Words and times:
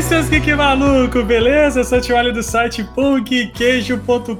E 0.00 0.02
aí, 0.02 0.08
seus 0.08 0.30
geek 0.30 0.54
maluco, 0.54 1.22
beleza? 1.22 1.80
Eu 1.80 1.84
sou 1.84 1.98
o 1.98 2.00
Tio 2.00 2.32
do 2.32 2.42
site 2.42 2.82
punkqueijo.com.br 2.94 4.34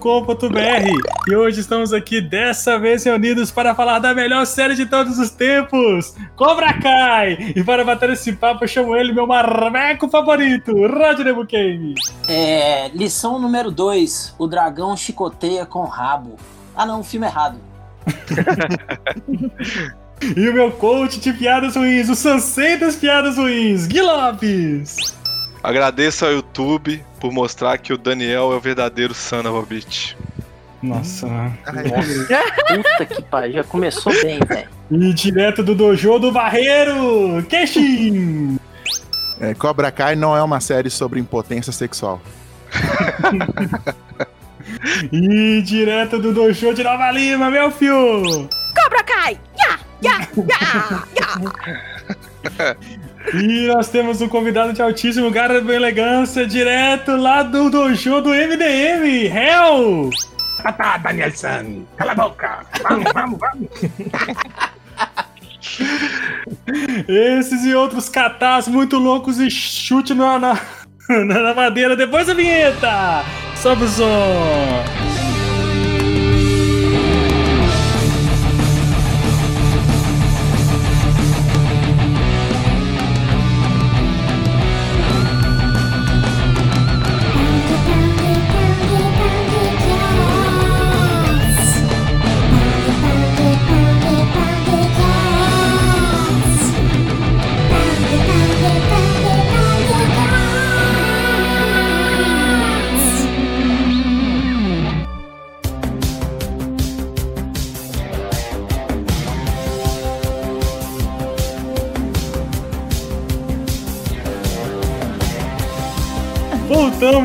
e 1.29 1.37
hoje 1.37 1.61
estamos 1.61 1.93
aqui 1.93 2.19
dessa 2.19 2.79
vez 2.79 3.05
reunidos 3.05 3.51
para 3.51 3.75
falar 3.75 3.99
da 3.99 4.15
melhor 4.15 4.47
série 4.47 4.75
de 4.75 4.87
todos 4.87 5.19
os 5.19 5.29
tempos, 5.29 6.15
Cobra 6.35 6.73
Kai! 6.81 7.53
E 7.55 7.63
para 7.63 7.85
bater 7.85 8.09
esse 8.09 8.33
papo, 8.33 8.65
eu 8.65 8.69
chamo 8.69 8.97
ele, 8.97 9.13
meu 9.13 9.27
marmeco 9.27 10.09
favorito, 10.09 10.73
Rodney 10.73 11.35
Bukemi. 11.35 11.95
É, 12.27 12.89
lição 12.95 13.39
número 13.39 13.71
2, 13.71 14.37
o 14.39 14.47
dragão 14.47 14.97
chicoteia 14.97 15.67
com 15.67 15.85
rabo. 15.85 16.37
Ah 16.75 16.87
não, 16.87 17.05
filme 17.05 17.27
é 17.27 17.29
errado. 17.29 17.61
E 20.37 20.51
o 20.51 20.53
meu 20.53 20.71
coach 20.73 21.19
de 21.19 21.33
piadas 21.33 21.77
ruins, 21.77 22.11
o 22.11 22.15
Sansei 22.15 22.77
das 22.77 22.95
piadas 22.95 23.39
ruins, 23.39 23.87
Gui 23.87 24.03
Lopes. 24.03 25.19
Agradeço 25.63 26.25
ao 26.25 26.33
YouTube 26.33 27.05
por 27.21 27.33
mostrar 27.33 27.77
que 27.79 27.93
o 27.93 27.99
Daniel 27.99 28.53
é 28.53 28.57
o 28.57 28.61
verdadeiro 28.61 29.15
Son 29.15 29.41
of 29.41 29.59
a 29.59 29.63
Bitch. 29.63 30.15
Nossa. 30.83 31.27
Puta 32.69 33.07
que 33.07 33.23
pariu, 33.23 33.55
já 33.55 33.65
começou 33.65 34.13
bem, 34.23 34.41
velho. 34.41 34.69
E 34.91 35.13
direto 35.13 35.63
do 35.63 35.75
dojo 35.75 36.19
do 36.19 36.33
Barreiro, 36.33 37.45
Keshin. 37.49 38.59
É, 39.39 39.55
Cobra 39.55 39.91
Kai 39.93 40.17
não 40.17 40.37
é 40.37 40.43
uma 40.43 40.61
série 40.61 40.91
sobre 40.91 41.21
impotência 41.21 41.73
sexual. 41.73 42.21
E 45.13 45.63
direto 45.63 46.19
do 46.19 46.33
dojo 46.33 46.73
de 46.75 46.83
Nova 46.83 47.11
Lima, 47.11 47.51
meu 47.51 47.71
fio. 47.71 48.49
Cobra 48.75 49.03
Kai! 49.05 49.39
Ya! 49.59 49.79
Ya! 50.03 50.29
Ya! 50.37 51.05
Ya! 52.59 52.77
E 53.35 53.67
nós 53.67 53.89
temos 53.89 54.21
um 54.21 54.29
convidado 54.29 54.73
de 54.73 54.83
altíssimo 54.83 55.31
garbo 55.31 55.71
e 55.71 55.75
elegância, 55.75 56.47
direto 56.47 57.17
lá 57.17 57.43
do 57.43 57.71
dojo 57.71 58.21
do 58.21 58.31
MDM, 58.31 59.27
Hell! 59.27 60.11
Ah 60.65 60.73
tá, 60.73 60.97
Daniel-san, 60.99 61.85
cala 61.97 62.13
a 62.13 62.15
boca. 62.15 62.61
Vamos, 62.83 63.13
vamos, 63.13 63.39
vamos. 63.39 63.69
Esses 67.09 67.65
e 67.65 67.75
outros 67.75 68.09
catás 68.09 68.67
muito 68.69 68.99
loucos 68.99 69.39
e 69.39 69.51
chute 69.51 70.15
na, 70.15 70.39
na, 71.09 71.25
na 71.25 71.55
madeira 71.55 71.95
depois 71.97 72.27
da 72.27 72.35
vinheta! 72.35 73.25
Sobe 73.57 73.85
o 73.85 73.89
som! 73.89 75.10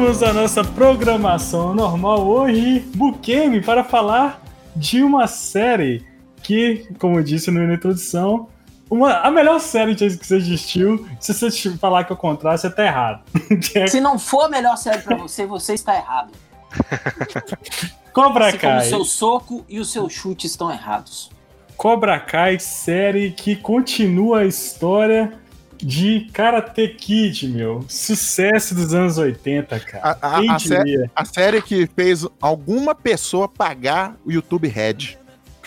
Voltamos 0.06 0.22
à 0.22 0.34
nossa 0.34 0.64
programação 0.64 1.74
normal 1.74 2.28
hoje, 2.28 2.82
Bukemi, 2.94 3.60
para 3.60 3.84
falar 3.84 4.40
de 4.76 5.02
uma 5.02 5.26
série 5.26 6.06
que, 6.44 6.88
como 7.00 7.18
eu 7.18 7.24
disse 7.24 7.50
na 7.50 7.74
introdução, 7.74 8.48
uma, 8.88 9.22
a 9.22 9.32
melhor 9.32 9.60
série 9.60 9.96
que 9.96 10.08
você 10.08 10.36
existiu. 10.36 11.08
Se 11.20 11.34
você 11.34 11.76
falar 11.78 12.04
que 12.04 12.12
é 12.12 12.16
o 12.16 12.18
contrário, 12.18 12.60
você 12.60 12.70
tá 12.70 12.86
errado. 12.86 13.24
É 13.74 13.88
Se 13.88 14.00
não 14.00 14.20
for 14.20 14.42
a 14.42 14.48
melhor 14.48 14.78
série 14.78 15.02
pra 15.02 15.18
você, 15.18 15.44
você 15.48 15.74
está 15.74 15.96
errado. 15.96 16.32
Cobra 18.14 18.50
Assim 18.50 18.60
como 18.60 18.74
o 18.74 18.78
Kai. 18.78 18.88
seu 18.88 19.04
soco 19.04 19.66
e 19.68 19.80
o 19.80 19.86
seu 19.86 20.08
chute 20.08 20.46
estão 20.46 20.70
errados. 20.70 21.32
Cobra 21.76 22.20
Kai, 22.20 22.60
série 22.60 23.32
que 23.32 23.56
continua 23.56 24.42
a 24.42 24.46
história 24.46 25.34
de 25.78 26.28
Karate 26.34 26.88
Kid, 26.90 27.48
meu. 27.48 27.86
Sucesso 27.88 28.76
dos 28.76 28.94
anos 28.94 29.18
80, 29.18 29.80
cara. 29.80 30.18
A, 30.22 30.28
a- 30.38 30.56
a 30.56 30.60
sé- 30.60 31.10
a 31.16 31.26
série 31.26 31.62
que 31.62 31.88
fez 31.96 32.26
alguma 32.42 32.94
pessoa 32.96 33.48
pagar 33.48 34.16
o 34.26 34.32
YouTube 34.32 34.68
Red. 34.68 35.18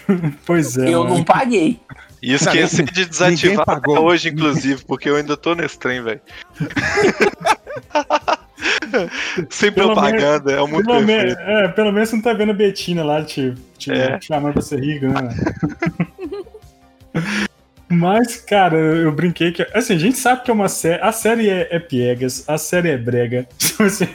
Pois 0.46 0.78
é. 0.78 0.88
Eu 0.88 1.04
mano. 1.04 1.16
não 1.18 1.24
paguei. 1.24 1.78
E 2.22 2.32
esqueci 2.32 2.82
de 2.82 3.04
desativar 3.04 3.68
até 3.68 3.90
hoje, 3.90 4.30
inclusive, 4.30 4.82
porque 4.86 5.10
eu 5.10 5.16
ainda 5.16 5.36
tô 5.36 5.54
nesse 5.54 5.78
trem, 5.78 6.02
velho. 6.02 6.20
Sem 9.50 9.70
Pelo 9.70 9.92
propaganda, 9.92 10.52
é 10.52 10.66
muito 10.66 10.86
Pelo, 10.86 11.00
me- 11.00 11.06
perfeito. 11.06 11.38
é, 11.40 11.68
pelo 11.68 11.92
menos 11.92 12.08
você 12.08 12.16
não 12.16 12.22
tá 12.22 12.32
vendo 12.32 12.50
a 12.50 12.54
Betina 12.54 13.04
lá 13.04 13.22
te, 13.22 13.54
te 13.76 13.92
É. 13.92 14.18
chamando 14.20 14.54
pra 14.54 14.62
ser 14.62 14.80
rico, 14.80 15.06
né? 15.06 15.28
Mas, 17.88 18.36
cara, 18.36 18.76
eu 18.76 19.10
brinquei 19.12 19.50
que. 19.52 19.66
Assim, 19.72 19.94
a 19.94 19.98
gente 19.98 20.18
sabe 20.18 20.42
que 20.42 20.50
é 20.50 20.54
uma 20.54 20.68
série. 20.68 21.02
A 21.02 21.10
série 21.12 21.48
é, 21.48 21.68
é 21.70 21.78
piegas, 21.78 22.44
a 22.48 22.58
série 22.58 22.90
é 22.90 22.98
brega. 22.98 23.46
Tipo 23.58 23.82
assim, 23.84 24.06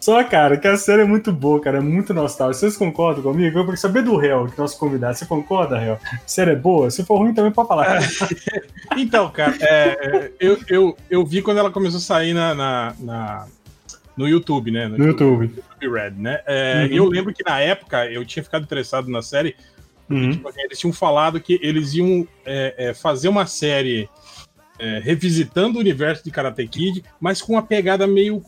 Só, 0.00 0.22
cara, 0.24 0.56
que 0.58 0.66
a 0.68 0.76
série 0.76 1.02
é 1.02 1.04
muito 1.04 1.32
boa, 1.32 1.60
cara, 1.60 1.78
é 1.78 1.80
muito 1.80 2.12
nostálgica. 2.12 2.58
Vocês 2.60 2.76
concordam 2.76 3.22
comigo? 3.22 3.58
Eu 3.58 3.64
queria 3.64 3.76
saber 3.78 4.02
do 4.02 4.16
réu, 4.16 4.46
que 4.48 4.58
nosso 4.58 4.78
convidado. 4.78 5.16
Você 5.16 5.24
concorda, 5.24 5.78
réu? 5.78 5.94
A 6.12 6.18
série 6.26 6.50
é 6.50 6.56
boa? 6.56 6.90
Se 6.90 7.04
for 7.04 7.16
ruim, 7.18 7.32
também 7.32 7.52
pode 7.52 7.68
falar. 7.68 8.00
Então, 8.96 9.28
cara, 9.30 9.56
é, 9.60 10.30
eu, 10.38 10.58
eu, 10.68 10.96
eu 11.10 11.24
vi 11.24 11.42
quando 11.42 11.58
ela 11.58 11.70
começou 11.70 11.98
a 11.98 12.02
sair 12.02 12.32
na, 12.34 12.54
na, 12.54 12.94
na- 13.00 13.46
no 14.16 14.28
YouTube, 14.28 14.70
né? 14.70 14.86
No 14.86 14.98
YouTube. 15.04 15.46
YouTube 15.56 15.94
Red, 15.98 16.10
né? 16.18 16.40
É, 16.46 16.86
Uhum. 16.90 16.96
Eu 16.96 17.04
lembro 17.06 17.32
que 17.32 17.42
na 17.44 17.58
época 17.60 18.06
eu 18.10 18.24
tinha 18.24 18.42
ficado 18.44 18.62
interessado 18.62 19.10
na 19.10 19.22
série. 19.22 19.56
Uhum. 20.10 20.30
Tipo, 20.32 20.48
assim, 20.48 20.60
eles 20.62 20.78
tinham 20.78 20.92
falado 20.92 21.40
que 21.40 21.58
eles 21.62 21.94
iam 21.94 22.26
é, 22.44 22.74
é, 22.76 22.94
fazer 22.94 23.28
uma 23.28 23.46
série 23.46 24.08
é, 24.78 24.98
revisitando 24.98 25.78
o 25.78 25.80
universo 25.80 26.24
de 26.24 26.30
Karate 26.30 26.66
Kid, 26.66 27.04
mas 27.20 27.40
com 27.40 27.52
uma 27.54 27.62
pegada 27.62 28.06
meio 28.06 28.42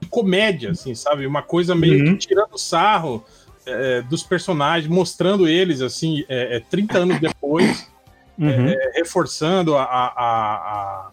de 0.00 0.08
comédia, 0.08 0.70
assim, 0.70 0.94
sabe? 0.94 1.26
Uma 1.26 1.42
coisa 1.42 1.74
meio 1.74 1.98
Uhum. 2.06 2.16
que 2.16 2.26
tirando 2.28 2.56
sarro 2.58 3.24
é, 3.66 4.02
dos 4.02 4.22
personagens, 4.22 4.90
mostrando 4.92 5.46
eles, 5.46 5.80
assim, 5.82 6.24
é, 6.28 6.56
é, 6.56 6.60
30 6.60 6.98
anos 6.98 7.20
depois, 7.20 7.90
Uhum. 8.38 8.48
é, 8.68 8.92
reforçando 8.96 9.76
a, 9.76 9.82
a, 9.84 10.06
a, 10.06 10.54
a- 10.54 11.10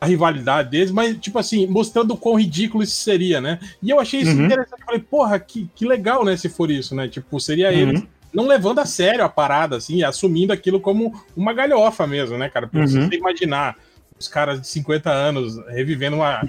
a 0.00 0.06
rivalidade 0.06 0.68
deles, 0.70 0.90
mas, 0.90 1.16
tipo 1.18 1.38
assim, 1.38 1.64
mostrando 1.66 2.12
o 2.14 2.16
quão 2.16 2.34
ridículo 2.36 2.82
isso 2.82 2.96
seria, 2.96 3.40
né? 3.40 3.60
E 3.82 3.88
eu 3.90 4.00
achei 4.00 4.20
isso 4.20 4.32
Uhum. 4.36 4.46
interessante. 4.46 4.80
Eu 4.80 4.86
falei, 4.86 5.00
porra, 5.00 5.38
que, 5.38 5.68
que 5.76 5.86
legal, 5.86 6.24
né, 6.24 6.36
se 6.36 6.48
for 6.48 6.70
isso, 6.72 6.92
né? 6.94 7.06
Tipo, 7.08 7.38
seria 7.38 7.70
Uhum. 7.70 7.76
eles 7.78 8.02
não 8.32 8.46
levando 8.46 8.78
a 8.80 8.86
sério 8.86 9.24
a 9.24 9.28
parada, 9.28 9.76
assim, 9.76 10.02
assumindo 10.02 10.52
aquilo 10.52 10.80
como 10.80 11.12
uma 11.36 11.52
galhofa 11.52 12.06
mesmo, 12.06 12.36
né, 12.38 12.48
cara? 12.48 12.66
Porque 12.66 12.86
se 12.88 12.98
Uhum. 12.98 13.08
você 13.08 13.16
imaginar 13.16 13.76
os 14.18 14.28
caras 14.28 14.60
de 14.60 14.66
50 14.68 15.10
anos 15.10 15.56
revivendo 15.68 16.16
uma, 16.16 16.42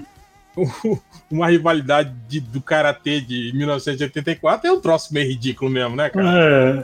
uma 1.30 1.48
rivalidade 1.48 2.14
de- 2.28 2.40
do 2.40 2.60
Karatê 2.60 3.20
de 3.20 3.52
1984, 3.54 4.68
é 4.68 4.72
um 4.72 4.80
troço 4.80 5.12
meio 5.12 5.28
ridículo 5.28 5.70
mesmo, 5.70 5.96
né, 5.96 6.08
cara? 6.10 6.28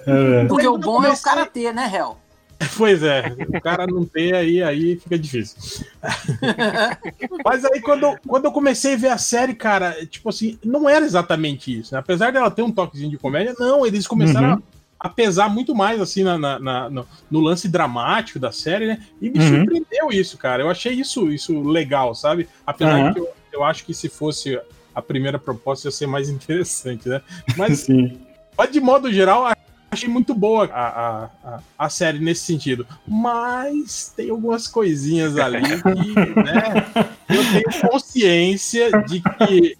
É, 0.06 0.42
é. 0.42 0.44
Porque 0.46 0.66
o 0.66 0.76
bom 0.78 1.02
é 1.04 1.10
o 1.10 1.16
karatê, 1.20 1.72
né, 1.72 1.90
Hel? 1.94 2.18
Pois 2.76 3.02
é, 3.02 3.34
o 3.48 3.58
cara 3.58 3.86
não 3.86 4.04
ter 4.04 4.34
aí, 4.34 4.62
aí 4.62 4.96
fica 4.96 5.18
difícil. 5.18 5.56
Mas 7.44 7.64
aí, 7.64 7.80
quando, 7.80 8.02
eu- 8.04 8.18
quando 8.26 8.44
eu 8.44 8.52
comecei 8.52 8.94
a 8.94 8.96
ver 8.98 9.08
a 9.08 9.18
série, 9.18 9.54
cara, 9.54 10.04
tipo 10.06 10.28
assim, 10.28 10.58
não 10.64 10.88
era 10.88 11.04
exatamente 11.04 11.80
isso, 11.80 11.94
né? 11.94 12.00
Apesar 12.00 12.30
dela 12.32 12.50
ter 12.50 12.62
um 12.62 12.70
toquezinho 12.70 13.10
de 13.10 13.18
comédia, 13.18 13.54
não, 13.58 13.86
eles 13.86 14.06
começaram 14.06 14.48
Uhum. 14.48 14.54
a, 14.54 14.62
a 15.00 15.08
pesar 15.08 15.48
muito 15.48 15.74
mais, 15.74 15.98
assim, 16.00 16.22
na, 16.22 16.36
na- 16.38 16.58
na- 16.58 16.90
no, 16.90 17.06
no 17.30 17.40
lance 17.40 17.66
dramático 17.66 18.38
da 18.38 18.52
série, 18.52 18.86
né? 18.86 19.02
E 19.20 19.30
me 19.30 19.38
Uhum. 19.38 19.48
surpreendeu 19.48 20.10
isso, 20.12 20.36
cara. 20.36 20.62
Eu 20.62 20.68
achei 20.68 20.92
isso, 20.92 21.30
isso 21.32 21.62
legal, 21.62 22.14
sabe? 22.14 22.46
Apesar 22.66 22.98
Uhum. 22.98 23.08
de 23.08 23.14
que 23.14 23.20
eu, 23.20 23.28
eu 23.54 23.64
acho 23.64 23.84
que 23.86 23.94
se 23.94 24.10
fosse 24.10 24.60
a 24.94 25.00
primeira 25.00 25.38
proposta 25.38 25.88
ia 25.88 25.92
ser 25.92 26.06
mais 26.06 26.28
interessante, 26.30 27.08
né? 27.08 27.22
Mas 27.56 27.88
mas, 28.58 28.70
de 28.70 28.78
modo 28.80 29.10
geral, 29.10 29.46
achei 29.90 30.08
muito 30.08 30.34
boa 30.34 30.66
a, 30.66 30.86
a, 30.86 31.24
a, 31.44 31.60
a 31.78 31.88
série 31.88 32.18
nesse 32.18 32.42
sentido. 32.44 32.86
Mas 33.08 34.12
tem 34.14 34.28
algumas 34.28 34.68
coisinhas 34.68 35.38
ali 35.38 35.80
que, 35.80 36.34
né? 36.36 36.84
Eu 37.30 37.42
tenho 37.52 37.70
consciência 37.90 39.02
de 39.02 39.20
que 39.20 39.78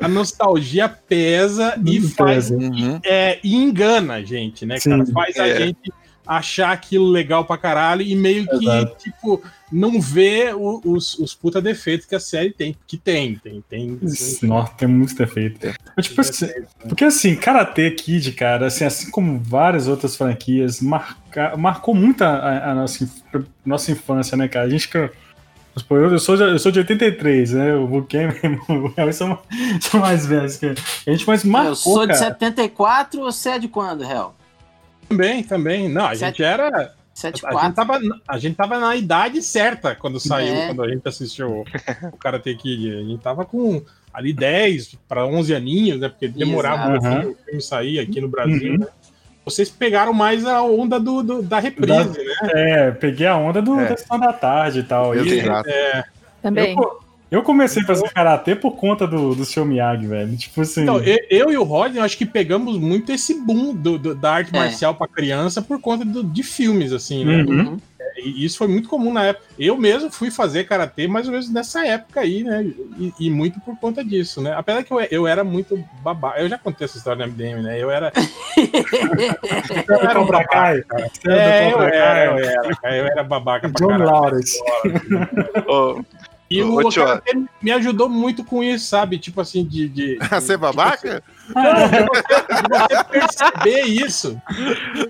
a 0.00 0.08
nostalgia 0.08 0.88
pesa 0.88 1.80
e 1.86 2.00
faz 2.00 2.50
Pesa. 2.50 2.56
Uhum. 2.56 3.00
é, 3.04 3.38
e 3.42 3.54
engana 3.56 4.14
a 4.14 4.22
gente, 4.22 4.64
né, 4.66 4.78
cara? 4.78 5.04
Sim. 5.04 5.12
Faz 5.12 5.36
a 5.38 5.46
É. 5.48 5.66
gente 5.66 5.92
achar 6.26 6.72
aquilo 6.72 7.06
legal 7.08 7.44
pra 7.46 7.56
caralho 7.56 8.02
e 8.02 8.14
meio 8.14 8.46
que, 8.46 8.56
Exato. 8.56 8.96
tipo, 9.02 9.42
não 9.72 9.98
vê 9.98 10.52
o- 10.54 10.78
os, 10.84 11.18
os 11.18 11.34
puta 11.34 11.58
defeitos 11.58 12.06
que 12.06 12.14
a 12.14 12.20
série 12.20 12.52
tem. 12.52 12.76
Que 12.86 12.98
tem, 12.98 13.34
tem, 13.36 13.64
tem. 13.66 13.96
tem- 13.96 14.48
Nossa, 14.48 14.72
tem 14.74 14.86
muito 14.88 15.14
defeito. 15.14 15.58
Mas, 15.96 16.06
tipo, 16.06 16.20
assim, 16.20 16.48
porque 16.86 17.04
assim, 17.04 17.34
Karate 17.34 17.90
Kid, 17.92 18.32
cara, 18.32 18.66
assim, 18.66 18.84
assim 18.84 19.10
como 19.10 19.38
várias 19.38 19.88
outras 19.88 20.16
franquias, 20.16 20.82
marca, 20.82 21.56
marcou 21.56 21.94
muito 21.94 22.22
a, 22.22 22.28
a- 22.28 22.70
a 22.72 22.74
nossa, 22.74 23.04
inf- 23.04 23.46
nossa 23.64 23.90
infância, 23.90 24.36
né, 24.36 24.48
cara? 24.48 24.66
A 24.66 24.70
gente 24.70 24.86
que. 24.86 25.10
Pô, 25.82 25.96
Eu, 25.96 26.10
eu 26.12 26.18
sou 26.18 26.36
de, 26.36 26.42
eu 26.42 26.58
sou 26.58 26.70
de 26.72 26.78
83, 26.80 27.52
né? 27.52 27.74
O 27.74 27.86
Buquem 27.86 28.28
e 29.08 29.12
são, 29.12 29.38
são 29.80 30.00
mais 30.00 30.26
velhos 30.26 30.56
que 30.56 30.66
a 30.66 31.10
gente, 31.10 31.26
mas 31.26 31.44
marcou, 31.44 31.70
eu 31.70 31.76
sou 31.76 32.00
de 32.06 32.12
cara. 32.12 32.18
74, 32.24 33.20
você 33.20 33.50
é 33.50 33.58
de 33.58 33.68
quando, 33.68 34.04
Hel? 34.04 34.34
Também, 35.08 35.42
também. 35.42 35.88
Não, 35.88 36.04
a 36.06 36.14
Sete- 36.14 36.38
gente 36.38 36.42
era. 36.42 36.68
A 36.68 36.80
gente, 36.82 37.40
74. 37.40 37.74
tava, 37.74 38.00
a 38.28 38.38
gente 38.38 38.54
tava 38.56 38.78
na 38.78 38.94
idade 38.94 39.42
certa 39.42 39.94
quando 39.94 40.20
saiu, 40.20 40.54
É. 40.54 40.66
quando 40.68 40.84
a 40.84 40.88
gente 40.88 41.06
assistiu 41.08 41.64
o 42.12 42.16
Karate 42.16 42.54
Kid. 42.54 42.92
A 42.94 43.02
gente 43.02 43.18
tava 43.20 43.44
com 43.44 43.82
ali 44.14 44.32
10 44.32 44.96
para 45.08 45.26
11 45.26 45.52
aninhos, 45.54 45.98
né? 46.00 46.08
Porque 46.08 46.28
demorava 46.28 46.90
um 46.92 46.96
Exato. 46.96 47.14
pouquinho 47.14 47.32
o 47.32 47.44
filme 47.44 47.60
sair 47.62 47.98
aqui 47.98 48.20
no 48.20 48.28
Brasil, 48.28 48.72
Uhum. 48.72 48.78
né? 48.78 48.86
Vocês 49.50 49.68
pegaram 49.70 50.12
mais 50.12 50.44
a 50.46 50.62
onda 50.62 50.98
do, 51.00 51.22
do- 51.22 51.42
da 51.42 51.58
reprise, 51.58 51.92
né? 51.92 52.34
É, 52.54 52.90
peguei 52.90 53.26
a 53.26 53.36
onda 53.36 53.60
do, 53.62 53.78
É. 53.78 53.86
da 53.88 53.96
Sessão 53.96 54.18
da 54.18 54.32
Tarde 54.32 54.80
e 54.80 54.82
tal. 54.82 55.14
E, 55.16 55.38
Exato. 55.40 55.68
Também. 56.42 56.76
Eu, 56.76 57.00
eu 57.30 57.42
comecei 57.42 57.82
a 57.82 57.86
fazer 57.86 58.08
karatê 58.10 58.54
por 58.56 58.72
conta 58.76 59.06
do, 59.06 59.34
do 59.34 59.44
seu 59.44 59.64
Miyagi, 59.64 60.06
velho. 60.06 60.36
Tipo 60.36 60.60
assim. 60.62 60.82
Então, 60.82 60.98
eu, 61.00 61.18
eu 61.30 61.52
e 61.52 61.58
o 61.58 61.62
Rodney, 61.64 61.98
eu 62.00 62.04
acho 62.04 62.16
que 62.16 62.24
pegamos 62.24 62.78
muito 62.78 63.12
esse 63.12 63.34
boom 63.44 63.74
do- 63.74 63.98
do- 63.98 64.14
da 64.14 64.32
arte 64.34 64.50
É. 64.54 64.58
marcial 64.58 64.94
para 64.94 65.08
criança 65.08 65.60
por 65.60 65.80
conta 65.80 66.04
do- 66.04 66.22
de 66.24 66.42
filmes, 66.42 66.92
assim, 66.92 67.24
né? 67.24 67.42
Uhum. 67.42 67.78
E 68.20 68.44
isso 68.44 68.58
foi 68.58 68.68
muito 68.68 68.88
comum 68.88 69.12
na 69.12 69.24
época. 69.24 69.46
Eu 69.58 69.76
mesmo 69.76 70.10
fui 70.10 70.30
fazer 70.30 70.64
karatê 70.64 71.06
mais 71.08 71.26
ou 71.26 71.32
menos 71.32 71.50
nessa 71.50 71.86
época 71.86 72.20
aí, 72.20 72.42
né? 72.44 72.64
E, 72.98 73.12
e 73.20 73.30
muito 73.30 73.60
por 73.60 73.76
conta 73.78 74.04
disso, 74.04 74.40
né? 74.40 74.54
Apesar 74.56 74.82
que 74.82 74.92
eu, 74.92 75.00
eu 75.10 75.26
era 75.26 75.42
muito 75.44 75.82
babaca. 76.02 76.40
Eu 76.40 76.48
já 76.48 76.58
contei 76.58 76.84
essa 76.84 76.98
história 76.98 77.26
no 77.26 77.32
MDM, 77.32 77.62
né? 77.62 77.82
Eu 77.82 77.90
era. 77.90 78.12
Eu 79.88 80.08
era 80.08 80.20
um 80.20 80.26
babaca. 80.26 80.48
Kai, 80.48 80.82
cara. 80.82 81.08
Você 81.08 81.30
É, 81.30 81.72
eu 81.72 81.82
era, 81.82 82.24
eu 82.40 82.76
Kai. 82.76 82.90
era, 82.92 82.96
eu 82.96 83.06
era 83.06 83.24
babaca 83.24 83.68
pra 83.68 83.86
John. 83.86 83.96
Lawrence. 84.04 84.58
Ô, 85.66 86.02
E 86.50 86.62
Ô, 86.62 86.78
o 86.86 86.88
tio, 86.88 87.04
karatê 87.04 87.38
me 87.60 87.70
ajudou 87.72 88.08
muito 88.08 88.42
com 88.42 88.62
isso, 88.62 88.86
sabe? 88.86 89.18
Tipo 89.18 89.40
assim, 89.40 89.64
de. 89.64 89.88
de, 89.88 90.18
A 90.30 90.40
ser 90.40 90.56
babaca? 90.56 91.22
De 91.46 91.52
você, 92.08 92.62
de 92.62 92.68
você 92.68 93.04
perceber 93.04 93.82
isso 93.82 94.40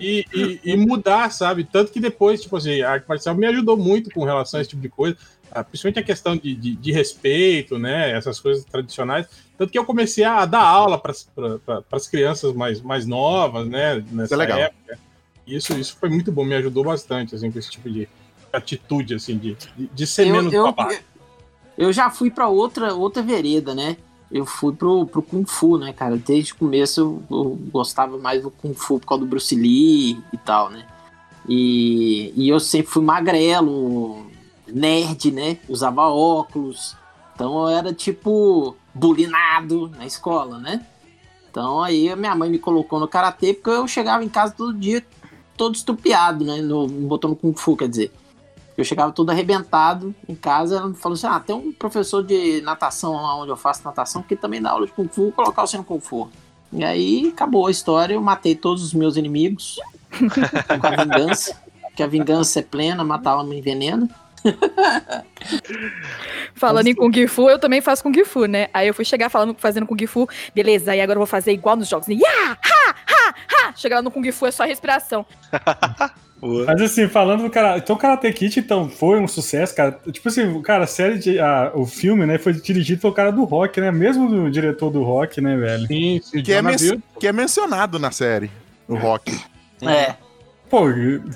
e, 0.01 0.25
e- 0.35 0.61
e 0.65 0.77
mudar, 0.77 1.31
sabe? 1.31 1.63
Tanto 1.65 1.93
que 1.93 2.01
depois, 2.01 2.41
tipo 2.43 2.57
assim, 2.57 2.81
a 2.83 2.91
arte 2.91 3.09
marcial 3.09 3.35
me 3.37 3.47
ajudou 3.47 3.77
muito 3.77 4.11
com 4.11 4.25
relação 4.25 4.59
a 4.59 4.61
esse 4.61 4.71
tipo 4.71 4.83
de 4.83 4.89
coisa, 4.89 5.17
ah, 5.53 5.63
principalmente 5.63 6.01
a 6.01 6.03
questão 6.03 6.37
de, 6.37 6.55
de- 6.55 6.75
de 6.77 6.93
respeito, 6.93 7.79
né? 7.79 8.11
Essas 8.11 8.41
coisas 8.41 8.65
tradicionais. 8.65 9.27
Tanto 9.57 9.71
que 9.73 9.79
eu 9.79 9.85
comecei 9.85 10.25
a 10.25 10.45
dar 10.45 10.63
aula 10.63 10.99
para 10.99 11.13
as 11.93 12.07
crianças 12.09 12.53
mais, 12.53 12.81
mais 12.81 13.07
novas, 13.07 13.67
né? 13.69 14.05
Nessa 14.11 14.35
é 14.35 14.37
legal. 14.37 14.59
época. 14.59 14.99
Isso, 15.47 15.73
isso 15.79 15.97
foi 15.99 16.09
muito 16.09 16.31
bom, 16.31 16.45
me 16.45 16.55
ajudou 16.57 16.85
bastante, 16.85 17.35
assim, 17.35 17.51
com 17.51 17.59
esse 17.59 17.71
tipo 17.71 17.89
de 17.89 18.09
atitude, 18.53 19.15
assim, 19.15 19.39
de, 19.39 19.57
de, 19.77 19.87
de 19.87 20.07
ser 20.07 20.27
eu, 20.27 20.35
menos 20.35 20.53
eu, 20.53 20.65
babaca. 20.65 21.01
Eu 21.79 21.93
já 21.93 22.11
fui 22.11 22.31
pra 22.31 22.49
outra, 22.49 22.93
outra 22.93 23.23
vereda, 23.23 23.75
né? 23.75 23.97
Eu 24.31 24.45
fui 24.45 24.75
pro, 24.75 25.07
pro 25.07 25.23
Kung 25.23 25.45
Fu, 25.47 25.79
né, 25.79 25.93
cara? 25.93 26.17
Desde 26.17 26.53
o 26.53 26.57
começo 26.57 27.01
eu, 27.01 27.23
eu 27.31 27.59
gostava 27.73 28.19
mais 28.19 28.43
do 28.43 28.51
Kung 28.51 28.75
Fu 28.75 28.99
por 28.99 29.07
causa 29.07 29.25
do 29.25 29.31
Bruce 29.31 29.55
Lee 29.55 30.21
e 30.33 30.37
tal, 30.45 30.69
né? 30.69 30.85
E, 31.49 32.33
e 32.37 32.49
eu 32.49 32.59
sempre 32.61 32.91
fui 32.91 33.03
magrelo, 33.03 34.27
nerd, 34.67 35.31
né? 35.31 35.57
Usava 35.69 36.09
óculos. 36.09 36.97
Então 37.35 37.63
eu 37.63 37.69
era 37.69 37.95
tipo 37.95 38.77
bulinado 38.93 39.89
na 39.97 40.05
escola, 40.05 40.59
né? 40.59 40.85
Então 41.49 41.81
aí 41.81 42.15
minha 42.17 42.35
mãe 42.35 42.51
me 42.51 42.59
colocou 42.59 42.99
no 42.99 43.09
karatê 43.09 43.55
porque 43.55 43.71
eu 43.71 43.87
chegava 43.87 44.25
em 44.25 44.29
casa 44.29 44.53
todo 44.53 44.75
dia 44.75 45.03
todo 45.57 45.75
estupiado, 45.75 46.45
né? 46.45 46.61
No, 46.61 46.87
me 46.87 47.07
botou 47.07 47.31
no 47.31 47.37
Kung 47.37 47.55
Fu, 47.55 47.77
quer 47.77 47.89
dizer. 47.89 48.13
Eu 48.79 48.85
chegava 48.85 49.11
todo 49.11 49.31
arrebentado 49.31 50.15
em 50.29 50.37
casa, 50.37 50.77
ela 50.77 50.87
me 50.87 50.95
falou 50.95 51.15
assim: 51.15 51.27
ah, 51.27 51.41
tem 51.41 51.57
um 51.57 51.73
professor 51.73 52.23
de 52.23 52.61
natação 52.61 53.15
lá 53.15 53.37
onde 53.37 53.51
eu 53.51 53.57
faço 53.57 53.83
natação 53.85 54.23
que 54.23 54.37
também 54.37 54.63
dá 54.63 54.71
aula 54.71 54.87
de 54.87 54.93
Kung 54.93 55.09
Fu, 55.09 55.23
vou 55.25 55.33
colocar 55.33 55.67
você 55.67 55.77
no 55.77 55.83
Kung 55.83 55.99
Fu. 55.99 56.31
E 56.73 56.85
aí 56.85 57.33
acabou 57.35 57.67
a 57.67 57.73
história, 57.73 58.15
eu 58.15 58.21
matei 58.21 58.55
todos 58.55 58.85
os 58.85 58.95
meus 58.95 59.17
inimigos 59.17 59.81
com 60.81 60.87
a 60.87 60.91
vingança, 61.05 61.61
que 61.97 62.05
a 62.05 62.07
vingança 62.07 62.61
é 62.61 62.63
plena, 62.63 63.03
matar 63.03 63.33
alma 63.33 63.53
envenena. 63.53 64.09
Falando 66.55 66.87
em 66.87 66.95
Kung 66.95 67.27
Fu, 67.27 67.51
eu 67.51 67.59
também 67.59 67.81
faço 67.81 68.05
Kung 68.05 68.25
Fu, 68.25 68.47
né? 68.47 68.69
Aí 68.73 68.87
eu 68.87 68.95
fui 68.95 69.05
chegar 69.05 69.29
falando, 69.29 69.57
fazendo 69.59 69.87
Kung 69.87 70.07
Fu, 70.07 70.29
beleza, 70.55 70.93
aí 70.93 71.01
agora 71.01 71.17
eu 71.17 71.21
vou 71.21 71.27
fazer 71.27 71.51
igual 71.53 71.75
nos 71.75 71.89
jogos. 71.89 72.07
Ya, 72.07 72.57
Chegar 73.79 73.97
lá 73.97 74.03
no 74.03 74.11
Kung 74.11 74.31
Fu 74.33 74.47
é 74.47 74.51
só 74.51 74.65
respiração. 74.65 75.25
Mas 76.67 76.81
assim, 76.83 77.09
falando 77.09 77.43
do 77.45 77.51
cara. 77.51 77.79
Então, 77.79 77.97
Karate 77.97 78.33
Kid, 78.33 78.61
então, 78.61 78.89
foi 78.89 79.19
um 79.21 79.27
sucesso, 79.27 79.75
cara. 79.75 79.99
Tipo 80.13 80.29
assim, 80.29 80.61
cara, 80.63 80.85
a 80.85 80.87
série 80.87 81.19
de. 81.19 81.39
a- 81.39 81.73
o 81.75 81.85
filme, 81.85 82.27
né, 82.27 82.39
foi 82.39 82.53
dirigido 82.53 83.01
pelo 83.01 83.13
cara 83.13 83.31
do 83.33 83.45
rock, 83.45 83.81
né? 83.81 83.91
Mesmo 83.91 84.29
do 84.29 84.51
diretor 84.51 84.91
do 84.91 85.03
rock, 85.03 85.41
né, 85.41 85.57
velho? 85.57 85.87
Sim, 85.87 86.21
sim, 86.23 86.43
Que 86.43 86.53
é, 86.53 86.61
que 87.19 87.27
é 87.27 87.33
mencionado 87.33 87.99
na 87.99 88.11
série, 88.13 88.51
o 88.87 88.95
Rock. 88.97 89.37
É. 89.83 90.15
Pô, 90.71 90.85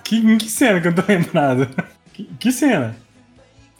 que, 0.04 0.16
em 0.18 0.38
que 0.38 0.50
cena 0.50 0.80
que 0.80 0.88
eu 0.88 0.92
não 0.92 1.02
tô 1.02 1.10
lembrado? 1.10 1.68
Que, 2.12 2.24
que 2.38 2.52
cena? 2.52 2.94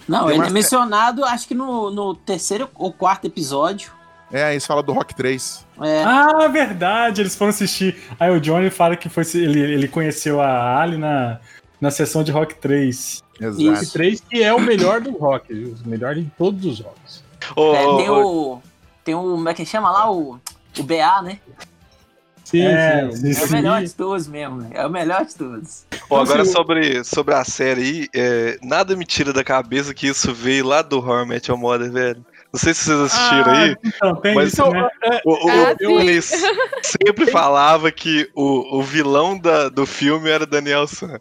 Não, 0.08 0.26
Tem 0.26 0.38
ele 0.38 0.46
é 0.46 0.50
mencionado, 0.50 1.24
acho 1.24 1.46
que 1.46 1.54
no, 1.54 1.90
no 1.90 2.14
terceiro 2.14 2.68
ou 2.74 2.92
quarto 2.92 3.26
episódio. 3.26 3.92
É, 4.32 4.44
aí 4.44 4.58
você 4.58 4.66
fala 4.66 4.82
do 4.82 4.92
Rock 4.92 5.14
3. 5.14 5.66
É, 5.82 6.02
Ah, 6.04 6.48
verdade, 6.48 7.20
eles 7.20 7.36
foram 7.36 7.50
assistir. 7.50 7.96
Aí 8.18 8.30
o 8.30 8.40
Johnny 8.40 8.70
fala 8.70 8.96
que 8.96 9.08
foi, 9.08 9.24
ele, 9.34 9.60
ele 9.60 9.86
conheceu 9.88 10.40
a 10.40 10.80
Ali 10.80 10.96
na, 10.96 11.38
na 11.80 11.90
sessão 11.90 12.24
de 12.24 12.32
Rock 12.32 12.54
3. 12.54 13.22
Exato. 13.40 13.62
Isso. 13.82 13.92
3 13.92 14.20
que 14.20 14.42
é 14.42 14.52
o 14.54 14.60
melhor 14.60 15.00
do 15.00 15.10
rock, 15.12 15.52
o 15.52 15.88
melhor 15.88 16.14
de 16.14 16.24
todos 16.38 16.64
os 16.64 16.80
rocks. 16.80 17.22
Ô, 17.56 17.74
é, 17.74 17.96
tem 17.98 18.10
o. 18.10 18.62
Tem 19.04 19.14
o. 19.14 19.20
Como 19.22 19.48
é 19.48 19.54
que 19.54 19.66
chama 19.66 19.90
lá? 19.90 20.10
O, 20.10 20.38
o 20.78 20.82
BA, 20.82 21.22
né? 21.22 21.38
Sim, 22.44 22.62
É, 22.62 23.10
sim. 23.10 23.16
sim, 23.16 23.30
É 23.30 23.32
sim. 23.34 23.44
o 23.44 23.52
melhor 23.52 23.82
de 23.82 23.94
todos 23.94 24.26
mesmo, 24.28 24.56
né? 24.56 24.70
É 24.72 24.86
o 24.86 24.90
melhor 24.90 25.24
de 25.24 25.34
todos. 25.34 25.84
Ó, 26.10 26.20
agora 26.20 26.44
sobre, 26.44 27.02
sobre 27.02 27.34
a 27.34 27.44
série 27.44 27.80
aí, 27.82 28.08
é, 28.14 28.58
nada 28.62 28.94
me 28.94 29.04
tira 29.06 29.32
da 29.32 29.42
cabeça 29.42 29.94
que 29.94 30.06
isso 30.06 30.32
veio 30.34 30.66
lá 30.66 30.82
do 30.82 30.98
Horror 30.98 31.26
Met 31.26 31.50
Your 31.50 31.58
Mother, 31.58 31.90
velho. 31.90 32.24
Não 32.52 32.60
sei 32.60 32.74
se 32.74 32.84
vocês 32.84 33.00
assistiram 33.00 33.50
aí. 33.52 33.76
Então, 33.82 34.16
tem 34.16 34.34
Mas- 34.34 34.52
isso, 34.52 34.68
né? 34.70 34.88
O, 35.24 35.32
o, 35.32 35.48
Ah, 35.50 35.74
o- 35.80 36.82
sempre 36.82 37.26
falava 37.32 37.90
que 37.90 38.28
o, 38.34 38.78
o 38.78 38.82
vilão 38.82 39.38
da, 39.38 39.68
do 39.68 39.86
filme 39.86 40.28
era 40.28 40.44
Daniel 40.44 40.86
San. 40.86 41.18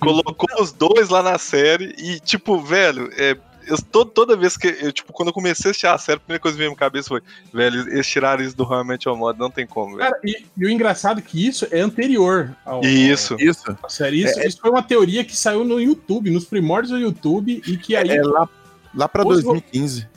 Colocou 0.00 0.48
os 0.60 0.72
dois 0.72 1.08
lá 1.08 1.22
na 1.22 1.38
série 1.38 1.94
e, 1.98 2.18
tipo, 2.20 2.58
velho, 2.58 3.08
é, 3.16 3.36
eu, 3.66 3.76
to- 3.80 4.04
toda 4.04 4.36
vez 4.36 4.56
que 4.56 4.66
eu, 4.66 4.92
tipo, 4.92 5.12
quando 5.12 5.28
eu 5.28 5.32
comecei 5.32 5.68
a 5.68 5.70
assistir 5.70 5.86
a 5.86 5.96
série, 5.96 6.16
a 6.16 6.20
primeira 6.20 6.40
coisa 6.42 6.54
que 6.56 6.58
veio 6.58 6.70
na 6.70 6.72
minha 6.72 6.78
cabeça 6.80 7.08
foi, 7.08 7.22
velho, 7.52 7.80
eles 7.92 8.06
tiraram 8.08 8.42
isso 8.42 8.56
do 8.56 8.84
Met 8.84 9.06
Your 9.08 9.16
Mother, 9.16 9.40
não 9.40 9.50
tem 9.50 9.66
como, 9.66 9.96
velho. 9.96 10.10
Cara, 10.10 10.20
e, 10.24 10.44
e 10.56 10.66
o 10.66 10.70
engraçado 10.70 11.20
é 11.20 11.22
que 11.22 11.46
isso 11.46 11.66
é 11.70 11.80
anterior 11.80 12.54
ao, 12.64 12.82
Isso. 12.84 13.36
Isso. 13.38 13.62
à 13.82 13.88
série. 13.88 14.24
Isso, 14.24 14.40
isso 14.40 14.58
foi 14.60 14.70
uma 14.70 14.82
teoria 14.82 15.24
que 15.24 15.36
saiu 15.36 15.64
no 15.64 15.80
YouTube, 15.80 16.30
nos 16.30 16.44
primórdios 16.44 16.90
do 16.90 16.98
YouTube, 16.98 17.62
e 17.66 17.76
que 17.76 17.94
aí 17.96 18.10
É 18.10 18.22
lá, 18.22 18.48
lá 18.94 19.08
pra 19.08 19.22
Os- 19.26 19.42
2015. 19.44 20.12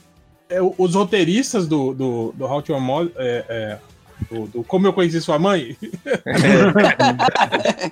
É, 0.50 0.60
os 0.62 0.96
roteiristas 0.96 1.68
do, 1.68 1.94
do, 1.94 2.34
do 2.36 2.46
How 2.46 2.62
to 2.62 2.80
Mother, 2.80 3.12
é, 3.18 3.46
é, 3.50 3.78
do, 4.32 4.48
do 4.48 4.64
Como 4.64 4.88
Eu 4.88 4.94
Conheci 4.94 5.22
Sua 5.22 5.38
Mãe, 5.40 5.78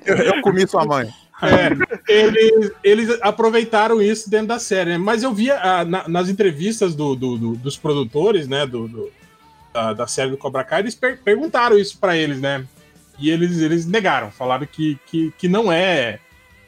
Eu, 0.06 0.18
eu 0.18 0.42
comi 0.42 0.68
sua 0.68 0.86
mãe. 0.86 1.10
É, 1.42 1.70
eles, 2.12 2.72
eles 2.84 3.18
aproveitaram 3.22 4.02
isso 4.02 4.30
dentro 4.30 4.48
da 4.48 4.60
série, 4.60 4.92
né? 4.92 4.98
Mas 4.98 5.22
eu 5.24 5.34
via 5.34 5.60
ah, 5.62 5.84
na- 5.86 6.08
nas 6.08 6.30
entrevistas 6.30 6.96
do- 6.96 7.16
do- 7.16 7.38
do- 7.38 7.56
dos 7.58 7.78
produtores, 7.78 8.48
né, 8.48 8.66
do, 8.66 9.12
da, 9.74 9.94
da 9.94 10.08
série 10.08 10.32
do 10.32 10.38
Cobra 10.38 10.64
Kai, 10.64 10.80
eles 10.82 10.96
per- 10.96 11.20
perguntaram 11.24 11.78
isso 11.78 11.98
pra 11.98 12.16
eles, 12.16 12.40
né? 12.40 12.66
E 13.20 13.30
eles, 13.30 13.60
eles 13.60 13.86
negaram, 13.86 14.32
falaram 14.32 14.66
que, 14.66 14.98
que, 15.06 15.32
que 15.38 15.48
não 15.48 15.72
é, 15.72 16.20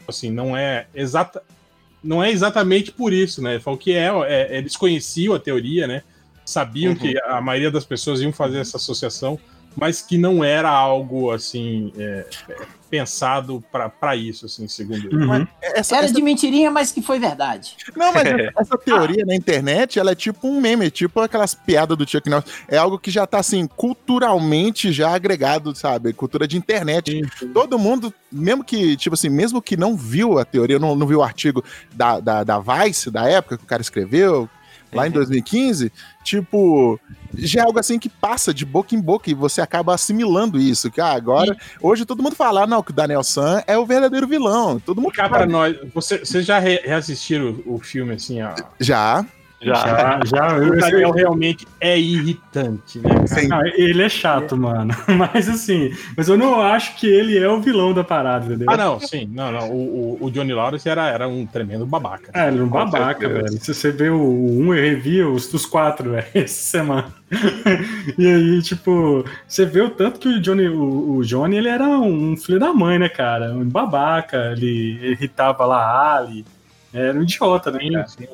assim, 0.07 0.29
não 0.31 0.55
é 0.55 0.85
exata, 0.93 1.41
não 2.03 2.23
é 2.23 2.31
exatamente 2.31 2.91
por 2.91 3.11
isso, 3.13 3.41
né? 3.41 3.59
Falam 3.59 3.77
que 3.77 3.91
é, 3.93 4.07
é- 4.27 4.57
eles 4.57 4.75
conheciam 4.75 5.33
a 5.33 5.39
teoria, 5.39 5.87
né? 5.87 6.03
Sabiam 6.45 6.93
Uhum. 6.93 6.97
que 6.97 7.19
a 7.23 7.41
maioria 7.41 7.69
das 7.71 7.83
pessoas 7.85 8.21
iam 8.21 8.31
fazer 8.31 8.59
essa 8.59 8.77
associação, 8.77 9.37
mas 9.79 10.01
que 10.01 10.17
não 10.17 10.43
era 10.43 10.69
algo 10.69 11.31
assim 11.31 11.93
é, 11.97 12.25
é, 12.49 12.55
pensado 12.89 13.63
pra 13.71 13.89
pra 13.89 14.15
isso, 14.15 14.45
assim, 14.45 14.67
segundo 14.67 15.05
ele. 15.07 15.15
Uhum. 15.15 15.47
Essa, 15.61 15.97
Era 15.97 16.05
essa- 16.05 16.13
de 16.15 16.21
mentirinha, 16.21 16.71
mas 16.71 16.91
que 16.91 17.01
foi 17.01 17.19
verdade. 17.19 17.75
Não, 17.95 18.11
mas 18.13 18.23
essa 18.57 18.77
teoria 18.77 19.25
na 19.25 19.35
internet, 19.35 19.99
ela 19.99 20.11
é 20.11 20.15
tipo 20.15 20.47
um 20.47 20.59
meme, 20.59 20.89
tipo 20.89 21.19
aquelas 21.21 21.53
piadas 21.53 21.97
do 21.97 22.09
Chuck 22.09 22.29
Norris. 22.29 22.51
É 22.67 22.77
algo 22.77 22.97
que 22.97 23.11
já 23.11 23.27
tá, 23.27 23.39
assim, 23.39 23.67
culturalmente 23.67 24.91
já 24.91 25.13
agregado, 25.13 25.75
sabe? 25.75 26.13
Cultura 26.13 26.47
de 26.47 26.57
internet. 26.57 27.21
Todo 27.53 27.77
mundo, 27.77 28.13
mesmo 28.31 28.63
que, 28.63 28.95
tipo 28.97 29.13
assim, 29.13 29.29
mesmo 29.29 29.61
que 29.61 29.77
não 29.77 29.95
viu 29.95 30.39
a 30.39 30.45
teoria, 30.45 30.79
não, 30.79 30.95
não 30.95 31.05
viu 31.05 31.19
o 31.19 31.23
artigo 31.23 31.63
da, 31.93 32.19
da, 32.19 32.43
da 32.43 32.59
Vice, 32.59 33.11
da 33.11 33.29
época 33.29 33.57
que 33.57 33.63
o 33.63 33.67
cara 33.67 33.81
escreveu, 33.81 34.49
lá 34.93 35.07
em 35.07 35.11
2015, 35.11 35.91
tipo, 36.23 36.99
já 37.35 37.61
é 37.61 37.63
algo 37.63 37.79
assim 37.79 37.99
que 37.99 38.09
passa 38.09 38.53
de 38.53 38.65
boca 38.65 38.95
em 38.95 39.01
boca 39.01 39.29
e 39.29 39.33
você 39.33 39.61
acaba 39.61 39.93
assimilando 39.93 40.59
isso. 40.59 40.89
Que 40.89 41.01
ah, 41.01 41.11
agora, 41.13 41.55
hoje 41.81 42.05
todo 42.05 42.23
mundo 42.23 42.35
fala, 42.35 42.63
ah, 42.63 42.67
não, 42.67 42.81
que 42.81 42.91
o 42.91 42.93
Daniel 42.93 43.23
San 43.23 43.61
é 43.67 43.77
o 43.77 43.85
verdadeiro 43.85 44.27
vilão. 44.27 44.79
Todo 44.79 45.01
mundo 45.01 45.13
Cá 45.13 45.27
pra 45.29 45.45
nós, 45.45 45.75
você, 45.93 46.19
vocês 46.19 46.45
já 46.45 46.59
re- 46.59 46.81
reassistiram 46.85 47.61
o, 47.65 47.75
o 47.75 47.79
filme, 47.79 48.13
assim, 48.13 48.41
ó? 48.41 48.53
já. 48.79 49.25
Já. 49.61 49.73
Já, 49.75 50.19
já. 50.25 50.57
O 50.57 50.63
Eu, 50.63 50.79
Daniel 50.79 51.11
realmente 51.11 51.67
é 51.79 51.99
irritante, 51.99 52.99
né? 52.99 53.09
Não, 53.49 53.65
ele 53.65 54.03
é 54.03 54.09
chato, 54.09 54.55
mano. 54.55 54.93
Mas 55.17 55.49
assim, 55.49 55.91
mas 56.15 56.27
eu 56.27 56.37
não 56.37 56.61
acho 56.61 56.95
que 56.95 57.07
ele 57.07 57.37
é 57.37 57.47
o 57.47 57.59
vilão 57.59 57.93
da 57.93 58.03
parada, 58.03 58.45
entendeu? 58.45 58.67
Ah, 58.69 58.77
não, 58.77 58.99
sim, 58.99 59.27
não, 59.31 59.51
não. 59.51 59.69
O, 59.69 60.17
o, 60.21 60.25
o 60.25 60.31
Johnny 60.31 60.53
Lawrence 60.53 60.87
era, 60.87 61.07
era 61.07 61.27
um 61.27 61.45
tremendo 61.45 61.85
babaca. 61.85 62.31
É, 62.33 62.47
ele 62.47 62.59
é 62.59 62.63
um 62.63 62.67
babaca, 62.67 63.27
velho. 63.27 63.51
Se 63.51 63.73
você 63.73 63.91
vê 63.91 64.09
o 64.09 64.17
1, 64.17 64.61
um, 64.61 64.73
eu 64.73 64.83
revi 64.83 65.23
os, 65.23 65.51
os 65.53 65.65
quatro, 65.65 66.11
velho, 66.11 66.27
essa 66.33 66.69
semana. 66.69 67.13
e 68.17 68.27
aí, 68.27 68.61
tipo, 68.61 69.25
você 69.47 69.65
vê 69.65 69.81
o 69.81 69.89
tanto 69.89 70.19
que 70.19 70.27
o 70.27 70.41
Johnny, 70.41 70.67
o, 70.67 71.17
o 71.17 71.23
Johnny, 71.23 71.57
ele 71.57 71.69
era 71.69 71.87
um 71.87 72.35
filho 72.37 72.59
da 72.59 72.73
mãe, 72.73 72.99
né, 72.99 73.09
cara? 73.09 73.51
Um 73.53 73.65
babaca, 73.65 74.53
ele 74.55 75.11
irritava 75.11 75.65
lá 75.65 75.83
a 75.83 76.17
Ali. 76.17 76.45
Era 76.93 77.17
um 77.17 77.23
idiota, 77.23 77.71
né, 77.71 77.79
Sim, 77.79 77.91
cara? 77.91 78.07
sim. 78.07 78.27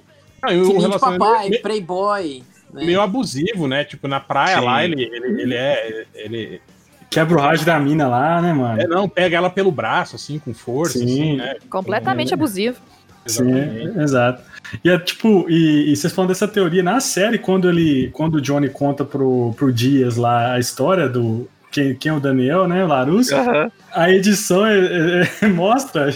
O 0.47 0.65
Filhinho 0.65 0.79
de 0.79 0.85
relacionamento 0.85 1.25
papai, 1.25 1.49
meio, 1.49 1.61
playboy. 1.61 2.43
né? 2.73 2.85
meio 2.85 3.01
abusivo, 3.01 3.67
né? 3.67 3.83
Tipo, 3.83 4.07
na 4.07 4.19
praia 4.19 4.59
Sim. 4.59 4.65
lá, 4.65 4.83
ele, 4.83 5.03
ele, 5.03 5.41
ele 5.41 5.55
é. 5.55 6.05
Ele, 6.13 6.61
Quebra 7.09 7.37
o 7.37 7.39
rádio 7.39 7.63
da 7.63 7.79
mina 7.79 8.07
lá, 8.07 8.41
né, 8.41 8.51
mano? 8.53 8.81
é, 8.81 8.87
não, 8.87 9.07
pega 9.07 9.37
ela 9.37 9.47
pelo 9.47 9.71
braço, 9.71 10.15
assim, 10.15 10.39
com 10.39 10.51
força, 10.51 10.97
Sim. 10.97 11.05
assim, 11.05 11.35
né? 11.37 11.55
Completamente 11.69 12.33
abusivo. 12.33 12.81
Sim, 13.25 13.53
é, 13.53 14.03
exato. 14.03 14.41
E 14.83 14.89
é 14.89 14.97
tipo, 14.97 15.45
e, 15.49 15.91
e 15.91 15.95
vocês 15.95 16.11
falam 16.11 16.27
dessa 16.27 16.47
teoria 16.47 16.83
na 16.83 16.99
série, 16.99 17.37
quando 17.37 17.69
ele. 17.69 18.09
Quando 18.11 18.35
o 18.35 18.41
Johnny 18.41 18.69
conta 18.69 19.05
pro, 19.05 19.53
pro 19.55 19.71
Dias 19.71 20.17
lá 20.17 20.53
a 20.53 20.59
história 20.59 21.07
do. 21.07 21.47
Quem, 21.73 21.95
quem 21.95 22.11
é 22.11 22.13
o 22.15 22.19
Daniel, 22.19 22.67
né? 22.67 22.83
O 22.83 22.87
Larusso. 22.87 23.35
Aham. 23.35 23.71
A 23.91 24.09
edição 24.11 24.65
é- 24.65 25.23
é- 25.41 25.47
mostra 25.49 26.09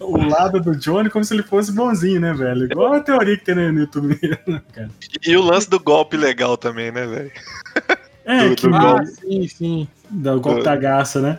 o 0.00 0.18
lado 0.28 0.60
do 0.60 0.74
Johnny 0.76 1.08
como 1.08 1.24
se 1.24 1.32
ele 1.32 1.44
fosse 1.44 1.70
bonzinho, 1.72 2.20
né, 2.20 2.34
velho? 2.34 2.64
Igual 2.64 2.94
a 2.94 3.00
teoria 3.00 3.36
que 3.38 3.44
tem 3.44 3.54
no 3.54 3.78
YouTube 3.78 4.18
mesmo, 4.20 4.60
cara. 4.74 4.90
E 5.24 5.36
o 5.36 5.42
lance 5.42 5.70
do 5.70 5.78
golpe 5.78 6.16
legal 6.16 6.56
também, 6.56 6.90
né, 6.90 7.06
velho? 7.06 7.30
É, 8.26 8.48
Do- 8.48 8.56
que 8.56 8.66
do 8.66 8.74
Ah, 8.74 8.80
golpe. 8.80 9.06
sim, 9.06 9.48
sim. 9.48 9.88
dá 10.08 10.34
o 10.34 10.40
golpe 10.40 10.62
da 10.62 10.74
garça, 10.74 11.20
né? 11.20 11.38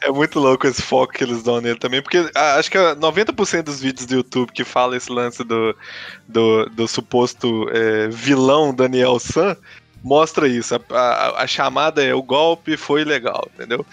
É 0.00 0.10
muito 0.10 0.38
louco 0.38 0.66
esse 0.66 0.80
foco 0.80 1.12
que 1.12 1.24
eles 1.24 1.42
dão 1.42 1.60
nele 1.60 1.78
também, 1.78 2.00
porque 2.00 2.30
ah, 2.34 2.54
acho 2.54 2.70
que 2.70 2.78
ah, 2.78 2.94
90% 2.96 3.64
dos 3.64 3.80
vídeos 3.80 4.06
do 4.06 4.14
YouTube 4.14 4.50
que 4.52 4.64
fala 4.64 4.96
esse 4.96 5.10
lance 5.12 5.42
do, 5.44 5.76
do, 6.26 6.66
do 6.70 6.88
suposto 6.88 7.68
é, 7.70 8.08
vilão 8.08 8.72
Daniel 8.72 9.18
San 9.18 9.56
mostra 10.02 10.48
isso. 10.48 10.74
A, 10.90 10.96
a- 10.96 11.42
a 11.42 11.46
chamada 11.46 12.02
é 12.02 12.14
o 12.14 12.22
golpe 12.22 12.76
foi 12.76 13.04
legal, 13.04 13.48
entendeu? 13.54 13.84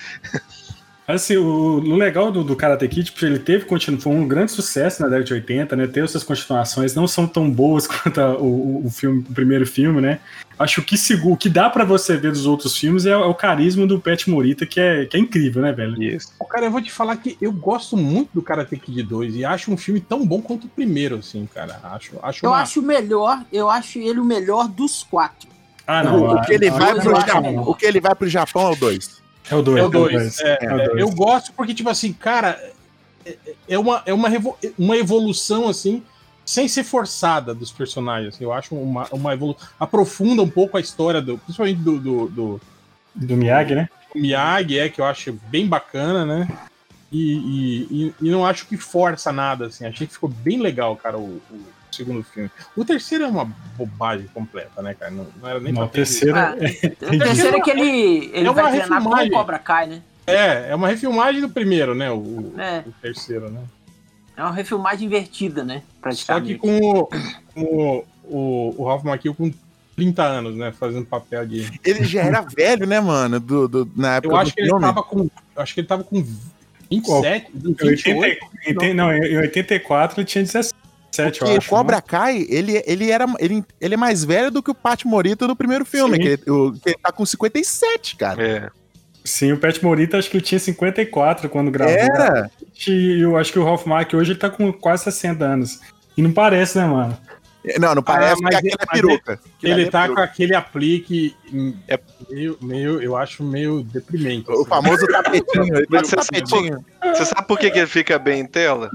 Assim, 1.07 1.37
o, 1.37 1.45
o 1.45 1.95
legal 1.95 2.31
do, 2.31 2.43
do 2.43 2.55
Karate 2.55 2.87
Kid, 2.87 3.11
tipo, 3.11 3.23
ele 3.23 3.37
teve 3.37 3.63
foi 3.99 4.11
um 4.11 4.27
grande 4.27 4.51
sucesso 4.51 5.03
na 5.03 5.07
década 5.07 5.23
de 5.25 5.33
80, 5.35 5.75
né? 5.75 5.85
Teve 5.85 6.07
suas 6.07 6.23
continuações, 6.23 6.95
não 6.95 7.07
são 7.07 7.27
tão 7.27 7.47
boas 7.51 7.85
quanto 7.87 8.19
a- 8.19 8.33
o, 8.35 8.87
o, 8.87 8.89
filme, 8.89 9.19
o 9.19 9.33
primeiro 9.33 9.67
filme, 9.67 10.01
né? 10.01 10.19
Acho 10.57 10.81
que 10.81 10.97
segura, 10.97 11.33
o 11.35 11.37
que 11.37 11.47
dá 11.49 11.69
pra 11.69 11.83
você 11.85 12.17
ver 12.17 12.31
dos 12.31 12.47
outros 12.47 12.75
filmes 12.75 13.05
é, 13.05 13.15
o- 13.15 13.21
é 13.21 13.25
o 13.27 13.35
carisma 13.35 13.85
do 13.85 13.99
Pet 13.99 14.27
Morita, 14.27 14.65
que 14.65 14.79
é, 14.79 15.05
que 15.05 15.15
é 15.15 15.19
incrível, 15.19 15.61
né, 15.61 15.71
velho? 15.71 16.01
Isso. 16.01 16.31
Ô, 16.39 16.45
Cara, 16.45 16.65
eu 16.65 16.71
vou 16.71 16.81
te 16.81 16.91
falar 16.91 17.17
que 17.17 17.37
eu 17.39 17.51
gosto 17.51 17.95
muito 17.95 18.29
do 18.33 18.41
Karate 18.41 18.75
Kid 18.75 19.03
2 19.03 19.35
e 19.35 19.45
acho 19.45 19.71
um 19.71 19.77
filme 19.77 19.99
tão 20.01 20.25
bom 20.25 20.41
quanto 20.41 20.65
o 20.65 20.69
primeiro, 20.69 21.17
assim, 21.17 21.47
cara. 21.53 21.79
Acho, 21.83 22.13
acho 22.23 22.43
Eu 22.43 22.49
uma- 22.49 22.61
acho 22.61 22.79
o 22.79 22.83
melhor, 22.83 23.43
eu 23.53 23.69
acho 23.69 23.99
ele 23.99 24.19
o 24.19 24.25
melhor 24.25 24.67
dos 24.67 25.03
quatro. 25.03 25.53
Ah, 25.87 26.01
O, 26.01 26.03
não. 26.05 26.35
o 26.35 26.41
que 26.41 26.53
ele 26.53 26.67
ah, 26.69 26.73
vai 26.73 26.91
eu 26.91 27.01
pro 27.01 27.15
Japão, 27.21 27.57
o 27.69 27.75
que 27.75 27.85
ele 27.85 27.99
vai 28.01 28.15
pro 28.15 28.27
Japão 28.27 28.67
é 28.69 28.71
o 28.71 28.75
2. 28.75 29.21
É 29.51 29.55
o 29.55 29.61
2. 29.61 29.79
É 29.79 29.85
o 29.85 29.89
2. 29.89 30.39
É, 30.39 30.57
É 30.65 30.73
o 30.73 30.79
é, 30.79 30.85
dois. 30.87 30.99
eu 31.01 31.11
gosto 31.11 31.53
porque, 31.53 31.73
tipo 31.73 31.89
assim, 31.89 32.11
cara, 32.11 32.59
é, 33.25 33.37
é 33.69 33.77
uma, 33.79 34.01
é 34.05 34.13
uma, 34.13 34.27
uma 34.77 34.97
evolução, 34.97 35.67
assim, 35.69 36.01
sem 36.43 36.67
ser 36.67 36.83
forçada 36.83 37.53
dos 37.53 37.71
personagens. 37.71 38.39
Eu 38.41 38.51
acho 38.51 38.75
uma, 38.75 39.07
uma 39.11 39.33
evolução. 39.33 39.67
Aprofunda 39.79 40.41
um 40.41 40.49
pouco 40.49 40.77
a 40.77 40.81
história, 40.81 41.21
do, 41.21 41.37
principalmente 41.37 41.79
do, 41.79 41.99
do, 41.99 42.27
do 42.29 42.61
Do 43.15 43.37
Miyagi, 43.37 43.75
né? 43.75 43.89
Miyagi, 44.15 44.79
é, 44.79 44.89
que 44.89 44.99
eu 45.01 45.05
acho 45.05 45.33
bem 45.49 45.67
bacana, 45.67 46.25
né? 46.25 46.47
E, 47.11 47.33
e, 47.37 48.05
e- 48.07 48.13
e 48.27 48.31
não 48.31 48.45
acho 48.45 48.65
que 48.65 48.77
força 48.77 49.31
nada, 49.31 49.67
assim. 49.67 49.85
Achei 49.85 50.07
que 50.07 50.13
ficou 50.13 50.29
bem 50.29 50.59
legal, 50.59 50.95
cara, 50.95 51.17
o, 51.17 51.39
o 51.51 51.61
segundo 51.95 52.23
filme. 52.23 52.49
O 52.75 52.83
terceiro 52.85 53.23
é 53.23 53.27
uma 53.27 53.45
bobagem 53.77 54.27
completa, 54.33 54.81
né, 54.81 54.93
cara? 54.93 55.11
Não, 55.11 55.27
não 55.41 55.49
era 55.49 55.59
nem 55.59 55.73
Não, 55.73 55.81
pra 55.81 55.85
o 55.87 55.89
ter- 55.89 55.97
terceiro. 55.99 56.37
Ah, 56.37 56.55
o 57.13 57.17
terceiro 57.19 57.57
é 57.57 57.61
que 57.61 57.69
ele, 57.71 58.29
ele 58.33 58.47
É 58.47 58.51
uma 58.51 58.53
vai 58.53 58.71
treinar 58.71 58.87
com 58.89 58.95
refilmagem. 58.95 59.29
o 59.29 59.33
Cobra 59.33 59.59
Kai, 59.59 59.87
né? 59.87 60.01
É, 60.27 60.71
é 60.71 60.75
uma 60.75 60.87
refilmagem 60.87 61.41
do 61.41 61.49
primeiro, 61.49 61.93
né? 61.95 62.11
O, 62.11 62.53
É. 62.57 62.83
o 62.85 62.91
terceiro, 63.01 63.49
né? 63.49 63.61
É 64.37 64.41
uma 64.41 64.51
refilmagem 64.51 65.05
invertida, 65.07 65.63
né? 65.63 65.75
Só 66.11 66.39
que 66.41 66.55
Praticamente. 66.55 66.57
com 66.57 66.77
o, 66.79 67.05
com 67.53 67.61
o, 67.61 68.05
o, 68.23 68.75
o 68.81 68.85
Ralph 68.87 69.03
Macchio 69.03 69.33
com 69.33 69.51
30 69.95 70.23
anos, 70.23 70.55
né? 70.57 70.73
Fazendo 70.73 71.05
papel 71.05 71.45
de. 71.45 71.71
Ele 71.85 72.03
já 72.03 72.21
era 72.23 72.41
velho, 72.55 72.85
né, 72.85 72.99
mano? 72.99 73.39
Do, 73.39 73.67
do- 73.67 73.91
na 73.95 74.15
época 74.17 74.33
Eu 74.33 74.37
acho 74.37 74.51
do 74.51 74.55
que 74.55 74.61
ele 74.61 74.67
filme. 74.69 74.81
tava 74.85 75.03
com. 75.03 75.19
Eu 75.21 75.61
acho 75.61 75.73
que 75.73 75.79
ele 75.79 75.87
tava 75.87 76.03
com 76.03 76.21
27, 76.89 77.51
Em 77.55 77.59
28. 77.59 78.09
80, 78.09 78.39
em 78.67 78.75
te- 78.75 78.93
não, 78.93 79.11
em 79.13 79.37
84 79.37 80.19
ele 80.19 80.25
tinha 80.25 80.43
17, 80.43 80.73
Porque 81.23 81.43
acho. 81.57 81.67
o 81.67 81.69
Cobra 81.69 82.01
Kai, 82.01 82.45
ele, 82.49 82.81
ele, 82.85 83.09
era, 83.11 83.25
ele, 83.39 83.63
ele 83.79 83.93
é 83.93 83.97
mais 83.97 84.23
velho 84.23 84.51
do 84.51 84.61
que 84.63 84.71
o 84.71 84.75
Pat 84.75 85.03
Morita 85.05 85.47
do 85.47 85.55
primeiro 85.55 85.85
filme, 85.85 86.15
Sim. 86.17 86.21
que 86.21 86.27
ele, 86.27 86.51
o- 86.51 86.71
que 86.73 86.89
ele 86.89 86.97
tá 87.01 87.11
com 87.11 87.25
57, 87.25 88.15
cara. 88.15 88.43
É. 88.43 88.69
Sim, 89.23 89.53
o 89.53 89.57
Pet 89.57 89.83
Morita 89.83 90.19
acho 90.19 90.29
que 90.29 90.37
ele 90.37 90.43
tinha 90.45 90.59
54 90.59 91.49
quando 91.49 91.71
gravou. 91.71 91.95
Era. 91.95 92.49
E 92.87 93.19
eu 93.21 93.35
acho 93.35 93.51
que 93.51 93.57
o 93.57 93.63
Ralph 93.63 93.85
Mack 93.87 94.15
hoje 94.15 94.33
ele 94.33 94.39
tá 94.39 94.51
com 94.51 94.71
quase 94.71 95.03
60 95.05 95.43
anos. 95.43 95.79
E 96.15 96.21
não 96.21 96.31
parece, 96.31 96.77
né, 96.77 96.85
mano? 96.85 97.17
Não, 97.79 97.95
não 97.95 98.03
parece 98.03 98.39
mas 98.43 98.51
que 98.51 98.57
aquele 98.57 98.73
ele- 98.73 98.75
é 98.79 98.85
mas 98.85 99.01
peruca. 99.01 99.31
Ali 99.63 99.71
Ele 99.71 99.81
é 99.85 99.89
tá 99.89 100.01
peruca. 100.03 100.21
com 100.21 100.23
aquele 100.31 100.53
aplique 100.53 101.35
hum, 101.51 101.73
É- 101.87 101.99
meio, 102.29 102.55
meio, 102.61 103.01
eu 103.01 103.17
acho 103.17 103.43
meio 103.43 103.81
deprimente. 103.83 104.47
O 104.47 104.53
assim. 104.53 104.65
famoso 104.69 105.07
tapetinho. 105.09 105.75
Ele 105.75 105.87
Mas 105.89 106.07
você 106.07 106.15
sabe. 106.21 106.75
Você 107.15 107.25
sabe 107.25 107.47
por 107.47 107.57
que, 107.57 107.71
que 107.71 107.79
ele 107.79 107.87
fica 107.87 108.19
bem 108.19 108.41
em 108.41 108.45
tela? 108.45 108.91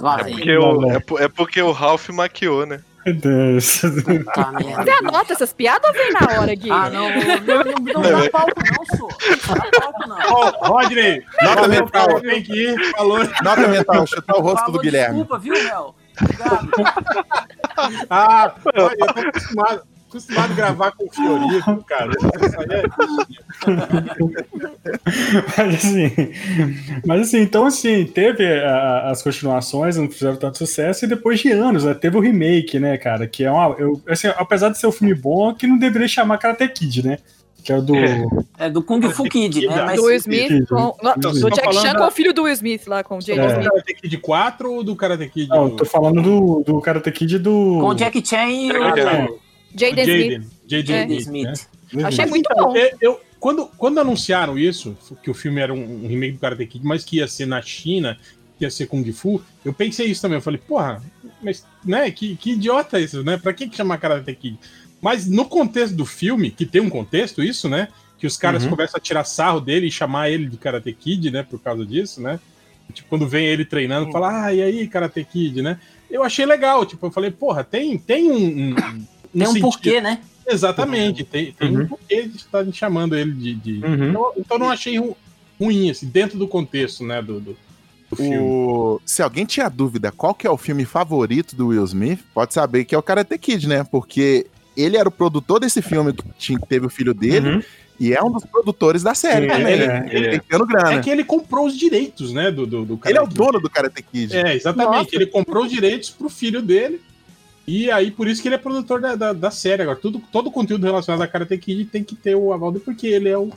Lá 0.00 0.20
É 0.20 0.24
porque, 0.24 0.56
o, 0.56 0.90
é, 0.92 1.00
po- 1.00 1.18
é 1.18 1.28
porque 1.28 1.62
o 1.62 1.72
Ralph 1.72 2.08
maquiou, 2.10 2.66
né? 2.66 2.80
Meu 3.04 3.14
Deus. 3.14 3.82
Você 3.84 4.90
anota 5.00 5.32
essas 5.32 5.52
piadas 5.52 5.88
ou 5.88 5.94
vem 5.94 6.12
na 6.12 6.40
hora, 6.40 6.54
Gui? 6.56 6.70
Ah, 6.70 6.90
não, 6.90 7.08
não, 7.08 7.64
não, 7.64 8.02
não 8.02 8.20
dá 8.20 8.30
palco 8.30 8.50
não, 8.56 8.84
senhor. 8.86 9.08
Não 9.48 9.54
dá 9.56 9.80
palco 9.80 10.08
não. 10.08 10.16
Ô, 10.16 10.66
Rodney, 10.66 11.22
Nota 11.42 11.68
mental. 11.68 12.06
cara, 12.08 12.20
tem 12.20 12.42
que 12.42 12.52
ir. 12.52 12.90
Falou. 12.96 13.18
Nota 13.44 13.68
mental, 13.68 14.06
chutar 14.08 14.36
o 14.36 14.40
rosto 14.40 14.58
Falou, 14.58 14.72
do 14.72 14.78
Guilherme. 14.80 15.18
Desculpa, 15.20 15.38
viu, 15.38 15.54
Léo? 15.54 15.94
Obrigado. 16.20 16.70
Ah, 18.08 18.54
eu 18.74 18.96
tô 18.96 19.20
acostumado, 19.20 19.82
acostumado 20.18 20.52
a 20.52 20.54
gravar 20.54 20.92
com 20.92 21.04
o 21.06 21.12
Fiorito, 21.12 21.84
cara. 21.86 22.12
É... 22.70 22.82
mas 25.56 25.74
assim, 25.74 26.12
mas 27.06 27.20
assim, 27.22 27.38
então 27.40 27.66
assim, 27.66 28.04
teve 28.04 28.46
a- 28.62 29.10
as 29.10 29.22
continuações, 29.22 29.96
não 29.96 30.10
fizeram 30.10 30.36
tanto 30.36 30.58
sucesso, 30.58 31.04
e 31.04 31.08
depois 31.08 31.40
de 31.40 31.50
anos, 31.50 31.84
né, 31.84 31.94
teve 31.94 32.16
o 32.16 32.20
remake, 32.20 32.78
né, 32.78 32.96
cara? 32.96 33.26
Que 33.26 33.44
é 33.44 33.50
uma. 33.50 33.74
Eu, 33.78 34.00
assim, 34.08 34.28
apesar 34.36 34.68
de 34.70 34.78
ser 34.78 34.86
um 34.86 34.92
filme 34.92 35.14
bom, 35.14 35.54
que 35.54 35.66
não 35.66 35.78
deveria 35.78 36.08
chamar 36.08 36.38
Karate 36.38 36.68
Kid, 36.68 37.06
né? 37.06 37.18
Que 37.64 37.72
é 37.72 37.78
o 37.78 37.82
do. 37.82 37.94
É 38.58 38.70
do 38.70 38.80
Kung 38.80 39.02
Fu 39.10 39.24
Kid, 39.24 39.66
né? 39.66 39.82
Mas 39.84 39.96
Do 39.96 40.04
Will 40.04 40.16
Smith 40.16 40.46
Kid. 40.48 40.66
com. 40.66 40.96
não, 41.02 41.14
Então, 41.16 41.32
do 41.32 41.40
vocês 41.40 41.54
Jack 41.56 41.66
Chan 41.74 41.80
falando 41.80 41.92
com 41.94 42.00
da- 42.02 42.08
o 42.08 42.10
filho 42.12 42.32
do 42.32 42.42
Will 42.44 42.52
Smith 42.52 42.86
lá, 42.86 43.02
com 43.02 43.18
o 43.18 43.20
Jaden 43.20 43.40
É. 43.40 43.46
Do 43.46 43.50
Smith. 43.54 43.68
Karate 43.70 43.94
Kid 43.94 44.18
4 44.18 44.72
ou 44.72 44.84
do 44.84 44.94
Karate 44.94 45.28
Kid? 45.28 45.48
Não, 45.48 45.70
tô 45.70 45.84
falando 45.84 46.22
do, 46.22 46.62
do 46.64 46.80
Karate 46.80 47.10
Kid 47.10 47.38
do. 47.40 47.50
com 47.80 47.88
o 47.88 47.94
Jack 47.94 48.24
Chan 48.24 48.46
e 48.50 48.70
o 48.70 48.82
Ah, 48.84 48.92
tá. 48.92 49.12
É. 49.14 49.28
Jaden 49.76 50.04
Smith. 50.04 50.46
Jaden. 50.66 50.96
É. 50.96 51.16
Smith, 51.18 51.46
né? 51.92 52.04
Achei 52.04 52.24
Mas, 52.24 52.30
muito 52.30 52.48
então, 52.50 52.68
bom. 52.72 52.76
eu- 52.76 52.90
eu- 53.00 53.20
quando, 53.38 53.66
quando 53.76 54.00
anunciaram 54.00 54.58
isso, 54.58 54.96
que 55.22 55.30
o 55.30 55.34
filme 55.34 55.60
era 55.60 55.72
um, 55.72 56.04
um 56.04 56.08
remake 56.08 56.32
do 56.34 56.38
Karate 56.40 56.66
Kid, 56.66 56.84
mas 56.84 57.04
que 57.04 57.16
ia 57.18 57.28
ser 57.28 57.46
na 57.46 57.60
China, 57.62 58.18
que 58.58 58.64
ia 58.64 58.70
ser 58.70 58.86
Kung 58.86 59.04
Fu, 59.12 59.40
eu 59.64 59.72
pensei 59.72 60.06
isso 60.06 60.22
também. 60.22 60.38
Eu 60.38 60.42
falei, 60.42 60.58
porra, 60.66 61.02
mas, 61.42 61.64
né, 61.84 62.10
que, 62.10 62.34
que 62.36 62.52
idiota 62.52 62.98
isso, 62.98 63.22
né? 63.22 63.36
Pra 63.36 63.52
que, 63.52 63.68
que 63.68 63.76
chamar 63.76 63.98
Karate 63.98 64.34
Kid? 64.34 64.58
Mas 65.00 65.26
no 65.28 65.44
contexto 65.44 65.94
do 65.94 66.06
filme, 66.06 66.50
que 66.50 66.64
tem 66.64 66.80
um 66.80 66.88
contexto, 66.90 67.42
isso, 67.42 67.68
né? 67.68 67.88
Que 68.18 68.26
os 68.26 68.36
caras 68.36 68.64
Uhum. 68.64 68.70
começam 68.70 68.96
a 68.96 69.00
tirar 69.00 69.24
sarro 69.24 69.60
dele 69.60 69.86
e 69.86 69.90
chamar 69.92 70.30
ele 70.30 70.46
de 70.46 70.56
Karate 70.56 70.92
Kid, 70.92 71.30
né? 71.30 71.42
Por 71.42 71.60
causa 71.60 71.84
disso, 71.84 72.20
né? 72.22 72.40
Tipo, 72.92 73.08
quando 73.10 73.28
vem 73.28 73.46
ele 73.46 73.64
treinando, 73.64 74.10
fala, 74.10 74.46
ah, 74.46 74.54
e 74.54 74.62
aí, 74.62 74.88
Karate 74.88 75.22
Kid, 75.24 75.60
né? 75.60 75.78
Eu 76.10 76.22
achei 76.22 76.46
legal, 76.46 76.86
tipo, 76.86 77.04
eu 77.06 77.10
falei, 77.10 77.30
porra, 77.30 77.62
tem, 77.62 77.98
tem 77.98 78.30
um- 78.30 78.70
um 78.70 78.74
Tem 79.38 79.48
um 79.48 79.52
sentido. 79.52 79.62
porquê, 79.62 80.00
né? 80.00 80.20
Exatamente, 80.48 81.24
tem, 81.24 81.52
tem 81.52 81.76
Uhum. 81.76 81.82
um 81.82 81.86
porquê 81.88 82.22
de 82.28 82.36
estar 82.36 82.64
chamando 82.72 83.16
ele 83.16 83.32
de. 83.32 83.54
de- 83.54 83.84
Uhum. 83.84 84.10
Então, 84.10 84.32
então 84.36 84.56
eu 84.56 84.58
não 84.60 84.70
achei 84.70 84.96
ru- 84.98 85.16
ruim, 85.60 85.90
assim, 85.90 86.06
dentro 86.06 86.38
do 86.38 86.46
contexto, 86.46 87.04
né, 87.04 87.20
do, 87.20 87.40
do, 87.40 87.56
do 88.10 88.16
filme. 88.16 88.38
O... 88.38 89.00
Se 89.04 89.22
alguém 89.22 89.44
tinha 89.44 89.68
dúvida 89.68 90.12
qual 90.12 90.34
que 90.34 90.46
é 90.46 90.50
o 90.50 90.56
filme 90.56 90.84
favorito 90.84 91.56
do 91.56 91.68
Will 91.68 91.84
Smith, 91.84 92.20
pode 92.32 92.54
saber 92.54 92.84
que 92.84 92.94
é 92.94 92.98
o 92.98 93.02
Karate 93.02 93.36
Kid, 93.38 93.66
né? 93.68 93.82
Porque 93.84 94.46
ele 94.76 94.96
era 94.96 95.08
o 95.08 95.12
produtor 95.12 95.58
desse 95.60 95.82
filme 95.82 96.12
que 96.12 96.22
tinha- 96.38 96.58
teve 96.60 96.86
o 96.86 96.90
filho 96.90 97.12
dele 97.14 97.48
Uhum. 97.56 97.62
e 97.98 98.12
é 98.14 98.22
um 98.22 98.30
dos 98.30 98.44
produtores 98.44 99.02
da 99.02 99.14
série 99.14 99.48
também. 99.48 99.72
ele 99.72 99.82
Ele, 99.82 99.84
é, 99.92 100.08
ele 100.12 100.26
é. 100.26 100.30
tem 100.38 100.40
grana. 100.48 100.92
É 100.94 101.00
que 101.00 101.10
ele 101.10 101.24
comprou 101.24 101.66
os 101.66 101.76
direitos, 101.76 102.32
né, 102.32 102.50
do, 102.52 102.66
do, 102.66 102.84
do 102.84 103.00
Ele 103.04 103.18
é 103.18 103.22
o 103.22 103.26
dono 103.26 103.58
do 103.58 103.68
Karate 103.68 104.00
Kid. 104.02 104.36
É, 104.36 104.54
exatamente. 104.54 104.96
Nossa. 104.96 105.08
Ele 105.16 105.26
comprou 105.26 105.64
os 105.64 105.70
direitos 105.72 106.10
pro 106.10 106.28
filho 106.28 106.62
dele. 106.62 107.00
E 107.66 107.90
aí, 107.90 108.10
por 108.10 108.28
isso 108.28 108.40
que 108.40 108.48
ele 108.48 108.54
é 108.54 108.58
produtor 108.58 109.00
da, 109.00 109.16
da, 109.16 109.32
da 109.32 109.50
série. 109.50 109.82
Agora, 109.82 109.98
tudo, 109.98 110.22
todo 110.30 110.46
o 110.48 110.52
conteúdo 110.52 110.84
relacionado 110.86 111.22
a 111.22 111.26
Karate 111.28 111.58
Kid 111.58 111.86
tem 111.86 112.04
que 112.04 112.14
ter 112.14 112.34
o 112.36 112.52
aval 112.52 112.70
dele, 112.70 112.84
porque 112.84 113.06
ele 113.08 113.28
é 113.28 113.36
o, 113.36 113.50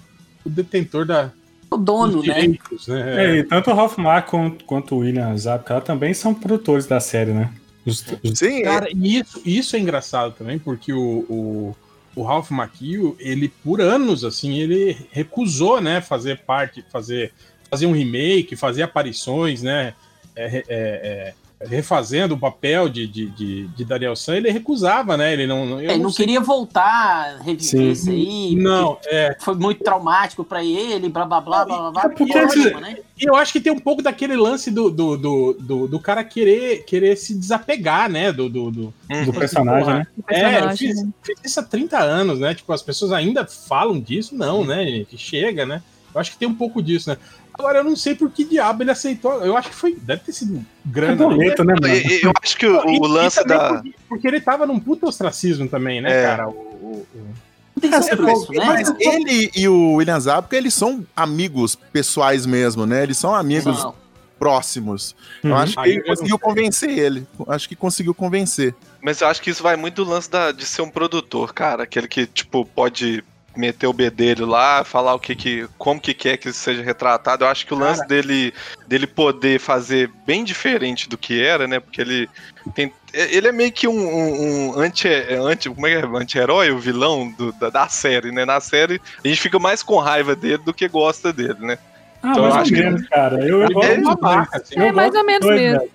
o 0.43 0.49
detentor 0.49 1.05
da, 1.05 1.31
O 1.69 1.77
dono, 1.77 2.23
né? 2.23 2.47
né? 2.47 2.57
É, 2.87 3.37
e 3.37 3.43
tanto 3.43 3.69
o 3.69 3.73
Ralph 3.75 3.97
Mack 3.97 4.29
quanto, 4.31 4.65
quanto 4.65 4.95
o 4.95 4.99
William 4.99 5.37
Zabka 5.37 5.79
também 5.81 6.13
são 6.13 6.33
produtores 6.33 6.87
da 6.87 6.99
série, 6.99 7.31
né? 7.31 7.51
Os- 7.85 8.03
os- 8.23 8.39
Sim, 8.39 8.63
Cara, 8.63 8.87
e 8.93 9.19
isso, 9.19 9.41
isso 9.45 9.75
é 9.75 9.79
engraçado 9.79 10.33
também, 10.33 10.57
porque 10.57 10.91
o, 10.91 10.99
o, 11.29 11.75
o 12.15 12.23
Ralph 12.23 12.49
Macchio, 12.49 13.15
ele, 13.19 13.47
por 13.63 13.79
anos, 13.79 14.23
assim, 14.23 14.57
ele 14.57 14.97
recusou, 15.11 15.79
né, 15.79 16.01
fazer 16.01 16.39
parte, 16.39 16.83
fazer, 16.91 17.31
fazer 17.69 17.85
um 17.85 17.91
remake, 17.93 18.55
fazer 18.55 18.81
aparições, 18.81 19.61
né, 19.61 19.93
é, 20.35 20.57
é, 20.57 20.63
é, 20.67 21.33
refazendo 21.61 22.35
o 22.35 22.39
papel 22.39 22.87
de, 22.87 23.05
de, 23.05 23.25
de, 23.31 23.67
de 23.67 23.83
Daniel 23.85 24.15
San, 24.15 24.37
ele 24.37 24.49
recusava, 24.49 25.17
né, 25.17 25.33
ele 25.33 25.45
não... 25.45 25.79
eu 25.81 25.91
Ele 25.91 25.97
não 26.03 26.09
sei- 26.09 26.25
queria 26.25 26.39
voltar, 26.39 27.37
reviver 27.41 27.59
Sim. 27.61 27.91
isso 27.91 28.09
aí. 28.09 28.55
Não, 28.55 28.97
é, 29.05 29.35
Foi 29.41 29.55
muito 29.55 29.83
traumático 29.83 30.43
pra 30.43 30.63
ele, 30.63 31.09
blá 31.09 31.25
blá 31.25 31.41
blá 31.41 31.65
blá 31.65 31.77
blá. 31.77 31.91
blá. 31.91 32.01
É 32.05 32.07
porque 32.09 32.23
E 32.23 32.29
esse- 32.37 32.59
ótimo, 32.67 32.79
né? 32.79 32.97
Eu 33.19 33.35
acho 33.35 33.51
que 33.51 33.59
tem 33.59 33.73
um 33.73 33.79
pouco 33.79 34.01
daquele 34.01 34.37
lance 34.37 34.71
do, 34.71 34.89
do, 34.89 35.17
do, 35.17 35.53
do, 35.59 35.87
do 35.89 35.99
cara 35.99 36.23
querer, 36.23 36.85
querer 36.85 37.17
se 37.17 37.33
desapegar, 37.37 38.09
né, 38.09 38.31
do... 38.31 38.47
do, 38.49 38.71
do 38.71 38.93
do 39.25 39.33
personagem, 39.33 39.93
né? 39.95 40.07
É, 40.29 40.39
eu 40.39 40.43
personagem, 40.51 40.77
fiz, 40.77 41.03
né? 41.03 41.09
fiz 41.23 41.39
isso 41.43 41.59
há 41.59 41.63
30 41.63 41.97
anos, 41.99 42.39
né? 42.39 42.53
Tipo, 42.53 42.71
as 42.71 42.81
pessoas 42.81 43.11
ainda 43.11 43.45
falam 43.45 43.99
disso? 43.99 44.33
Não, 44.35 44.63
né, 44.63 44.85
gente? 44.85 45.17
Chega, 45.17 45.65
né? 45.65 45.81
Eu 46.13 46.21
acho 46.21 46.31
que 46.31 46.37
tem 46.37 46.47
um 46.47 46.55
pouco 46.55 46.81
disso, 46.81 47.09
né? 47.09 47.17
Agora, 47.59 47.79
eu 47.79 47.83
não 47.83 47.95
sei 47.95 48.15
por 48.15 48.31
que 48.31 48.43
diabo 48.45 48.81
ele 48.83 48.91
aceitou. 48.91 49.33
Eu 49.45 49.55
acho 49.57 49.69
que 49.69 49.75
foi. 49.75 49.95
Deve 49.95 50.21
ter 50.23 50.31
sido 50.31 50.57
É 50.57 50.61
grana. 50.85 51.15
boleto, 51.17 51.63
né, 51.63 51.73
mano? 51.79 51.93
E- 51.93 52.07
e- 52.07 52.23
Eu 52.23 52.31
acho 52.41 52.57
que 52.57 52.65
o, 52.65 52.89
E- 52.89 52.97
o 52.99 53.05
lance 53.05 53.43
da. 53.45 53.73
Porque, 53.75 53.93
porque 54.07 54.27
ele 54.27 54.39
tava 54.41 54.65
num 54.65 54.79
puta 54.79 55.05
ostracismo 55.07 55.67
também, 55.67 55.99
né, 56.01 56.09
É. 56.11 56.23
cara? 56.25 56.47
O, 56.47 56.51
o- 56.51 57.07
o- 57.13 57.27
Não 57.75 57.81
tem 57.81 57.93
É, 57.93 58.01
sobre 58.01 58.25
pô, 58.25 58.31
isso, 58.43 58.51
né? 58.53 58.65
Mas 58.65 58.93
ele 58.99 59.51
e 59.55 59.67
o 59.67 59.93
William 59.95 60.19
Zabka, 60.19 60.55
eles 60.57 60.73
são 60.73 61.05
amigos 61.15 61.75
pessoais 61.75 62.45
mesmo, 62.45 62.85
né? 62.85 63.03
Eles 63.03 63.17
são 63.17 63.33
amigos 63.35 63.83
Não. 63.83 63.93
próximos. 64.37 65.15
Eu 65.43 65.51
Uhum. 65.51 65.55
acho 65.57 65.73
que 65.73 65.79
Aí 65.79 65.91
ele 65.91 65.99
eu 66.01 66.05
conseguiu 66.05 66.39
convencer 66.39 66.89
ele. 66.89 67.27
Acho 67.47 67.69
que 67.69 67.75
conseguiu 67.75 68.13
convencer. 68.13 68.73
Mas 69.01 69.21
eu 69.21 69.27
acho 69.27 69.41
que 69.41 69.49
isso 69.49 69.61
vai 69.63 69.75
muito 69.75 70.03
do 70.03 70.09
lance 70.09 70.29
da, 70.29 70.51
de 70.51 70.65
ser 70.65 70.81
um 70.81 70.89
produtor, 70.89 71.53
cara. 71.53 71.83
Aquele 71.83 72.07
que, 72.07 72.25
tipo, 72.25 72.65
pode 72.65 73.23
meter 73.56 73.88
o 73.88 73.94
bedelho 73.94 74.46
lá, 74.46 74.84
falar 74.84 75.13
o 75.13 75.20
que 75.20 75.36
que. 75.36 75.68
como 75.77 76.00
que 76.00 76.13
quer 76.13 76.38
que 76.38 76.50
isso 76.50 76.60
seja 76.60 76.82
retratado. 76.84 77.44
Eu 77.44 77.50
acho 77.50 77.65
que 77.65 77.74
o 77.74 77.77
lance 77.77 78.00
Cara. 78.01 78.08
dele, 78.10 78.53
dele 78.88 79.08
poder 79.08 79.60
fazer 79.60 80.10
bem 80.25 80.44
diferente 80.44 81.10
do 81.10 81.18
que 81.18 81.41
era, 81.41 81.68
né? 81.68 81.79
Porque 81.79 82.00
ele 82.01 82.29
tem. 82.74 82.91
Ele 83.13 83.48
é 83.48 83.51
meio 83.51 83.72
que 83.72 83.88
um, 83.88 83.91
um, 84.00 84.70
um 84.75 84.79
anti, 84.79 85.08
anti. 85.08 85.70
Como 85.70 85.88
é 85.88 86.00
que 86.00 86.05
é? 86.05 86.09
Anti-herói, 86.22 86.72
o 86.72 86.79
vilão 86.79 87.31
do- 87.31 87.51
da, 87.53 87.70
da 87.70 87.88
série, 87.90 88.31
né? 88.31 88.46
Na 88.46 88.59
série, 88.59 89.01
a 89.24 89.27
gente 89.27 89.42
fica 89.42 89.57
mais 89.57 89.81
com 89.81 89.98
raiva 89.98 90.35
dele 90.35 90.59
do 90.59 90.74
que 90.74 90.88
gosta 90.88 91.33
dele, 91.33 91.55
né? 91.59 91.77
Ah, 92.22 92.31
Então, 92.31 92.35
eu 92.35 92.42
mais 92.44 92.55
ou 92.55 92.62
acho 92.62 92.72
que- 92.74 92.81
menos, 92.83 93.07
cara. 93.07 93.40
Eu, 93.46 93.62
eu 93.62 93.70
gosto 93.72 93.92
é 93.92 93.96
dois. 93.98 94.48
assim. 94.53 94.75
Eu 94.75 94.83
É 94.83 94.92
mais 94.92 95.09
gosto 95.12 95.20
ou 95.22 95.25
menos 95.25 95.48
dois, 95.48 95.62
mesmo. 95.62 95.79
velho. 95.79 95.92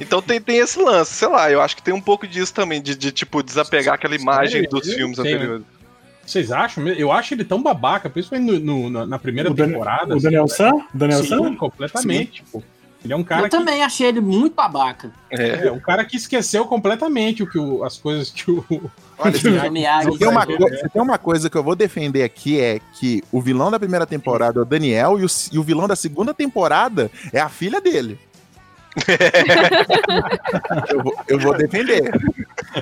Então 0.00 0.22
tem, 0.22 0.40
tem 0.40 0.58
esse 0.58 0.80
lance, 0.80 1.12
sei 1.14 1.26
lá, 1.28 1.50
eu 1.50 1.60
acho 1.60 1.74
que 1.76 1.82
tem 1.82 1.92
um 1.92 2.00
pouco 2.00 2.24
disso 2.26 2.54
também, 2.54 2.80
de, 2.80 2.94
de 2.94 3.10
tipo, 3.10 3.42
desapegar 3.42 3.94
aquela 3.96 4.14
imagem 4.14 4.62
dos 4.62 4.86
Eu 4.88 4.94
filmes 4.94 5.18
né? 5.18 5.24
anteriores. 5.24 5.64
Vocês 6.28 6.52
acham? 6.52 6.86
Eu 6.88 7.10
acho 7.10 7.34
ele 7.34 7.44
tão 7.44 7.62
babaca, 7.62 8.10
principalmente 8.10 8.62
no, 8.62 8.90
no- 8.90 9.06
na- 9.06 9.18
primeira 9.18 9.50
O 9.50 9.54
temporada. 9.54 10.12
O 10.14 10.16
assim, 10.16 10.24
Daniel 10.24 10.48
San? 10.48 10.70
O 10.74 10.82
Daniel 10.92 11.22
Sim, 11.22 11.28
completamente. 11.56 12.30
Tipo, 12.44 12.62
ele 13.04 13.12
é 13.12 13.16
um 13.16 13.22
cara 13.24 13.46
Eu 13.46 13.50
também 13.50 13.82
achei 13.82 14.08
ele 14.08 14.20
muito 14.20 14.54
babaca. 14.54 15.10
É. 15.30 15.36
que. 15.56 15.66
É, 15.68 15.72
um 15.72 15.78
cara 15.80 16.04
que 16.04 16.16
esqueceu 16.16 16.64
completamente 16.66 17.42
o 17.42 17.46
que 17.48 17.58
o- 17.58 17.82
as 17.84 17.96
coisas 17.96 18.30
que 18.30 18.50
o. 18.50 18.64
Olha, 19.18 19.38
se, 19.38 19.48
O 19.48 19.70
Miyagi. 19.72 20.12
se 20.12 20.18
tem 20.18 20.28
uma 20.28 20.44
vai 20.44 20.56
co- 20.56 20.64
ver, 20.68 20.76
se 20.78 20.88
tem 20.90 21.02
uma 21.02 21.18
coisa 21.18 21.48
que 21.50 21.56
eu 21.56 21.62
vou 21.62 21.74
defender 21.74 22.22
aqui 22.22 22.60
é 22.60 22.80
que 23.00 23.22
o 23.32 23.40
vilão 23.40 23.70
da 23.70 23.78
primeira 23.78 24.06
temporada 24.06 24.58
é 24.60 24.62
o 24.62 24.64
Daniel 24.64 25.18
e 25.18 25.24
o, 25.24 25.28
e 25.52 25.58
o 25.58 25.62
vilão 25.62 25.88
da 25.88 25.96
segunda 25.96 26.32
temporada 26.34 27.10
é 27.32 27.40
a 27.40 27.48
filha 27.48 27.80
dele. 27.80 28.18
eu, 30.90 31.02
vou, 31.02 31.14
eu 31.28 31.38
vou 31.38 31.54
defender. 31.56 32.10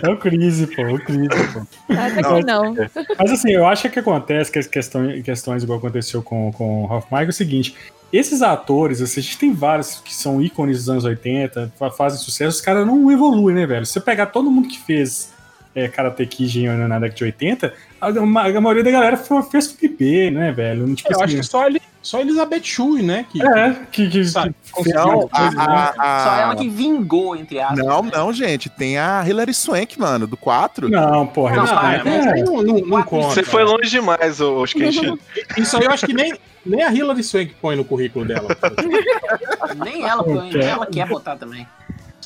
É 0.02 0.09
o 0.11 0.16
Crise, 0.16 0.66
pô. 0.68 0.83
O 0.83 0.98
Crise, 0.98 1.29
pô. 1.52 1.66
Até 1.92 2.22
que 2.22 2.44
não. 2.44 2.74
Mas 3.18 3.31
assim, 3.31 3.52
eu 3.52 3.66
acho 3.66 3.83
que 3.83 3.88
o 3.88 3.92
que 3.92 3.98
acontece, 4.00 4.50
que 4.50 4.59
as 4.59 4.66
questões, 4.66 5.22
questões 5.24 5.62
igual 5.62 5.79
aconteceu 5.79 6.22
com, 6.22 6.52
com 6.52 6.85
o 6.85 6.87
Ralph 6.87 7.05
Michael, 7.07 7.26
é 7.26 7.31
o 7.31 7.33
seguinte: 7.33 7.76
esses 8.12 8.42
atores, 8.42 9.00
assim, 9.00 9.20
a 9.20 9.22
gente 9.22 9.38
tem 9.38 9.52
vários 9.52 10.00
que 10.00 10.14
são 10.14 10.40
ícones 10.40 10.79
dos 10.79 10.88
anos 10.90 11.05
80, 11.05 11.72
fa- 11.79 11.90
fazem 11.90 12.18
sucesso, 12.18 12.57
os 12.57 12.61
caras 12.61 12.87
não 12.87 13.11
evoluem, 13.11 13.55
né, 13.57 13.66
velho? 13.66 13.87
Se 13.87 13.92
você 13.92 14.00
pegar 14.00 14.26
todo 14.26 14.50
mundo 14.50 14.68
que 14.68 14.79
fez 14.81 15.33
é, 15.74 15.88
Karate 15.88 16.24
Kid 16.26 16.66
na 16.68 16.98
década 16.98 17.14
de 17.16 17.24
80, 17.24 17.72
a, 18.00 18.07
a 18.09 18.61
maioria 18.61 18.85
da 18.85 18.90
galera 18.90 19.16
foi- 19.16 19.42
fez 19.44 19.72
Felipe, 19.72 20.31
né, 20.31 20.52
velho? 20.52 20.92
Tipo 20.94 21.12
Eu 21.12 21.16
acho 21.16 21.24
assim, 21.24 21.37
que 21.40 21.42
só, 21.46 21.66
ele, 21.66 21.81
só 22.06 22.20
Elizabeth 22.20 22.62
Shue, 22.62 23.02
né? 23.02 23.26
Que, 23.30 23.42
é, 23.44 23.76
que, 23.90 24.08
que, 24.08 24.24
sabe, 24.24 24.54
que 24.82 24.92
Não, 24.92 25.28
a, 25.32 25.48
a- 25.48 25.94
a- 25.98 26.24
Só 26.24 26.36
ela 26.40 26.54
que 26.56 26.68
vingou, 26.68 27.34
entre 27.34 27.58
aspas. 27.60 27.84
não, 27.84 28.02
né? 28.02 28.10
não, 28.14 28.32
gente. 28.32 28.68
Tem 28.70 28.96
a 28.96 29.26
Hilary 29.26 29.52
Swank, 29.52 29.98
mano, 29.98 30.26
do 30.26 30.36
4. 30.36 30.88
Não, 30.88 31.26
porra, 31.26 31.56
Não, 31.56 31.64
é. 31.66 32.30
aí 32.32 32.42
não, 32.44 32.62
não, 32.62 32.74
não 32.78 33.02
conta. 33.02 33.30
Você 33.34 33.42
foi 33.42 33.64
longe 33.64 33.90
demais, 33.90 34.40
ô, 34.40 34.58
ô 34.60 34.64
Skenshin. 34.66 35.18
Isso 35.56 35.76
aí 35.76 35.84
eu 35.84 35.90
acho 35.90 36.06
que 36.06 36.12
nem, 36.14 36.32
nem 36.64 36.84
a 36.84 36.92
Hilary 36.92 37.24
Swank 37.24 37.54
põe 37.60 37.74
no 37.74 37.84
currículo 37.84 38.24
dela. 38.24 38.48
Nem 39.84 40.04
ela 40.08 40.22
põe, 40.22 40.56
ela 40.62 40.86
quer 40.86 41.06
botar 41.08 41.36
também. 41.36 41.66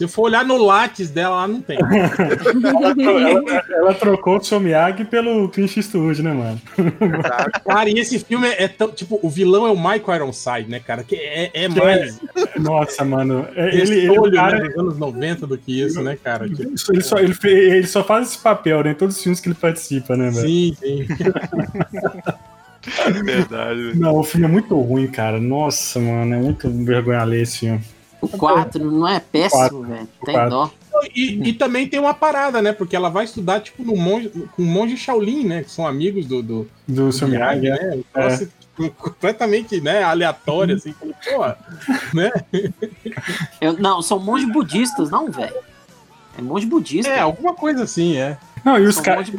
Se 0.00 0.08
for 0.08 0.22
olhar 0.22 0.46
no 0.46 0.56
látis 0.56 1.10
dela, 1.10 1.36
lá 1.36 1.46
não 1.46 1.60
tem. 1.60 1.76
ela, 1.78 3.42
ela 3.70 3.92
trocou 3.92 4.38
o 4.38 4.42
seu 4.42 4.58
Miyagi 4.58 5.04
pelo 5.04 5.46
Clint 5.50 5.76
Eastwood, 5.76 6.22
né, 6.22 6.32
mano? 6.32 6.58
Cara, 7.68 7.90
e 7.90 7.98
esse 7.98 8.18
filme 8.18 8.48
é, 8.48 8.62
é 8.64 8.68
tão. 8.68 8.90
Tipo, 8.92 9.20
o 9.22 9.28
vilão 9.28 9.66
é 9.66 9.70
o 9.70 9.76
Michael 9.76 10.14
Ironside, 10.24 10.70
né, 10.70 10.80
cara? 10.80 11.04
Que 11.04 11.16
é, 11.16 11.50
é 11.52 11.68
mais 11.68 12.18
Nossa, 12.58 13.04
mano. 13.04 13.46
é- 13.54 13.68
Ele, 13.76 13.82
ele, 13.82 13.98
ele, 13.98 14.18
o 14.18 14.32
cara, 14.32 14.60
né, 14.60 14.68
dos 14.70 14.78
anos 14.78 14.96
90 14.96 15.46
do 15.46 15.58
que 15.58 15.82
isso, 15.82 16.02
né, 16.02 16.16
cara? 16.16 16.48
Tipo, 16.48 16.62
ele, 16.62 17.02
só, 17.02 17.18
ele, 17.18 17.34
ele 17.44 17.86
só 17.86 18.02
faz 18.02 18.28
esse 18.28 18.38
papel, 18.38 18.82
né? 18.82 18.92
Em 18.92 18.94
todos 18.94 19.16
os 19.18 19.22
filmes 19.22 19.38
que 19.38 19.48
ele 19.48 19.54
participa, 19.54 20.16
né, 20.16 20.30
velho? 20.30 20.48
sim, 20.48 20.74
sim. 20.80 21.06
Verdade. 23.22 23.98
Não, 23.98 24.16
o 24.16 24.24
filme 24.24 24.46
é 24.46 24.48
muito 24.48 24.80
ruim, 24.80 25.08
cara. 25.08 25.38
Nossa, 25.38 26.00
mano, 26.00 26.34
é 26.34 26.38
muito 26.38 26.70
vergonha 26.70 27.22
ler 27.24 27.42
esse 27.42 27.58
filme. 27.58 27.82
O 28.20 28.28
4 28.28 28.84
não 28.90 29.08
é 29.08 29.18
péssimo, 29.20 29.82
velho. 29.82 30.08
Tem 30.24 30.34
quatro. 30.34 30.50
dó. 30.50 30.70
E, 31.14 31.48
e 31.48 31.52
também 31.54 31.88
tem 31.88 31.98
uma 31.98 32.12
parada, 32.12 32.60
né? 32.60 32.72
Porque 32.72 32.94
ela 32.94 33.08
vai 33.08 33.24
estudar, 33.24 33.60
tipo, 33.60 33.82
no 33.82 33.96
monge, 33.96 34.28
com 34.28 34.62
o 34.62 34.66
monge 34.66 34.96
Shaolin, 34.96 35.44
né? 35.44 35.62
Que 35.62 35.70
são 35.70 35.86
amigos 35.86 36.26
do, 36.26 36.42
do, 36.42 36.68
Do 36.86 37.10
seu 37.12 37.26
Miyagi, 37.28 37.70
né? 37.70 37.98
né? 38.14 38.36
Tipo, 38.36 38.90
completamente, 38.90 39.80
né, 39.80 40.02
aleatório, 40.02 40.76
assim, 40.76 40.92
falei, 40.92 41.14
porra, 41.24 41.58
né? 42.14 42.30
Eu- 43.60 43.78
não, 43.78 44.00
são 44.02 44.18
monges 44.18 44.50
budistas, 44.50 45.10
não, 45.10 45.30
velho. 45.30 45.54
É 46.38 46.42
monge 46.42 46.66
budista. 46.66 47.10
É, 47.10 47.20
alguma 47.20 47.54
coisa 47.54 47.82
assim, 47.84 48.16
é. 48.16 48.38
Não, 48.64 48.78
e 48.78 48.86
os 48.86 48.96
são 48.96 49.04
caras. 49.04 49.30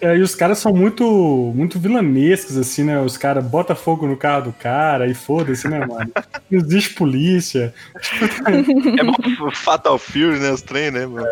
É, 0.00 0.16
e 0.16 0.20
os 0.20 0.34
caras 0.34 0.58
são 0.58 0.72
muito, 0.72 1.52
muito 1.54 1.78
vilanescos, 1.78 2.56
assim, 2.56 2.84
né? 2.84 3.00
Os 3.00 3.16
caras 3.16 3.44
botam 3.44 3.74
fogo 3.74 4.06
no 4.06 4.16
carro 4.16 4.44
do 4.44 4.52
cara 4.52 5.08
e 5.08 5.14
foda-se, 5.14 5.66
né, 5.68 5.84
mano? 5.84 6.10
Não 6.50 6.60
existe 6.60 6.94
polícia. 6.94 7.74
É 8.46 9.04
bom 9.04 9.50
Fatal 9.50 9.98
Fury, 9.98 10.38
né? 10.38 10.52
Os 10.52 10.62
trem, 10.62 10.90
né, 10.90 11.06
mano? 11.06 11.26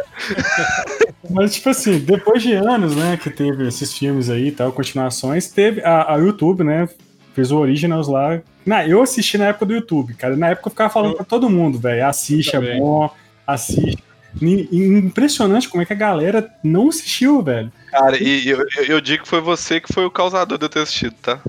Mas, 1.30 1.54
tipo 1.54 1.68
assim, 1.70 1.98
depois 1.98 2.42
de 2.42 2.54
anos, 2.54 2.96
né, 2.96 3.16
que 3.16 3.30
teve 3.30 3.66
esses 3.66 3.92
filmes 3.92 4.30
aí 4.30 4.48
e 4.48 4.52
tal, 4.52 4.72
continuações, 4.72 5.48
teve 5.48 5.82
a, 5.82 6.14
a 6.14 6.16
YouTube, 6.16 6.64
né? 6.64 6.88
Fez 7.34 7.52
o 7.52 7.58
Originals 7.58 8.08
lá. 8.08 8.40
Na, 8.64 8.86
eu 8.86 9.02
assisti 9.02 9.38
na 9.38 9.46
época 9.46 9.66
do 9.66 9.74
YouTube, 9.74 10.14
cara. 10.14 10.36
Na 10.36 10.48
época 10.48 10.68
eu 10.68 10.70
ficava 10.70 10.92
falando 10.92 11.14
pra 11.14 11.24
todo 11.24 11.50
mundo, 11.50 11.78
velho. 11.78 12.06
Assiste, 12.06 12.56
é 12.56 12.78
bom, 12.78 13.10
assiste. 13.46 14.05
Impressionante 14.40 15.68
como 15.68 15.82
é 15.82 15.86
que 15.86 15.92
a 15.92 15.96
galera 15.96 16.50
não 16.62 16.88
assistiu, 16.88 17.42
velho. 17.42 17.72
Cara, 17.90 18.22
e 18.22 18.48
eu, 18.48 18.64
eu, 18.88 19.00
digo 19.00 19.22
que 19.22 19.28
foi 19.28 19.40
você 19.40 19.80
que 19.80 19.92
foi 19.92 20.04
o 20.04 20.10
causador 20.10 20.58
de 20.58 20.64
eu 20.64 20.68
ter 20.68 20.80
assistido, 20.80 21.14
tá? 21.22 21.40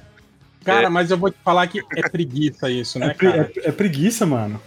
Cara, 0.63 0.89
mas 0.89 1.12
eu 1.12 1.17
vou 1.17 1.32
te 1.32 1.38
falar 1.43 1.67
que 1.67 1.82
é 1.95 2.10
preguiça 2.10 2.69
isso, 2.69 3.00
né, 3.00 3.08
É, 3.08 3.13
pre- 3.13 3.32
cara? 3.32 3.52
é- 3.56 3.69
é 3.69 3.71
preguiça, 3.71 4.26
mano. 4.26 4.62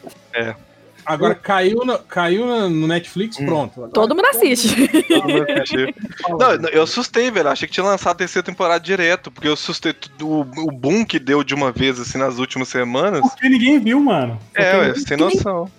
Agora 1.05 1.35
caiu 1.35 1.85
no, 1.85 1.99
caiu 1.99 2.47
no 2.71 2.87
Netflix, 2.87 3.39
Hum. 3.39 3.47
pronto. 3.47 3.75
Agora 3.79 3.93
Todo 3.93 4.15
mundo 4.15 4.27
assiste. 4.27 4.69
Eu 5.09 5.27
não 5.27 5.43
assisti. 5.43 5.95
Não, 6.39 6.69
eu 6.69 6.83
assustei, 6.83 7.31
velho. 7.31 7.49
Achei 7.49 7.67
que 7.67 7.75
tinha 7.75 7.85
lançado 7.85 8.13
a 8.13 8.19
terceira 8.19 8.45
temporada 8.45 8.79
direto, 8.79 9.31
porque 9.31 9.49
eu 9.49 9.55
assustei 9.55 9.93
tudo, 9.93 10.29
o, 10.29 10.41
o 10.41 10.71
boom 10.71 11.05
que 11.05 11.19
deu 11.19 11.43
de 11.43 11.55
uma 11.55 11.73
vez, 11.73 11.99
assim, 11.99 12.19
nas 12.19 12.39
últimas 12.39 12.69
semanas. 12.69 13.23
Porque 13.23 13.49
ninguém 13.49 13.79
viu, 13.81 13.99
mano. 14.01 14.39
É, 14.55 14.77
ué, 14.77 14.95
sem 14.95 15.17
noção. 15.17 15.71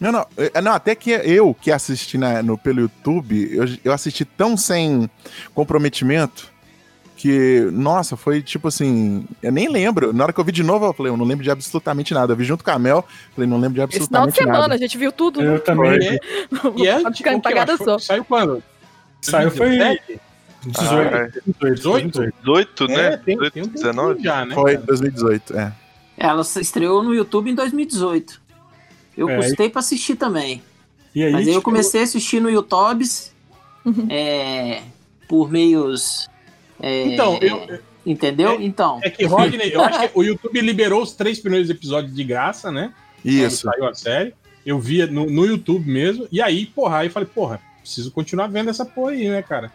Não, 0.00 0.10
não, 0.10 0.26
é, 0.38 0.60
não, 0.62 0.72
até 0.72 0.94
que 0.94 1.10
eu 1.10 1.54
que 1.54 1.70
assisti 1.70 2.16
na- 2.16 2.42
no, 2.42 2.56
pelo 2.56 2.80
YouTube, 2.80 3.50
eu, 3.52 3.64
eu 3.84 3.92
assisti 3.92 4.24
tão 4.24 4.56
sem 4.56 5.08
comprometimento 5.54 6.48
que, 7.16 7.68
nossa, 7.70 8.16
foi 8.16 8.40
tipo 8.40 8.68
assim, 8.68 9.26
eu 9.42 9.52
nem 9.52 9.68
lembro. 9.68 10.10
Na 10.10 10.24
hora 10.24 10.32
que 10.32 10.40
eu 10.40 10.44
vi 10.44 10.52
de 10.52 10.62
novo, 10.62 10.86
eu 10.86 10.94
falei, 10.94 11.12
eu 11.12 11.18
não 11.18 11.26
lembro 11.26 11.44
de 11.44 11.50
absolutamente 11.50 12.14
nada. 12.14 12.32
Eu 12.32 12.36
vi 12.36 12.44
junto 12.44 12.64
com 12.64 12.70
a 12.70 12.78
Mel, 12.78 13.06
falei, 13.34 13.48
não 13.48 13.58
lembro 13.58 13.74
de 13.74 13.94
Esse 13.94 14.06
final 14.06 14.22
de 14.22 14.28
absolutamente 14.30 14.36
semana, 14.38 14.58
nada. 14.60 14.74
a 14.74 14.78
gente 14.78 14.96
viu 14.96 15.12
tudo. 15.12 15.42
Eu 15.42 15.52
né? 15.52 15.58
também. 15.58 15.98
E 16.00 16.06
é, 16.06 16.18
e 16.76 16.88
é 16.88 16.96
Uma 16.98 17.08
antigo, 17.10 17.28
o 17.28 17.32
que 17.32 17.36
eu 17.36 17.40
pagada 17.42 17.74
acho? 17.74 17.84
só. 17.84 17.98
Saiu 17.98 18.24
quando? 18.24 18.62
Saiu 19.20 19.50
foi 19.50 19.76
2017? 19.76 20.20
18. 20.62 21.14
Ah, 21.14 21.28
18, 21.74 21.74
18? 21.74 22.34
18, 22.42 22.88
né? 22.88 23.06
É, 23.06 23.16
tem, 23.18 23.34
18, 23.36 23.52
tem 23.52 23.62
um 23.64 23.66
19. 23.66 24.08
tempinho 24.14 24.24
já, 24.24 24.44
né? 24.46 24.54
Foi 24.54 24.72
cara? 24.74 24.86
2018, 24.86 25.58
é. 25.58 25.72
Ela 26.16 26.42
se 26.44 26.58
estreou 26.60 27.02
no 27.02 27.14
YouTube 27.14 27.50
em 27.50 27.54
2018. 27.54 28.40
Eu 29.16 29.28
É, 29.28 29.36
custei 29.36 29.68
pra 29.68 29.80
assistir 29.80 30.16
também. 30.16 30.62
E 31.14 31.24
aí, 31.24 31.32
Mas 31.32 31.48
aí 31.48 31.54
eu 31.54 31.62
comecei 31.62 32.00
a 32.00 32.04
assistir 32.04 32.40
no 32.40 32.50
YouTube 32.50 33.04
Uhum. 33.84 34.06
é, 34.10 34.82
por 35.28 35.50
meios. 35.50 36.28
é, 36.80 37.04
Então, 37.06 37.38
eu, 37.40 37.80
Entendeu? 38.06 38.52
É- 38.52 38.62
então. 38.64 38.98
é 39.02 39.10
que 39.10 39.24
Rodney, 39.26 39.72
eu 39.72 39.82
acho 39.82 40.00
que 40.00 40.10
o 40.14 40.22
YouTube 40.22 40.58
liberou 40.60 41.02
os 41.02 41.12
três 41.12 41.38
primeiros 41.38 41.68
episódios 41.68 42.14
de 42.14 42.24
graça, 42.24 42.70
né? 42.72 42.94
Isso. 43.24 43.62
Quando 43.66 43.74
saiu 43.74 43.88
a 43.88 43.94
série. 43.94 44.34
Eu 44.64 44.78
via 44.78 45.06
no, 45.06 45.26
no 45.26 45.44
YouTube 45.46 45.90
mesmo. 45.90 46.26
E 46.32 46.40
aí, 46.40 46.66
porra, 46.66 46.98
aí 46.98 47.08
eu 47.08 47.10
falei, 47.12 47.28
porra, 47.32 47.60
preciso 47.80 48.10
continuar 48.10 48.46
vendo 48.46 48.70
essa 48.70 48.84
porra 48.84 49.12
aí, 49.12 49.28
né, 49.28 49.42
cara? 49.42 49.70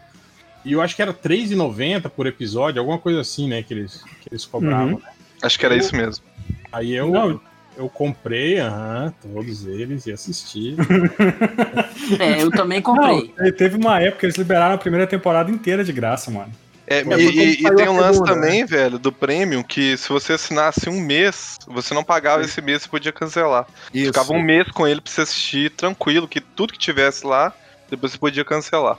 E 0.64 0.72
eu 0.72 0.80
acho 0.80 0.96
que 0.96 1.02
era 1.02 1.12
R$3,90 1.12 2.08
por 2.10 2.26
episódio, 2.26 2.80
alguma 2.80 2.98
coisa 2.98 3.20
assim, 3.20 3.48
né, 3.48 3.62
que 3.62 3.72
eles, 3.74 4.02
que 4.20 4.28
eles 4.30 4.44
cobravam. 4.44 4.94
Uhum. 4.94 4.98
né? 4.98 5.10
Acho 5.42 5.58
que 5.58 5.64
era 5.66 5.76
isso 5.76 5.94
mesmo. 5.94 6.24
Aí 6.72 6.92
eu, 6.92 7.08
Não. 7.10 7.40
Eu 7.76 7.88
comprei, 7.88 8.58
aham, 8.58 9.12
todos 9.22 9.66
eles 9.66 10.06
e 10.06 10.12
assisti. 10.12 10.76
É, 12.20 12.42
eu 12.42 12.50
também 12.50 12.78
Não, 12.78 12.82
comprei. 12.94 13.34
e 13.40 13.52
teve 13.52 13.76
uma 13.76 14.00
época 14.00 14.20
que 14.20 14.26
eles 14.26 14.36
liberaram 14.36 14.74
a 14.74 14.78
primeira 14.78 15.06
temporada 15.06 15.50
inteira 15.50 15.82
de 15.84 15.92
graça, 15.92 16.30
mano. 16.30 16.52
É, 16.86 16.98
É, 17.00 17.02
e, 17.02 17.28
e- 17.62 17.66
e 17.66 17.74
tem 17.74 17.88
um 17.88 17.96
lance 17.98 18.18
segunda, 18.18 18.32
também, 18.34 18.64
velho, 18.64 18.96
do 18.98 19.10
Premium, 19.10 19.62
que 19.62 19.96
se 19.96 20.08
você 20.08 20.34
assinasse 20.34 20.88
um 20.88 21.00
mês, 21.00 21.56
você 21.66 21.92
não 21.92 22.04
pagava 22.04 22.44
esse 22.44 22.60
mês, 22.62 22.82
você 22.82 22.88
podia 22.88 23.10
cancelar. 23.12 23.66
Isso. 23.92 24.06
Ficava 24.06 24.32
um 24.32 24.42
mês 24.42 24.68
com 24.70 24.86
ele 24.86 25.00
pra 25.00 25.10
você 25.12 25.22
assistir 25.22 25.70
tranquilo, 25.70 26.28
que 26.28 26.40
tudo 26.40 26.72
que 26.72 26.78
tivesse 26.78 27.26
lá, 27.26 27.52
depois 27.90 28.12
você 28.12 28.18
podia 28.18 28.44
cancelar. 28.44 28.98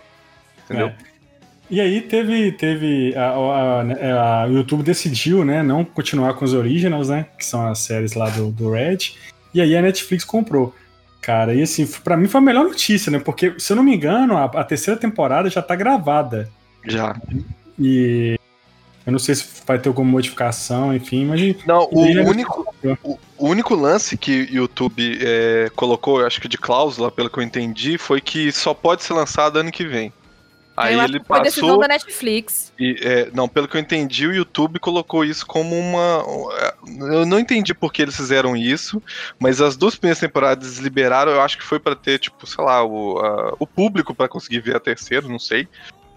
Entendeu? 0.65 0.87
É. 0.87 0.95
E 1.69 1.81
aí 1.81 1.99
teve, 2.01 2.51
teve 2.53 3.13
a, 3.15 3.29
a- 3.29 4.43
a- 4.43 4.47
o 4.47 4.53
YouTube 4.53 4.83
decidiu, 4.83 5.43
né, 5.43 5.61
não 5.61 5.83
continuar 5.83 6.33
com 6.35 6.45
os 6.45 6.53
originals, 6.53 7.09
né, 7.09 7.25
que 7.37 7.45
são 7.45 7.67
as 7.67 7.79
séries 7.79 8.13
lá 8.13 8.29
do, 8.29 8.51
do 8.51 8.71
Red, 8.71 8.99
e 9.53 9.59
aí 9.61 9.75
a 9.75 9.81
Netflix 9.81 10.23
comprou. 10.23 10.73
Cara, 11.19 11.53
e 11.53 11.61
assim, 11.61 11.85
pra 11.85 12.15
mim 12.15 12.27
foi 12.27 12.39
a 12.39 12.43
melhor 12.43 12.63
notícia, 12.63 13.11
né, 13.11 13.19
porque, 13.19 13.53
se 13.57 13.73
eu 13.73 13.75
não 13.75 13.83
me 13.83 13.93
engano, 13.95 14.37
a, 14.37 14.45
a 14.45 14.63
terceira 14.63 14.97
temporada 14.97 15.49
já 15.49 15.61
tá 15.61 15.75
gravada, 15.75 16.49
Já. 16.85 17.13
e 17.77 18.39
eu 19.05 19.11
não 19.11 19.19
sei 19.19 19.35
se 19.35 19.45
vai 19.65 19.77
ter 19.77 19.89
alguma 19.89 20.09
modificação, 20.09 20.93
enfim, 20.95 21.25
mas... 21.25 21.65
Não, 21.65 21.89
o 21.91 22.01
a 22.01 22.29
único, 22.29 22.75
o, 23.03 23.19
o 23.37 23.47
único 23.49 23.75
lance 23.75 24.17
que 24.17 24.43
o 24.43 24.55
YouTube 24.55 25.17
é, 25.21 25.69
colocou, 25.75 26.21
eu 26.21 26.27
acho 26.27 26.39
que 26.39 26.47
de 26.47 26.57
cláusula, 26.57 27.11
pelo 27.11 27.29
que 27.29 27.39
eu 27.39 27.43
entendi, 27.43 27.97
foi 27.97 28.21
que 28.21 28.51
só 28.53 28.73
pode 28.73 29.03
ser 29.03 29.13
lançado 29.13 29.59
ano 29.59 29.71
que 29.71 29.85
vem. 29.85 30.13
Aí 30.77 30.99
ele 30.99 31.19
que 31.19 31.25
foi 31.25 31.41
decisão 31.41 31.69
passou. 31.69 31.81
da 31.81 31.87
Netflix. 31.87 32.71
E, 32.79 32.95
é, 33.01 33.31
não, 33.33 33.49
pelo 33.49 33.67
que 33.67 33.75
eu 33.75 33.81
entendi, 33.81 34.27
o 34.27 34.33
YouTube 34.33 34.79
colocou 34.79 35.25
isso 35.25 35.45
como 35.45 35.75
uma. 35.75 36.23
Eu 37.11 37.25
não 37.25 37.39
entendi 37.39 37.73
por 37.73 37.91
que 37.91 38.03
eles 38.03 38.15
fizeram 38.15 38.55
isso, 38.55 39.01
mas 39.39 39.59
as 39.59 39.75
duas 39.75 39.95
primeiras 39.95 40.19
temporadas 40.19 40.77
liberaram, 40.77 41.31
eu 41.31 41.41
acho 41.41 41.57
que 41.57 41.63
foi 41.63 41.79
pra 41.79 41.95
ter, 41.95 42.19
tipo, 42.19 42.45
sei 42.45 42.63
lá, 42.63 42.83
o, 42.85 43.17
a- 43.19 43.55
o 43.59 43.65
público 43.65 44.13
pra 44.13 44.27
conseguir 44.29 44.59
ver 44.59 44.75
a 44.75 44.79
terceira, 44.79 45.27
não 45.27 45.39
sei. 45.39 45.67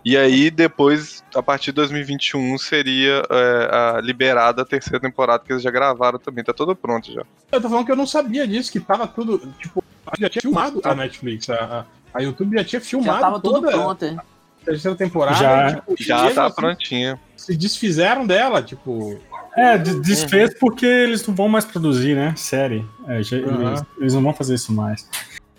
E 0.04 0.16
aí, 0.16 0.50
depois, 0.50 1.22
a 1.34 1.42
partir 1.42 1.66
de 1.72 1.76
2021, 1.76 2.56
seria 2.58 3.22
é, 3.30 3.96
a 3.96 4.00
liberada 4.02 4.62
a 4.62 4.64
terceira 4.64 4.98
temporada 5.00 5.42
que 5.44 5.52
eles 5.52 5.62
já 5.62 5.70
gravaram 5.70 6.18
também, 6.18 6.42
tá 6.44 6.52
toda 6.54 6.74
pronta 6.74 7.12
já. 7.12 7.22
Eu 7.52 7.60
tô 7.60 7.68
falando 7.68 7.84
que 7.86 7.92
eu 7.92 7.96
não 7.96 8.06
sabia 8.06 8.46
disso, 8.46 8.72
que 8.72 8.80
tava 8.80 9.06
tudo. 9.06 9.38
Tipo, 9.58 9.82
já 10.18 10.28
tinha 10.28 10.40
filmado 10.42 10.80
a 10.84 10.94
Netflix. 10.94 11.50
A, 11.50 11.84
a, 12.14 12.20
YouTube 12.22 12.56
já 12.56 12.64
tinha 12.64 12.80
Já 12.80 12.86
filmado 12.86 13.20
tava 13.20 13.40
tudo 13.40 13.54
toda 13.60 13.70
pronto, 13.70 14.04
é. 14.04 14.16
Terceira 14.64 14.96
temporada. 14.96 15.36
Já- 15.38 15.74
tipo, 15.74 15.94
Já 15.98 16.30
tá 16.34 16.46
assim, 16.46 16.54
prontinha. 16.54 17.20
Se 17.36 17.56
desfizeram 17.56 18.26
dela, 18.26 18.62
tipo. 18.62 19.18
É, 19.56 19.76
de- 19.76 20.00
desfez 20.00 20.54
porque 20.58 20.86
eles 20.86 21.26
não 21.26 21.34
vão 21.34 21.48
mais 21.48 21.64
produzir, 21.64 22.14
né, 22.14 22.32
série. 22.36 22.84
É, 23.08 23.22
já- 23.22 23.36
Aham. 23.38 23.68
eles, 23.70 23.82
eles 23.98 24.14
não 24.14 24.22
vão 24.22 24.32
fazer 24.32 24.54
isso 24.54 24.72
mais. 24.72 25.08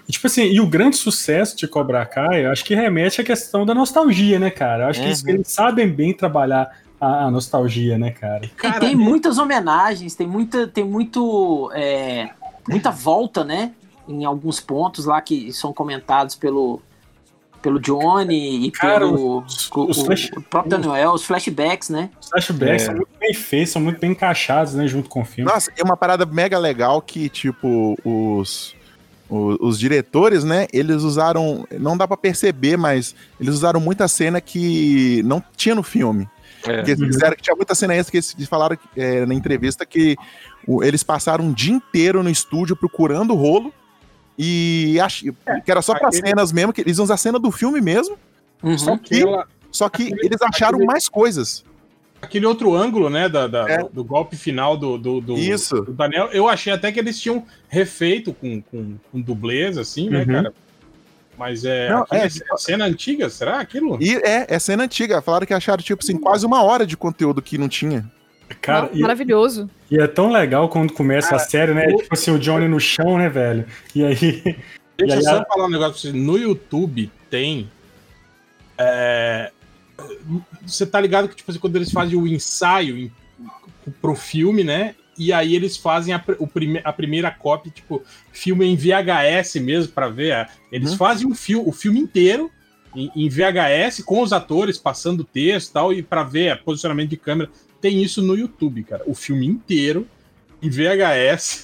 E, 0.08 0.12
tipo 0.12 0.28
assim, 0.28 0.44
e 0.44 0.60
o 0.62 0.68
grande 0.68 0.96
sucesso 0.98 1.56
de 1.58 1.68
Cobra 1.68 2.06
Kai, 2.06 2.46
eu 2.46 2.52
acho 2.52 2.64
que 2.64 2.74
remete 2.74 3.20
à 3.22 3.24
questão 3.24 3.66
da 3.66 3.74
nostalgia, 3.74 4.40
né, 4.40 4.50
cara? 4.50 4.84
Eu 4.86 4.90
acho 4.90 5.00
que 5.02 5.06
eles, 5.08 5.24
Uhum. 5.24 5.30
eles 5.30 5.48
sabem 5.52 5.88
bem 5.90 6.14
trabalhar 6.14 6.70
a, 7.00 7.26
a 7.26 7.32
nostalgia, 7.32 7.98
né, 7.98 8.12
cara? 8.12 8.46
E 8.46 8.50
Cara, 8.50 8.80
tem 8.80 8.96
muitas 8.96 9.38
homenagens, 9.38 10.16
tem 10.16 10.28
muita, 10.28 10.68
tem 10.68 10.84
muito, 10.86 11.72
é, 11.74 12.30
muita 12.70 12.92
volta, 12.92 13.44
né? 13.44 13.72
Em 14.08 14.24
alguns 14.26 14.60
pontos 14.60 15.06
lá 15.06 15.22
que 15.22 15.52
são 15.54 15.72
comentados 15.74 16.36
pelo, 16.36 16.82
pelo 17.62 17.80
Johnny 17.80 18.66
e 18.68 18.72
Cara, 18.72 19.00
pelo 19.00 19.40
os- 19.44 19.70
o, 19.72 19.86
os 19.90 20.02
flash- 20.02 20.32
o 20.36 20.42
próprio 20.42 20.78
Daniel, 20.78 21.12
os 21.12 21.24
flashbacks, 21.24 21.90
né? 21.90 22.10
Os 22.20 22.30
flashbacks 22.30 22.82
É. 22.84 22.86
são 22.86 22.96
muito 22.96 23.10
bem 23.20 23.34
feitos, 23.34 23.72
são 23.72 23.82
muito 23.82 24.00
bem 24.00 24.12
encaixados, 24.12 24.74
né, 24.74 24.88
junto 24.88 25.10
com 25.10 25.22
o 25.22 25.26
filme. 25.26 25.52
Nossa, 25.52 25.72
é 25.78 25.84
uma 25.84 25.96
parada 25.98 26.26
mega 26.26 26.58
legal 26.58 27.02
que, 27.02 27.30
tipo, 27.30 27.98
os, 28.04 28.76
os, 29.30 29.58
os 29.60 29.80
diretores, 29.80 30.44
né, 30.44 30.68
eles 30.74 31.04
usaram, 31.04 31.66
não 31.80 31.96
dá 31.98 32.08
pra 32.08 32.18
perceber, 32.18 32.78
mas 32.78 33.16
eles 33.40 33.54
usaram 33.56 33.80
muita 33.80 34.08
cena 34.08 34.42
que 34.42 35.22
não 35.24 35.42
tinha 35.56 35.76
no 35.76 35.84
filme. 35.84 36.28
É. 36.64 36.76
Porque 36.78 36.92
eles 36.92 37.02
Uhum. 37.02 37.08
fizeram 37.08 37.36
que 37.36 37.42
tinha 37.42 37.56
muita 37.56 37.74
cena 37.74 37.96
extra 37.96 38.12
que 38.12 38.18
eles 38.38 38.50
falaram 38.50 38.78
é, 38.96 39.26
na 39.26 39.34
entrevista 39.34 39.84
que 39.86 40.16
o- 40.68 40.84
eles 40.84 41.02
passaram 41.02 41.46
um 41.46 41.52
dia 41.52 41.74
inteiro 41.74 42.22
no 42.22 42.30
estúdio 42.30 42.76
procurando 42.76 43.34
o 43.34 43.36
rolo 43.36 43.74
e 44.38 44.98
ach... 45.02 45.22
que 45.64 45.72
era 45.72 45.82
só 45.82 45.94
pra 45.94 46.08
aquele- 46.10 46.28
cenas 46.28 46.52
mesmo, 46.52 46.72
que 46.74 46.82
eles 46.82 46.98
iam 46.98 47.04
usar 47.04 47.14
a 47.16 47.18
cena 47.18 47.38
do 47.40 47.52
filme 47.52 47.80
mesmo, 47.82 48.18
Uhum. 48.64 48.78
Só 48.78 48.96
que- 48.98 49.16
aquela- 49.16 49.48
só 49.72 49.90
que 49.90 50.04
Aquele- 50.04 50.26
eles 50.26 50.42
acharam 50.42 50.76
aquele- 50.76 50.86
mais 50.86 51.10
coisas. 51.10 51.66
aquele 52.22 52.46
outro 52.46 52.76
ângulo, 52.76 53.10
né? 53.10 53.28
Da, 53.28 53.48
da- 53.48 53.68
É. 53.70 53.84
do, 53.92 54.04
golpe 54.04 54.36
final 54.36 54.78
do, 54.78 54.98
do, 54.98 55.20
do, 55.20 55.36
Isso. 55.38 55.82
do 55.82 55.92
Daniel. 55.94 56.28
Eu 56.32 56.48
achei 56.48 56.72
até 56.72 56.92
que 56.92 57.00
eles 57.00 57.20
tinham 57.20 57.44
refeito 57.68 58.32
com, 58.34 58.62
com, 58.62 58.96
com 59.12 59.20
dublês, 59.22 59.78
assim, 59.80 60.10
né, 60.10 60.20
Uhum. 60.20 60.26
cara? 60.28 60.54
Mas 61.38 61.66
é, 61.66 61.90
Não, 61.90 62.06
é, 62.12 62.26
é 62.28 62.30
cena 62.58 62.86
antiga, 62.86 63.28
será 63.30 63.60
aquilo? 63.60 63.98
E 64.00 64.16
é, 64.18 64.46
é 64.48 64.60
cena 64.60 64.84
antiga. 64.84 65.22
Falaram 65.24 65.48
que 65.48 65.54
acharam, 65.56 65.82
tipo 65.82 66.04
assim, 66.04 66.18
quase 66.18 66.46
uma 66.46 66.62
hora 66.62 66.86
de 66.86 66.96
conteúdo 66.96 67.42
que 67.42 67.58
não 67.58 67.68
tinha. 67.68 68.06
Cara, 68.62 68.88
Não, 68.88 68.98
e, 68.98 69.02
Maravilhoso. 69.02 69.70
e 69.90 69.98
é 69.98 70.08
tão 70.08 70.32
legal 70.32 70.68
quando 70.70 70.94
começa 70.94 71.36
a 71.36 71.40
série, 71.40 71.74
né? 71.74 71.88
o- 71.88 71.98
Tipo 71.98 72.14
assim, 72.14 72.32
o 72.32 72.40
Johnny 72.40 72.68
no 72.68 72.80
chão, 72.80 73.18
né, 73.18 73.30
velho? 73.30 73.66
E 73.96 74.04
aí. 74.04 74.58
Deixa 74.98 75.16
eu 75.16 75.22
só 75.24 75.38
a- 75.42 75.46
falar 75.46 75.66
um 75.66 75.70
negócio 75.70 75.94
pra 75.94 76.12
você. 76.12 76.12
No 76.26 76.38
YouTube 76.38 77.12
tem. 77.30 77.70
é, 78.78 79.52
você 80.66 80.86
tá 80.86 81.00
ligado 81.00 81.28
que, 81.30 81.36
tipo 81.36 81.52
assim, 81.52 81.60
quando 81.60 81.76
eles 81.76 81.92
fazem 81.92 82.18
o 82.18 82.28
ensaio 82.28 82.98
em, 82.98 83.12
pro 84.02 84.16
filme, 84.16 84.64
né? 84.64 84.96
E 85.18 85.32
aí 85.32 85.56
eles 85.56 85.78
fazem 85.78 86.14
a, 86.14 86.24
o 86.40 86.48
prime, 86.48 86.82
a 86.84 86.92
primeira 86.94 87.30
cópia, 87.30 87.72
tipo, 87.74 88.02
filme 88.32 88.66
em 88.66 88.76
VHS 88.76 89.60
mesmo, 89.60 89.92
pra 89.94 90.08
ver. 90.08 90.48
Eles 90.72 90.92
Uhum. 90.92 90.98
fazem 90.98 91.28
um 91.28 91.36
fil, 91.36 91.68
o 91.68 91.72
filme 91.72 92.00
inteiro 92.00 92.50
em, 92.96 93.30
VHS, 93.30 94.02
com 94.04 94.22
os 94.22 94.34
atores 94.34 94.78
passando 94.78 95.24
texto 95.24 95.70
e 95.70 95.74
tal, 95.74 95.94
e 95.94 96.02
pra 96.02 96.24
ver 96.24 96.56
o 96.56 96.64
posicionamento 96.64 97.10
de 97.10 97.18
câmera. 97.18 97.50
Tem 97.82 98.02
isso 98.02 98.22
no 98.22 98.36
YouTube, 98.36 98.84
cara. 98.84 99.04
O 99.08 99.16
filme 99.16 99.46
inteiro 99.48 100.08
em 100.62 100.70
VHS. 100.70 101.64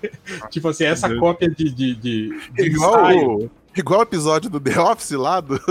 tipo 0.50 0.68
assim, 0.68 0.84
essa 0.84 1.08
Deus. 1.08 1.20
cópia 1.20 1.50
de, 1.50 1.70
de, 1.70 1.94
de, 1.94 2.28
de 2.52 2.62
Igual 2.62 3.16
o, 3.16 3.50
igual 3.76 4.00
o 4.00 4.02
episódio 4.04 4.48
do 4.48 4.60
The 4.60 4.80
Office 4.80 5.10
lá 5.10 5.40
do. 5.40 5.58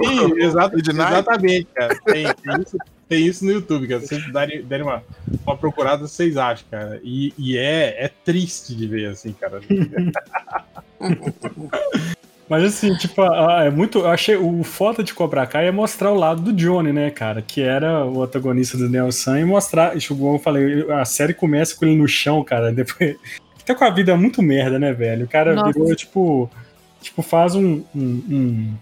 Sim, 0.00 0.40
exato- 0.40 0.78
exatamente, 0.78 1.66
cara. 1.74 1.98
Tem, 2.04 2.26
tem 2.32 2.62
isso, 2.62 2.78
tem 3.08 3.26
isso 3.26 3.44
no 3.44 3.50
YouTube, 3.50 3.88
cara. 3.88 4.00
Se 4.02 4.08
vocês 4.08 4.32
derem, 4.32 4.62
derem 4.62 4.86
uma, 4.86 5.02
uma 5.44 5.56
procurada, 5.56 6.06
vocês 6.06 6.36
acham, 6.36 6.66
cara. 6.70 7.00
E, 7.02 7.34
e 7.36 7.58
é, 7.58 8.04
é 8.04 8.08
triste 8.24 8.74
de 8.76 8.86
ver, 8.86 9.06
assim, 9.06 9.32
cara. 9.32 9.60
Mas 12.52 12.64
assim, 12.64 12.94
tipo, 12.96 13.22
é 13.22 13.70
muito. 13.70 14.00
Eu 14.00 14.08
achei 14.08 14.36
o 14.36 14.62
foto 14.62 15.02
de 15.02 15.14
Cobra 15.14 15.46
Kai 15.46 15.68
é 15.68 15.72
mostrar 15.72 16.10
o 16.12 16.18
lado 16.18 16.42
do 16.42 16.52
Johnny, 16.52 16.92
né, 16.92 17.10
cara? 17.10 17.40
Que 17.40 17.62
era 17.62 18.04
o 18.04 18.22
antagonista 18.22 18.76
do 18.76 18.90
Nelson 18.90 19.38
e 19.38 19.44
mostrar. 19.46 19.94
Como 20.06 20.34
eu 20.34 20.38
falei, 20.38 20.84
a 20.90 21.02
série 21.06 21.32
começa 21.32 21.74
com 21.74 21.86
ele 21.86 21.96
no 21.96 22.06
chão, 22.06 22.44
cara. 22.44 22.68
Depois. 22.70 23.16
Tá 23.64 23.74
com 23.74 23.86
a 23.86 23.88
vida 23.88 24.14
muito 24.18 24.42
merda, 24.42 24.78
né, 24.78 24.92
velho? 24.92 25.24
O 25.24 25.28
cara 25.28 25.54
Nossa. 25.54 25.72
virou, 25.72 25.96
tipo. 25.96 26.50
Tipo, 27.00 27.22
faz 27.22 27.54
um. 27.54 27.82
um, 27.96 28.22
um... 28.30 28.74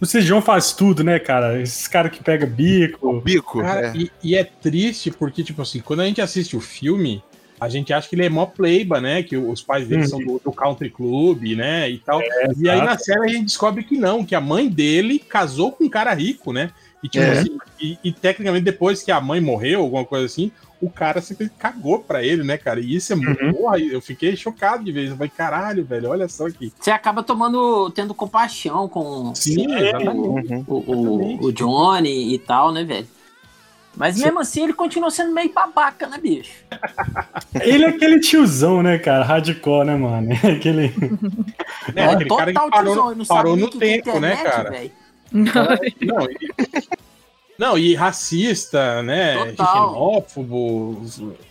O 0.00 0.04
Sejão 0.04 0.42
faz 0.42 0.72
tudo, 0.72 1.04
né, 1.04 1.20
cara? 1.20 1.62
Esses 1.62 1.86
caras 1.86 2.10
que 2.10 2.20
pega 2.20 2.46
bico. 2.46 3.20
Bico. 3.20 3.60
Cara, 3.60 3.90
é. 3.90 3.92
e, 3.96 4.10
e 4.24 4.34
é 4.34 4.42
triste 4.42 5.12
porque, 5.12 5.44
tipo 5.44 5.62
assim, 5.62 5.78
quando 5.78 6.00
a 6.00 6.04
gente 6.04 6.20
assiste 6.20 6.56
o 6.56 6.60
filme, 6.60 7.22
a 7.60 7.68
gente 7.68 7.92
acha 7.92 8.08
que 8.08 8.14
ele 8.14 8.24
é 8.24 8.28
mó 8.28 8.46
playba, 8.46 9.00
né? 9.00 9.22
Que 9.22 9.36
os 9.36 9.62
pais 9.62 9.86
dele 9.88 10.02
Uhum. 10.02 10.08
são 10.08 10.18
do, 10.20 10.40
do 10.44 10.52
country 10.52 10.90
club, 10.90 11.42
né? 11.56 11.90
E 11.90 11.98
tal. 11.98 12.20
É, 12.20 12.48
e 12.56 12.68
aí 12.68 12.80
na 12.82 12.96
série 12.98 13.24
a 13.24 13.28
gente 13.28 13.46
descobre 13.46 13.82
que 13.84 13.96
não, 13.98 14.24
que 14.24 14.34
a 14.34 14.40
mãe 14.40 14.68
dele 14.68 15.18
casou 15.18 15.72
com 15.72 15.84
um 15.84 15.88
cara 15.88 16.12
rico, 16.14 16.52
né? 16.52 16.70
E, 17.02 17.08
tipo 17.08 17.24
É. 17.24 17.30
assim, 17.38 17.56
e, 17.80 17.96
e 18.02 18.12
tecnicamente 18.12 18.64
depois 18.64 19.02
que 19.02 19.10
a 19.12 19.20
mãe 19.20 19.40
morreu, 19.40 19.80
alguma 19.82 20.04
coisa 20.04 20.26
assim, 20.26 20.50
o 20.80 20.90
cara 20.90 21.20
simplesmente 21.20 21.56
cagou 21.58 22.00
pra 22.00 22.24
ele, 22.24 22.42
né, 22.44 22.56
cara? 22.56 22.80
E 22.80 22.94
isso 22.94 23.12
é 23.12 23.16
muito. 23.16 23.40
Uhum. 23.44 23.52
Porra, 23.52 23.78
eu 23.78 24.00
fiquei 24.00 24.34
chocado 24.36 24.84
de 24.84 24.90
vez. 24.92 25.10
Eu 25.10 25.16
falei, 25.16 25.30
caralho, 25.36 25.84
velho, 25.84 26.08
olha 26.10 26.28
só 26.28 26.46
aqui. 26.46 26.72
Você 26.78 26.90
acaba 26.90 27.22
tomando, 27.22 27.90
tendo 27.90 28.14
compaixão 28.14 28.88
com 28.88 29.32
Sim, 29.34 29.72
É, 29.74 29.88
exatamente. 29.90 30.64
o, 30.66 30.74
o, 30.76 31.44
o 31.46 31.52
Johnny 31.52 32.34
e 32.34 32.38
tal, 32.38 32.72
né, 32.72 32.84
velho? 32.84 33.06
Mas 33.96 34.16
mesmo 34.18 34.38
assim 34.38 34.62
ele 34.62 34.72
continua 34.72 35.10
sendo 35.10 35.32
meio 35.34 35.52
babaca, 35.52 36.06
né, 36.06 36.18
bicho? 36.18 36.52
Ele 37.60 37.84
é 37.84 37.88
aquele 37.88 38.20
tiozão, 38.20 38.80
né, 38.82 38.96
cara? 38.98 39.24
Hardcore, 39.24 39.86
né, 39.86 39.96
mano? 39.96 40.28
É 40.44 40.52
aquele. 40.52 40.94
É, 41.96 42.04
aquele 42.04 42.28
cara 42.30 42.52
que 42.52 42.70
parou, 42.70 42.82
tiozão, 42.94 43.10
ele 43.10 43.18
não 43.18 43.26
parou 43.26 43.58
sabe 43.58 43.62
no 43.62 43.68
é 43.68 43.80
tempo, 43.80 44.20
né, 44.20 44.32
internet, 44.34 44.52
cara? 44.52 44.70
velho. 44.70 44.92
Não, 45.32 45.74
e, 45.82 46.88
não, 47.58 47.78
e 47.78 47.94
racista, 47.96 49.02
né? 49.02 49.34
Total. 49.46 49.88
Xenófobo, 49.88 51.02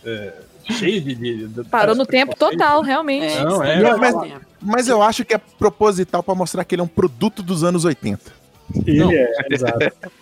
é, 0.06 0.32
cheio 0.70 1.00
de. 1.02 1.14
de- 1.14 1.48
de- 1.48 1.64
Parou 1.64 1.94
no 1.94 2.06
tempo 2.06 2.34
total, 2.34 2.80
realmente. 2.82 3.36
É, 3.36 3.44
Não, 3.44 3.62
é. 3.62 3.78
Não, 3.82 3.98
mas-. 3.98 4.14
Mas 4.60 4.88
eu 4.88 5.02
acho 5.02 5.22
que 5.24 5.34
é 5.34 5.38
proposital 5.38 6.22
pra 6.22 6.34
mostrar 6.34 6.64
que 6.64 6.74
ele 6.74 6.80
é 6.82 6.84
um 6.84 6.88
produto 6.88 7.42
dos 7.42 7.62
anos 7.62 7.84
80. 7.84 8.32
Ele 8.86 8.98
Não. 9.00 9.12
é, 9.12 9.30
exato. 9.50 9.78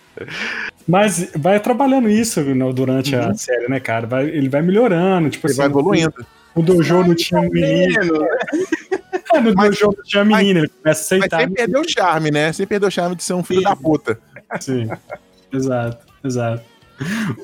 Mas 0.87 1.31
vai 1.35 1.59
trabalhando 1.59 2.09
isso 2.09 2.41
no- 2.41 2.71
durante 2.73 3.15
a 3.15 3.33
série, 3.33 3.67
né, 3.67 3.79
cara? 3.79 4.07
Vai- 4.07 4.27
ele 4.29 4.47
vai 4.49 4.61
melhorando. 4.61 5.29
Tipo 5.29 5.47
Ele 5.47 5.51
assim, 5.51 5.57
vai 5.57 5.67
evoluindo. 5.67 6.25
O 6.55 6.61
dojo 6.61 7.03
não 7.03 7.13
tinha 7.15 7.39
um 7.41 7.49
menino. 7.49 7.97
É, 9.33 9.41
no 9.41 9.53
Mas- 9.53 9.71
dojo 9.71 9.87
não 9.97 10.03
tinha 10.05 10.23
menino, 10.23 10.59
ele 10.61 10.69
começa 10.69 11.13
a 11.13 11.17
Mas 11.17 11.25
aceitar. 11.25 11.39
sem 11.41 11.49
perder 11.49 11.77
o 11.77 11.83
charme, 11.89 12.31
né? 12.31 12.53
Sem 12.53 12.65
perder 12.65 12.85
o 12.87 12.91
charme 12.91 13.13
de 13.13 13.23
ser 13.23 13.33
um 13.33 13.43
filho 13.43 13.59
Sim. 13.59 13.65
da 13.65 13.75
puta. 13.75 14.17
Sim. 14.61 14.89
Exato, 15.51 15.97
exato. 16.23 16.63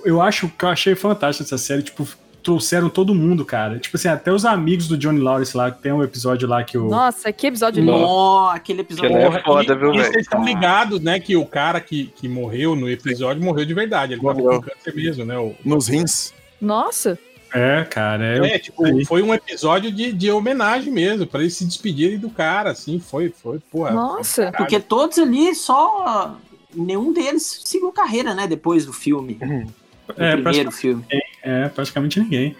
Eu 0.05 0.21
acho 0.21 0.47
que 0.47 0.63
eu 0.63 0.69
achei 0.69 0.95
fantástico 0.95 1.43
essa 1.45 1.57
série, 1.57 1.83
tipo, 1.83 2.07
trouxeram 2.43 2.89
todo 2.89 3.15
mundo, 3.15 3.45
cara. 3.45 3.79
Tipo 3.79 3.95
assim, 3.97 4.07
até 4.09 4.31
os 4.31 4.43
amigos 4.45 4.87
do 4.87 4.97
Johnny 4.97 5.19
Lawrence 5.19 5.55
lá, 5.55 5.71
que 5.71 5.81
tem 5.81 5.91
um 5.93 6.03
episódio 6.03 6.47
lá 6.47 6.63
que 6.63 6.77
o. 6.77 6.89
Nossa, 6.89 7.31
que 7.31 7.47
episódio 7.47 7.79
lindo. 7.83 8.49
Aquele 8.49 8.81
episódio. 8.81 9.15
É 9.17 9.25
Porra, 9.25 9.41
foda, 9.43 9.73
e, 9.73 9.77
viu, 9.77 9.91
velho? 9.91 10.03
vocês 10.03 10.17
estão 10.23 10.43
ligados, 10.43 10.99
né, 10.99 11.19
que 11.19 11.35
o 11.35 11.45
cara 11.45 11.79
que, 11.79 12.07
que 12.15 12.27
morreu 12.27 12.75
no 12.75 12.89
episódio 12.89 13.41
morreu 13.43 13.65
de 13.65 13.73
verdade. 13.73 14.13
Ele 14.13 14.21
tava 14.21 14.33
Morreu. 14.33 14.61
com 14.61 14.69
câncer 14.69 14.93
mesmo, 14.95 15.25
né? 15.25 15.37
O- 15.39 15.55
Nos 15.63 15.87
rins. 15.87 16.33
Nossa. 16.61 17.17
É, 17.53 17.83
cara. 17.83 18.25
É, 18.45 18.55
É, 18.55 18.59
tipo, 18.59 18.83
foi 19.05 19.21
um 19.21 19.33
episódio 19.33 19.91
de, 19.91 20.11
de 20.11 20.31
homenagem 20.31 20.91
mesmo, 20.91 21.25
pra 21.27 21.39
eles 21.41 21.55
se 21.55 21.63
despedirem 21.65 22.17
do 22.17 22.29
cara, 22.29 22.71
assim, 22.71 22.99
foi, 22.99 23.29
foi, 23.29 23.59
pô. 23.71 23.89
Nossa. 23.91 24.45
caralho. 24.45 24.57
Porque 24.57 24.79
todos 24.79 25.19
ali 25.19 25.53
só. 25.55 26.35
Nenhum 26.75 27.13
deles 27.13 27.61
seguiu 27.63 27.91
carreira, 27.91 28.33
né? 28.33 28.47
Depois 28.47 28.85
do 28.85 28.91
filme. 28.91 29.35
Do 29.35 29.73
É, 30.17 30.35
primeiro 30.35 30.71
filme. 30.71 31.05
é, 31.43 31.67
praticamente 31.69 32.19
ninguém. 32.19 32.55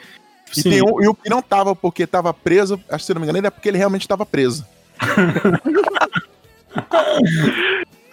E, 0.56 0.64
tem 0.64 0.82
um, 0.84 1.02
e 1.02 1.08
o 1.08 1.16
que 1.16 1.30
não 1.30 1.42
tava 1.42 1.76
porque 1.76 2.06
tava 2.06 2.34
preso, 2.34 2.80
acho 2.90 3.00
que 3.00 3.06
se 3.06 3.14
não 3.14 3.20
me 3.20 3.26
engano, 3.26 3.38
ainda 3.38 3.48
é 3.48 3.52
porque 3.52 3.68
ele 3.70 3.78
realmente 3.78 4.08
tava 4.08 4.26
preso. 4.26 4.66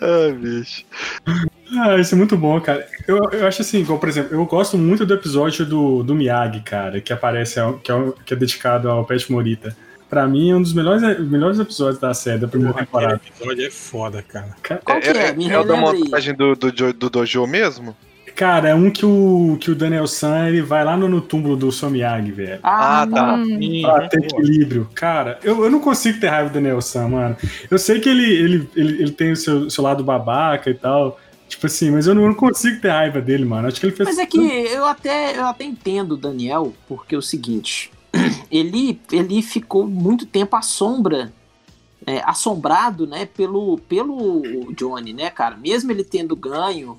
Ai, 0.03 0.33
bicho. 0.33 0.85
Ah, 1.79 1.97
isso 1.99 2.15
é 2.15 2.19
muito 2.19 2.37
bom, 2.37 2.61
cara. 2.61 2.87
Eu, 3.07 3.19
eu 3.33 3.47
acho 3.47 3.61
assim, 3.63 3.81
igual, 3.81 3.99
por 3.99 4.09
exemplo, 4.09 4.35
eu 4.35 4.45
gosto 4.47 4.79
muito 4.79 5.05
do 5.05 5.13
episódio 5.15 5.67
do, 5.67 6.03
do 6.03 6.15
Miyagi, 6.15 6.61
cara, 6.61 7.01
que 7.01 7.13
aparece, 7.13 7.61
ao- 7.61 7.75
que 7.79 7.93
é, 7.93 8.13
que 8.25 8.35
é 8.35 8.37
dedicado 8.37 8.91
ao 8.91 9.05
Pet 9.05 9.31
Morita. 9.31 9.77
Pra 10.09 10.27
mim, 10.27 10.51
é 10.51 10.57
um 10.57 10.63
dos 10.63 10.73
melhores, 10.73 11.03
melhores 11.21 11.59
episódios 11.61 12.01
da 12.01 12.13
série, 12.15 12.39
da 12.39 12.49
primeira 12.49 12.73
Porra, 12.73 12.87
temporada. 12.87 13.15
aquele 13.17 13.31
episódio 13.37 13.67
é 13.67 13.71
foda, 13.71 14.23
cara. 14.23 14.57
Qual 14.85 15.01
que 15.01 15.09
é? 15.09 15.33
Me 15.33 15.49
é 15.51 15.59
o 15.59 15.65
da 15.65 15.77
montagem 15.77 16.35
do, 16.35 16.57
do, 16.57 16.93
do 16.93 17.11
Dojo 17.11 17.47
mesmo? 17.47 17.95
Cara, 18.41 18.71
é 18.71 18.75
um 18.75 18.91
que 18.91 19.05
o, 19.05 19.59
que 19.61 19.71
o 19.71 19.75
Daniel 19.75 20.07
San 20.07 20.49
ele 20.49 20.63
vai 20.63 20.83
lá 20.83 20.97
no, 20.97 21.07
no 21.07 21.21
túmulo 21.21 21.59
do 21.59 21.71
seu 21.71 21.91
Miyagi, 21.91 22.33
velho. 22.33 22.59
Ah, 22.63 23.03
Ah, 23.03 23.07
tá. 23.07 23.35
Hum. 23.35 23.45
Sim, 23.45 23.83
Pra 23.83 24.09
ter 24.09 24.25
equilíbrio. 24.25 24.89
Cara, 24.95 25.39
eu, 25.43 25.63
eu 25.63 25.71
não 25.71 25.79
consigo 25.79 26.19
ter 26.19 26.29
raiva 26.29 26.49
do 26.49 26.55
Daniel 26.55 26.81
San, 26.81 27.09
mano. 27.09 27.37
Eu 27.71 27.79
sei 27.79 28.01
que 28.01 28.09
ele, 28.09 28.25
ele, 28.25 28.71
ele, 28.75 29.03
ele 29.03 29.11
tem 29.11 29.33
o 29.33 29.37
seu, 29.37 29.69
seu 29.69 29.85
lado 29.85 30.03
babaca 30.03 30.71
e 30.71 30.75
tal. 30.75 31.21
Tipo 31.51 31.67
assim, 31.67 31.91
mas 31.91 32.07
eu 32.07 32.15
não, 32.15 32.23
eu 32.23 32.29
não 32.29 32.35
consigo 32.35 32.81
ter 32.81 32.89
raiva 32.89 33.21
dele, 33.21 33.45
mano. 33.45 33.69
Acho 33.69 33.79
que 33.79 33.85
ele 33.85 33.95
fez. 33.95 34.09
Mas 34.09 34.19
é 34.19 34.25
que 34.25 34.39
eu 34.39 34.87
até, 34.87 35.37
eu 35.37 35.45
até 35.45 35.65
entendo 35.65 36.13
o 36.13 36.17
Daniel, 36.17 36.73
porque 36.89 37.15
é 37.15 37.19
o 37.19 37.23
seguinte, 37.23 37.91
ele, 38.51 38.99
ele 39.13 39.43
ficou 39.43 39.87
muito 39.87 40.25
tempo 40.25 40.57
à 40.57 40.63
sombra, 40.63 41.31
é, 42.07 42.23
assombrado, 42.25 43.07
né, 43.07 43.27
pelo, 43.27 43.77
pelo 43.87 44.73
Johnny, 44.75 45.13
né, 45.13 45.29
cara? 45.29 45.59
Mesmo 45.59 45.93
ele 45.93 46.05
tendo 46.05 46.35
ganho 46.35 46.99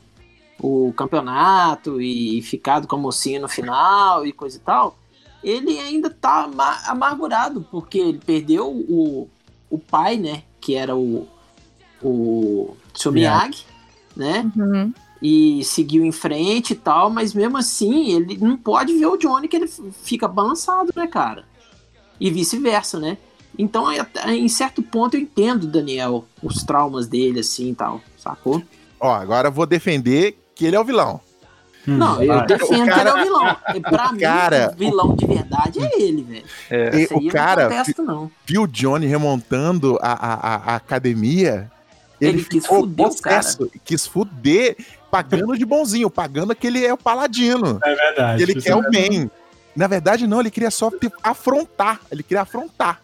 o 0.63 0.93
campeonato 0.93 2.00
e 2.00 2.41
ficado 2.43 2.88
com 2.88 2.95
a 2.95 3.00
mocinha 3.00 3.39
no 3.39 3.50
final 3.50 4.26
e 4.26 4.32
coisa 4.32 4.58
e 4.58 4.60
tal, 4.60 4.95
ele 5.43 5.80
ainda 5.80 6.10
tá 6.10 6.43
ama- 6.45 6.78
amargurado, 6.86 7.65
porque 7.71 7.97
ele 7.97 8.19
perdeu 8.24 8.69
o, 8.69 9.28
o 9.69 9.80
pai, 9.80 10.17
né, 10.17 10.43
que 10.60 10.76
era 10.76 10.95
o, 10.95 11.28
o 12.02 12.76
seu 12.93 13.12
Miyagi, 13.12 13.65
né? 14.15 14.50
Uhum. 14.56 14.93
e 15.21 15.63
seguiu 15.63 16.04
em 16.06 16.12
frente 16.12 16.74
e 16.74 16.76
tal, 16.76 17.10
mas 17.10 17.34
mesmo 17.34 17.58
assim 17.58 18.12
ele 18.13 18.38
não 18.38 18.58
pode 18.58 18.93
ver 18.97 19.06
o 19.08 19.17
Johnny 19.17 19.47
que 19.47 19.56
ele 19.56 19.67
fica 20.04 20.28
balançado, 20.28 20.91
né, 20.95 21.08
cara? 21.08 21.45
E 22.19 22.30
vice-versa, 22.30 23.00
né? 23.00 23.17
Então, 23.58 23.89
é- 23.91 24.06
em 24.36 24.47
certo 24.47 24.82
ponto, 24.84 25.15
eu 25.15 25.21
entendo, 25.21 25.65
Daniel, 25.67 26.26
os 26.41 26.63
traumas 26.63 27.08
dele, 27.08 27.39
assim 27.39 27.71
e 27.71 27.76
tal, 27.76 28.02
sacou? 28.17 28.62
Ó, 29.00 29.12
agora 29.12 29.47
eu 29.47 29.52
vou 29.52 29.65
defender 29.65 30.38
que 30.62 30.67
ele 30.67 30.76
é 30.76 30.80
o 30.80 30.84
vilão. 30.86 31.19
Hum, 31.88 31.97
não, 31.97 32.21
eu 32.21 32.45
defendo 32.45 32.65
O 32.65 32.67
que 32.67 32.74
ele 32.76 32.91
é 32.91 32.93
cara- 32.93 33.15
o 33.15 33.24
vilão. 33.24 33.58
Pra 33.82 34.10
o 34.10 34.13
mim, 34.13 34.19
cara- 34.19 34.71
o 34.71 34.78
vilão 34.78 35.15
de 35.15 35.26
verdade 35.26 35.80
é 35.84 36.00
ele, 36.00 36.21
velho. 36.21 36.43
É. 36.69 37.08
O 37.12 37.28
cara 37.32 37.63
não 37.63 37.69
contesto, 37.78 38.04
não. 38.04 38.32
viu 38.45 38.62
o 38.62 38.67
Johnny 38.67 39.08
remontando 39.08 39.97
a, 40.00 40.12
a, 40.13 40.34
a- 40.74 40.76
academia. 40.76 41.71
Ele, 42.21 42.34
Ele 42.34 42.43
quis 42.43 42.62
ficou 42.63 42.82
fuder 42.82 43.06
o 43.08 43.10
possesso, 43.10 43.71
quis 43.84 44.06
fuder, 44.06 44.78
pagando 45.10 45.58
de 45.58 45.65
bonzinho, 45.65 46.08
pagando 46.08 46.56
que 46.56 46.67
ele 46.67 46.86
é 46.86 46.93
o 46.93 46.97
paladino. 46.97 47.80
É 47.84 47.95
verdade. 47.95 48.43
ele 48.43 48.62
quer 48.62 48.69
é 48.69 48.76
o 48.76 48.88
bem. 48.91 49.32
Na 49.76 49.88
verdade, 49.88 50.28
não, 50.28 50.39
ele 50.39 50.52
queria 50.52 50.69
só 50.69 50.91
afrontar. 51.24 52.00
Ele 52.12 52.21
queria 52.21 52.43
afrontar. 52.43 53.02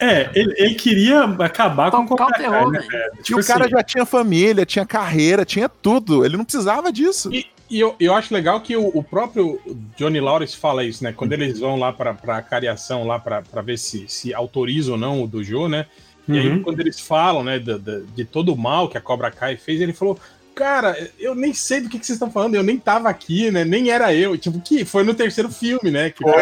É, 0.00 0.30
ele, 0.34 0.54
ele 0.56 0.74
queria 0.74 1.24
acabar 1.24 1.90
com 1.90 2.06
Tocar 2.06 2.28
o 2.28 2.32
terror, 2.32 2.70
né, 2.70 2.78
velho. 2.80 2.90
velho? 2.90 3.12
E 3.18 3.22
Tipo 3.22 3.40
o 3.40 3.44
cara 3.44 3.66
assim, 3.66 3.70
já 3.72 3.82
tinha 3.82 4.06
família, 4.06 4.64
tinha 4.64 4.86
carreira, 4.86 5.44
tinha 5.44 5.68
tudo. 5.68 6.24
Ele 6.24 6.38
não 6.38 6.44
precisava 6.44 6.90
disso. 6.90 7.32
E, 7.32 7.46
e 7.68 7.78
eu, 7.78 7.94
eu 8.00 8.14
acho 8.14 8.32
legal 8.32 8.60
que 8.62 8.74
o, 8.76 8.88
o 8.88 9.04
próprio 9.04 9.60
Johnny 9.96 10.18
Lawrence 10.18 10.56
fala 10.56 10.82
isso, 10.84 11.04
né? 11.04 11.12
Quando 11.12 11.34
eles 11.34 11.60
vão 11.60 11.78
lá 11.78 11.92
pra, 11.92 12.14
pra 12.14 12.40
cariação, 12.40 13.06
lá 13.06 13.18
pra, 13.18 13.42
pra 13.42 13.60
ver 13.60 13.78
se, 13.78 14.08
se 14.08 14.32
autoriza 14.32 14.92
ou 14.92 14.98
não 14.98 15.22
o 15.22 15.26
dojo, 15.26 15.68
né? 15.68 15.86
E 16.26 16.38
aí, 16.38 16.48
uhum. 16.48 16.62
quando 16.62 16.80
eles 16.80 17.00
falam, 17.00 17.42
né, 17.42 17.58
de, 17.58 17.78
de, 17.78 18.02
de 18.02 18.24
todo 18.24 18.52
o 18.52 18.56
mal 18.56 18.88
que 18.88 18.96
a 18.96 19.00
Cobra 19.00 19.30
Kai 19.30 19.56
fez, 19.56 19.80
ele 19.80 19.92
falou: 19.92 20.18
Cara, 20.54 20.96
eu 21.18 21.34
nem 21.34 21.54
sei 21.54 21.80
do 21.80 21.88
que, 21.88 21.98
que 21.98 22.04
vocês 22.04 22.16
estão 22.16 22.30
falando, 22.30 22.54
eu 22.54 22.62
nem 22.62 22.78
tava 22.78 23.08
aqui, 23.08 23.50
né? 23.50 23.64
Nem 23.64 23.90
era 23.90 24.14
eu. 24.14 24.36
Tipo, 24.36 24.60
que 24.60 24.84
foi 24.84 25.02
no 25.04 25.14
terceiro 25.14 25.48
filme, 25.48 25.90
né? 25.90 26.10
Que 26.10 26.22
Foi. 26.22 26.32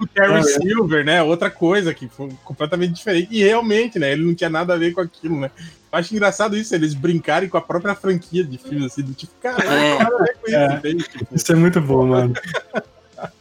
o 0.00 0.06
Terry 0.06 0.38
É. 0.38 0.42
Silver, 0.42 1.04
né? 1.04 1.22
Outra 1.22 1.48
coisa 1.50 1.94
que 1.94 2.08
foi 2.08 2.28
completamente 2.44 2.92
diferente. 2.94 3.28
E 3.30 3.42
realmente, 3.44 3.98
né? 3.98 4.12
Ele 4.12 4.24
não 4.24 4.34
tinha 4.34 4.50
nada 4.50 4.74
a 4.74 4.76
ver 4.76 4.92
com 4.92 5.00
aquilo, 5.00 5.38
né? 5.38 5.50
Eu 5.92 5.98
acho 6.00 6.12
engraçado 6.12 6.56
isso, 6.56 6.74
eles 6.74 6.92
brincarem 6.92 7.48
com 7.48 7.56
a 7.56 7.62
própria 7.62 7.94
franquia 7.94 8.42
de 8.44 8.58
filmes, 8.58 8.86
assim, 8.92 9.02
do 9.02 9.14
tipo, 9.14 9.32
cara, 9.40 9.64
É. 9.64 10.04
com 10.04 10.24
isso, 10.48 10.56
É. 10.56 10.78
Tipo, 11.18 11.34
Isso 11.34 11.52
é 11.52 11.54
muito 11.54 11.80
bom, 11.80 12.06
mano. 12.06 12.34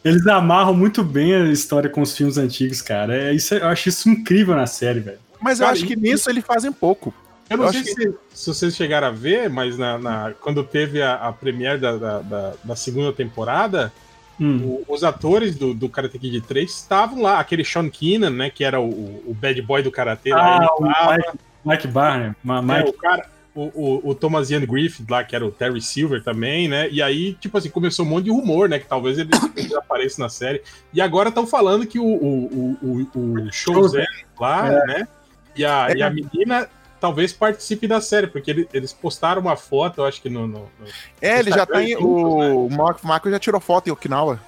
Eles 0.04 0.26
amarram 0.28 0.74
muito 0.74 1.04
bem 1.04 1.34
a 1.36 1.46
história 1.52 1.90
com 1.90 2.02
os 2.02 2.16
filmes 2.16 2.38
antigos, 2.38 2.82
cara. 2.82 3.16
É, 3.18 3.34
isso, 3.34 3.56
eu 3.56 3.68
acho 3.68 3.90
isso 3.90 4.08
incrível 4.10 4.56
na 4.56 4.68
série, 4.68 5.00
velho. 5.00 5.18
Mas 5.42 5.60
eu 5.60 5.66
Cara, 5.66 5.76
acho 5.78 5.86
que 5.86 5.94
e- 5.94 5.98
nisso 5.98 6.30
eles 6.30 6.46
fazem 6.46 6.72
pouco. 6.72 7.14
Eu 7.50 7.58
não 7.58 7.66
Eu 7.66 7.72
sei 7.72 7.82
acho 7.82 7.90
se, 7.94 8.14
se 8.34 8.48
vocês 8.54 8.76
chegaram 8.76 9.08
a 9.08 9.12
ver, 9.12 9.50
mas 9.50 9.78
na, 9.78 9.98
na- 9.98 10.34
quando 10.42 10.64
teve 10.64 11.02
a, 11.02 11.16
a 11.16 11.32
premiere 11.34 11.80
da, 11.80 11.96
da, 11.98 12.20
da- 12.20 12.54
da 12.64 12.76
segunda 12.76 13.12
temporada, 13.14 13.92
Hum. 14.40 14.82
o- 14.88 14.94
os 14.94 15.04
atores 15.04 15.56
do, 15.56 15.74
do 15.74 15.88
Karate 15.88 16.20
Kid 16.20 16.42
3 16.42 16.70
estavam 16.70 17.22
lá. 17.22 17.40
Aquele 17.40 17.64
Sean 17.64 17.90
Keenan, 17.90 18.32
né? 18.32 18.50
Que 18.50 18.64
era 18.66 18.82
o, 18.82 18.90
o 19.26 19.34
bad 19.34 19.62
boy 19.62 19.82
do 19.82 19.90
Karate 19.92 20.30
lá. 20.32 20.56
Ah, 20.56 20.58
ele 20.58 20.66
o 20.66 20.94
tava. 20.94 21.14
Mike, 21.16 21.30
Mike 21.66 21.88
Barner. 21.88 22.36
Ma- 22.44 22.80
É, 22.80 22.84
o 22.84 22.92
cara, 22.94 23.30
o, 23.56 23.62
o, 23.74 24.10
o 24.10 24.16
Thomas 24.16 24.50
Ian 24.50 24.66
Griffith 24.66 25.06
lá, 25.10 25.24
que 25.24 25.34
era 25.38 25.46
o 25.46 25.52
Terry 25.52 25.82
Silver 25.82 26.22
também, 26.22 26.68
né? 26.68 26.90
E 26.90 27.02
aí, 27.02 27.34
tipo 27.36 27.58
assim, 27.58 27.70
começou 27.70 28.06
um 28.06 28.10
monte 28.10 28.26
de 28.26 28.32
rumor, 28.32 28.68
né? 28.68 28.78
Que 28.78 28.86
talvez 28.88 29.18
ele, 29.18 29.30
ele 29.56 29.74
apareça 29.76 30.22
na 30.22 30.28
série. 30.28 30.62
E 30.94 31.00
agora 31.00 31.30
estão 31.30 31.48
falando 31.48 31.86
que 31.88 31.98
o, 31.98 32.04
o, 32.04 32.78
o, 32.84 33.10
o, 33.16 33.38
o 33.40 34.42
lá, 34.42 34.70
né? 34.86 35.08
E 35.56 35.64
a, 35.64 35.88
e 35.96 36.04
a 36.04 36.10
menina 36.10 36.68
talvez 37.06 37.32
participe 37.32 37.88
da 37.88 38.02
série, 38.02 38.26
porque 38.26 38.50
ele- 38.50 38.68
eles 38.74 38.92
postaram 38.92 39.40
uma 39.42 39.56
foto, 39.56 40.00
eu 40.02 40.06
acho 40.06 40.20
que 40.22 40.28
no. 40.30 40.48
no- 40.48 40.60
no- 40.60 40.88
É, 41.22 41.38
ele 41.40 41.52
já 41.52 41.64
tá 41.66 41.82
em. 41.84 41.92
Instagram, 41.92 42.06
O, 42.08 42.66
o 42.66 42.70
Marco, 42.76 43.06
Marco 43.08 43.30
já 43.30 43.38
tirou 43.38 43.62
foto 43.62 43.88
em 43.88 43.92
Okinawa. 43.92 44.40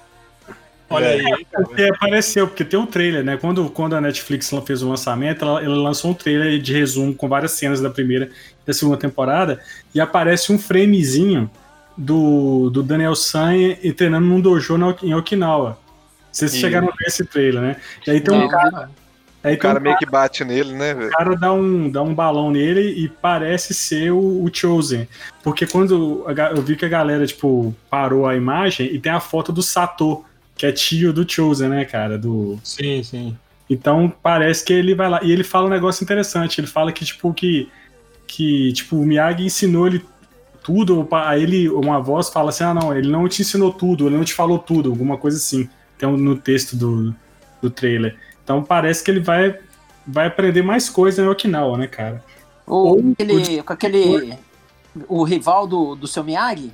Olha 0.90 1.04
É. 1.06 1.20
aí. 1.20 1.46
Porque 1.52 1.82
apareceu, 1.84 2.48
porque 2.48 2.64
tem 2.64 2.78
um 2.80 2.86
trailer, 2.86 3.22
né? 3.22 3.36
Quando, 3.36 3.68
quando 3.70 3.94
a 3.94 4.00
Netflix 4.00 4.50
fez 4.66 4.82
o 4.82 4.88
lançamento, 4.88 5.44
ela, 5.44 5.62
ela 5.62 5.76
lançou 5.76 6.10
um 6.10 6.14
trailer 6.14 6.58
de 6.60 6.72
resumo 6.72 7.14
com 7.14 7.28
várias 7.28 7.52
cenas 7.52 7.80
da 7.80 7.90
primeira 7.90 8.24
e 8.26 8.66
da 8.66 8.72
segunda 8.72 8.96
temporada, 8.96 9.60
e 9.94 10.00
aparece 10.00 10.50
um 10.50 10.58
framezinho 10.58 11.48
do, 11.96 12.70
do 12.70 12.82
Daniel 12.82 13.14
San 13.14 13.54
e 13.54 13.92
treinando 13.92 14.26
num 14.26 14.40
dojo 14.40 14.76
na, 14.78 14.94
em 15.02 15.14
Okinawa. 15.14 15.78
Vocês 16.32 16.54
E- 16.54 16.58
chegaram 16.58 16.88
a 16.88 16.90
ver 16.90 17.06
esse 17.06 17.24
trailer, 17.24 17.60
né? 17.62 17.76
E 18.06 18.10
aí 18.10 18.20
tem 18.20 18.34
um 18.34 18.38
Não, 18.40 18.48
cara. 18.48 18.90
Aí 19.42 19.54
O 19.54 19.58
tem 19.58 19.70
um 19.70 19.72
cara 19.74 19.80
meio 19.80 19.96
que 19.98 20.06
bate 20.06 20.44
nele, 20.44 20.72
né, 20.74 20.94
velho? 20.94 21.08
o 21.08 21.10
cara 21.12 21.36
dá 21.36 21.52
um, 21.52 21.90
dá 21.90 22.02
um 22.02 22.14
balão 22.14 22.50
nele 22.50 22.80
e 22.80 23.08
parece 23.08 23.72
ser 23.74 24.10
o, 24.12 24.42
o 24.44 24.50
Chosen. 24.52 25.06
Porque 25.42 25.66
quando 25.66 26.24
a 26.26 26.32
eu 26.50 26.62
vi 26.62 26.76
que 26.76 26.84
a 26.84 26.88
galera, 26.88 27.26
tipo, 27.26 27.74
parou 27.90 28.26
a 28.26 28.36
imagem 28.36 28.86
e 28.94 28.98
tem 28.98 29.12
a 29.12 29.20
foto 29.20 29.52
do 29.52 29.62
Sato, 29.62 30.24
que 30.56 30.66
é 30.66 30.72
tio 30.72 31.12
do 31.12 31.30
Chosen, 31.30 31.68
né, 31.68 31.84
cara? 31.84 32.18
Do, 32.18 32.58
Sim, 32.64 33.02
sim. 33.02 33.36
então 33.70 34.12
parece 34.22 34.64
que 34.64 34.72
ele 34.72 34.94
vai 34.94 35.08
lá. 35.08 35.20
E 35.22 35.30
ele 35.30 35.44
fala 35.44 35.66
um 35.66 35.70
negócio 35.70 36.02
interessante. 36.02 36.60
Ele 36.60 36.66
fala 36.66 36.90
que, 36.92 37.04
tipo, 37.04 37.32
que, 37.32 37.68
que 38.26 38.72
tipo, 38.72 38.96
o 38.96 39.06
Miyagi 39.06 39.44
ensinou 39.44 39.86
ele 39.86 40.04
tudo. 40.62 41.06
Aí 41.12 41.42
ele, 41.44 41.68
uma 41.68 42.00
voz 42.00 42.28
fala 42.28 42.50
assim: 42.50 42.64
ah, 42.64 42.74
não, 42.74 42.94
ele 42.96 43.08
não 43.08 43.28
te 43.28 43.40
ensinou 43.42 43.72
tudo, 43.72 44.06
ele 44.06 44.16
não 44.16 44.24
te 44.24 44.34
falou 44.34 44.58
tudo, 44.58 44.90
alguma 44.90 45.16
coisa 45.16 45.36
assim. 45.36 45.68
Tem 45.96 46.08
um- 46.08 46.16
no 46.16 46.36
texto 46.36 46.76
do, 46.76 47.14
do 47.62 47.70
trailer. 47.70 48.16
Então 48.48 48.62
parece 48.64 49.04
que 49.04 49.10
ele 49.10 49.20
vai, 49.20 49.58
vai 50.06 50.26
aprender 50.26 50.62
mais 50.62 50.88
coisa 50.88 51.20
em 51.22 51.28
Okinawa, 51.28 51.76
né, 51.76 51.86
cara? 51.86 52.24
Ou 52.66 52.86
Ou- 52.96 53.12
aquele, 53.12 53.62
com 53.62 53.72
aquele. 53.74 54.38
O 55.06 55.22
rival 55.22 55.66
do, 55.66 55.94
do 55.94 56.06
seu 56.06 56.24
Miyagi? 56.24 56.72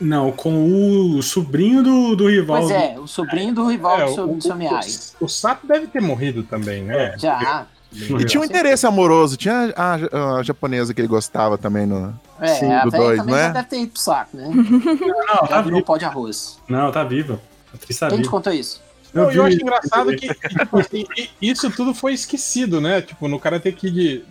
Não, 0.00 0.32
com 0.32 1.14
o 1.18 1.22
sobrinho 1.22 1.82
do, 1.82 2.16
do 2.16 2.26
rival. 2.30 2.56
Pois 2.62 2.70
é, 2.70 2.98
o 2.98 3.06
sobrinho 3.06 3.54
do 3.54 3.68
rival 3.68 4.00
É, 4.00 4.04
do, 4.06 4.14
seu, 4.14 4.24
o, 4.30 4.36
do 4.36 4.42
seu 4.42 4.54
o, 4.54 4.56
Miyagi. 4.56 4.98
o 5.20 5.28
Sato 5.28 5.66
deve 5.66 5.86
ter 5.88 6.00
morrido 6.00 6.42
também, 6.42 6.82
né? 6.82 7.14
Já. 7.18 7.66
E 7.92 8.24
tinha 8.24 8.40
um 8.40 8.44
interesse 8.44 8.86
amoroso, 8.86 9.36
tinha 9.36 9.74
a, 9.76 10.38
a 10.38 10.42
japonesa 10.42 10.94
que 10.94 11.02
ele 11.02 11.06
gostava 11.06 11.58
também 11.58 11.84
no. 11.84 12.18
É, 12.40 12.46
Sim, 12.48 12.72
a 12.72 12.84
do 12.86 12.90
dois, 12.90 13.18
também 13.18 13.34
não 13.34 13.40
já 13.42 13.48
é? 13.48 13.52
deve 13.52 13.68
ter 13.68 13.78
ido 13.80 13.92
pro 13.92 14.00
saco, 14.00 14.36
né? 14.38 14.48
Não, 14.50 15.26
Já 15.42 15.46
tá 15.48 15.60
virou 15.60 15.76
vivo. 15.80 15.84
pó 15.86 15.96
de 15.98 16.04
arroz. 16.06 16.58
Não, 16.66 16.90
tá 16.90 17.04
viva. 17.04 17.38
A 17.72 17.76
atriz 17.76 17.98
tá 17.98 18.08
Quem 18.08 18.16
te 18.16 18.22
viva. 18.22 18.30
contou 18.30 18.52
isso? 18.54 18.82
Não, 19.14 19.28
vi 19.28 19.36
eu 19.36 19.44
acho 19.44 19.56
engraçado 19.56 20.16
que, 20.16 20.28
tipo 20.34 20.78
assim, 20.78 21.04
isso 21.40 21.70
tudo 21.70 21.94
foi 21.94 22.12
esquecido, 22.12 22.80
né? 22.80 23.00
Tipo, 23.00 23.28
no 23.28 23.38
Karate 23.38 23.70
Kid. 23.72 24.24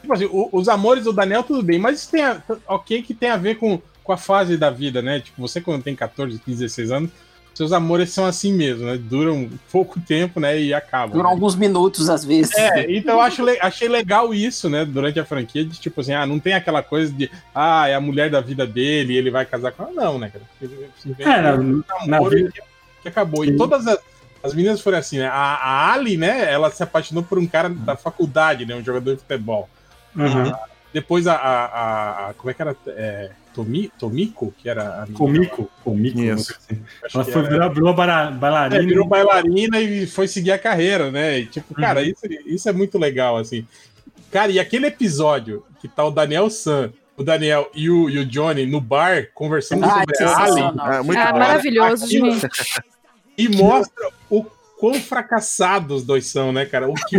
Tipo 0.00 0.12
assim, 0.12 0.26
o- 0.26 0.48
os 0.52 0.68
amores 0.68 1.04
do 1.04 1.12
Daniel, 1.12 1.42
tudo 1.42 1.62
bem, 1.62 1.78
mas 1.78 2.00
isso 2.00 2.10
tem 2.10 2.22
a, 2.22 2.40
ok 2.68 3.02
que 3.02 3.12
tem 3.12 3.30
a 3.30 3.36
ver 3.36 3.56
com, 3.56 3.80
com 4.04 4.12
a 4.12 4.16
fase 4.16 4.56
da 4.56 4.70
vida, 4.70 5.02
né? 5.02 5.18
Tipo, 5.20 5.40
você 5.42 5.60
quando 5.60 5.82
tem 5.82 5.96
14, 5.96 6.38
15, 6.38 6.58
16 6.60 6.90
anos, 6.92 7.10
seus 7.54 7.72
amores 7.72 8.10
são 8.10 8.26
assim 8.26 8.52
mesmo, 8.52 8.84
né? 8.84 8.96
Duram 8.98 9.48
pouco 9.70 10.00
tempo, 10.00 10.40
né? 10.40 10.60
E 10.60 10.74
acabam. 10.74 11.10
Durou 11.12 11.24
né? 11.24 11.30
alguns 11.30 11.54
minutos, 11.54 12.10
às 12.10 12.24
vezes. 12.24 12.52
É, 12.56 12.90
então 12.92 13.14
eu 13.14 13.20
acho, 13.20 13.42
achei 13.60 13.88
legal 13.88 14.34
isso, 14.34 14.68
né? 14.68 14.84
Durante 14.84 15.20
a 15.20 15.24
franquia, 15.24 15.64
de 15.64 15.78
tipo 15.78 16.00
assim, 16.00 16.12
ah, 16.12 16.26
não 16.26 16.38
tem 16.38 16.52
aquela 16.52 16.82
coisa 16.82 17.12
de, 17.12 17.30
ah, 17.54 17.88
é 17.88 17.94
a 17.94 18.00
mulher 18.00 18.28
da 18.28 18.40
vida 18.40 18.66
dele 18.66 19.14
e 19.14 19.16
ele 19.16 19.30
vai 19.30 19.46
casar 19.46 19.72
com 19.72 19.84
ela. 19.84 19.92
Não, 19.92 20.18
né, 20.18 20.30
cara? 20.30 20.44
Simplesmente 21.00 21.28
É, 21.28 21.42
na, 22.06 22.28
vida. 22.28 22.52
Que, 23.04 23.08
acabou. 23.08 23.44
Sim. 23.44 23.52
E 23.52 23.56
todas 23.56 23.86
as, 23.86 23.98
as 24.42 24.52
meninas 24.54 24.80
foram 24.80 24.98
assim, 24.98 25.18
né? 25.18 25.26
A, 25.28 25.32
a 25.54 25.92
Ali, 25.92 26.16
né? 26.16 26.52
Ela 26.52 26.70
se 26.70 26.82
apaixonou 26.82 27.22
por 27.22 27.38
um 27.38 27.46
cara 27.46 27.68
da 27.68 27.96
faculdade, 27.96 28.66
né? 28.66 28.74
Um 28.74 28.84
jogador 28.84 29.14
de 29.14 29.20
futebol. 29.20 29.68
Uhum. 30.16 30.52
Depois 30.92 31.26
a. 31.26 31.34
a, 31.34 31.64
a- 31.64 32.28
a- 32.30 32.34
como 32.34 32.50
é 32.50 32.54
que 32.54 32.62
era? 32.62 32.76
É, 32.88 33.30
Tomi, 33.54 33.90
Tomiko, 33.98 34.52
que 34.58 34.68
era 34.68 34.82
a 34.82 35.00
menina 35.02 35.16
Comico. 35.18 35.70
Comico. 35.84 36.20
Isso. 36.20 36.52
assim. 36.58 36.80
Ela 37.14 37.24
foi, 37.24 37.42
era- 37.42 37.48
virou, 37.50 37.74
virou 37.74 37.94
bara- 37.94 38.28
É, 38.28 38.30
bailarina. 38.32 38.82
virou 38.86 39.06
bailarina 39.06 39.80
e 39.80 40.06
foi 40.06 40.26
seguir 40.28 40.52
a 40.52 40.58
carreira, 40.58 41.10
né? 41.10 41.38
E, 41.40 41.46
tipo, 41.46 41.72
cara, 41.74 42.00
Uhum. 42.00 42.06
isso, 42.06 42.20
isso 42.46 42.68
é 42.68 42.72
muito 42.72 42.98
legal, 42.98 43.36
assim. 43.36 43.66
Cara, 44.30 44.50
e 44.50 44.58
aquele 44.58 44.86
episódio 44.86 45.64
que 45.80 45.86
tá 45.88 46.04
o 46.04 46.10
Daniel 46.10 46.50
San, 46.50 46.92
o 47.16 47.22
Daniel 47.22 47.70
e 47.74 47.88
o, 47.88 48.10
e 48.10 48.18
o 48.18 48.24
Johnny 48.26 48.66
no 48.66 48.80
bar 48.80 49.28
conversando 49.34 49.84
Ai, 49.84 49.90
sobre 49.90 50.24
a 50.24 50.36
Ali 50.36 50.46
sensacional. 50.52 50.92
É, 50.92 51.02
muito 51.02 51.18
Ah, 51.20 51.32
bom. 51.32 51.38
maravilhoso, 51.38 52.04
Aquilo- 52.06 52.30
gente. 52.32 52.48
e 53.36 53.48
mostra 53.48 54.08
o 54.30 54.44
quão 54.78 54.94
fracassados 54.94 55.98
os 55.98 56.04
dois 56.04 56.26
são, 56.26 56.52
né, 56.52 56.66
cara? 56.66 56.88
O 56.88 56.94
que, 56.94 57.16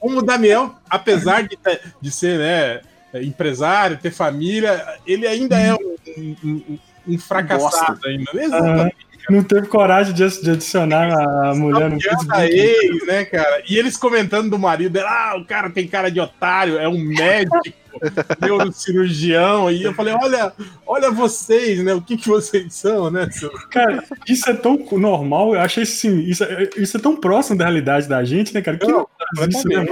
como 0.00 0.18
o 0.18 0.22
Daniel, 0.22 0.74
apesar 0.88 1.42
de, 1.42 1.56
de 2.00 2.10
ser, 2.10 2.38
né, 2.38 2.80
empresário, 3.22 3.98
ter 3.98 4.10
família, 4.10 4.98
ele 5.06 5.26
ainda 5.26 5.58
é 5.58 5.74
um, 5.74 5.96
um- 6.18 6.78
um- 7.08 7.18
fracassado 7.18 8.00
ainda. 8.06 8.30
Exatamente. 8.34 8.96
Não 9.30 9.42
teve 9.42 9.68
coragem 9.68 10.12
de, 10.12 10.22
adicionar 10.22 11.10
a 11.48 11.54
mulher 11.54 11.88
no 11.90 11.98
Facebook. 12.00 12.42
ex, 12.42 13.06
né, 13.06 13.24
cara? 13.24 13.62
E 13.68 13.78
eles 13.78 13.96
comentando 13.96 14.50
do 14.50 14.58
marido 14.58 14.92
dela, 14.92 15.08
ah, 15.10 15.36
o 15.38 15.44
cara 15.46 15.70
tem 15.70 15.86
cara 15.88 16.10
de 16.10 16.20
otário, 16.20 16.78
é 16.78 16.86
um 16.88 16.98
médico, 16.98 17.58
neurocirurgião. 18.40 19.70
E 19.70 19.82
eu 19.82 19.94
falei, 19.94 20.14
olha, 20.14 20.52
olha 20.86 21.10
vocês, 21.10 21.82
né? 21.82 21.94
O 21.94 22.02
que, 22.02 22.16
que 22.16 22.28
vocês 22.28 22.74
são, 22.74 23.10
né? 23.10 23.28
Cara, 23.70 24.02
isso 24.28 24.48
é 24.48 24.54
tão 24.54 24.76
normal, 24.92 25.54
eu 25.54 25.60
achei 25.60 25.82
assim, 25.82 26.20
isso, 26.20 26.44
é- 26.44 26.70
isso 26.76 26.96
é 26.96 27.00
tão 27.00 27.16
próximo 27.16 27.58
da 27.58 27.64
realidade 27.64 28.08
da 28.08 28.22
gente, 28.24 28.52
né, 28.54 28.60
cara? 28.62 28.76
Que 28.78 28.86
Não, 28.86 29.06
não 29.36 29.48
isso, 29.48 29.68
né? 29.68 29.86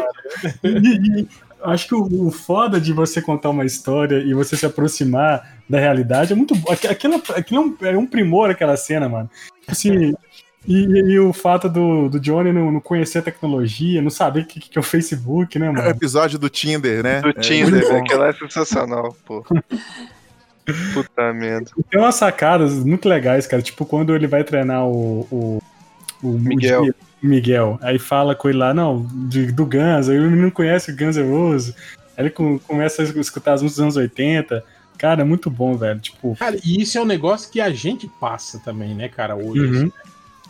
E- 0.64 1.26
acho 1.64 1.86
que 1.86 1.94
o, 1.94 2.26
o 2.26 2.30
foda 2.30 2.80
de 2.80 2.92
você 2.92 3.22
contar 3.22 3.50
uma 3.50 3.64
história 3.64 4.18
e 4.18 4.34
você 4.34 4.56
se 4.56 4.66
aproximar 4.66 5.58
da 5.68 5.78
realidade 5.78 6.32
é 6.32 6.36
muito 6.36 6.54
bom. 6.56 6.70
Aqu- 6.72 6.88
Aquilo, 6.88 7.22
aquilo 7.36 7.60
é, 7.82 7.86
um, 7.88 7.94
é 7.94 7.98
um 7.98 8.06
primor 8.06 8.50
aquela 8.50 8.76
cena, 8.76 9.08
mano. 9.08 9.30
Assim, 9.66 10.12
e, 10.66 10.84
e 10.84 11.18
o 11.18 11.32
fato 11.32 11.68
do, 11.68 12.08
do 12.08 12.20
Johnny 12.20 12.52
não, 12.52 12.70
não 12.70 12.80
conhecer 12.80 13.18
a 13.18 13.22
tecnologia, 13.22 14.00
não 14.00 14.10
saber 14.10 14.42
o 14.42 14.46
que, 14.46 14.60
que 14.60 14.78
é 14.78 14.80
o 14.80 14.82
Facebook, 14.84 15.58
né, 15.58 15.68
O 15.70 15.74
mano? 15.74 15.88
episódio 15.90 16.38
do 16.38 16.48
Tinder, 16.48 17.02
né? 17.02 17.20
Do 17.20 17.30
É, 17.30 17.32
Tinder, 17.34 17.88
bom. 17.88 17.96
aquilo 17.98 18.22
é 18.24 18.32
sensacional, 18.32 19.16
pô. 19.26 19.44
Puta 20.94 21.32
merda. 21.32 21.70
Tem 21.90 22.00
umas 22.00 22.14
sacadas 22.14 22.72
muito 22.84 23.08
legais, 23.08 23.46
cara. 23.46 23.60
Tipo, 23.62 23.84
quando 23.84 24.14
ele 24.14 24.26
vai 24.28 24.44
treinar 24.44 24.86
o. 24.86 25.26
o, 25.30 25.62
o 26.22 26.28
Miguel. 26.38 26.84
o 26.84 27.26
Miguel. 27.26 27.78
Aí 27.82 27.98
fala 27.98 28.34
com 28.34 28.48
ele 28.48 28.58
lá, 28.58 28.72
não, 28.72 29.04
de- 29.28 29.50
do 29.50 29.66
Guns. 29.66 30.08
Aí 30.08 30.18
o 30.18 30.30
menino 30.30 30.52
conhece 30.52 30.92
o 30.92 30.96
Guns 30.96 31.16
N' 31.16 31.28
Roses. 31.28 31.74
Aí 32.16 32.24
ele 32.24 32.30
com- 32.30 32.60
começa 32.60 33.02
a 33.02 33.04
escutar 33.04 33.54
as 33.54 33.62
músicas 33.62 33.76
dos 33.76 33.82
anos 33.82 33.96
80. 33.96 34.64
Cara, 34.96 35.22
é 35.22 35.24
muito 35.24 35.50
bom, 35.50 35.76
velho. 35.76 35.98
Tipo, 35.98 36.36
Cara, 36.36 36.56
e 36.64 36.80
isso 36.80 36.96
é 36.96 37.00
um 37.00 37.06
negócio 37.06 37.50
que 37.50 37.60
a 37.60 37.70
gente 37.70 38.08
passa 38.20 38.60
também, 38.60 38.94
né, 38.94 39.08
cara, 39.08 39.34
hoje. 39.34 39.60
Uhum. 39.60 39.70
assim, 39.72 39.84
né? 39.86 39.92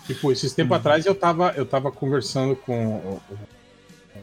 Tipo, 0.06 0.32
esses 0.32 0.52
tempos 0.52 0.72
Uhum. 0.72 0.76
atrás 0.78 1.06
eu 1.06 1.14
tava, 1.14 1.52
eu 1.56 1.64
tava 1.64 1.90
conversando 1.92 2.56
com 2.56 2.96
o, 2.96 3.22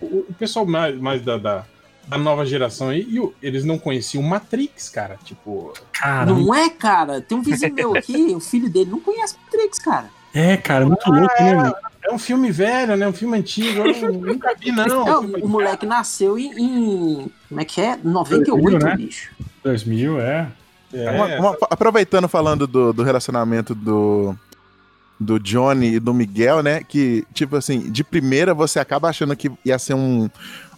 o- 0.02 0.26
o 0.30 0.34
pessoal 0.34 0.66
mais, 0.66 0.98
mais 1.00 1.22
da, 1.22 1.38
da, 1.38 1.66
da 2.08 2.18
nova 2.18 2.46
geração 2.46 2.90
aí, 2.90 3.06
e 3.10 3.20
o- 3.20 3.34
eles 3.42 3.64
não 3.64 3.78
conheciam 3.80 4.22
Matrix, 4.24 4.90
cara. 4.90 5.18
Tipo, 5.24 5.74
cara. 5.92 6.26
Não 6.26 6.54
é, 6.54 6.70
cara? 6.70 7.22
Tem 7.22 7.38
um 7.38 7.42
vizinho 7.42 7.74
meu 7.74 7.96
aqui, 7.96 8.14
o 8.36 8.40
filho 8.40 8.70
dele 8.70 8.90
não 8.92 9.00
conhece 9.00 9.36
Matrix, 9.46 9.80
cara. 9.80 10.10
É, 10.34 10.58
cara, 10.58 10.86
muito 10.86 11.10
louco, 11.10 11.34
né, 11.44 11.56
mano? 11.56 11.76
é 12.04 12.14
um 12.14 12.20
filme 12.20 12.52
velho, 12.52 12.96
né? 12.96 13.08
Um 13.08 13.14
filme 13.14 13.38
antigo. 13.38 13.80
Eu 13.88 14.12
não- 14.12 14.20
nunca 14.34 14.54
vi, 14.56 14.72
não. 14.72 14.86
Não, 15.06 15.22
o 15.42 15.48
moleque 15.48 15.86
nasceu 15.86 16.38
em, 16.38 16.52
em- 16.60 17.32
Como 17.48 17.62
é 17.62 17.66
que 17.66 17.82
é? 17.82 17.98
98, 18.04 18.62
2000, 18.62 18.80
né? 18.80 18.96
bicho. 18.98 19.32
2000, 19.64 20.20
é. 20.20 20.48
É, 20.94 21.10
Uma- 21.12 21.40
uma- 21.50 21.58
aproveitando 21.70 22.28
falando 22.28 22.66
do, 22.68 22.92
do 22.94 23.04
relacionamento 23.04 23.74
do, 23.76 24.36
do 25.20 25.40
Johnny 25.40 25.96
e 25.96 26.00
do 26.00 26.14
Miguel, 26.14 26.64
né? 26.64 26.82
Que, 26.88 27.26
tipo 27.34 27.56
assim, 27.58 27.92
de 27.92 28.04
primeira 28.04 28.54
você 28.54 28.80
acaba 28.80 29.10
achando 29.10 29.36
que 29.36 29.52
ia 29.66 29.78
ser 29.78 29.94
um, 29.94 30.30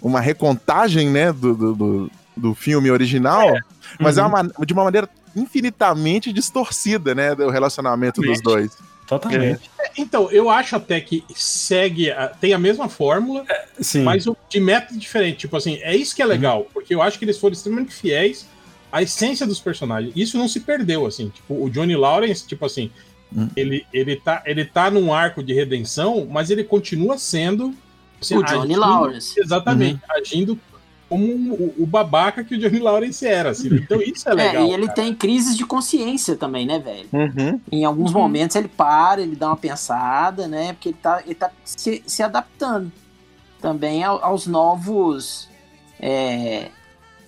uma 0.01 0.19
recontagem, 0.19 1.09
né? 1.09 1.31
Do, 1.31 1.53
do, 1.55 1.75
do, 1.75 2.11
do 2.35 2.55
filme 2.55 2.89
original, 2.89 3.53
mas 3.99 4.17
é 4.17 4.21
Uhum. 4.23 4.29
uma, 4.29 4.43
de 4.65 4.73
uma 4.73 4.83
maneira 4.83 5.07
infinitamente 5.55 6.31
distorcida, 6.33 7.13
né? 7.13 7.35
Do 7.35 7.49
relacionamento 7.49 8.21
dos 8.21 8.39
Totalmente. 8.41 8.69
dois. 8.69 8.91
Totalmente. 9.07 9.69
Então, 9.97 10.31
eu 10.31 10.49
acho 10.49 10.75
até 10.75 11.01
que 11.01 11.23
segue, 11.35 12.09
a- 12.11 12.27
tem 12.29 12.53
a 12.53 12.57
mesma 12.57 12.87
fórmula, 12.87 13.45
Sim. 13.79 14.03
mas 14.03 14.25
o- 14.25 14.37
de 14.49 14.59
método 14.59 14.97
diferente. 14.97 15.39
Tipo 15.39 15.57
assim, 15.57 15.75
é 15.81 15.93
isso 15.95 16.15
que 16.15 16.21
é 16.21 16.25
legal, 16.25 16.65
porque 16.73 16.95
eu 16.95 17.01
acho 17.01 17.19
que 17.19 17.25
eles 17.25 17.37
foram 17.37 17.51
extremamente 17.53 17.93
fiéis 17.93 18.47
à 18.91 19.01
essência 19.01 19.45
dos 19.45 19.59
personagens. 19.59 20.13
Isso 20.15 20.37
não 20.37 20.47
se 20.47 20.61
perdeu, 20.61 21.05
assim. 21.05 21.27
Tipo, 21.29 21.61
o 21.63 21.69
Johnny 21.69 21.95
Lawrence, 21.95 22.47
tipo 22.47 22.65
assim, 22.65 22.89
Hum. 23.35 23.47
ele, 23.55 23.85
ele, 23.93 24.15
tá, 24.17 24.43
ele 24.45 24.65
tá 24.65 24.91
num 24.91 25.13
arco 25.13 25.41
de 25.41 25.53
redenção, 25.53 26.27
mas 26.29 26.49
ele 26.49 26.63
continua 26.63 27.17
sendo. 27.17 27.73
O 28.31 28.43
Johnny 28.43 28.75
Lawrence. 28.75 29.39
Exatamente, 29.39 29.99
agindo 30.11 30.59
como 31.09 31.25
o, 31.53 31.75
o 31.79 31.85
babaca 31.87 32.43
que 32.43 32.55
o 32.55 32.57
Johnny 32.59 32.79
Lawrence 32.79 33.25
era. 33.25 33.49
Assim. 33.49 33.67
Então 33.73 34.01
isso 34.01 34.27
é 34.29 34.31
É, 34.31 34.35
legal. 34.35 34.67
e 34.67 34.73
ele 34.73 34.83
cara. 34.87 34.93
tem 34.95 35.13
crises 35.15 35.57
de 35.57 35.65
consciência 35.65 36.35
também, 36.35 36.65
né, 36.65 36.77
velho? 36.79 37.07
Uhum. 37.11 37.59
Em 37.71 37.83
alguns 37.83 38.13
momentos 38.13 38.55
ele 38.55 38.67
para, 38.67 39.21
ele 39.21 39.35
dá 39.35 39.47
uma 39.47 39.57
pensada, 39.57 40.47
né? 40.47 40.73
Porque 40.73 40.89
ele 40.89 40.97
tá, 41.01 41.21
ele 41.25 41.35
tá 41.35 41.49
se, 41.65 42.03
se 42.05 42.21
adaptando 42.21 42.91
também 43.59 44.03
ao- 44.03 44.23
aos 44.23 44.45
novos. 44.47 45.49
é, 45.99 46.69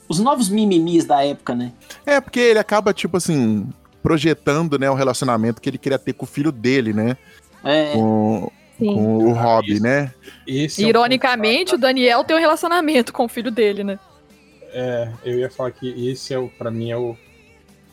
os 0.08 0.20
novos 0.20 0.50
mimimis 0.50 1.06
da 1.06 1.26
época, 1.26 1.56
né? 1.56 1.72
É, 2.06 2.20
porque 2.22 2.40
ele 2.40 2.60
acaba, 2.60 2.94
tipo 2.94 3.18
assim, 3.18 3.68
projetando, 4.04 4.78
né, 4.78 4.90
o 4.92 4.94
relacionamento 4.94 5.62
que 5.62 5.70
ele 5.70 5.78
queria 5.78 5.98
ter 5.98 6.12
com 6.14 6.26
o 6.26 6.28
filho 6.28 6.52
dele, 6.52 6.92
né? 6.94 7.18
É, 7.64 7.94
Com, 7.94 8.52
com 8.78 9.18
o 9.30 9.32
Rob, 9.32 9.80
né? 9.80 10.14
Esse 10.46 10.84
é 10.84 10.86
o 10.86 10.90
Ironicamente, 10.90 11.74
o 11.74 11.78
Daniel 11.78 12.24
tem 12.26 12.36
um 12.36 12.40
relacionamento 12.40 13.14
com 13.14 13.24
o 13.24 13.30
filho 13.30 13.50
dele, 13.50 13.84
né? 13.84 13.98
É, 14.74 15.10
eu 15.24 15.40
ia 15.40 15.50
falar 15.50 15.72
que 15.72 16.10
esse 16.10 16.34
é 16.34 16.38
o, 16.38 16.50
pra 16.50 16.70
mim, 16.70 16.92
é 16.92 16.98
o, 16.98 17.16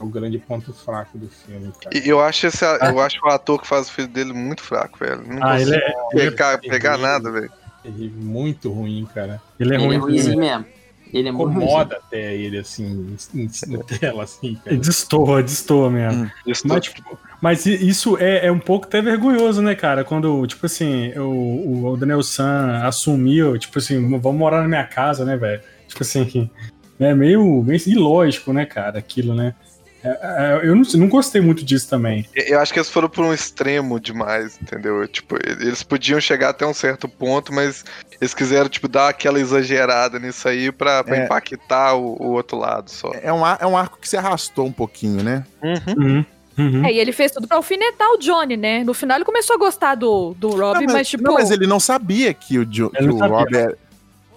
é 0.00 0.02
o 0.02 0.06
grande 0.06 0.38
ponto 0.38 0.72
fraco 0.72 1.16
do 1.16 1.28
filme, 1.28 1.72
cara. 1.80 1.96
E 1.96 2.08
eu 2.08 2.20
acho, 2.20 2.46
esse, 2.48 2.64
eu 2.64 2.98
acho 2.98 3.24
o 3.24 3.28
ator 3.28 3.60
que 3.60 3.68
faz 3.68 3.88
o 3.88 3.92
filho 3.92 4.08
dele 4.08 4.32
muito 4.32 4.62
fraco, 4.62 4.98
velho. 4.98 5.22
Não 5.24 5.46
Ah, 5.46 5.60
ele 5.60 5.76
é, 5.76 5.92
ele 6.12 6.22
é, 6.26 6.30
pegar, 6.30 6.58
pegar 6.58 6.96
terrível. 6.96 6.98
nada, 7.06 7.30
velho. 7.30 7.52
Ele 7.84 8.06
é 8.06 8.24
muito 8.24 8.70
ruim, 8.72 9.06
cara. 9.14 9.40
ele 9.58 9.74
é 9.74 9.76
ele 9.76 9.94
é 9.94 9.98
ruim. 9.98 10.36
mesmo. 10.36 10.66
Ele 11.12 11.28
é 11.28 11.32
muito. 11.32 11.50
Incomoda 11.50 11.96
até 11.96 12.34
ele, 12.36 12.58
assim, 12.58 13.16
em, 13.34 13.42
em, 13.44 13.78
tela, 13.78 14.24
assim, 14.24 14.54
cara. 14.64 14.76
Destoa, 14.76 15.42
destoa 15.42 15.90
mesmo. 15.90 16.24
Hum. 16.24 16.30
Isso 16.46 16.66
Mas, 16.66 16.84
tipo, 16.84 17.18
mas 17.40 17.66
isso 17.66 18.16
é, 18.18 18.46
é 18.46 18.52
um 18.52 18.58
pouco 18.58 18.86
até 18.86 19.00
vergonhoso, 19.02 19.60
né, 19.60 19.74
cara? 19.74 20.04
Quando, 20.04 20.46
tipo 20.46 20.66
assim, 20.66 21.12
o, 21.18 21.86
o 21.86 21.96
Daniel 21.96 22.22
San 22.22 22.82
assumiu, 22.84 23.58
tipo 23.58 23.78
assim, 23.78 24.18
vamos 24.18 24.38
morar 24.38 24.62
na 24.62 24.68
minha 24.68 24.84
casa, 24.84 25.24
né, 25.24 25.36
velho? 25.36 25.62
Tipo 25.88 26.02
assim, 26.02 26.50
é 26.98 27.14
meio, 27.14 27.62
meio 27.62 27.80
ilógico, 27.86 28.52
né, 28.52 28.64
cara, 28.64 28.98
aquilo, 28.98 29.34
né? 29.34 29.54
É, 30.02 30.08
é, 30.08 30.60
eu 30.68 30.74
não, 30.74 30.82
não 30.94 31.08
gostei 31.08 31.40
muito 31.40 31.64
disso 31.64 31.88
também. 31.88 32.26
Eu 32.34 32.58
acho 32.60 32.72
que 32.72 32.78
eles 32.78 32.88
foram 32.88 33.08
por 33.08 33.24
um 33.24 33.34
extremo 33.34 34.00
demais, 34.00 34.58
entendeu? 34.60 35.06
Tipo, 35.06 35.36
eles 35.44 35.82
podiam 35.82 36.20
chegar 36.20 36.50
até 36.50 36.66
um 36.66 36.72
certo 36.72 37.06
ponto, 37.08 37.52
mas 37.52 37.84
eles 38.20 38.32
quiseram, 38.32 38.68
tipo, 38.68 38.88
dar 38.88 39.08
aquela 39.08 39.38
exagerada 39.38 40.18
nisso 40.18 40.48
aí 40.48 40.72
pra, 40.72 41.04
pra 41.04 41.16
É. 41.16 41.24
impactar 41.24 41.94
o, 41.94 42.16
o 42.20 42.28
outro 42.32 42.56
lado 42.58 42.90
só. 42.90 43.10
É 43.22 43.32
um, 43.32 43.44
ar- 43.44 43.58
é 43.60 43.66
um 43.66 43.76
arco 43.76 43.98
que 44.00 44.08
se 44.08 44.16
arrastou 44.16 44.66
um 44.66 44.72
pouquinho, 44.72 45.22
né? 45.22 45.44
Uhum, 45.62 46.24
uhum. 46.58 46.84
É, 46.86 46.92
e 46.92 46.98
ele 46.98 47.12
fez 47.12 47.32
tudo 47.32 47.46
pra 47.46 47.58
alfinetar 47.58 48.08
o 48.12 48.18
Johnny, 48.18 48.56
né? 48.56 48.82
No 48.84 48.94
final 48.94 49.18
ele 49.18 49.24
começou 49.24 49.54
a 49.54 49.58
gostar 49.58 49.94
do, 49.96 50.34
do 50.38 50.48
Rob, 50.50 50.86
não, 50.86 50.94
mas, 50.94 51.08
tipo. 51.08 51.22
não, 51.24 51.34
mas 51.34 51.50
ele 51.50 51.66
não 51.66 51.78
sabia 51.80 52.32
que 52.32 52.58
o, 52.58 52.64
Jo- 52.64 52.90
que 52.90 53.02
não 53.02 53.16
o 53.16 53.18
sabia. 53.18 53.36
Rob 53.36 53.54
era. 53.56 53.78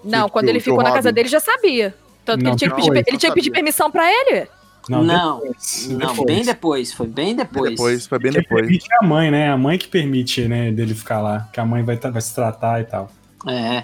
Não, 0.03 0.25
que 0.25 0.31
quando 0.33 0.47
o- 0.47 0.49
ele 0.49 0.59
que 0.59 0.65
ficou 0.65 0.83
na 0.83 0.89
casa 0.91 1.09
Robin- 1.09 1.13
dele 1.15 1.29
já 1.29 1.39
sabia. 1.39 1.95
Tanto 2.25 2.37
que 2.39 2.43
Não, 2.45 2.51
ele 2.51 2.57
tinha 2.57 2.69
que 2.69 2.75
pedir, 2.75 3.03
ele 3.07 3.17
tinha 3.17 3.31
que 3.31 3.35
pedir 3.35 3.51
permissão 3.51 3.91
pra 3.91 4.09
ele. 4.09 4.47
Não, 4.89 5.39
depois, 5.39 5.87
Não, 5.89 5.97
depois. 5.97 6.25
bem 6.25 6.43
depois. 6.43 6.93
Foi 6.93 7.07
bem 7.07 7.35
depois. 7.35 7.71
Depois, 7.71 8.07
foi 8.07 8.19
bem 8.19 8.31
Quem 8.31 8.41
depois. 8.41 8.61
permite 8.61 8.87
é 8.91 8.97
a 9.03 9.07
mãe, 9.07 9.31
né? 9.31 9.49
A 9.51 9.57
mãe 9.57 9.77
que 9.77 9.87
permite, 9.87 10.47
né, 10.47 10.71
dele 10.71 10.93
ficar 10.93 11.21
lá. 11.21 11.47
Que 11.53 11.59
a 11.59 11.65
mãe 11.65 11.83
vai, 11.83 11.95
vai 11.97 12.21
se 12.21 12.33
tratar 12.35 12.81
e 12.81 12.83
tal. 12.85 13.09
É. 13.47 13.83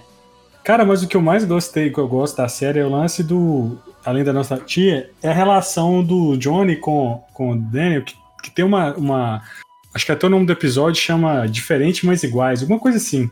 Cara, 0.63 0.85
mas 0.85 1.01
o 1.01 1.07
que 1.07 1.15
eu 1.17 1.21
mais 1.21 1.45
gostei, 1.45 1.89
que 1.89 1.97
eu 1.97 2.07
gosto 2.07 2.37
da 2.37 2.47
série 2.47 2.79
é 2.79 2.85
o 2.85 2.89
lance 2.89 3.23
do. 3.23 3.77
Além 4.05 4.23
da 4.23 4.31
nossa 4.31 4.57
tia, 4.57 5.09
é 5.21 5.29
a 5.29 5.33
relação 5.33 6.03
do 6.03 6.37
Johnny 6.37 6.75
com, 6.77 7.23
com 7.33 7.51
o 7.51 7.55
Daniel, 7.57 8.03
que, 8.03 8.15
que 8.43 8.51
tem 8.51 8.63
uma, 8.63 8.93
uma. 8.95 9.41
Acho 9.93 10.05
que 10.05 10.11
até 10.11 10.27
o 10.27 10.29
nome 10.29 10.45
do 10.45 10.51
episódio 10.53 11.01
chama 11.01 11.47
Diferente, 11.47 12.05
mas 12.05 12.23
Iguais, 12.23 12.61
alguma 12.61 12.79
coisa 12.79 12.97
assim. 12.97 13.29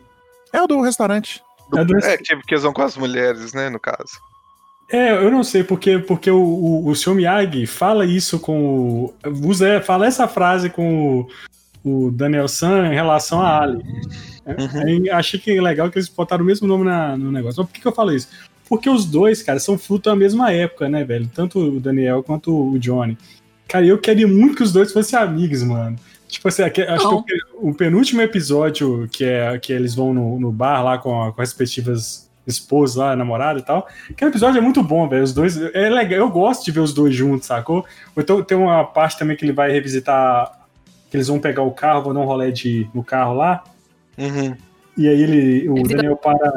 É 0.51 0.61
o 0.61 0.68
do 0.68 0.82
restaurante. 0.82 1.41
É, 1.76 1.84
do- 1.86 1.97
É, 1.97 2.18
que, 2.18 2.36
que 2.36 2.53
eles 2.53 2.63
vão 2.63 2.74
com 2.74 2.82
as 2.82 2.97
mulheres, 2.97 3.53
né, 3.53 3.70
no 3.70 3.80
caso. 3.80 4.20
É, 4.90 5.12
eu 5.14 5.30
não 5.30 5.44
sei 5.44 5.64
porque, 5.64 6.00
porque 6.00 6.30
o, 6.32 6.38
o, 6.40 6.88
o 6.88 6.96
Sr. 6.96 7.16
Miyagi 7.16 7.66
fala 7.66 8.06
isso 8.06 8.40
com 8.40 8.60
o. 9.06 9.14
Usa, 9.46 9.82
fala 9.82 10.06
essa 10.08 10.28
frase 10.28 10.70
com 10.70 11.28
o, 11.84 12.08
o 12.08 12.12
Daniel 12.12 12.48
San 12.48 12.88
em 12.88 12.94
relação 12.96 13.42
a 13.42 13.62
Ali. 13.64 13.84
Aí 14.84 15.10
achei 15.10 15.40
que 15.40 15.52
é 15.52 15.62
legal 15.62 15.90
que 15.92 15.98
eles 15.98 16.08
botaram 16.08 16.44
o 16.44 16.48
mesmo 16.48 16.68
nome 16.68 16.86
na- 16.86 17.18
no 17.18 17.32
negócio. 17.32 17.60
Mas 17.60 17.68
por 17.68 17.74
que, 17.74 17.82
que 17.82 17.88
eu 17.88 17.92
falo 17.92 18.14
isso? 18.14 18.30
Porque 18.70 18.90
os 18.90 19.06
dois, 19.06 19.44
cara, 19.44 19.60
são 19.60 19.78
fruto 19.78 20.10
da 20.10 20.16
mesma 20.16 20.52
época, 20.52 20.88
né, 20.88 21.04
velho? 21.04 21.30
Tanto 21.34 21.60
o 21.60 21.80
Daniel 21.80 22.24
quanto 22.24 22.72
o 22.74 22.80
Johnny. 22.80 23.18
Cara, 23.68 23.86
eu 23.86 23.98
queria 23.98 24.28
muito 24.28 24.56
que 24.56 24.64
os 24.64 24.72
dois 24.72 24.92
fossem 24.94 25.20
amigos, 25.20 25.64
mano. 25.64 25.98
Tipo 26.28 26.48
assim, 26.50 26.64
acho 26.64 27.04
Não. 27.04 27.24
que 27.24 27.34
o, 27.60 27.70
o 27.70 27.74
penúltimo 27.74 28.22
episódio, 28.22 29.08
que 29.12 29.24
é 29.24 29.58
que 29.60 29.72
eles 29.72 29.96
vão 29.96 30.14
no, 30.14 30.40
no 30.40 30.52
bar 30.52 30.82
lá 30.84 30.98
com, 30.98 31.10
com 31.32 31.42
as 31.42 31.50
respectivas 31.50 32.26
esposas 32.48 32.95
lá, 32.95 33.16
namorada 33.16 33.60
e 33.60 33.62
tal. 33.62 33.88
Aquele 34.10 34.32
episódio 34.32 34.58
é 34.58 34.62
muito 34.62 34.82
bom, 34.82 35.08
velho. 35.08 35.24
Os 35.24 35.34
dois. 35.34 35.58
É 35.58 35.89
legal, 35.89 36.20
eu 36.20 36.30
gosto 36.30 36.64
de 36.64 36.72
ver 36.72 36.80
os 36.80 36.93
dois 36.93 37.14
juntos, 37.14 37.48
sacou? 37.48 37.86
Ou 38.16 38.24
então 38.24 38.41
tem 38.41 38.58
uma 38.58 38.86
parte 38.86 39.20
também 39.20 39.36
que 39.36 39.43
ele 39.43 39.52
vai 39.52 39.72
revisitar. 39.72 40.52
Que 41.12 41.18
eles 41.18 41.28
vão 41.28 41.39
pegar 41.39 41.62
o 41.62 41.72
carro, 41.72 42.04
vão 42.04 42.14
dar 42.14 42.20
um 42.22 42.26
rolê 42.26 42.52
de, 42.52 42.89
no 42.93 43.04
carro 43.04 43.34
lá. 43.34 43.64
Uhum. 44.18 44.56
E 44.98 45.08
aí 45.08 45.22
ele, 45.22 45.70
o 45.70 45.84
Daniel 45.84 46.16
para. 46.16 46.54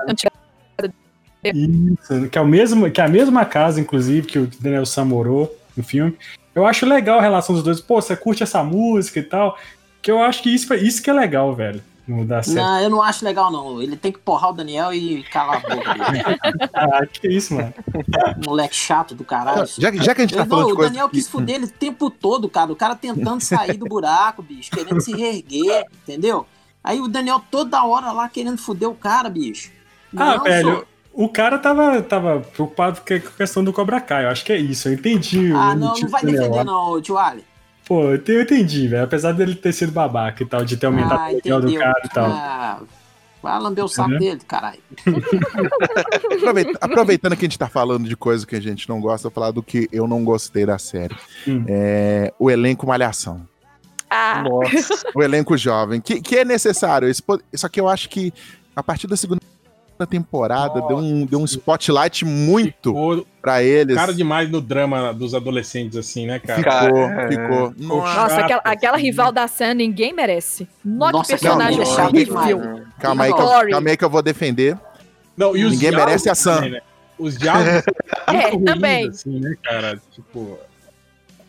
Isso, 1.42 2.28
que 2.28 2.38
é, 2.38 2.40
o 2.40 2.46
mesmo, 2.46 2.90
que 2.90 3.00
é 3.00 3.04
a 3.04 3.08
mesma 3.08 3.44
casa, 3.44 3.80
inclusive, 3.80 4.26
que 4.26 4.38
o 4.38 4.50
Daniel 4.60 4.84
Sam 4.84 5.06
morou 5.06 5.54
no 5.76 5.82
filme. 5.82 6.16
Eu 6.54 6.66
acho 6.66 6.84
legal 6.84 7.18
a 7.18 7.22
relação 7.22 7.54
dos 7.54 7.64
dois. 7.64 7.80
Pô, 7.80 8.00
você 8.00 8.16
curte 8.16 8.42
essa 8.42 8.62
música 8.62 9.20
e 9.20 9.22
tal. 9.22 9.56
Que 10.02 10.10
eu 10.10 10.22
acho 10.22 10.42
que 10.42 10.52
isso, 10.52 10.72
isso 10.74 11.02
que 11.02 11.10
é 11.10 11.12
legal, 11.12 11.54
velho. 11.54 11.82
Da 12.26 12.42
série. 12.42 12.56
Não, 12.56 12.80
eu 12.80 12.90
não 12.90 13.02
acho 13.02 13.24
legal, 13.24 13.50
não. 13.50 13.80
Ele 13.82 13.96
tem 13.96 14.10
que 14.12 14.18
porrar 14.18 14.50
o 14.50 14.52
Daniel 14.52 14.92
e 14.92 15.22
calar 15.24 15.56
a 15.56 15.60
boca 15.60 15.94
dele. 15.94 16.24
Ah, 16.74 17.06
que 17.06 17.28
isso, 17.28 17.54
mano. 17.54 17.72
Moleque 18.44 18.74
chato 18.74 19.14
do 19.14 19.24
caralho. 19.24 19.66
Já, 19.78 19.90
já 19.92 20.14
que 20.14 20.22
a 20.22 20.24
gente 20.26 20.34
tá 20.36 20.42
Eu- 20.42 20.46
falando 20.46 20.60
não, 20.62 20.66
de 20.68 20.72
o 20.72 20.76
coisa. 20.76 20.90
Daniel 20.90 21.08
quis 21.08 21.28
fuder 21.28 21.56
ele 21.56 21.64
o 21.66 21.70
tempo 21.70 22.10
todo, 22.10 22.48
cara. 22.48 22.72
O 22.72 22.76
cara 22.76 22.94
tentando 22.94 23.40
sair 23.42 23.76
do 23.76 23.86
buraco, 23.86 24.42
bicho. 24.42 24.70
Querendo 24.70 25.00
se 25.00 25.12
reerguer, 25.12 25.84
entendeu? 26.02 26.46
Aí 26.82 27.00
o 27.00 27.08
Daniel 27.08 27.42
toda 27.50 27.84
hora 27.84 28.10
lá 28.12 28.28
querendo 28.28 28.58
fuder 28.58 28.88
o 28.88 28.94
cara, 28.94 29.28
bicho. 29.28 29.70
Ah, 30.16 30.36
Não, 30.36 30.44
velho, 30.44 30.76
só- 30.78 30.84
o 31.12 31.28
cara 31.28 31.58
tava, 31.58 32.00
tava 32.02 32.40
preocupado 32.40 33.00
com 33.06 33.14
a 33.14 33.18
questão 33.20 33.62
do 33.62 33.72
Cobra 33.72 34.00
Kai. 34.00 34.24
Eu 34.24 34.30
acho 34.30 34.44
que 34.44 34.52
é 34.52 34.56
isso. 34.58 34.88
Eu 34.88 34.94
entendi. 34.94 35.52
Ah, 35.52 35.72
o 35.72 35.74
não, 35.76 35.94
não 35.94 36.08
vai 36.08 36.22
defender 36.24 36.64
não, 36.64 37.00
tio 37.02 37.18
Ali. 37.18 37.44
Pô, 37.90 38.04
eu 38.04 38.22
te- 38.22 38.30
eu 38.30 38.42
entendi, 38.42 38.86
velho. 38.86 39.02
Apesar 39.02 39.32
dele 39.32 39.52
ter 39.56 39.72
sido 39.72 39.90
babaca 39.90 40.44
e 40.44 40.46
tal, 40.46 40.64
de 40.64 40.76
ter 40.76 40.86
aumentado 40.86 41.20
Ah, 41.20 41.28
o 41.30 41.34
legal 41.34 41.60
do 41.60 41.74
cara 41.74 42.00
e 42.04 42.08
tal. 42.08 42.24
Ah, 42.30 42.80
vai 43.42 43.58
lamber 43.60 43.84
o 43.84 43.88
saco 43.88 44.10
Entendeu? 44.10 44.30
dele, 44.34 44.40
caralho. 44.46 44.78
Aproveita- 46.38 46.78
aproveitando 46.80 47.36
que 47.36 47.44
a 47.44 47.48
gente 47.48 47.58
tá 47.58 47.68
falando 47.68 48.08
de 48.08 48.16
coisa 48.16 48.46
que 48.46 48.54
a 48.54 48.60
gente 48.62 48.88
não 48.88 49.00
gosta, 49.00 49.26
eu 49.26 49.30
vou 49.30 49.34
falar 49.34 49.50
do 49.50 49.60
que 49.62 49.88
eu 49.92 50.06
não 50.06 50.24
gostei 50.24 50.64
da 50.64 50.78
série. 50.78 51.16
Hum. 51.48 51.64
É, 51.68 52.32
o 52.38 52.48
elenco 52.50 52.86
Malhação. 52.86 53.42
Ah, 54.08 54.42
Nossa. 54.48 55.04
O 55.14 55.22
elenco 55.22 55.56
jovem, 55.56 56.00
que, 56.00 56.20
que 56.20 56.36
é 56.36 56.44
necessário. 56.44 57.08
Só 57.54 57.68
que 57.68 57.80
eu 57.80 57.88
acho 57.88 58.08
que 58.08 58.32
a 58.74 58.82
partir 58.82 59.06
da 59.06 59.16
segunda 59.16 59.39
temporada 60.06 60.80
deu 60.82 60.96
um, 60.98 61.24
deu 61.26 61.38
um 61.40 61.44
spotlight 61.44 62.24
muito 62.24 62.90
Ficou 62.90 63.26
pra 63.40 63.62
eles. 63.62 63.94
cara 63.96 64.12
demais 64.14 64.50
no 64.50 64.60
drama 64.60 65.12
dos 65.14 65.34
adolescentes, 65.34 65.96
assim, 65.96 66.26
né, 66.26 66.38
cara? 66.38 66.60
Ficou, 66.86 67.08
Cara, 67.08 67.28
ficou. 67.28 67.74
Nossa. 67.78 68.14
nossa, 68.14 68.28
chato, 68.34 68.44
aquela, 68.44 68.62
aquela 68.64 68.96
assim. 68.96 69.04
rival 69.06 69.32
da 69.32 69.48
Sam 69.48 69.74
ninguém 69.74 70.12
merece. 70.12 70.68
Nossa, 70.84 71.12
Nossa, 71.12 71.30
personagem 71.30 71.80
é 71.82 72.02
horrível. 72.02 72.60
demais. 72.60 72.82
Calma 72.98 73.24
aí, 73.24 73.32
que 73.34 73.40
eu, 73.40 73.70
calma 73.70 73.90
aí 73.90 73.96
que 73.96 74.04
eu 74.04 74.10
vou 74.10 74.22
defender. 74.22 74.78
Não, 75.36 75.56
e 75.56 75.64
os 75.64 75.72
Ninguém 75.72 75.90
merece 75.92 76.28
a 76.28 76.34
Sam. 76.34 76.56
também, 76.56 76.70
né? 76.72 76.80
Os 77.18 77.36
diálogos 77.36 77.82
são 77.84 77.84
É, 78.34 78.50
também. 78.64 79.08
assim, 79.08 79.40
né, 79.40 79.54
cara? 79.62 80.00
Tipo, 80.10 80.58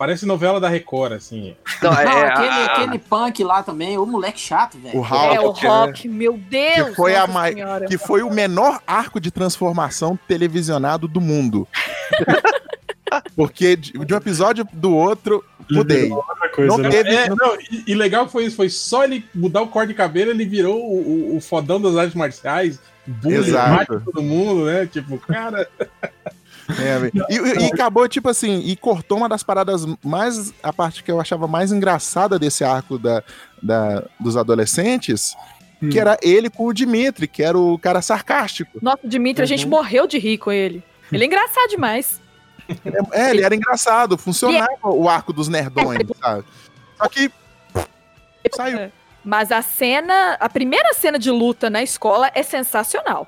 parece 0.02 0.26
novela 0.26 0.60
da 0.60 0.68
Record, 0.68 1.12
assim. 1.14 1.56
Não, 1.80 1.92
Não, 1.92 2.00
é, 2.00 2.28
aquele, 2.30 2.48
a- 2.50 2.66
aquele 2.66 2.98
punk 2.98 3.44
lá 3.44 3.62
também, 3.62 4.00
o 4.00 4.06
moleque 4.08 4.40
chato, 4.40 4.76
velho. 4.80 4.98
O 4.98 5.04
Hal, 5.06 5.32
É, 5.36 5.40
o 5.40 5.52
Rock, 5.52 6.08
meu 6.08 6.40
Deus! 6.50 6.90
que 6.90 6.96
foi, 6.96 7.16
a 7.16 7.28
Senhora. 7.28 7.86
que 7.86 7.98
foi 8.00 8.24
o 8.24 8.32
menor 8.34 8.82
arco 8.88 9.20
de 9.20 9.30
transformação 9.30 10.18
televisionado 10.28 11.08
do 11.08 11.22
mundo. 11.22 11.68
Porque 13.36 13.76
de, 13.76 13.92
de 13.92 14.14
um 14.14 14.18
episódio 14.18 14.68
do 14.74 14.96
outro, 14.96 15.44
mudei. 15.70 16.10
Coisa, 16.56 16.68
Não 16.72 16.78
né? 16.80 16.90
teve. 16.90 17.10
É, 17.14 17.30
não, 17.30 17.56
e, 17.70 17.84
e 17.88 17.94
legal 17.94 18.28
foi 18.28 18.46
isso, 18.46 18.56
foi 18.56 18.70
só 18.70 19.04
ele 19.04 19.24
mudar 19.36 19.62
o 19.62 19.68
corte 19.68 19.90
de 19.90 19.94
cabelo, 19.94 20.32
ele 20.32 20.46
virou 20.46 20.78
o, 20.84 21.34
o- 21.34 21.38
o 21.38 21.42
fodão 21.42 21.80
das 21.80 21.96
artes 21.96 22.16
marciais, 22.16 22.80
bullying, 23.06 23.54
todo 24.04 24.24
mundo, 24.24 24.66
né? 24.66 24.88
Tipo, 24.88 25.20
cara, 25.20 25.70
É, 26.80 27.12
e, 27.30 27.36
e- 27.38 27.62
e 27.68 27.74
acabou, 27.74 28.08
tipo 28.08 28.30
assim, 28.30 28.60
e 28.60 28.76
cortou 28.76 29.18
uma 29.18 29.28
das 29.30 29.44
paradas 29.44 29.86
mais. 30.04 30.54
A 30.64 30.72
parte 30.72 31.04
que 31.04 31.12
eu 31.12 31.20
achava 31.20 31.48
mais 31.48 31.72
engraçada 31.72 32.38
desse 32.38 32.64
arco 32.64 32.98
da, 33.00 33.24
da- 33.62 34.04
dos 34.20 34.38
adolescentes, 34.38 35.36
Hum. 35.82 35.90
que 35.90 36.00
era 36.00 36.18
ele 36.22 36.50
com 36.50 36.68
o 36.68 36.74
Dimitri, 36.74 37.28
que 37.28 37.42
era 37.42 37.58
o 37.58 37.78
cara 37.80 38.02
sarcástico. 38.02 38.78
Nossa, 38.82 39.00
o 39.04 39.08
Dimitri, 39.10 39.44
a 39.44 39.48
gente 39.48 39.64
Uhum. 39.64 39.72
morreu 39.72 40.06
de 40.06 40.20
rir 40.20 40.38
com 40.38 40.52
ele. 40.52 40.84
Ele 41.12 41.24
é 41.24 41.28
engraçado 41.28 41.70
demais. 41.70 42.22
É, 43.12 43.32
ele 43.32 43.44
era 43.44 43.54
engraçado, 43.56 44.18
funcionava 44.18 44.78
o 44.84 45.10
arco 45.10 45.34
dos 45.34 45.48
nerdões, 45.48 46.00
sabe? 46.22 46.44
Só 46.98 47.08
que 47.10 47.32
Saiu. 48.56 48.92
Mas 49.24 49.52
a 49.52 49.62
cena, 49.62 50.34
a 50.40 50.50
primeira 50.50 50.94
cena 50.94 51.20
de 51.20 51.30
luta 51.30 51.70
na 51.70 51.84
escola 51.84 52.32
é 52.34 52.42
sensacional. 52.44 53.28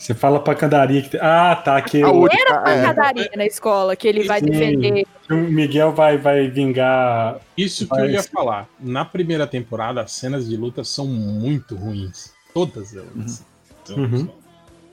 Você 0.00 0.14
fala 0.14 0.40
pra 0.40 0.54
candaria 0.54 1.02
que. 1.02 1.18
Ah, 1.18 1.54
tá. 1.54 1.80
Que 1.82 2.02
A 2.02 2.08
Primeira 2.08 2.54
é. 2.66 2.82
pancadaria 2.86 3.30
na 3.36 3.44
escola 3.44 3.94
que 3.94 4.08
ele 4.08 4.24
vai 4.24 4.40
Sim. 4.40 4.46
defender. 4.46 5.06
o 5.30 5.34
Miguel 5.34 5.92
vai, 5.92 6.16
vai 6.16 6.48
vingar. 6.48 7.38
Isso 7.54 7.86
que 7.86 8.00
eu 8.00 8.08
ia 8.08 8.22
falar. 8.22 8.66
Na 8.80 9.04
primeira 9.04 9.46
temporada, 9.46 10.00
as 10.00 10.12
cenas 10.12 10.48
de 10.48 10.56
luta 10.56 10.82
são 10.84 11.06
muito 11.06 11.76
ruins. 11.76 12.32
Todas 12.54 12.96
elas. 12.96 13.44
São- 13.84 13.96
Uhum. 13.98 14.18
são 14.20 14.34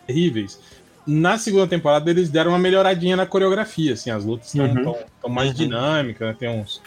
terríveis. 0.06 0.60
Na 1.08 1.38
segunda 1.38 1.68
temporada, 1.68 2.10
eles 2.12 2.30
deram 2.30 2.52
uma 2.52 2.60
melhoradinha 2.60 3.16
na 3.16 3.26
coreografia. 3.26 3.94
Assim, 3.94 4.12
as 4.12 4.26
lutas 4.26 4.48
estão 4.54 4.66
Uhum. 5.24 5.30
mais 5.34 5.52
Uhum. 5.52 5.56
dinâmicas, 5.56 6.28
né, 6.28 6.36
tem 6.38 6.50
uns, 6.50 6.82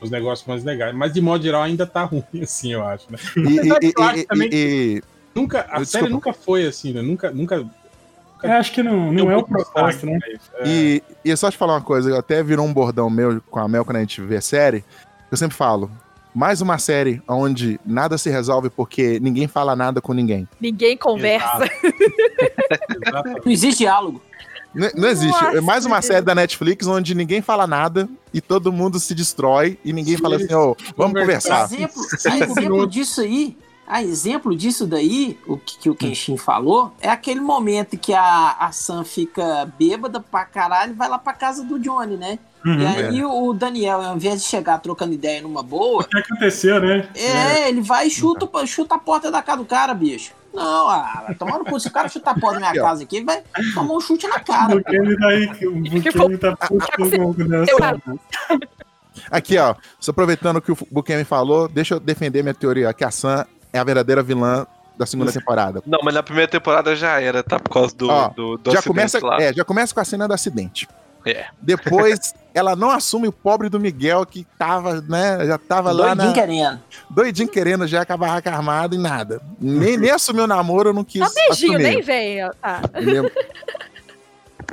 uns 0.00 0.10
negócios 0.10 0.48
mais 0.48 0.64
legais. 0.64 0.94
Mas, 0.94 1.12
de 1.12 1.20
modo 1.20 1.44
geral, 1.44 1.62
ainda 1.62 1.86
tá 1.86 2.04
ruim, 2.08 2.24
assim, 2.42 2.72
eu 2.72 2.82
acho. 2.82 3.04
Né? 3.12 3.18
E, 3.36 3.40
e- 3.86 3.92
eu 3.98 4.02
acho 4.02 4.18
e- 4.20 4.24
também 4.26 4.48
e- 4.50 4.96
e- 4.96 5.02
Nunca, 5.36 5.60
a 5.60 5.78
Desculpa. 5.80 5.86
série 5.86 6.08
nunca 6.08 6.32
foi 6.32 6.66
assim, 6.66 6.92
né? 6.92 7.02
Nunca, 7.02 7.30
nunca 7.30 7.64
Eu 8.42 8.52
acho 8.52 8.72
que 8.72 8.82
não, 8.82 9.12
não 9.12 9.30
é 9.30 9.36
o 9.36 9.42
propósito, 9.44 10.06
né? 10.06 10.18
isso. 10.34 10.50
É. 10.60 10.62
E, 10.66 11.02
e 11.24 11.36
só 11.36 11.50
te 11.50 11.56
falar 11.56 11.74
uma 11.74 11.82
coisa, 11.82 12.18
até 12.18 12.42
virou 12.42 12.64
um 12.66 12.72
bordão 12.72 13.08
meu 13.10 13.40
com 13.50 13.58
a 13.60 13.68
Mel 13.68 13.84
quando 13.84 13.96
a 13.98 14.00
gente 14.00 14.20
vê 14.22 14.40
série. 14.40 14.82
Eu 15.30 15.36
sempre 15.36 15.56
falo, 15.56 15.90
mais 16.34 16.60
uma 16.60 16.78
série 16.78 17.20
onde 17.28 17.78
nada 17.84 18.16
se 18.18 18.30
resolve 18.30 18.70
porque 18.70 19.18
ninguém 19.20 19.46
fala 19.46 19.76
nada 19.76 20.00
com 20.00 20.12
ninguém. 20.12 20.48
Ninguém 20.60 20.96
conversa. 20.96 21.68
Não 23.44 23.52
existe 23.52 23.78
diálogo. 23.78 24.22
N- 24.74 24.92
Não 24.94 25.08
existe. 25.08 25.42
Nossa, 25.42 25.56
É 25.58 25.60
mais 25.60 25.84
uma 25.86 26.02
série 26.02 26.24
da 26.24 26.34
Netflix 26.34 26.86
onde 26.86 27.14
ninguém 27.14 27.40
fala 27.40 27.66
nada 27.66 28.08
e 28.32 28.40
todo 28.40 28.72
mundo 28.72 28.98
se 29.00 29.14
destrói 29.14 29.78
e 29.84 29.92
ninguém 29.92 30.16
fala 30.16 30.36
assim, 30.36 30.52
ô, 30.54 30.76
vamos 30.96 31.18
conversar. 31.20 31.64
Exemplo, 31.64 32.02
a 32.26 32.38
exemplo 32.38 32.86
disso 32.86 33.20
aí, 33.22 33.56
a 33.86 34.02
exemplo 34.02 34.56
disso 34.56 34.86
daí, 34.86 35.38
o 35.46 35.56
que, 35.56 35.78
que 35.78 35.90
o 35.90 35.94
Kenshin 35.94 36.36
falou, 36.36 36.92
é 37.00 37.08
aquele 37.08 37.40
momento 37.40 37.96
que 37.96 38.12
a, 38.12 38.56
a 38.58 38.72
Sam 38.72 39.04
fica 39.04 39.72
bêbada 39.78 40.20
pra 40.20 40.44
caralho 40.44 40.92
e 40.92 40.96
vai 40.96 41.08
lá 41.08 41.18
pra 41.18 41.32
casa 41.32 41.62
do 41.62 41.78
Johnny, 41.78 42.16
né? 42.16 42.38
Uhum. 42.64 42.80
E 42.80 42.86
aí 42.86 43.24
o 43.24 43.52
Daniel, 43.52 44.02
ao 44.02 44.16
invés 44.16 44.42
de 44.42 44.48
chegar 44.48 44.78
trocando 44.78 45.14
ideia 45.14 45.40
numa 45.40 45.62
boa, 45.62 46.02
O 46.02 46.08
que 46.08 46.18
aconteceu, 46.18 46.80
né? 46.80 47.08
é, 47.14 47.68
ele 47.68 47.80
vai 47.80 48.08
e 48.08 48.10
chuta, 48.10 48.66
chuta 48.66 48.96
a 48.96 48.98
porta 48.98 49.30
da 49.30 49.40
casa 49.40 49.58
do 49.58 49.64
cara, 49.64 49.94
bicho. 49.94 50.32
Não, 50.52 50.88
ah, 50.88 51.34
tomar 51.38 51.58
no 51.58 51.66
cu. 51.66 51.78
Se 51.78 51.88
o 51.88 51.92
cara 51.92 52.08
chutar 52.08 52.30
a 52.30 52.40
porta 52.40 52.58
da 52.58 52.70
minha 52.70 52.82
casa 52.82 53.02
aqui, 53.02 53.16
ele 53.16 53.26
vai 53.26 53.42
tomar 53.74 53.94
um 53.94 54.00
chute 54.00 54.26
na 54.26 54.40
cara. 54.40 54.74
O 54.74 54.82
Kenny 54.82 55.16
tá 55.16 55.28
aí. 55.28 55.44
O 55.44 56.02
Kenny 56.02 56.38
tá 56.38 56.56
puto 56.56 57.42
o 57.42 57.44
Nelson. 57.44 58.18
Aqui, 59.30 59.58
ó, 59.58 59.74
só 60.00 60.10
aproveitando 60.10 60.56
o 60.56 60.62
que 60.62 60.72
o 60.72 60.78
Bukemi 60.90 61.24
falou, 61.24 61.68
deixa 61.68 61.94
eu 61.94 62.00
defender 62.00 62.42
minha 62.42 62.54
teoria, 62.54 62.92
que 62.92 63.04
a 63.04 63.10
Sam 63.10 63.46
é 63.76 63.78
a 63.80 63.84
verdadeira 63.84 64.22
vilã 64.22 64.66
da 64.98 65.04
segunda 65.06 65.30
temporada. 65.30 65.82
Não, 65.86 66.00
mas 66.02 66.14
na 66.14 66.22
primeira 66.22 66.50
temporada 66.50 66.96
já 66.96 67.20
era, 67.20 67.42
tá? 67.42 67.60
Por 67.60 67.70
causa 67.70 67.94
do, 67.94 68.08
Ó, 68.08 68.28
do, 68.28 68.56
do 68.56 68.72
já 68.72 68.78
acidente 68.78 68.88
começa, 68.88 69.20
lá. 69.26 69.42
é, 69.42 69.52
já 69.52 69.64
começa 69.64 69.94
com 69.94 70.00
a 70.00 70.04
cena 70.04 70.26
do 70.26 70.32
acidente. 70.34 70.88
É. 71.26 71.46
Depois, 71.60 72.34
ela 72.54 72.74
não 72.76 72.90
assume 72.90 73.28
o 73.28 73.32
pobre 73.32 73.68
do 73.68 73.78
Miguel, 73.80 74.24
que 74.24 74.46
tava, 74.58 75.00
né, 75.02 75.44
já 75.44 75.58
tava 75.58 75.90
lá 75.92 76.14
Doidinho 76.14 76.32
querendo. 76.32 76.80
doidinho 77.10 77.48
querendo 77.48 77.86
já 77.86 78.06
com 78.06 78.12
a 78.12 78.16
barraca 78.16 78.50
armada 78.50 78.94
e 78.94 78.98
nada. 78.98 79.42
Nem, 79.60 79.96
nem 79.98 80.10
assumiu 80.10 80.44
o 80.44 80.46
namoro, 80.46 80.90
eu 80.90 80.94
não 80.94 81.04
quis 81.04 81.20
Só 81.26 81.34
beijinho, 81.34 81.72
assumir. 81.74 81.82
nem 81.82 82.00
vem. 82.00 82.40
Ah, 82.62 82.80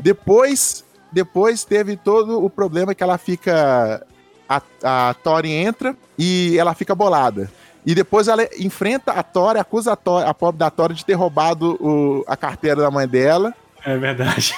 depois, 0.02 0.84
depois 1.12 1.64
teve 1.64 1.96
todo 1.98 2.44
o 2.44 2.50
problema 2.50 2.94
que 2.96 3.04
ela 3.04 3.18
fica. 3.18 4.06
A, 4.48 4.62
a 4.84 5.14
Tori 5.16 5.52
entra 5.52 5.96
e 6.18 6.56
ela 6.60 6.74
fica 6.76 6.94
bolada. 6.94 7.50
E 7.86 7.94
depois 7.94 8.28
ela 8.28 8.44
enfrenta 8.60 9.12
a 9.12 9.22
Tori, 9.24 9.60
acusa 9.60 9.94
a, 9.94 9.96
Tori, 9.96 10.26
a 10.28 10.34
pobre 10.34 10.60
da 10.60 10.70
Tori 10.70 10.94
de 10.94 11.04
ter 11.06 11.14
roubado 11.14 11.78
o- 11.82 12.24
a 12.28 12.36
carteira 12.38 12.82
da 12.82 12.90
mãe 12.92 13.08
dela. 13.08 13.54
É 13.86 13.98
verdade. 13.98 14.56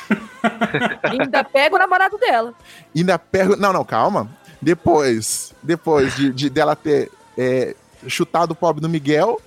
ainda 1.04 1.44
pega 1.44 1.76
o 1.76 1.80
namorado 1.80 2.18
dela. 2.18 2.54
Ainda 2.96 3.18
pega. 3.18 3.56
Não, 3.56 3.74
não, 3.74 3.84
calma. 3.84 4.30
Depois, 4.62 5.54
depois 5.64 6.16
de, 6.16 6.32
de- 6.32 6.50
dela 6.50 6.76
ter 6.76 7.12
é, 7.38 7.76
chutado 8.08 8.52
o 8.52 8.56
pobre 8.56 8.82
do 8.82 8.88
Miguel, 8.90 9.42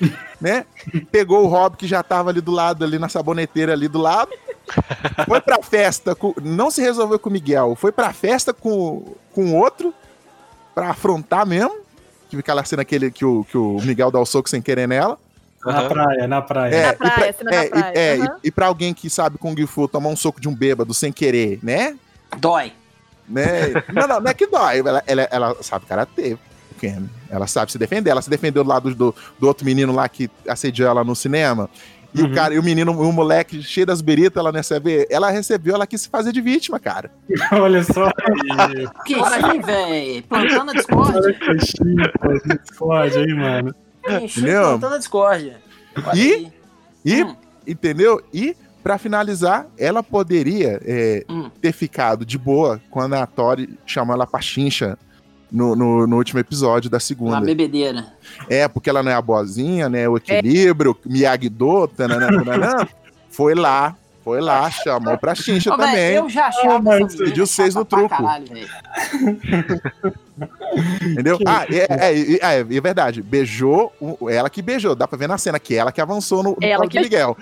né? 0.40 0.66
Pegou 1.10 1.44
o 1.44 1.48
Rob 1.48 1.76
que 1.76 1.86
já 1.86 2.02
tava 2.02 2.30
ali 2.30 2.40
do 2.40 2.52
lado, 2.52 2.84
ali 2.84 2.98
na 2.98 3.08
saboneteira 3.08 3.72
ali 3.72 3.88
do 3.88 3.98
lado. 3.98 4.30
Foi 5.26 5.40
pra 5.40 5.62
festa, 5.62 6.14
com- 6.14 6.34
não 6.42 6.70
se 6.70 6.80
resolveu 6.82 7.18
com 7.18 7.28
o 7.28 7.32
Miguel, 7.32 7.74
foi 7.76 7.92
pra 7.92 8.12
festa 8.12 8.52
com 8.52 9.14
com 9.32 9.54
outro, 9.58 9.92
pra 10.74 10.90
afrontar 10.90 11.46
mesmo. 11.46 11.83
Que 12.34 12.38
fica 12.38 12.52
lá 12.52 12.64
sendo 12.64 12.80
aquele 12.80 13.10
que 13.10 13.24
o, 13.24 13.44
que 13.44 13.56
o 13.56 13.78
Miguel 13.82 14.10
dá 14.10 14.18
o 14.18 14.26
soco 14.26 14.48
sem 14.50 14.60
querer 14.60 14.88
nela. 14.88 15.16
Na 15.64 15.78
Aham. 15.78 15.88
praia, 15.88 16.26
na 16.28 16.42
praia. 16.42 16.74
É, 16.74 16.82
Na 16.86 16.92
e 16.92 16.96
pra- 16.96 17.10
praia, 17.12 17.32
cena 17.32 17.50
da 17.50 17.56
é, 17.56 17.64
e- 17.66 17.70
praia, 17.70 17.92
é, 17.94 18.16
e- 18.16 18.20
aham. 18.20 18.36
e 18.44 18.50
pra 18.50 18.66
alguém 18.66 18.92
que 18.92 19.08
sabe 19.08 19.38
Kung 19.38 19.66
Fu 19.66 19.88
tomar 19.88 20.08
um 20.10 20.16
soco 20.16 20.40
de 20.40 20.48
um 20.48 20.54
bêbado 20.54 20.92
sem 20.92 21.10
querer, 21.12 21.58
né? 21.62 21.96
Dói. 22.38 22.72
né? 23.28 23.72
Não, 23.92 24.06
não, 24.06 24.20
não 24.20 24.30
é 24.30 24.34
que 24.34 24.46
dói. 24.46 24.80
Ela, 24.80 25.02
ela, 25.06 25.22
ela 25.30 25.56
sabe 25.62 25.86
karatê. 25.86 26.36
Ela 27.30 27.46
sabe 27.46 27.72
se 27.72 27.78
defender. 27.78 28.10
Ela 28.10 28.20
se 28.20 28.28
defendeu 28.28 28.62
do 28.62 28.68
lado 28.68 28.94
do, 28.94 29.14
do 29.38 29.46
outro 29.46 29.64
menino 29.64 29.90
lá 29.94 30.06
que 30.06 30.28
assediou 30.46 30.86
ela 30.90 31.02
no 31.02 31.16
cinema. 31.16 31.70
E 32.14 32.22
Uhum. 32.22 32.30
o 32.30 32.34
cara, 32.34 32.54
e 32.54 32.58
o 32.58 32.62
menino, 32.62 32.92
o 32.92 33.12
moleque 33.12 33.60
cheio 33.62 33.84
das 33.86 34.00
beritas, 34.00 34.36
ela 34.40 34.52
recebe. 34.52 35.04
Ela 35.10 35.30
recebeu, 35.30 35.74
ela 35.74 35.86
quis 35.86 36.02
se 36.02 36.08
fazer 36.08 36.32
de 36.32 36.40
vítima, 36.40 36.78
cara. 36.78 37.10
Olha 37.52 37.82
só. 37.82 38.08
Que 39.04 39.14
sim, 39.14 39.60
velho. 39.60 40.22
Plantando 40.24 40.70
a 40.70 40.74
discórdia. 40.74 41.20
Discord 42.62 43.18
aí, 43.18 43.34
mano. 43.34 43.74
Entendeu? 44.06 44.62
plantando 44.62 44.94
a 44.94 44.98
discórdia. 44.98 45.56
Olha 46.06 46.16
E-. 46.18 46.52
E, 47.04 47.22
Hum. 47.22 47.36
entendeu? 47.66 48.22
E, 48.32 48.56
pra 48.82 48.96
finalizar, 48.98 49.66
ela 49.78 50.02
poderia 50.02 50.80
é, 50.84 51.24
Hum. 51.28 51.50
ter 51.60 51.72
ficado 51.72 52.24
de 52.24 52.38
boa 52.38 52.80
quando 52.90 53.14
a 53.14 53.26
Tori 53.26 53.78
chamou 53.86 54.14
ela 54.14 54.26
pra 54.26 54.40
chincha 54.40 54.96
no, 55.50 55.74
no, 55.76 56.06
no 56.06 56.16
último 56.16 56.40
episódio 56.40 56.90
da 56.90 56.96
Uma 56.96 57.00
segunda. 57.00 57.40
bebedeira. 57.40 58.06
É, 58.48 58.66
porque 58.68 58.90
ela 58.90 59.02
não 59.02 59.10
é 59.10 59.14
a 59.14 59.22
boazinha, 59.22 59.88
né? 59.88 60.08
O 60.08 60.16
equilíbrio, 60.16 60.96
Miyagi-Do, 61.06 61.88
tananã, 61.88 62.28
tananã. 62.44 62.88
Foi 63.30 63.52
lá, 63.52 63.96
foi 64.22 64.40
lá, 64.40 64.70
chamou 64.70 65.18
pra 65.18 65.34
chincha 65.34 65.74
Ô, 65.74 65.76
velho, 65.76 65.88
também. 65.90 66.14
eu 66.14 66.30
já 66.30 66.46
achava 66.46 66.98
menina 67.00 67.16
pediu 67.18 67.44
seis 67.48 67.74
no 67.74 67.84
truco. 67.84 68.08
Caralho, 68.10 68.46
velho. 68.46 68.68
Entendeu? 71.02 71.38
Ah, 71.46 71.64
é, 71.68 71.86
é, 71.90 72.12
é, 72.14 72.32
é, 72.40 72.58
é 72.60 72.80
verdade. 72.80 73.22
Beijou, 73.22 73.92
o- 74.00 74.28
ela 74.30 74.48
que 74.50 74.62
beijou. 74.62 74.94
Dá 74.94 75.06
pra 75.06 75.18
ver 75.18 75.28
na 75.28 75.38
cena 75.38 75.58
que 75.58 75.74
ela 75.74 75.92
que 75.92 76.00
avançou 76.00 76.42
no, 76.42 76.50
no 76.50 76.56
Ela 76.60 76.86
que 76.88 77.00
Miguel. 77.00 77.36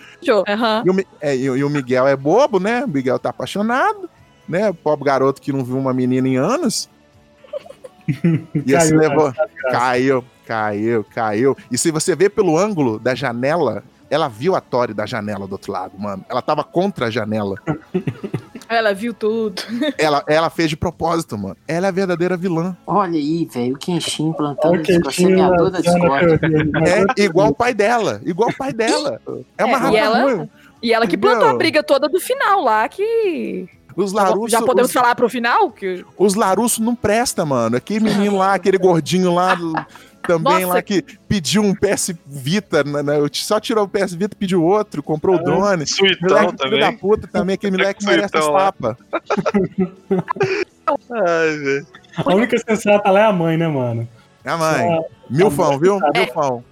E 0.84 0.90
Mi- 0.94 1.06
é, 1.20 1.36
e 1.36 1.50
o- 1.50 1.56
e 1.56 1.64
o 1.64 1.70
Miguel 1.70 2.06
é 2.06 2.16
bobo, 2.16 2.58
né? 2.58 2.84
O 2.84 2.88
Miguel 2.88 3.18
tá 3.18 3.30
apaixonado, 3.30 4.08
né? 4.48 4.70
O 4.70 4.74
pobre 4.74 5.04
garoto 5.04 5.40
que 5.40 5.52
não 5.52 5.64
viu 5.64 5.78
uma 5.78 5.92
menina 5.92 6.26
em 6.28 6.36
anos. 6.36 6.88
E 8.66 8.74
assim 8.74 8.96
levou. 8.96 9.32
Caiu, 9.70 10.24
caiu, 10.46 11.04
caiu. 11.14 11.56
E 11.70 11.78
se 11.78 11.90
você 11.90 12.14
vê 12.16 12.28
pelo 12.28 12.56
ângulo 12.58 12.98
da 12.98 13.14
janela, 13.14 13.82
ela 14.10 14.28
viu 14.28 14.54
a 14.54 14.60
Tori 14.60 14.92
da 14.92 15.06
janela 15.06 15.46
do 15.46 15.52
outro 15.52 15.72
lado, 15.72 15.92
mano. 15.98 16.24
Ela 16.28 16.42
tava 16.42 16.62
contra 16.64 17.06
a 17.06 17.10
janela. 17.10 17.56
Ela 18.68 18.94
viu 18.94 19.12
tudo. 19.12 19.60
Ela, 19.98 20.24
ela 20.26 20.48
fez 20.48 20.70
de 20.70 20.76
propósito, 20.78 21.36
mano. 21.36 21.56
Ela 21.68 21.86
é 21.86 21.90
a 21.90 21.92
verdadeira 21.92 22.38
vilã. 22.38 22.74
Olha 22.86 23.18
aí, 23.18 23.44
velho. 23.52 23.74
O 23.74 23.78
Kenshin 23.78 24.32
plantando 24.32 24.76
o 24.76 24.82
queixinho 24.82 25.10
Semeador 25.12 25.70
da 25.70 25.80
discórdia. 25.80 26.40
É 27.18 27.22
igual 27.24 27.48
o 27.48 27.54
pai 27.54 27.74
dela. 27.74 28.22
Igual 28.24 28.48
o 28.48 28.56
pai 28.56 28.72
dela. 28.72 29.20
É 29.58 29.64
uma 29.66 29.88
É, 29.88 29.92
e 29.92 29.96
ela- 29.96 30.22
ruim. 30.22 30.48
E 30.82 30.92
ela 30.92 31.06
que 31.06 31.18
plantou 31.18 31.48
a 31.48 31.54
briga 31.54 31.82
toda 31.82 32.08
do 32.08 32.18
final 32.18 32.62
lá, 32.62 32.88
que. 32.88 33.68
Os 33.96 34.12
Larusso, 34.12 34.48
Já 34.50 34.60
podemos 34.62 34.88
os, 34.90 34.92
falar 34.92 35.14
pro 35.14 35.28
final? 35.28 35.70
Que... 35.70 36.04
os 36.16 36.34
Larusso 36.34 36.82
não 36.82 36.94
presta, 36.94 37.44
mano. 37.44 37.76
Aquele 37.76 38.00
menino 38.04 38.38
lá, 38.38 38.54
aquele 38.54 38.78
gordinho 38.78 39.32
lá, 39.34 39.54
do- 39.54 39.72
também 40.26 40.60
Nossa. 40.62 40.74
lá 40.74 40.82
que 40.82 41.02
pediu 41.28 41.62
um 41.62 41.74
PS 41.74 42.14
Vita, 42.24 42.84
né, 42.84 43.02
né, 43.02 43.14
só 43.32 43.58
tirou 43.58 43.84
o 43.84 43.88
PS 43.88 44.14
Vita, 44.14 44.36
pediu 44.38 44.62
outro, 44.62 45.02
comprou 45.02 45.34
o 45.34 45.42
drone. 45.42 45.84
Suitão 45.84 46.28
Moleque 46.28 46.62
filho 46.62 46.78
da 46.78 46.86
também. 46.86 46.96
puta 46.98 47.26
também, 47.26 47.54
aquele 47.54 47.76
moleque 47.76 48.04
merece 48.04 48.36
as 48.36 48.46
tapas. 48.46 48.96
Ai, 51.10 51.56
velho. 51.58 51.86
A 52.24 52.34
única 52.34 52.56
sensata 52.58 53.10
lá 53.10 53.20
é 53.20 53.24
a 53.24 53.32
mãe, 53.32 53.56
né, 53.56 53.66
mano? 53.66 54.08
É 54.44 54.50
a 54.50 54.56
mãe. 54.56 55.00
Milfão, 55.28 55.78
viu? 55.78 55.98
Milfão. 56.14 56.64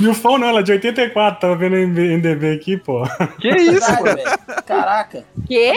Milfão 0.00 0.38
não, 0.38 0.48
ela 0.48 0.60
é 0.60 0.62
de 0.62 0.72
84, 0.72 1.40
tava 1.40 1.56
vendo 1.56 1.76
em 1.76 1.86
MDB 1.86 2.52
aqui, 2.54 2.76
pô. 2.78 3.02
Que 3.38 3.48
isso, 3.48 3.80
Caralho. 3.86 4.22
Caraca. 4.66 5.24
Quê? 5.46 5.74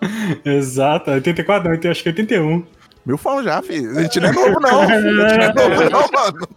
Exato, 0.44 1.10
84 1.10 1.68
não, 1.82 1.90
acho 1.90 2.02
que 2.02 2.08
81. 2.08 2.64
Milfão 3.06 3.42
já, 3.42 3.62
filho. 3.62 3.98
A 3.98 4.02
gente 4.02 4.20
não 4.20 4.28
é 4.28 4.32
novo, 4.32 4.60
não. 4.60 4.86
filho. 4.86 5.24
A 5.24 5.28
gente 5.28 5.38
não 5.38 5.64
é 5.64 5.68
novo, 5.68 5.90
não, 5.90 6.08
mano. 6.12 6.48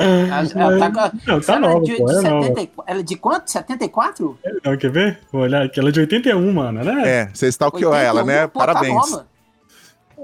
Ela, 0.00 0.78
tá 0.78 0.92
com 0.92 1.00
a- 1.00 1.12
Não, 1.26 1.40
tá 1.40 1.54
ela 1.56 1.66
é 1.66 1.68
nova, 1.70 1.84
de, 1.84 1.96
pô, 1.96 2.04
de 2.06 2.12
é 2.12 2.20
nova. 2.30 2.46
74 2.46 2.84
Ela 2.86 3.00
é 3.00 3.02
de 3.02 3.16
quanto? 3.16 3.50
74? 3.50 4.38
Não, 4.64 4.76
quer 4.76 4.90
ver? 4.90 5.18
Vou 5.32 5.42
olhar 5.42 5.64
aqui, 5.64 5.80
ela 5.80 5.88
é 5.88 5.92
de 5.92 6.00
81, 6.00 6.52
mano, 6.52 6.84
né? 6.84 7.02
É, 7.08 7.30
você 7.34 7.48
stalkeou 7.48 7.94
ela, 7.94 8.22
né? 8.24 8.42
81, 8.44 8.48
pô, 8.50 8.58
tá 8.60 8.66
Parabéns. 8.66 8.94
nova. 8.94 9.26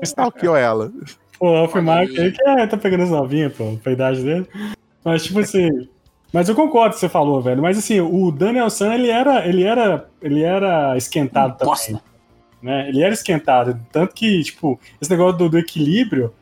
Stalkeou 0.02 0.56
ela. 0.56 0.92
Pô, 1.38 1.50
o 1.50 1.56
Alf 1.56 1.74
Mark 1.76 2.10
aí 2.18 2.30
que 2.30 2.42
é, 2.48 2.66
tá 2.66 2.76
pegando 2.76 3.02
as 3.02 3.10
novinhas, 3.10 3.52
pô, 3.52 3.76
pra 3.82 3.92
idade 3.92 4.22
dele. 4.22 4.46
Mas, 5.04 5.24
tipo 5.24 5.40
assim. 5.40 5.88
Mas 6.34 6.48
eu 6.48 6.54
concordo 6.56 6.90
com 6.90 6.90
o 6.90 6.94
que 6.94 7.00
você 7.00 7.08
falou, 7.08 7.40
velho. 7.40 7.62
Mas 7.62 7.78
assim, 7.78 8.00
o 8.00 8.32
Daniel 8.32 8.68
San, 8.68 8.92
ele 8.92 9.08
era, 9.08 9.46
ele 9.46 9.62
era, 9.62 10.08
ele 10.20 10.42
era 10.42 10.96
esquentado 10.96 11.56
também. 11.56 11.72
Bosta. 11.72 12.02
Né? 12.60 12.88
Ele 12.88 13.02
era 13.02 13.14
esquentado. 13.14 13.78
Tanto 13.92 14.12
que, 14.12 14.42
tipo, 14.42 14.80
esse 15.00 15.08
negócio 15.08 15.38
do, 15.38 15.48
do 15.48 15.58
equilíbrio, 15.58 16.34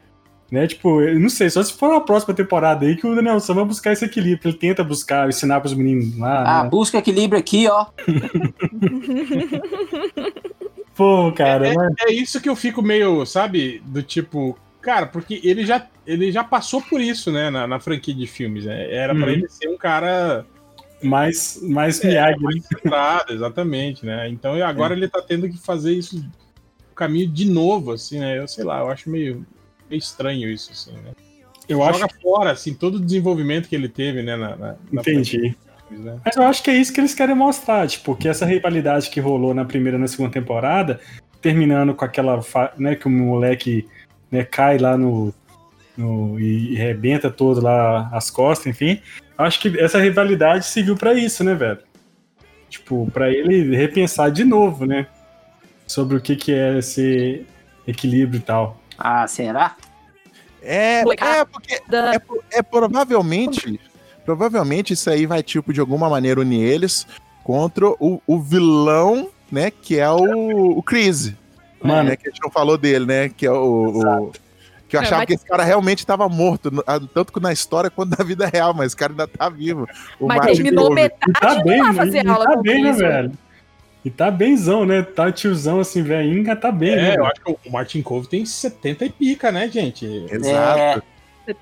né? 0.50 0.66
Tipo, 0.66 1.02
eu 1.02 1.20
não 1.20 1.28
sei, 1.28 1.50
só 1.50 1.62
se 1.62 1.74
for 1.74 1.92
na 1.92 2.00
próxima 2.00 2.32
temporada 2.32 2.86
aí 2.86 2.96
que 2.96 3.06
o 3.06 3.14
Daniel 3.14 3.38
San 3.38 3.52
vai 3.52 3.66
buscar 3.66 3.92
esse 3.92 4.06
equilíbrio. 4.06 4.48
Ele 4.48 4.56
tenta 4.56 4.82
buscar, 4.82 5.28
ensinar 5.28 5.60
pros 5.60 5.74
meninos 5.74 6.16
lá. 6.16 6.60
Ah, 6.60 6.64
né? 6.64 6.70
busca 6.70 6.96
equilíbrio 6.96 7.38
aqui, 7.38 7.68
ó. 7.68 7.84
Pô, 10.96 11.30
cara, 11.32 11.68
é, 11.68 11.74
mas- 11.74 11.94
é 12.06 12.12
isso 12.12 12.40
que 12.40 12.48
eu 12.48 12.56
fico 12.56 12.80
meio, 12.80 13.26
sabe, 13.26 13.82
do 13.84 14.02
tipo, 14.02 14.56
cara, 14.82 15.06
porque 15.06 15.40
ele 15.44 15.64
já, 15.64 15.86
ele 16.06 16.30
já 16.32 16.42
passou 16.42 16.82
por 16.82 17.00
isso, 17.00 17.30
né, 17.30 17.48
na, 17.48 17.66
na 17.66 17.80
franquia 17.80 18.14
de 18.14 18.26
filmes, 18.26 18.64
né? 18.64 18.92
Era 18.92 19.14
pra 19.14 19.26
Uhum. 19.26 19.32
ele 19.32 19.48
ser 19.48 19.68
um 19.68 19.78
cara 19.78 20.44
mais, 21.02 21.60
mais 21.62 22.02
É, 22.04 22.08
Miyagi, 22.08 22.42
mais 22.42 22.56
né? 22.56 22.62
centrado, 22.62 23.32
exatamente, 23.32 24.04
né? 24.04 24.28
Então 24.28 24.54
agora 24.62 24.94
ele 24.94 25.08
tá 25.08 25.22
tendo 25.22 25.48
que 25.48 25.56
fazer 25.58 25.92
isso 25.92 26.24
o 26.90 26.94
caminho 26.94 27.28
de 27.28 27.48
novo, 27.48 27.92
assim, 27.92 28.18
né? 28.18 28.38
Eu 28.38 28.46
sei 28.46 28.64
lá, 28.64 28.80
eu 28.80 28.90
acho 28.90 29.08
meio, 29.08 29.46
meio 29.88 29.98
estranho 29.98 30.50
isso, 30.50 30.72
assim, 30.72 30.92
né? 30.92 31.12
Eu 31.68 31.82
acho 31.82 32.00
Joga 32.00 32.12
fora, 32.20 32.50
assim, 32.50 32.74
todo 32.74 32.96
o 32.96 33.00
desenvolvimento 33.00 33.68
que 33.68 33.74
ele 33.74 33.88
teve, 33.88 34.22
né, 34.22 34.36
na, 34.36 34.56
na, 34.56 34.76
na 34.90 35.00
Entendi. 35.00 35.56
filmes, 35.88 36.04
né? 36.04 36.20
Mas 36.24 36.36
eu 36.36 36.42
acho 36.42 36.62
que 36.62 36.70
é 36.70 36.74
isso 36.74 36.92
que 36.92 37.00
eles 37.00 37.14
querem 37.14 37.34
mostrar, 37.34 37.86
tipo, 37.86 38.16
que 38.16 38.28
essa 38.28 38.44
rivalidade 38.44 39.08
que 39.08 39.20
rolou 39.20 39.54
na 39.54 39.64
primeira 39.64 39.96
e 39.96 40.00
na 40.00 40.08
segunda 40.08 40.30
temporada, 40.30 41.00
terminando 41.40 41.94
com 41.94 42.04
aquela, 42.04 42.40
né, 42.76 42.94
que 42.96 43.06
o 43.06 43.10
moleque 43.10 43.88
né, 44.32 44.42
cai 44.44 44.78
lá 44.78 44.96
no, 44.96 45.32
no- 45.96 46.40
e, 46.40 46.72
e 46.72 46.74
rebenta 46.74 47.30
todo 47.30 47.60
lá 47.60 48.08
as 48.12 48.30
costas, 48.30 48.66
enfim. 48.66 49.00
Acho 49.36 49.60
que 49.60 49.78
essa 49.78 50.00
rivalidade 50.00 50.64
serviu 50.66 50.96
pra 50.96 51.12
isso, 51.14 51.44
né, 51.44 51.54
velho? 51.54 51.78
Tipo, 52.70 53.08
pra 53.12 53.30
ele 53.30 53.76
repensar 53.76 54.30
de 54.30 54.44
novo, 54.44 54.86
né? 54.86 55.06
Sobre 55.86 56.16
o 56.16 56.20
que 56.20 56.34
que 56.34 56.52
é 56.54 56.78
esse 56.78 57.44
equilíbrio 57.86 58.38
e 58.38 58.42
tal. 58.42 58.80
Ah, 58.96 59.26
será? 59.28 59.76
É, 60.62 61.00
é 61.00 61.44
porque 61.44 61.74
é, 61.74 62.58
é 62.58 62.62
provavelmente, 62.62 63.80
provavelmente 64.24 64.92
isso 64.92 65.10
aí 65.10 65.26
vai 65.26 65.42
tipo 65.42 65.72
de 65.72 65.80
alguma 65.80 66.08
maneira 66.08 66.40
unir 66.40 66.62
eles 66.62 67.06
contra 67.42 67.88
o, 67.88 68.22
o 68.26 68.40
vilão, 68.40 69.28
né, 69.50 69.70
que 69.70 69.98
é 69.98 70.08
o, 70.08 70.78
o 70.78 70.82
Chris, 70.82 71.34
Mano, 71.88 72.08
né, 72.10 72.16
que 72.16 72.28
a 72.28 72.30
gente 72.30 72.42
não 72.42 72.50
falou 72.50 72.76
dele, 72.78 73.06
né, 73.06 73.28
que 73.28 73.46
é 73.46 73.50
o, 73.50 74.00
o- 74.00 74.32
que 74.88 74.96
eu 74.96 75.00
É, 75.00 75.04
achava 75.04 75.18
mas- 75.22 75.26
que 75.26 75.32
esse 75.34 75.46
cara 75.46 75.64
realmente 75.64 76.00
estava 76.00 76.28
morto, 76.28 76.70
tanto 77.14 77.40
na 77.40 77.52
história 77.52 77.88
quanto 77.90 78.16
na 78.18 78.24
vida 78.24 78.46
real, 78.46 78.74
mas 78.74 78.88
esse 78.88 78.96
cara 78.96 79.12
ainda 79.12 79.26
tá 79.26 79.48
vivo. 79.48 79.88
O 80.20 80.26
Mas 80.26 80.38
Martin 80.38 80.54
terminou 80.56 80.88
Cove. 80.88 80.94
metade 81.02 81.32
tá 81.40 81.54
de 81.54 81.64
bem, 81.64 81.82
lá 81.82 81.90
e- 81.92 81.94
fazer 81.96 82.24
e 82.24 82.28
aula 82.28 82.44
tá 82.44 82.54
com 82.56 82.62
bem, 82.62 82.82
né, 82.82 82.92
velho? 82.92 83.32
E 84.04 84.10
tá 84.10 84.30
benzão, 84.30 84.84
né? 84.84 85.00
Tá 85.02 85.30
tiozão 85.32 85.78
assim, 85.80 86.02
velhinho, 86.02 86.44
tá 86.56 86.72
bem, 86.72 86.96
né? 86.96 87.02
É, 87.02 87.06
eu 87.06 87.10
velho? 87.12 87.24
acho 87.26 87.40
que 87.56 87.68
o 87.68 87.72
Martin 87.72 88.02
Cove 88.02 88.26
tem 88.28 88.44
70 88.44 89.04
e 89.06 89.10
pica, 89.10 89.50
né, 89.52 89.68
gente? 89.68 90.04
Exato. 90.30 91.02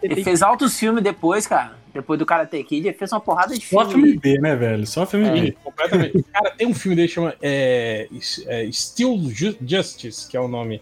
Ele 0.02 0.22
fez 0.22 0.42
altos 0.42 0.78
filmes 0.78 1.02
depois, 1.02 1.46
cara. 1.46 1.78
Depois 1.92 2.18
do 2.18 2.26
Karate 2.26 2.62
Kid, 2.62 2.86
ele 2.86 2.96
fez 2.96 3.10
uma 3.12 3.20
porrada 3.20 3.54
de 3.54 3.64
Só 3.64 3.88
filme. 3.88 4.04
filme 4.04 4.18
B, 4.18 4.40
né, 4.40 4.54
velho? 4.54 4.86
Só 4.86 5.04
filme 5.06 5.28
É. 5.28 5.32
B. 5.32 5.56
Completamente. 5.64 6.22
Cara, 6.32 6.50
tem 6.52 6.66
um 6.66 6.74
filme 6.74 6.94
dele 6.94 7.08
que 7.08 7.14
chama 7.14 7.34
é, 7.42 8.08
é, 8.46 8.68
Still 8.70 9.18
Justice, 9.66 10.28
que 10.28 10.36
é 10.36 10.40
o 10.40 10.46
nome. 10.46 10.80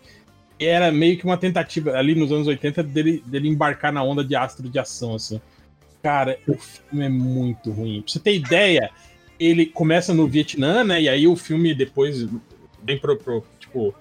E 0.61 0.67
era 0.67 0.91
meio 0.91 1.17
que 1.17 1.25
uma 1.25 1.39
tentativa 1.39 1.93
ali 1.93 2.15
nos 2.15 2.31
anos 2.33 2.47
80 2.47 2.83
dele, 2.83 3.23
dele 3.25 3.49
embarcar 3.49 3.93
na 3.93 4.03
onda 4.03 4.23
de 4.25 4.37
astro 4.37 4.69
de 4.69 4.79
ação, 4.79 5.15
assim. 5.15 5.41
Cara, 6.03 6.39
o 6.47 6.55
filme 6.55 7.05
é 7.05 7.09
muito 7.09 7.71
ruim. 7.71 8.03
Pra 8.03 8.13
você 8.13 8.19
ter 8.19 8.35
ideia, 8.35 8.91
ele 9.39 9.67
começa 9.67 10.13
no 10.13 10.27
Vietnã, 10.27 10.85
né? 10.85 11.03
E 11.03 11.09
aí 11.09 11.27
o 11.27 11.37
filme 11.37 11.75
depois 11.75 12.29
vem 12.83 12.99
pro, 12.99 13.17
pro 13.17 13.45
tipo, 13.59 13.95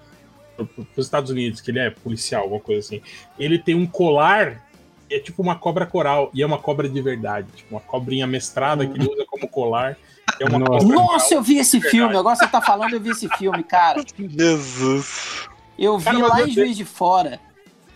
pro, 0.56 0.66
pro, 0.66 0.84
pros 0.84 1.06
Estados 1.06 1.30
Unidos, 1.30 1.60
que 1.60 1.70
ele 1.70 1.78
é 1.78 1.90
policial, 1.90 2.42
alguma 2.42 2.60
coisa 2.60 2.80
assim. 2.80 3.00
Ele 3.38 3.58
tem 3.58 3.74
um 3.74 3.86
colar, 3.86 4.67
é 5.10 5.18
tipo 5.18 5.42
uma 5.42 5.56
cobra 5.56 5.86
coral, 5.86 6.30
e 6.34 6.42
é 6.42 6.46
uma 6.46 6.58
cobra 6.58 6.88
de 6.88 7.00
verdade. 7.00 7.48
Tipo, 7.54 7.74
uma 7.74 7.80
cobrinha 7.80 8.26
mestrada 8.26 8.86
que 8.86 8.98
ele 8.98 9.08
usa 9.08 9.24
como 9.26 9.48
colar. 9.48 9.96
É 10.40 10.44
uma 10.44 10.58
Nossa. 10.58 10.84
cobra 10.84 10.94
Nossa, 10.96 11.34
eu 11.34 11.42
vi 11.42 11.58
esse 11.58 11.80
filme. 11.80 12.16
Agora 12.16 12.36
você 12.36 12.46
tá 12.46 12.60
falando, 12.60 12.94
eu 12.94 13.00
vi 13.00 13.10
esse 13.10 13.28
filme, 13.36 13.62
cara. 13.62 14.02
Jesus. 14.18 15.48
Eu 15.78 15.98
vi 15.98 16.04
Cara, 16.04 16.26
lá 16.26 16.40
eu 16.40 16.48
em 16.48 16.50
Juiz 16.50 16.76
de 16.76 16.84
Fora. 16.84 17.40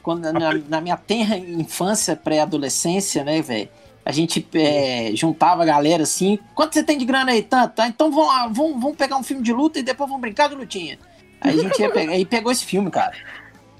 Quando, 0.02 0.32
na, 0.32 0.54
na 0.68 0.80
minha 0.80 0.96
tenra 0.96 1.36
infância, 1.36 2.16
pré-adolescência, 2.16 3.22
né, 3.22 3.40
velho? 3.40 3.68
A 4.04 4.10
gente 4.10 4.46
é, 4.54 5.12
juntava 5.14 5.62
a 5.62 5.66
galera 5.66 6.02
assim. 6.02 6.38
Quanto 6.54 6.74
você 6.74 6.82
tem 6.82 6.98
de 6.98 7.04
grana 7.04 7.32
aí? 7.32 7.42
Tanto? 7.42 7.74
Tá, 7.74 7.86
então 7.86 8.10
vamos 8.10 8.26
lá, 8.26 8.48
vamos, 8.48 8.80
vamos 8.80 8.96
pegar 8.96 9.16
um 9.16 9.22
filme 9.22 9.42
de 9.42 9.52
luta 9.52 9.78
e 9.78 9.82
depois 9.82 10.08
vamos 10.08 10.20
brincar 10.20 10.48
de 10.48 10.56
lutinha. 10.56 10.98
Aí 11.40 11.58
a 11.58 11.62
gente 11.62 11.80
ia 11.80 11.90
pegar. 11.90 12.16
E 12.16 12.24
pegou 12.24 12.50
esse 12.50 12.64
filme, 12.64 12.90
cara. 12.90 13.12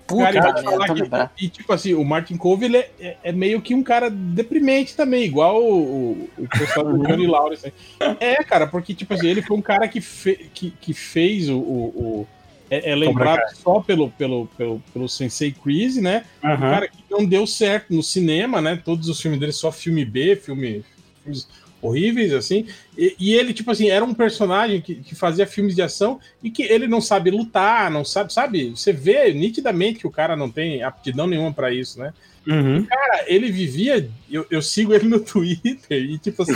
Puta 0.07 0.33
Cara, 0.33 0.63
falar 0.63 0.87
tô 0.87 0.95
que- 0.95 1.45
e 1.45 1.49
tipo 1.49 1.73
assim, 1.73 1.95
o 1.95 2.05
Martin 2.05 2.37
Cove 2.37 2.65
ele 2.67 2.77
é, 2.79 2.91
é- 3.01 3.17
é 3.25 3.33
meio 3.33 3.63
que 3.63 3.75
um 3.75 3.83
cara 3.83 4.11
deprimente 4.11 4.97
também, 4.97 5.25
igual 5.25 5.63
o, 5.63 6.13
o, 6.13 6.31
o 6.39 6.49
pessoal 6.49 6.87
do 6.93 6.99
Johnny 7.07 7.27
Lawrence. 7.27 7.73
É, 8.21 8.43
cara, 8.43 8.67
porque 8.67 8.95
tipo 8.95 9.15
assim, 9.15 9.29
ele 9.29 9.43
foi 9.43 9.57
um 9.57 9.63
cara 9.63 9.87
que, 9.89 10.01
fe- 10.01 10.51
que, 10.53 10.71
que 10.81 10.93
fez 10.93 11.49
o. 11.49 11.57
o- 11.59 12.27
é, 12.71 12.91
é 12.93 12.95
lembrado 12.95 13.41
só 13.55 13.81
pelo, 13.81 14.09
pelo, 14.11 14.47
pelo, 14.57 14.83
pelo 14.95 15.07
Sensei 15.09 15.53
Chris, 15.53 15.97
né? 15.97 16.25
Um 16.43 16.49
Aham. 16.49 16.71
cara 16.71 16.89
que 16.89 17.05
não 17.11 17.25
deu 17.25 17.47
certo 17.47 17.93
no 17.95 18.03
cinema, 18.03 18.63
né? 18.63 18.81
Todos 18.83 19.09
os 19.09 19.21
filmes 19.21 19.39
dele 19.39 19.53
só 19.53 19.71
filme 19.71 20.05
B, 20.07 20.37
filme, 20.37 20.83
filmes 21.23 21.47
horríveis, 21.83 22.33
assim. 22.33 22.67
E, 22.97 23.15
e 23.19 23.35
ele, 23.35 23.53
tipo 23.53 23.71
assim, 23.71 23.91
era 23.91 24.05
um 24.05 24.15
personagem 24.15 24.81
que, 24.81 24.95
que 24.95 25.15
fazia 25.15 25.47
filmes 25.47 25.75
de 25.75 25.83
ação 25.83 26.21
e 26.43 26.51
que 26.51 26.63
ele 26.63 26.87
não 26.87 27.01
sabe 27.01 27.31
lutar, 27.31 27.91
não 27.91 28.05
sabe, 28.05 28.33
sabe? 28.33 28.71
Você 28.71 28.93
vê 28.93 29.33
nitidamente 29.35 29.99
que 29.99 30.07
o 30.07 30.11
cara 30.11 30.37
não 30.37 30.49
tem 30.49 30.83
aptidão 30.83 31.27
nenhuma 31.27 31.53
pra 31.53 31.73
isso, 31.75 31.99
né? 31.99 32.15
Uhum. 32.47 32.85
Cara, 32.87 33.25
ele 33.27 33.51
vivia. 33.53 34.09
Eu, 34.31 34.47
eu 34.51 34.63
sigo 34.63 34.95
ele 34.95 35.07
no 35.09 35.19
Twitter 35.21 36.03
e, 36.03 36.19
tipo 36.19 36.43
assim, 36.43 36.55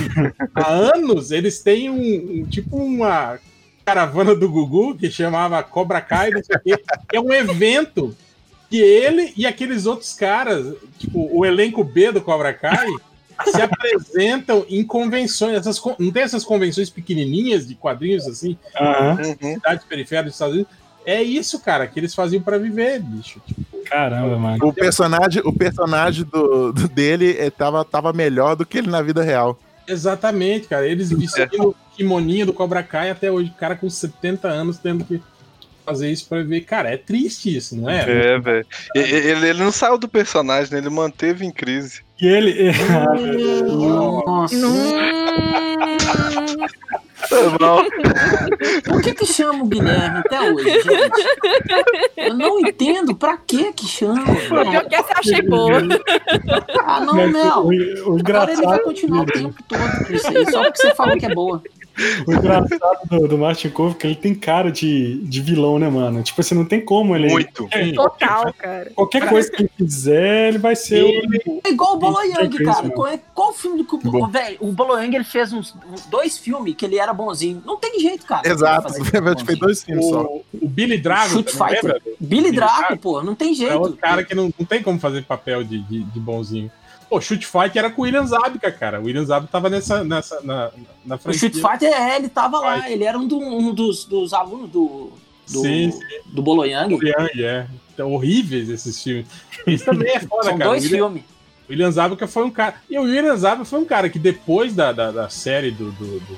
há 0.55 0.69
anos 0.73 1.31
eles 1.31 1.61
têm 1.61 1.91
um, 1.91 2.41
um- 2.41 2.47
tipo 2.47 2.77
uma 2.77 3.39
caravana 3.85 4.35
do 4.35 4.49
Gugu 4.51 4.97
que 4.97 5.09
chamava 5.11 5.63
Cobra 5.63 6.01
Kai, 6.01 6.31
não 6.31 6.43
sei 6.43 6.57
o 6.57 6.61
quê, 6.61 6.83
que 7.09 7.17
é 7.17 7.21
um 7.21 7.33
evento 7.33 8.17
que 8.69 8.79
ele 8.81 9.33
e 9.37 9.47
aqueles 9.47 9.87
outros 9.87 10.13
caras, 10.13 10.75
tipo, 10.99 11.29
o 11.33 11.47
elenco 11.47 11.85
B 11.85 12.11
do 12.11 12.21
Cobra 12.21 12.53
Kai, 12.53 12.89
se 13.45 13.61
apresentam 13.61 14.65
em 14.69 14.85
convenções. 14.85 15.55
Essas, 15.57 15.81
não 15.99 16.11
tem 16.11 16.23
essas 16.23 16.45
convenções 16.45 16.91
pequenininhas 16.91 17.67
de 17.67 17.75
quadrinhos 17.75 18.27
assim. 18.27 18.57
Uhum. 18.81 19.55
cidades 19.55 19.85
periféricas 19.85 20.25
dos 20.27 20.35
Estados 20.35 20.55
Unidos? 20.55 20.73
É 21.05 21.23
isso, 21.23 21.61
cara, 21.61 21.87
que 21.87 22.01
eles 22.01 22.15
faziam 22.15 22.43
pra 22.43 22.59
viver, 22.59 23.01
bicho. 23.01 23.41
Tipo, 23.47 23.65
Caramba, 23.85 24.37
mano. 24.37 24.67
O 24.67 24.73
personagem, 24.73 25.41
o 25.45 25.53
personagem 25.53 26.25
do, 26.25 26.73
do- 26.73 26.89
dele 26.89 27.37
eh, 27.39 27.49
tava, 27.51 27.85
tava 27.85 28.13
melhor 28.13 28.57
do 28.57 28.67
que 28.67 28.79
ele 28.79 28.91
na 28.91 29.01
vida 29.01 29.23
real. 29.23 29.57
Exatamente, 29.87 30.67
cara. 30.67 30.85
Eles 30.87 31.11
vestindo 31.11 31.69
o 31.69 31.77
kimoninho 31.97 32.47
do 32.47 32.53
Cobra 32.53 32.83
Kai 32.83 33.11
até 33.11 33.31
hoje. 33.31 33.51
O 33.51 33.59
cara 33.59 33.77
com 33.77 33.89
70 33.89 34.49
anos 34.49 34.79
tendo 34.79 35.05
que 35.05 35.23
fazer 35.85 36.11
isso 36.11 36.29
pra 36.29 36.43
ver. 36.43 36.63
Cara, 36.63 36.91
é 36.91 36.97
triste 36.97 37.57
isso, 37.57 37.77
não 37.77 37.89
é? 37.89 38.01
É, 38.01 38.39
velho. 38.41 38.67
Ele, 38.93 39.47
ele 39.49 39.63
não 39.63 39.71
saiu 39.71 39.97
do 39.97 40.09
personagem, 40.09 40.73
né? 40.73 40.79
Ele 40.79 40.91
manteve 40.91 41.45
em 41.47 41.53
crise. 41.53 42.01
E 42.21 42.27
ele. 42.27 42.73
Nossa. 44.27 44.57
Por 48.85 49.03
que 49.03 49.15
que 49.15 49.27
chama 49.27 49.65
o 49.65 49.67
Guilherme 49.67 50.19
até 50.19 50.41
hoje, 50.53 50.71
gente? 50.83 51.27
Eu 52.17 52.35
não 52.35 52.61
entendo 52.61 53.15
pra 53.15 53.37
que 53.37 53.73
que 53.73 53.87
chama. 53.87 54.25
Pô, 54.25 54.71
pior 54.71 54.89
que 54.89 54.95
essa 54.95 55.13
eu 55.13 55.19
achei 55.19 55.43
boa. 55.43 55.79
Ah, 56.85 57.01
não, 57.01 57.27
não. 57.27 57.65
o, 57.65 57.69
o 57.69 58.19
Agora 58.19 58.53
ele 58.53 58.63
vai 58.63 58.77
engraçado, 58.77 58.83
continuar 58.85 59.23
o 59.23 59.27
tempo 59.27 59.55
todo 59.69 60.07
com 60.07 60.13
isso 60.13 60.29
aí, 60.29 60.51
só 60.51 60.63
porque 60.63 60.79
você 60.79 60.95
falou 60.95 61.19
que 61.19 61.27
é 61.27 61.35
boa. 61.35 61.63
O 62.27 62.33
engraçado 62.33 62.99
do, 63.11 63.29
do 63.29 63.39
Martin 63.39 63.71
Cove 63.71 63.95
é 63.95 63.99
que 63.99 64.07
ele 64.07 64.17
tem 64.17 64.35
cara 64.35 64.71
de, 64.71 65.19
de 65.23 65.41
vilão, 65.41 65.79
né, 65.79 65.89
mano? 65.89 66.23
Tipo 66.23 66.41
assim, 66.41 66.55
não 66.55 66.65
tem 66.65 66.81
como 66.85 67.15
ele. 67.17 67.29
muito. 67.29 67.69
Total, 67.95 68.53
cara. 68.53 68.91
Qualquer 68.95 69.29
coisa 69.29 69.51
que 69.51 69.63
ele 69.63 69.71
fizer, 69.77 70.49
ele 70.49 70.59
vai 70.59 70.77
ser 70.77 71.03
o. 71.03 71.61
É 71.65 71.71
igual 71.71 71.95
o 71.95 71.99
Boloyang, 71.99 72.65
cara. 72.65 72.91
Qual, 72.91 73.07
é- 73.07 73.21
qual 73.35 73.53
filme 73.53 73.79
do 73.79 73.85
que 73.85 73.97
Bom. 74.09 74.25
o 74.25 74.29
velho? 74.29 74.57
O 74.61 74.73
Boloyang 74.73 75.15
ele 75.15 75.25
fez 75.25 75.53
uns, 75.53 75.75
dois 76.09 76.37
filmes 76.39 76.75
que 76.75 76.85
ele 76.85 76.99
era 76.99 77.13
bonzinho. 77.13 77.63
Não 77.65 77.77
tem 77.77 77.99
jeito, 78.01 78.27
cara. 78.27 78.49
Exato. 78.49 78.93
Filme 78.93 79.35
fez 79.45 79.59
dois 79.59 79.83
filmes 79.83 80.07
só. 80.07 80.23
O, 80.23 80.45
Billy 80.69 80.99
Drago, 80.99 81.31
Shoot 81.31 81.51
você 81.51 81.57
Fighter. 81.59 82.03
Billy 82.21 82.43
Billy 82.47 82.53
Draco, 82.53 82.81
Drago. 82.81 82.99
pô, 82.99 83.23
não 83.23 83.35
tem 83.35 83.53
É 83.53 83.55
jeito. 83.55 83.79
outro 83.79 83.97
cara 83.97 84.23
que 84.23 84.35
não, 84.35 84.53
não 84.59 84.67
tem 84.67 84.83
como 84.83 84.99
fazer 85.01 85.23
papel 85.25 85.65
de, 85.65 85.79
de, 85.81 86.03
de 86.05 86.21
bonzinho. 86.21 86.71
Pô, 87.09 87.21
Shoot 87.21 87.47
Fight 87.47 87.79
era 87.79 87.89
com 87.91 88.03
o 88.03 88.05
William 88.05 88.27
Zabka, 88.27 88.71
cara. 88.73 89.01
O 89.01 89.05
William 89.05 89.25
Zabka 89.25 89.49
tava 89.51 89.71
nessa, 89.71 90.03
nessa 90.03 90.41
na, 90.43 90.71
na 91.05 91.15
O 91.15 91.19
franquia. 91.19 91.41
Shoot 91.41 91.61
Fighter, 91.61 91.93
é, 91.93 92.17
ele 92.17 92.29
tava 92.29 92.59
lá. 92.59 92.81
Fight. 92.81 92.93
Ele 92.93 93.05
era 93.05 93.17
um, 93.19 93.27
do- 93.27 93.39
um 93.39 93.73
dos, 93.73 94.05
dos 94.05 94.33
alunos 94.33 94.69
do, 94.71 95.13
do, 95.51 95.61
Sim, 95.63 95.93
do 96.27 96.43
Boloyang. 96.43 96.99
Yang, 97.01 97.45
é. 97.45 98.03
horríveis 98.05 98.69
esses 98.69 99.01
filmes. 99.03 99.27
Esse 99.67 99.85
também 99.85 100.11
é 100.17 100.21
foda, 100.21 100.45
São 100.51 100.59
cara. 100.59 100.71
dois 100.71 100.83
O 100.83 100.87
William, 100.87 101.07
filmes. 101.07 101.23
o 101.23 101.71
William 101.71 101.91
Zabka 101.93 102.27
foi 102.27 102.45
um 102.45 102.51
cara. 102.51 102.75
E 102.91 102.99
o 102.99 103.03
William 103.03 103.37
Zabka 103.37 103.65
foi 103.65 103.79
um 103.79 103.85
cara 103.85 104.09
que 104.09 104.19
depois 104.19 104.75
da, 104.75 104.91
da, 104.93 105.13
da 105.13 105.29
série 105.29 105.71
do, 105.71 105.93
do, 105.93 106.19
do, 106.21 106.37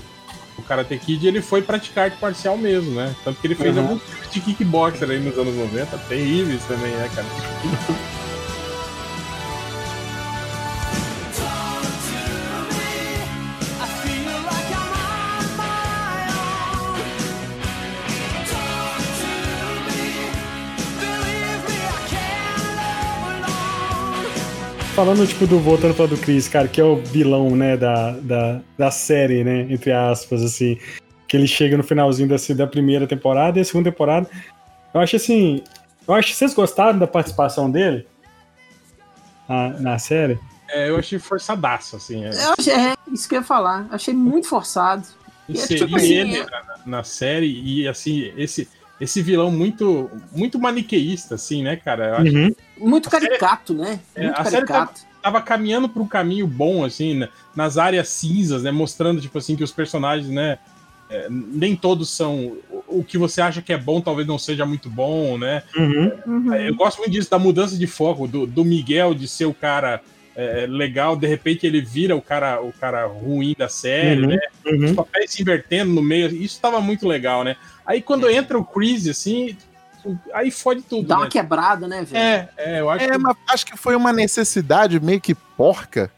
do 0.56 0.62
Karate 0.68 0.98
Kid, 0.98 1.26
ele 1.26 1.40
foi 1.40 1.62
praticar 1.62 2.04
arte 2.04 2.18
marcial 2.20 2.58
mesmo, 2.58 2.90
né? 2.90 3.14
Tanto 3.24 3.40
que 3.40 3.46
ele 3.46 3.54
fez 3.54 3.74
Uhum. 3.74 3.82
alguns 3.84 4.02
filmes 4.02 4.30
de 4.32 4.40
kickboxer 4.42 5.08
aí 5.10 5.18
nos 5.18 5.38
anos 5.38 5.54
90, 5.56 5.96
terríveis 6.10 6.62
também, 6.64 6.90
né, 6.92 7.08
cara? 7.14 7.26
Falando, 24.98 25.24
tipo, 25.28 25.46
do 25.46 25.60
voltando 25.60 25.94
para 25.94 26.08
do 26.08 26.16
Chris, 26.16 26.48
cara, 26.48 26.66
que 26.66 26.80
é 26.80 26.84
o 26.84 26.96
vilão, 26.96 27.54
né, 27.54 27.76
da, 27.76 28.10
da, 28.18 28.60
da 28.76 28.90
série, 28.90 29.44
né, 29.44 29.60
entre 29.70 29.92
aspas, 29.92 30.42
assim, 30.42 30.76
que 31.28 31.36
ele 31.36 31.46
chega 31.46 31.76
no 31.76 31.84
finalzinho 31.84 32.28
da, 32.28 32.34
da 32.56 32.66
primeira 32.66 33.06
temporada 33.06 33.56
e 33.56 33.62
a 33.62 33.64
segunda 33.64 33.92
temporada. 33.92 34.28
Eu 34.92 35.00
acho 35.00 35.14
assim, 35.14 35.62
eu 36.04 36.14
acho 36.14 36.32
que 36.32 36.34
vocês 36.34 36.52
gostaram 36.52 36.98
da 36.98 37.06
participação 37.06 37.70
dele 37.70 38.08
na, 39.48 39.68
na 39.78 39.98
série. 40.00 40.36
É, 40.68 40.88
eu 40.88 40.96
achei 40.96 41.20
forçadaço, 41.20 41.94
assim. 41.94 42.24
É. 42.24 42.30
Eu 42.30 42.54
achei, 42.58 42.72
é, 42.72 42.94
isso 43.12 43.28
que 43.28 43.36
eu 43.36 43.38
ia 43.38 43.44
falar. 43.44 43.86
Achei 43.92 44.12
muito 44.12 44.48
forçado. 44.48 45.06
Inserir 45.48 45.78
tipo 45.78 45.96
assim, 45.96 46.12
ele 46.12 46.38
é- 46.38 46.44
na, 46.44 46.80
na 46.84 47.04
série 47.04 47.46
e, 47.46 47.86
assim, 47.86 48.32
esse, 48.36 48.68
esse 49.00 49.22
vilão 49.22 49.50
muito, 49.50 50.10
muito 50.32 50.58
maniqueísta, 50.58 51.36
assim, 51.36 51.62
né, 51.62 51.76
cara? 51.76 52.08
Eu 52.08 52.14
acho 52.16 52.36
Uhum. 52.36 52.54
Muito 52.78 53.10
caricato, 53.10 53.74
né? 53.74 54.00
É, 54.14 54.24
Muito 54.24 54.40
a 54.40 54.44
série 54.44 54.66
caricato. 54.66 55.00
tava 55.22 55.42
caminhando 55.42 55.88
para 55.88 56.02
um 56.02 56.08
caminho 56.08 56.46
bom, 56.46 56.84
assim, 56.84 57.14
né, 57.14 57.28
nas 57.54 57.76
áreas 57.78 58.08
cinzas, 58.08 58.62
né? 58.62 58.70
Mostrando, 58.70 59.20
tipo 59.20 59.38
assim, 59.38 59.56
que 59.56 59.64
os 59.64 59.72
personagens, 59.72 60.28
né? 60.28 60.58
é, 61.10 61.26
nem 61.30 61.74
todos 61.74 62.10
são. 62.10 62.56
O 62.70 62.78
o 62.90 63.04
que 63.04 63.18
você 63.18 63.42
acha 63.42 63.60
que 63.60 63.70
é 63.70 63.76
bom, 63.76 64.00
talvez 64.00 64.26
não 64.26 64.38
seja 64.38 64.64
muito 64.64 64.88
bom, 64.88 65.36
né? 65.36 65.62
Uhum. 65.76 66.12
Uhum. 66.26 66.54
Eu 66.54 66.74
gosto 66.74 66.98
muito 66.98 67.10
disso, 67.10 67.30
da 67.30 67.38
mudança 67.38 67.76
de 67.76 67.86
foco, 67.86 68.26
do, 68.26 68.46
do 68.46 68.64
Miguel 68.64 69.14
de 69.14 69.28
ser 69.28 69.44
o 69.44 69.52
cara 69.52 70.00
é, 70.40 70.66
legal, 70.68 71.16
de 71.16 71.26
repente 71.26 71.66
ele 71.66 71.80
vira 71.80 72.14
o 72.14 72.22
cara, 72.22 72.62
o 72.62 72.72
cara 72.72 73.04
ruim 73.06 73.56
da 73.58 73.68
série, 73.68 74.20
Uhum. 74.22 74.28
né? 74.28 74.38
Os 74.64 74.72
Uhum. 74.90 74.94
papéis 74.94 75.32
se 75.32 75.42
invertendo 75.42 75.92
no 75.92 76.00
meio, 76.00 76.28
isso 76.32 76.60
tava 76.60 76.80
muito 76.80 77.08
legal, 77.08 77.42
né? 77.42 77.56
Aí 77.84 78.00
quando 78.00 78.30
entra 78.30 78.56
o 78.56 78.64
Chris, 78.64 79.08
assim, 79.08 79.56
aí 80.32 80.50
fode 80.52 80.82
tudo. 80.82 81.08
Dá 81.08 81.16
uma 81.16 81.24
né? 81.24 81.30
quebrada, 81.30 81.88
né, 81.88 82.04
velho? 82.04 82.16
É, 82.24 82.48
é, 82.56 82.80
eu 82.80 82.88
acho 82.88 83.04
É, 83.04 83.08
que. 83.10 83.18
mas 83.18 83.36
acho 83.50 83.66
que 83.66 83.76
foi 83.76 83.96
uma 83.96 84.12
necessidade 84.12 85.00
meio 85.00 85.20
que 85.20 85.34
porca 85.34 86.08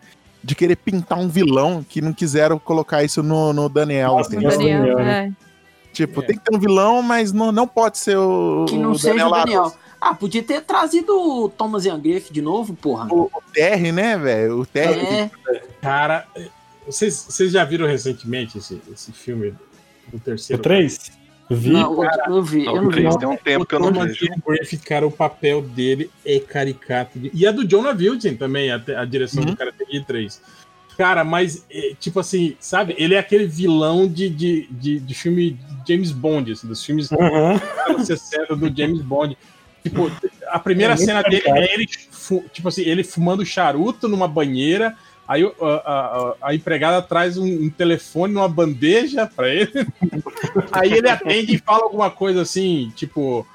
de 0.44 0.54
querer 0.54 0.76
pintar 0.76 1.18
um 1.18 1.28
vilão 1.28 1.82
que 1.88 2.00
não 2.02 2.12
quiseram 2.12 2.58
colocar 2.58 3.02
isso 3.02 3.22
no, 3.22 3.52
no 3.54 3.68
Daniel, 3.70 4.16
Nossa, 4.16 4.30
entendeu? 4.34 4.50
Daniel. 4.50 4.80
Daniel, 4.82 4.98
né? 4.98 5.34
é. 5.46 5.50
Tipo, 5.92 6.22
É. 6.22 6.26
tem 6.26 6.36
que 6.36 6.44
ter 6.44 6.54
um 6.54 6.58
vilão, 6.58 7.02
mas 7.02 7.32
não, 7.32 7.50
não 7.50 7.66
pode 7.66 7.98
ser 7.98 8.16
o, 8.16 8.64
Que 8.68 8.76
não 8.78 8.92
o 8.92 8.98
seja 8.98 9.26
o 9.26 9.30
Larusso. 9.30 9.46
Daniel. 9.56 9.74
Ah, 10.00 10.14
podia 10.14 10.42
ter 10.42 10.62
trazido 10.62 11.12
o 11.14 11.48
Thomas 11.50 11.84
Youngriff 11.84 12.32
de 12.32 12.40
novo, 12.40 12.74
porra. 12.74 13.06
O, 13.12 13.24
o 13.24 13.42
Terry, 13.52 13.92
né, 13.92 14.16
velho? 14.16 14.60
O 14.60 14.66
Terry. 14.66 15.00
É, 15.06 15.30
Cara, 15.82 16.26
vocês, 16.86 17.26
vocês 17.28 17.52
já 17.52 17.64
viram 17.64 17.86
recentemente 17.86 18.58
esse, 18.58 18.80
esse 18.92 19.12
filme 19.12 19.50
do 20.10 20.16
O 20.16 20.20
terceiro? 20.20 20.62
3? 20.62 21.12
Vi. 21.52 21.70
não, 21.70 21.98
o- 21.98 22.04
eu 22.04 22.42
vi, 22.44 22.64
eu 22.64 22.76
Não, 22.80 22.88
vi. 22.90 23.18
tem 23.18 23.28
um 23.28 23.36
tempo 23.36 23.66
que 23.66 23.74
eu 23.74 23.80
não 23.80 23.92
Thomas 23.92 24.08
vejo. 24.16 24.24
Ian 24.26 24.36
Griffith, 24.46 24.82
cara, 24.84 25.04
o 25.06 25.10
papel 25.10 25.60
dele 25.60 26.08
é 26.24 26.38
caricato. 26.38 27.18
de- 27.18 27.30
E 27.34 27.44
a 27.46 27.50
do 27.50 27.66
Jonah 27.66 27.90
Wilson 27.90 28.36
também, 28.36 28.70
a, 28.70 28.76
a 28.96 29.04
direção 29.04 29.42
Uhum. 29.42 29.50
do 29.50 29.56
Karate 29.56 29.84
Kid 29.84 30.04
3. 30.06 30.40
Cara, 30.96 31.24
mas, 31.24 31.64
é, 31.70 31.92
tipo 31.98 32.20
assim, 32.20 32.56
sabe? 32.60 32.94
Ele 32.98 33.14
é 33.14 33.18
aquele 33.18 33.46
vilão 33.46 34.06
de, 34.06 34.28
de, 34.28 34.68
de, 34.70 35.00
de 35.00 35.14
filme 35.14 35.52
de 35.84 35.92
James 35.92 36.12
Bond, 36.12 36.52
assim, 36.52 36.68
dos 36.68 36.84
filmes 36.84 37.10
Uhum. 37.10 37.54
dos 37.54 37.88
anos 37.88 38.06
60 38.06 38.54
do 38.56 38.74
James 38.76 39.02
Bond. 39.02 39.36
Tipo, 39.82 40.10
a 40.48 40.58
primeira 40.58 40.94
É 40.94 40.96
cena 40.96 41.22
dele 41.22 41.44
é 41.46 41.74
ele, 41.74 41.86
tipo 41.86 42.68
assim, 42.68 42.82
ele 42.82 43.02
fumando 43.04 43.44
charuto 43.46 44.08
numa 44.08 44.28
banheira. 44.28 44.96
Aí 45.26 45.44
a, 45.44 45.66
a- 45.66 46.34
a- 46.42 46.54
empregada 46.54 47.00
traz 47.00 47.38
um, 47.38 47.46
um 47.46 47.70
telefone 47.70 48.34
numa 48.34 48.48
bandeja 48.48 49.26
pra 49.26 49.48
ele. 49.48 49.70
Aí 50.72 50.92
ele 50.92 51.08
atende 51.08 51.54
e 51.54 51.58
fala 51.58 51.84
alguma 51.84 52.10
coisa 52.10 52.42
assim, 52.42 52.92
tipo: 52.96 53.46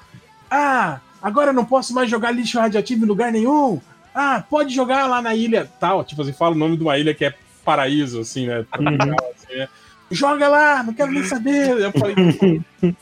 Ah, 0.50 1.00
agora 1.22 1.52
não 1.52 1.64
posso 1.66 1.92
mais 1.94 2.08
jogar 2.10 2.30
lixo 2.30 2.58
radioativo 2.58 3.04
em 3.04 3.08
lugar 3.08 3.30
nenhum. 3.30 3.80
Ah, 4.14 4.42
pode 4.48 4.74
jogar 4.74 5.06
lá 5.06 5.20
na 5.20 5.34
ilha 5.34 5.70
tal. 5.78 6.02
Tipo 6.02 6.22
assim, 6.22 6.32
fala 6.32 6.54
o 6.54 6.58
nome 6.58 6.76
de 6.78 6.82
uma 6.82 6.96
ilha 6.98 7.12
que 7.14 7.26
é 7.26 7.34
paraíso, 7.62 8.20
assim, 8.20 8.46
né? 8.46 8.64
tropical, 8.72 9.32
assim, 9.36 9.56
né? 9.58 9.68
Joga 10.10 10.48
lá, 10.48 10.82
não 10.82 10.94
quero 10.94 11.12
nem 11.12 11.24
saber. 11.24 11.78
Eu 11.78 11.92
falei, 11.92 12.14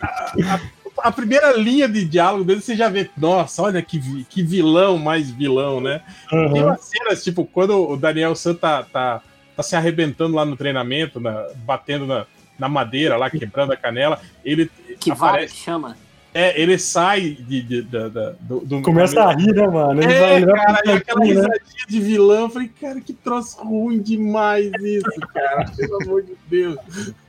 a, 0.00 0.54
a- 0.54 0.60
a 0.98 1.10
primeira 1.10 1.52
linha 1.56 1.88
de 1.88 2.04
diálogo 2.04 2.44
dele, 2.44 2.60
você 2.60 2.76
já 2.76 2.88
vê, 2.88 3.08
nossa, 3.16 3.62
olha 3.62 3.80
que, 3.82 4.24
que 4.24 4.42
vilão 4.42 4.98
mais 4.98 5.30
vilão, 5.30 5.80
né? 5.80 6.00
Tem 6.28 6.38
Uhum. 6.38 6.64
umas 6.66 6.80
cenas, 6.84 7.22
tipo, 7.24 7.44
quando 7.44 7.90
o 7.90 7.96
Daniel 7.96 8.34
San 8.34 8.54
tá, 8.54 8.82
tá, 8.82 9.20
tá 9.56 9.62
se 9.62 9.74
arrebentando 9.76 10.34
lá 10.36 10.44
no 10.44 10.56
treinamento, 10.56 11.18
na- 11.20 11.46
batendo 11.64 12.06
na, 12.06 12.26
na 12.58 12.68
madeira 12.68 13.16
lá, 13.16 13.28
quebrando 13.30 13.72
a 13.72 13.76
canela, 13.76 14.20
ele 14.44 14.70
Que 15.00 15.10
vara 15.12 15.32
aparece, 15.32 15.54
que 15.54 15.60
chama. 15.60 15.96
é, 16.34 16.60
ele 16.60 16.78
sai 16.78 17.20
de, 17.40 17.62
de- 17.62 17.82
da- 17.82 18.08
da- 18.08 18.34
do, 18.40 18.60
do- 18.60 18.82
Começa 18.82 19.20
a 19.22 19.32
rir, 19.34 19.52
né, 19.54 19.66
mano? 19.66 20.02
Ele 20.02 20.12
É, 20.12 20.20
vai 20.20 20.46
cara, 20.46 20.80
e 20.86 20.90
aquela 20.92 21.20
né? 21.20 21.26
risadinha 21.26 21.86
de 21.88 22.00
vilão, 22.00 22.42
eu 22.42 22.50
falei, 22.50 22.68
cara, 22.80 23.00
que 23.00 23.12
troço 23.12 23.62
ruim 23.64 23.98
demais 24.00 24.70
isso, 24.82 25.10
cara, 25.32 25.64
pelo 25.76 26.02
amor 26.02 26.22
de 26.22 26.32
Deus. 26.48 26.76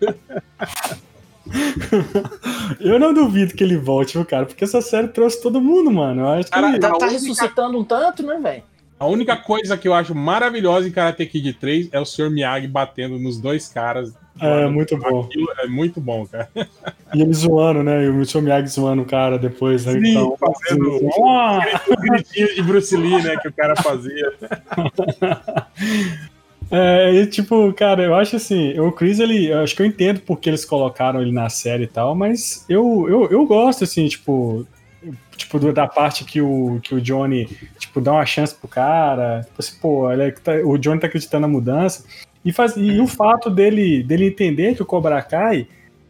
Eu 2.80 3.00
não 3.00 3.14
duvido 3.14 3.54
que 3.54 3.64
ele 3.64 3.78
volte, 3.78 4.18
viu, 4.18 4.26
cara? 4.26 4.46
Porque 4.46 4.64
essa 4.64 4.82
série 4.82 5.08
trouxe 5.10 5.42
todo 5.42 5.62
mundo, 5.62 5.92
mano. 5.92 6.22
Eu 6.22 6.28
acho 6.30 6.46
que 6.46 6.52
Cara, 6.52 6.70
ele... 6.70 6.80
Tá, 6.80 6.90
tá 6.90 6.94
única- 7.06 7.12
ressuscitando 7.12 7.78
um 7.80 7.84
tanto, 7.84 8.24
né, 8.24 8.40
velho? 8.42 8.64
A 9.00 9.06
única 9.06 9.36
coisa 9.36 9.76
que 9.78 9.88
eu 9.88 9.94
acho 9.94 10.16
maravilhosa 10.16 10.88
em 10.88 10.92
Karate 10.92 11.26
Kid 11.26 11.54
3 11.54 11.90
é 11.92 12.00
o 12.00 12.06
Sr. 12.06 12.30
Miyagi 12.30 12.68
batendo 12.68 13.20
nos 13.20 13.38
dois 13.40 13.68
caras. 13.68 14.14
É, 14.40 14.66
muito 14.68 14.98
bom. 14.98 15.22
Aquilo 15.26 15.48
é 15.60 15.68
muito 15.68 16.00
bom, 16.02 16.26
cara. 16.26 16.50
E 17.14 17.22
ele 17.22 17.34
zoando, 17.34 17.84
né? 17.84 18.06
E 18.06 18.10
o 18.10 18.14
Mitchell 18.14 18.42
Miyagi 18.42 18.68
zoando 18.70 19.02
o 19.02 19.06
cara 19.06 19.38
depois, 19.38 19.86
né? 19.86 19.94
Sim, 19.94 20.12
Então, 20.12 20.38
fazendo- 20.40 20.96
assim! 21.08 21.92
O 21.92 21.98
gritinho 21.98 22.56
de 22.56 22.62
Bruce 22.64 22.96
Lee, 22.98 23.22
né, 23.22 23.36
que 23.38 23.48
o 23.50 23.54
cara 23.54 23.76
fazia. 23.76 24.34
É, 26.76 27.14
e 27.14 27.28
tipo, 27.28 27.72
cara, 27.74 28.02
eu 28.02 28.16
acho 28.16 28.36
assim, 28.36 28.80
o 28.80 28.92
Chris, 28.92 29.20
ele, 29.20 29.52
eu 29.52 29.60
acho 29.60 29.76
que 29.76 29.84
eu 29.84 29.86
entendo 29.86 30.22
porque 30.22 30.50
eles 30.50 30.66
colocaram 30.66 31.22
ele 31.22 31.32
na 31.32 31.48
série 31.48 31.84
e 31.84 31.88
tal, 31.88 32.16
mas 32.16 32.66
eu, 32.68 33.06
eu, 33.08 33.30
eu 33.30 33.46
gosto, 33.46 33.84
assim, 33.84 34.08
tipo, 34.08 34.66
tipo, 35.38 35.60
da 35.72 35.86
parte 35.86 36.26
que 36.26 36.42
o, 36.42 36.80
que 36.82 36.96
o 36.96 37.00
Johnny, 37.00 37.46
tipo, 37.78 38.02
dá 38.02 38.14
uma 38.14 38.26
chance 38.26 38.56
pro 38.56 38.68
cara, 38.68 39.42
tipo 39.44 39.56
assim, 39.60 39.78
pô, 39.80 40.12
ele 40.12 40.24
é 40.24 40.32
tá- 40.32 40.56
o 40.66 40.76
Johnny 40.80 41.00
tá 41.00 41.06
acreditando 41.06 41.42
na 41.42 41.48
mudança, 41.48 42.06
e, 42.44 42.52
faz, 42.52 42.76
e 42.76 43.00
o 43.00 43.06
fato 43.06 43.52
dele, 43.52 44.02
dele 44.02 44.26
entender 44.26 44.74
que 44.74 44.82
o 44.82 44.86
Cobra 44.86 45.22
Kai 45.22 45.68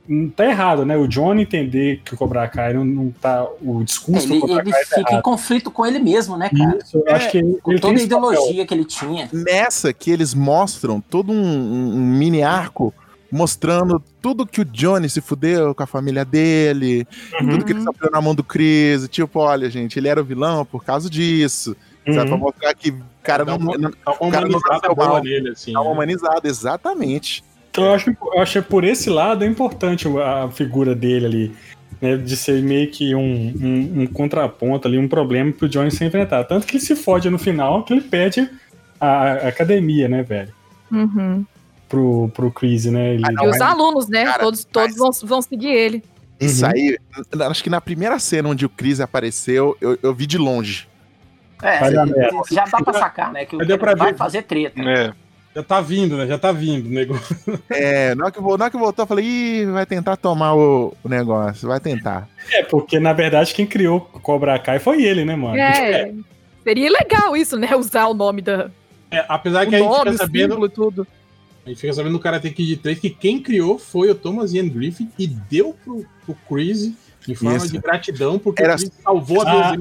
não 0.07 0.29
tá 0.29 0.45
errado, 0.45 0.85
né? 0.85 0.97
O 0.97 1.07
Johnny 1.07 1.43
entender 1.43 2.01
que 2.03 2.13
o 2.13 2.17
Cobra 2.17 2.47
Kai 2.47 2.73
não, 2.73 2.83
não 2.83 3.11
tá, 3.11 3.47
o 3.61 3.83
discurso 3.83 4.25
Ele, 4.27 4.35
do 4.35 4.41
Cobra 4.41 4.61
ele 4.63 4.71
Kai 4.71 4.81
tá 4.85 4.87
fica 4.97 4.99
em 4.99 5.13
errado. 5.13 5.23
conflito 5.23 5.71
com 5.71 5.85
ele 5.85 5.99
mesmo, 5.99 6.37
né, 6.37 6.49
cara? 6.49 6.77
Isso, 6.83 7.01
eu 7.05 7.15
acho 7.15 7.31
que 7.31 7.37
ele, 7.37 7.57
Com 7.61 7.71
ele 7.71 7.79
toda 7.79 7.93
a 7.93 7.95
esse 7.97 8.07
papel. 8.07 8.29
ideologia 8.33 8.65
que 8.65 8.73
ele 8.73 8.85
tinha. 8.85 9.29
Nessa 9.31 9.93
que 9.93 10.11
eles 10.11 10.33
mostram 10.33 10.99
todo 10.99 11.31
um, 11.31 11.35
um- 11.35 11.95
um 11.95 12.05
mini 12.17 12.43
arco 12.43 12.93
mostrando 13.31 13.99
tudo 14.21 14.45
que 14.45 14.61
o 14.61 14.65
Johnny 14.65 15.09
se 15.09 15.19
fudeu 15.19 15.73
com 15.73 15.81
a 15.81 15.87
família 15.87 16.23
dele, 16.23 17.07
Uhum. 17.41 17.49
tudo 17.49 17.65
que 17.65 17.71
ele 17.71 17.81
sofreu 17.81 18.11
na 18.11 18.21
mão 18.21 18.35
do 18.35 18.43
Chris. 18.43 19.07
Tipo, 19.09 19.39
olha, 19.39 19.69
gente, 19.71 19.97
ele 19.97 20.07
era 20.07 20.21
o 20.21 20.23
vilão 20.23 20.63
por 20.65 20.83
causa 20.83 21.09
disso. 21.09 21.75
Sabe? 22.05 22.27
Pra 22.27 22.35
Uhum. 22.35 22.37
mostrar 22.41 22.73
que 22.75 22.89
o 22.91 23.01
cara 23.23 23.43
Dá 23.45 23.57
não, 23.57 23.57
uma- 23.59 23.77
não 23.77 23.89
Dá 23.89 24.11
uma 24.11 24.27
O 24.27 24.29
cara 24.31 24.47
não 24.47 24.57
humanizada 24.59 24.93
boa 24.93 25.21
nele, 25.21 25.49
assim. 25.51 25.71
tá 25.73 25.81
né? 25.81 25.89
humanizado, 25.89 26.47
exatamente. 26.47 27.43
Então, 27.73 27.85
eu 27.85 27.93
acho, 27.95 28.05
que- 28.13 28.17
eu 28.21 28.39
acho 28.39 28.61
que 28.61 28.69
por 28.69 28.83
esse 28.83 29.09
lado 29.09 29.43
é 29.43 29.47
importante 29.47 30.07
a 30.07 30.47
figura 30.51 30.93
dele 30.93 31.25
ali, 31.25 31.51
né, 31.99 32.15
de 32.17 32.37
ser 32.37 32.61
meio 32.61 32.91
que 32.91 33.15
um, 33.15 33.19
um, 33.59 34.01
um 34.03 34.05
contraponto 34.07 34.87
ali, 34.87 34.95
um 34.99 35.07
problema 35.07 35.51
pro 35.51 35.67
Johnny 35.67 35.89
se 35.89 36.05
enfrentar. 36.05 36.43
Tanto 36.43 36.67
que 36.67 36.77
ele 36.77 36.83
se 36.83 36.95
fode 36.95 37.31
no 37.31 37.39
final, 37.39 37.83
que 37.83 37.91
ele 37.91 38.01
pede 38.01 38.47
a, 39.01 39.07
a 39.07 39.47
academia, 39.47 40.07
né, 40.07 40.21
velho? 40.21 40.53
Uhum. 40.91 41.43
Pro, 41.89 42.29
pro 42.31 42.51
Chris, 42.51 42.85
né? 42.85 43.15
Ele, 43.15 43.23
Ah, 43.25 43.31
não, 43.31 43.45
e 43.45 43.47
os 43.49 43.57
mas- 43.57 43.61
alunos, 43.71 44.07
né? 44.07 44.23
cara, 44.25 44.43
todos 44.43 44.63
todos 44.65 44.95
vão, 44.95 45.09
vão 45.23 45.41
seguir 45.41 45.69
ele. 45.69 46.03
Isso 46.39 46.63
Uhum. 46.65 46.71
aí, 46.75 46.97
acho 47.49 47.63
que 47.63 47.71
na 47.71 47.81
primeira 47.81 48.19
cena 48.19 48.49
onde 48.49 48.67
o 48.67 48.69
Chris 48.69 48.99
apareceu, 48.99 49.75
eu, 49.81 49.97
eu 50.03 50.13
vi 50.13 50.27
de 50.27 50.37
longe. 50.37 50.87
É, 51.59 51.79
já 52.51 52.65
dá 52.65 52.81
pra 52.83 52.93
sacar, 52.93 53.31
né? 53.31 53.45
Que 53.45 53.55
o 53.55 53.59
Mas 53.59 53.97
vai 53.97 54.13
fazer 54.13 54.43
treta. 54.43 54.79
É. 54.79 55.11
Já 55.55 55.61
tá 55.63 55.79
vindo, 55.81 56.17
né? 56.17 56.25
Já 56.25 56.37
tá 56.37 56.51
vindo 56.51 56.87
o 56.87 56.91
negócio. 56.91 57.35
É, 57.69 58.15
na 58.15 58.23
hora 58.25 58.31
que, 58.33 58.41
vo- 58.41 58.57
na 58.57 58.65
hora 58.65 58.71
que 58.71 58.77
voltou, 58.77 59.03
eu 59.03 59.07
falei, 59.07 59.25
ih, 59.25 59.65
vai 59.67 59.85
tentar 59.85 60.15
tomar 60.17 60.55
o, 60.55 60.93
o 61.03 61.09
negócio, 61.09 61.67
vai 61.67 61.79
tentar. 61.79 62.27
É, 62.51 62.63
porque 62.63 62.99
na 62.99 63.13
verdade 63.13 63.53
quem 63.53 63.65
criou 63.65 63.97
o 63.97 64.19
Cobra 64.19 64.57
Kai 64.59 64.79
foi 64.79 65.03
ele, 65.03 65.23
né, 65.23 65.35
mano? 65.35 65.57
É. 65.57 66.11
Seria 66.63 66.89
legal 66.89 67.35
isso, 67.37 67.57
né? 67.57 67.75
Usar 67.75 68.07
o 68.07 68.13
nome 68.13 68.41
da. 68.41 68.71
É, 69.11 69.23
apesar 69.29 69.67
O 69.67 69.69
que 69.69 69.75
a 69.75 69.79
gente 69.79 69.87
nome, 69.89 70.11
fica 70.11 70.17
sabendo, 70.25 70.53
símbolo 70.53 70.69
tudo. 70.69 71.07
a 71.65 71.69
gente 71.69 71.81
fica 71.81 71.93
sabendo 71.93 72.13
no 72.13 72.19
Karate 72.19 72.49
Kid 72.49 72.77
3 72.77 72.99
que 72.99 73.09
quem 73.11 73.39
criou 73.39 73.77
foi 73.77 74.09
o 74.09 74.15
Thomas 74.15 74.53
Ian 74.53 74.67
Griffith 74.69 75.09
e 75.19 75.27
deu 75.27 75.75
pro, 75.83 76.03
pro 76.25 76.35
Chris 76.49 76.91
em 77.27 77.35
forma 77.35 77.57
Isso. 77.57 77.71
de 77.71 77.77
gratidão, 77.79 78.37
porque 78.39 78.61
Era- 78.63 78.77
salvou 78.77 79.41
a 79.41 79.71
Ah. 79.71 79.73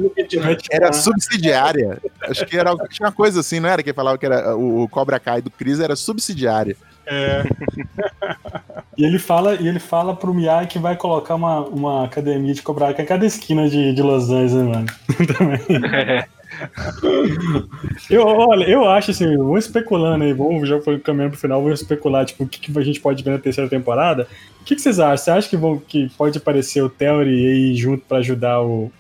Era 0.70 0.92
subsidiária. 0.92 1.98
Acho 2.22 2.44
que 2.46 2.56
era 2.56 2.74
tinha 2.88 3.06
uma 3.06 3.12
coisa 3.12 3.40
assim, 3.40 3.60
não 3.60 3.68
era? 3.68 3.82
Que 3.82 3.92
falava 3.92 4.18
que 4.18 4.26
era 4.26 4.56
o, 4.56 4.82
o 4.82 4.88
Cobra 4.88 5.18
Kai 5.18 5.42
do 5.42 5.50
Chris 5.50 5.80
era 5.80 5.96
subsidiária. 5.96 6.76
É, 7.06 7.42
E 8.96 9.04
ele 9.04 9.18
fala, 9.18 9.54
e 9.54 9.66
ele 9.66 9.78
fala 9.78 10.14
pro 10.14 10.34
Miyagi 10.34 10.68
que 10.68 10.78
vai 10.78 10.94
colocar 10.96 11.34
uma, 11.34 11.60
uma 11.60 12.04
academia 12.04 12.52
de 12.52 12.60
Cobra 12.62 12.92
Kai 12.92 13.04
em 13.04 13.08
cada 13.08 13.24
esquina 13.24 13.68
de, 13.68 13.94
de 13.94 14.02
Los 14.02 14.28
Angeles, 14.30 14.52
né, 14.52 14.62
mano? 14.64 14.86
Também. 15.38 16.24
eu, 18.10 18.26
olha, 18.26 18.64
eu 18.64 18.88
acho 18.88 19.10
assim, 19.10 19.36
vamos 19.36 19.66
especulando 19.66 20.24
aí, 20.24 20.32
vamos 20.32 20.68
já 20.68 20.80
foi 20.80 20.98
caminhando 20.98 21.32
pro 21.32 21.40
final, 21.40 21.62
vamos 21.62 21.80
especular, 21.80 22.24
tipo, 22.24 22.44
o 22.44 22.48
que, 22.48 22.60
que 22.60 22.78
a 22.78 22.82
gente 22.82 23.00
pode 23.00 23.22
ver 23.22 23.30
na 23.30 23.38
terceira 23.38 23.68
temporada. 23.68 24.26
O 24.60 24.64
que, 24.64 24.74
que 24.74 24.82
vocês 24.82 25.00
acham? 25.00 25.16
Você 25.16 25.30
acha 25.30 25.48
que, 25.48 25.56
vão, 25.56 25.78
que 25.78 26.10
pode 26.16 26.38
aparecer 26.38 26.82
o 26.82 26.90
Theory 26.90 27.46
aí 27.46 27.74
junto 27.74 28.04
pra 28.04 28.18
ajudar 28.18 28.62
o, 28.62 28.90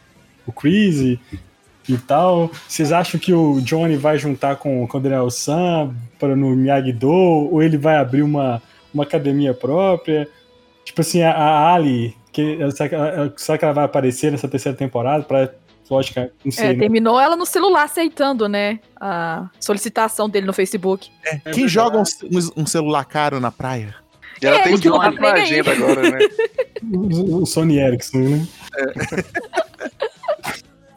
o 0.46 0.52
Chris 0.52 0.98
e, 0.98 1.20
e 1.88 1.98
tal? 1.98 2.50
Vocês 2.66 2.90
acham 2.92 3.20
que 3.20 3.32
o 3.32 3.60
Johnny 3.60 3.96
vai 3.96 4.18
juntar 4.18 4.56
com, 4.56 4.86
com 4.86 4.98
o 4.98 5.00
Daniel 5.00 5.30
Sam 5.30 5.94
para 6.18 6.34
no 6.34 6.56
Miyagi-Do? 6.56 7.08
Ou 7.08 7.62
ele 7.62 7.76
vai 7.76 7.96
abrir 7.96 8.22
uma, 8.22 8.62
uma 8.92 9.04
academia 9.04 9.54
própria? 9.54 10.28
Tipo 10.84 11.00
assim, 11.00 11.22
a, 11.22 11.32
a 11.32 11.74
Ali, 11.74 12.16
que, 12.32 12.58
será, 12.72 12.88
que 12.88 12.94
ela, 12.94 13.34
será 13.36 13.58
que 13.58 13.64
ela 13.64 13.74
vai 13.74 13.84
aparecer 13.84 14.32
nessa 14.32 14.48
terceira 14.48 14.76
temporada? 14.76 15.22
Pra, 15.22 15.48
não 16.44 16.52
sei, 16.52 16.66
É, 16.66 16.72
né? 16.72 16.78
terminou 16.78 17.20
ela 17.20 17.36
no 17.36 17.44
celular 17.46 17.84
aceitando, 17.84 18.48
né? 18.48 18.80
A 19.00 19.48
solicitação 19.60 20.28
dele 20.28 20.46
no 20.46 20.52
Facebook. 20.52 21.10
é 21.24 21.30
Quem 21.30 21.40
verdade. 21.42 21.68
joga 21.68 21.98
um, 21.98 22.02
um- 22.02 22.62
um 22.62 22.66
celular 22.66 23.04
caro 23.04 23.38
na 23.40 23.50
praia? 23.50 23.94
E 24.40 24.46
ela 24.46 24.56
É, 24.56 24.62
tem 24.62 24.74
o 24.74 24.80
tudo 24.80 24.98
Johnny. 24.98 25.18
na 25.20 25.32
agenda 25.32 25.72
agora, 25.72 26.10
né? 26.10 26.18
O, 26.92 27.42
o 27.42 27.46
Sony 27.46 27.78
Ericsson, 27.78 28.18
né? 28.18 28.46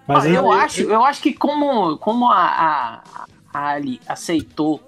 Mas 0.07 0.23
Ah, 0.23 0.27
aí- 0.27 0.35
eu, 0.35 0.51
acho, 0.51 0.81
eu 0.81 1.03
acho 1.03 1.21
que 1.21 1.33
como, 1.33 1.97
como 1.97 2.27
a, 2.29 2.45
a, 2.45 3.25
a 3.53 3.67
Ali 3.69 3.99
aceitou 4.07 4.79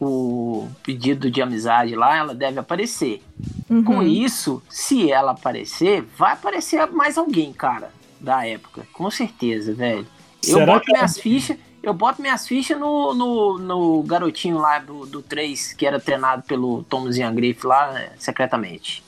o 0.00 0.68
pedido 0.82 1.30
de 1.30 1.40
amizade 1.42 1.94
lá, 1.94 2.16
ela 2.16 2.34
deve 2.34 2.58
aparecer. 2.58 3.22
Com 3.68 3.96
Uhum. 3.96 4.02
isso, 4.02 4.62
se 4.68 5.10
ela 5.10 5.32
aparecer, 5.32 6.02
vai 6.16 6.32
aparecer 6.32 6.86
mais 6.90 7.16
alguém, 7.18 7.52
cara, 7.52 7.90
da 8.24 8.46
época. 8.46 8.86
Com 8.92 9.10
certeza, 9.10 9.72
velho. 9.74 10.06
Eu 10.46 10.54
Será 10.58 10.66
boto 10.74 10.86
que 10.86 10.92
ela- 10.92 11.00
minhas 11.00 11.18
fichas. 11.18 11.56
Eu 11.82 11.92
boto 11.92 12.22
minhas 12.22 12.48
fichas 12.48 12.78
no, 12.80 13.12
no, 13.12 13.58
no 13.58 14.02
garotinho 14.04 14.56
lá 14.58 14.78
do, 14.78 15.04
do 15.04 15.20
3, 15.22 15.74
que 15.74 15.86
era 15.86 16.00
treinado 16.00 16.42
pelo 16.44 16.82
Thomas 16.84 17.18
Ian 17.18 17.34
Griffith 17.34 17.66
lá, 17.66 17.92
né, 17.92 18.10
secretamente. 18.18 19.04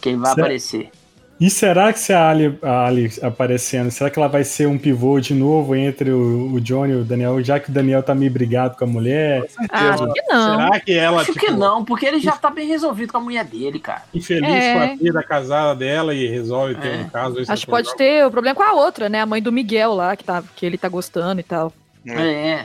Que 0.00 0.10
ele 0.10 0.18
vai 0.18 0.30
Será- 0.34 0.42
aparecer. 0.46 0.90
E 1.38 1.50
será 1.50 1.92
que 1.92 1.98
se 1.98 2.14
a 2.14 2.30
Ali, 2.30 2.58
a 2.62 2.86
Ali 2.86 3.12
aparecendo, 3.22 3.90
será 3.90 4.08
que 4.08 4.18
ela 4.18 4.26
vai 4.28 4.42
ser 4.42 4.66
um 4.66 4.78
pivô 4.78 5.20
de 5.20 5.34
novo 5.34 5.76
entre 5.76 6.10
o, 6.10 6.52
o 6.54 6.60
Johnny 6.62 6.92
e 6.94 6.96
o 6.96 7.04
Daniel, 7.04 7.42
já 7.44 7.60
que 7.60 7.68
o 7.68 7.72
Daniel 7.72 8.02
tá 8.02 8.14
meio 8.14 8.30
brigado 8.30 8.74
com 8.74 8.84
a 8.84 8.86
mulher? 8.86 9.44
Ah, 9.70 9.90
acho 9.90 10.12
que 10.14 10.22
não. 10.22 10.56
Será 10.56 10.80
que 10.80 10.92
ela, 10.94 11.20
Acho 11.20 11.32
tipo, 11.34 11.44
que 11.44 11.52
não, 11.52 11.84
porque 11.84 12.06
ele 12.06 12.20
já 12.20 12.32
tá 12.32 12.48
bem 12.48 12.66
resolvido 12.66 13.12
com 13.12 13.18
a 13.18 13.20
mulher 13.20 13.44
dele, 13.44 13.78
cara. 13.78 14.02
infeliz 14.14 14.48
É. 14.48 14.72
com 14.72 14.80
a 14.80 14.96
vida 14.96 15.22
casada 15.22 15.74
dela 15.76 16.14
e 16.14 16.26
resolve 16.26 16.74
ter 16.76 16.88
É. 16.88 16.96
um 17.02 17.08
caso? 17.10 17.38
esse 17.40 17.52
Acho 17.52 17.66
que 17.66 17.70
pode 17.70 17.94
ter 17.96 18.24
o 18.24 18.30
problema 18.30 18.54
com 18.56 18.62
a 18.62 18.72
outra, 18.72 19.10
né? 19.10 19.20
A 19.20 19.26
mãe 19.26 19.42
do 19.42 19.52
Miguel 19.52 19.92
lá, 19.92 20.16
que, 20.16 20.24
tá, 20.24 20.42
que 20.54 20.64
ele 20.64 20.78
tá 20.78 20.88
gostando 20.88 21.38
e 21.40 21.44
tal. 21.44 21.70
É. 22.08 22.64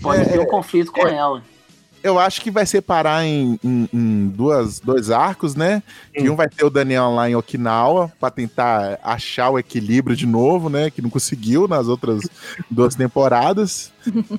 Pode 0.00 0.22
É, 0.22 0.24
ter 0.24 0.38
um 0.38 0.46
conflito 0.46 0.92
com 0.92 1.04
ela. 1.08 1.42
Eu 2.02 2.18
acho 2.18 2.40
que 2.40 2.50
vai 2.50 2.64
separar 2.64 3.24
em, 3.24 3.58
em- 3.64 3.88
em 3.92 4.28
duas, 4.28 4.78
dois 4.80 5.10
arcos, 5.10 5.54
né? 5.54 5.82
Que 6.14 6.28
um 6.30 6.36
vai 6.36 6.48
ter 6.48 6.64
o 6.64 6.70
Daniel 6.70 7.10
lá 7.14 7.28
em 7.28 7.34
Okinawa 7.34 8.12
pra 8.20 8.30
tentar 8.30 8.98
achar 9.02 9.50
o 9.50 9.58
equilíbrio 9.58 10.16
de 10.16 10.26
novo, 10.26 10.68
né? 10.68 10.90
Que 10.90 11.02
não 11.02 11.10
conseguiu 11.10 11.66
nas 11.66 11.88
outras 11.88 12.22
duas 12.70 12.94
temporadas. 12.94 13.92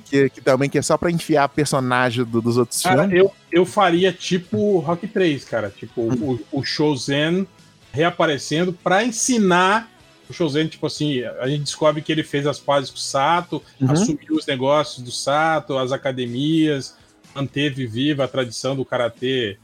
Que, 0.06 0.30
que 0.30 0.40
também 0.40 0.68
que 0.70 0.78
é 0.78 0.82
só 0.82 0.96
pra 0.96 1.10
enfiar 1.10 1.48
personagem 1.48 2.24
do- 2.24 2.40
dos 2.40 2.56
outros 2.56 2.80
Cara, 2.82 3.02
filmes. 3.08 3.18
eu, 3.18 3.32
eu 3.52 3.66
faria 3.66 4.12
tipo 4.12 4.78
Rock 4.78 5.06
3, 5.06 5.44
cara. 5.44 5.70
Tipo, 5.70 6.00
o, 6.02 6.40
o 6.50 6.64
Shozen 6.64 7.46
reaparecendo 7.92 8.72
pra 8.72 9.04
ensinar 9.04 9.88
o 10.28 10.32
Shozen, 10.32 10.68
tipo 10.68 10.86
assim, 10.86 11.24
a 11.40 11.48
gente 11.48 11.64
descobre 11.64 12.00
que 12.00 12.12
ele 12.12 12.22
fez 12.22 12.46
as 12.46 12.58
pazes 12.58 12.88
com 12.88 12.96
o 12.96 13.00
Sato, 13.00 13.60
Uhum. 13.80 13.90
assumiu 13.90 14.36
os 14.38 14.46
negócios 14.46 15.02
do 15.04 15.10
Sato, 15.10 15.76
as 15.76 15.90
academias, 15.90 16.94
manteve 17.34 17.86
viva 17.86 18.24
a 18.24 18.28
tradição 18.28 18.74
do 18.76 18.84
karatê 18.84 19.56